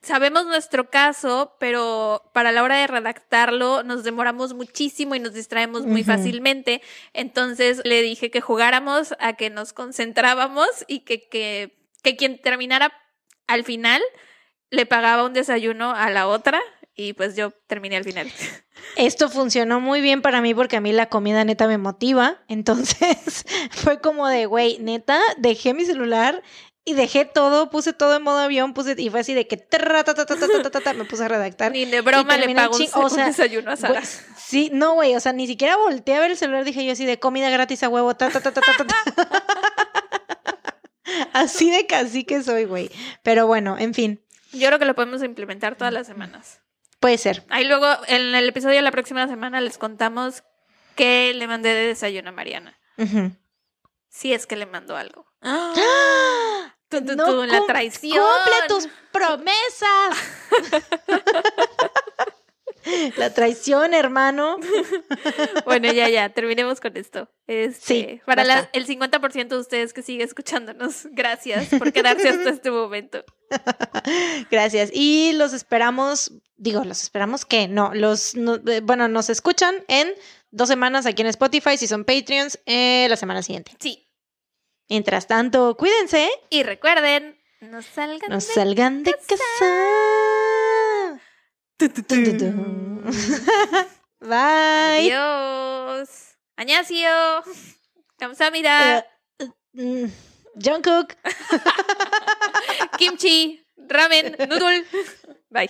sabemos 0.01 0.45
nuestro 0.45 0.89
caso, 0.89 1.55
pero 1.59 2.29
para 2.33 2.51
la 2.51 2.63
hora 2.63 2.77
de 2.77 2.87
redactarlo 2.87 3.83
nos 3.83 4.03
demoramos 4.03 4.53
muchísimo 4.53 5.15
y 5.15 5.19
nos 5.19 5.33
distraemos 5.33 5.85
muy 5.85 6.03
fácilmente. 6.03 6.81
Entonces 7.13 7.81
le 7.85 8.01
dije 8.01 8.31
que 8.31 8.41
jugáramos 8.41 9.13
a 9.19 9.33
que 9.33 9.49
nos 9.49 9.73
concentrábamos 9.73 10.67
y 10.87 11.01
que, 11.01 11.27
que, 11.29 11.77
que 12.03 12.15
quien 12.15 12.41
terminara 12.41 12.91
al 13.47 13.63
final 13.63 14.01
le 14.69 14.85
pagaba 14.85 15.25
un 15.25 15.33
desayuno 15.33 15.91
a 15.91 16.09
la 16.09 16.27
otra 16.27 16.61
y 16.95 17.13
pues 17.13 17.35
yo 17.35 17.51
terminé 17.67 17.97
al 17.97 18.03
final. 18.03 18.31
Esto 18.95 19.29
funcionó 19.29 19.79
muy 19.79 20.01
bien 20.01 20.21
para 20.21 20.41
mí 20.41 20.53
porque 20.53 20.77
a 20.77 20.81
mí 20.81 20.91
la 20.91 21.07
comida 21.07 21.43
neta 21.43 21.67
me 21.67 21.77
motiva. 21.77 22.41
Entonces 22.47 23.45
fue 23.71 23.99
como 23.99 24.27
de, 24.27 24.45
güey, 24.45 24.77
neta, 24.79 25.19
dejé 25.37 25.73
mi 25.73 25.85
celular 25.85 26.41
y 26.83 26.93
dejé 26.93 27.25
todo, 27.25 27.69
puse 27.69 27.93
todo 27.93 28.15
en 28.17 28.23
modo 28.23 28.39
avión, 28.39 28.73
puse 28.73 28.95
y 28.97 29.09
fue 29.09 29.19
así 29.19 29.33
de 29.33 29.47
que 29.47 29.57
tra, 29.57 30.03
ta, 30.03 30.13
ta, 30.15 30.25
ta, 30.25 30.93
me 30.93 31.05
puse 31.05 31.23
a 31.23 31.27
redactar. 31.27 31.71
Ni 31.71 31.85
de 31.85 32.01
broma 32.01 32.37
le 32.37 32.53
pago 32.55 32.75
un, 32.75 32.87
o 32.93 33.03
un 33.03 33.09
sea, 33.09 33.27
desayuno 33.27 33.71
a 33.71 33.75
Sara. 33.77 34.01
Sí, 34.37 34.69
no, 34.73 34.93
güey, 34.95 35.15
o 35.15 35.19
sea, 35.19 35.31
ni 35.33 35.47
siquiera 35.47 35.77
volteé 35.77 36.15
a 36.15 36.19
ver 36.19 36.31
el 36.31 36.37
celular, 36.37 36.63
dije 36.65 36.83
yo 36.85 36.91
así 36.93 37.05
de 37.05 37.19
comida 37.19 37.49
gratis 37.49 37.83
a 37.83 37.89
huevo, 37.89 38.15
ta, 38.15 38.29
ta, 38.29 38.41
ta. 38.41 38.61
Así 41.33 41.69
de 41.71 41.85
casi 41.87 42.23
que 42.23 42.41
soy, 42.43 42.65
güey. 42.65 42.89
Pero 43.23 43.47
bueno, 43.47 43.77
en 43.77 43.93
fin, 43.93 44.23
Yo 44.53 44.67
creo 44.67 44.79
que 44.79 44.85
lo 44.85 44.95
podemos 44.95 45.23
implementar 45.23 45.75
todas 45.75 45.93
las 45.93 46.07
semanas. 46.07 46.61
puede 46.99 47.17
ser. 47.17 47.43
Ahí 47.49 47.65
luego, 47.65 47.87
en 48.07 48.35
el 48.35 48.47
episodio 48.47 48.75
de 48.77 48.81
la 48.81 48.91
próxima 48.91 49.27
semana, 49.27 49.61
les 49.61 49.77
contamos 49.77 50.43
que 50.95 51.33
le 51.33 51.47
mandé 51.47 51.69
de 51.73 51.87
desayuno 51.87 52.29
a 52.29 52.33
Mariana. 52.33 52.77
Ujú. 52.97 53.31
Si 54.09 54.33
es 54.33 54.45
que 54.45 54.55
le 54.55 54.65
mandó 54.65 54.95
algo. 54.97 55.25
¡Ah! 55.41 55.73
No 57.15 57.45
la 57.45 57.61
traición. 57.67 58.17
Cumple 58.21 58.67
tus 58.67 58.89
promesas. 59.13 60.17
La 63.17 63.31
traición, 63.33 63.93
hermano. 63.93 64.57
Bueno, 65.65 65.91
ya, 65.93 66.09
ya, 66.09 66.29
terminemos 66.29 66.81
con 66.81 66.97
esto. 66.97 67.29
Este, 67.47 67.85
Sí, 67.85 68.21
para 68.25 68.43
la- 68.43 68.69
el 68.73 68.85
50% 68.87 69.47
de 69.49 69.57
ustedes 69.57 69.93
que 69.93 70.01
sigue 70.01 70.23
escuchándonos, 70.23 71.07
gracias 71.11 71.67
por 71.77 71.93
quedarse 71.93 72.29
hasta 72.29 72.49
este 72.49 72.71
momento. 72.71 73.23
Gracias. 74.49 74.89
Y 74.93 75.33
los 75.33 75.53
esperamos, 75.53 76.33
digo, 76.57 76.83
los 76.83 77.03
esperamos 77.03 77.45
que 77.45 77.67
no, 77.67 77.93
los, 77.93 78.35
no- 78.35 78.55
eh, 78.67 78.81
bueno, 78.83 79.07
nos 79.07 79.29
escuchan 79.29 79.75
en 79.87 80.11
dos 80.49 80.67
semanas 80.67 81.05
aquí 81.05 81.21
en 81.21 81.27
Spotify, 81.27 81.77
si 81.77 81.87
son 81.87 82.03
Patreons, 82.03 82.59
eh, 82.65 83.05
la 83.09 83.15
semana 83.15 83.43
siguiente. 83.43 83.73
Sí. 83.79 84.07
Mientras 84.90 85.26
tanto, 85.26 85.76
cuídense, 85.76 86.30
Y 86.50 86.62
recuerden, 86.62 87.38
no 87.60 87.82
salgan 87.82 88.30
no 88.30 88.36
de 88.36 88.40
salgan 88.40 89.02
de 89.02 89.12
casa. 89.12 91.20
Dun, 91.78 91.92
dun, 92.08 92.38
dun. 92.38 93.04
Bye. 94.20 95.12
Adiós. 95.12 96.36
안녕하세요. 96.56 97.42
감사합니다. 98.18 98.98
Eh, 98.98 99.04
mm, 99.74 100.10
Jungkook. 100.56 101.14
Kimchi, 102.98 103.62
ramen, 103.76 104.36
noodle. 104.48 104.84
Bye. 105.50 105.68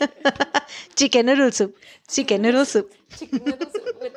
Chicken 0.94 1.27
noodle 1.27 1.53
soup. 1.53 1.77
Chicken 2.09 2.43
noodle 2.43 2.65
soup. 2.65 2.90
Chicken 3.19 3.43
noodle 3.44 3.70
soup 3.70 4.01
with 4.01 4.15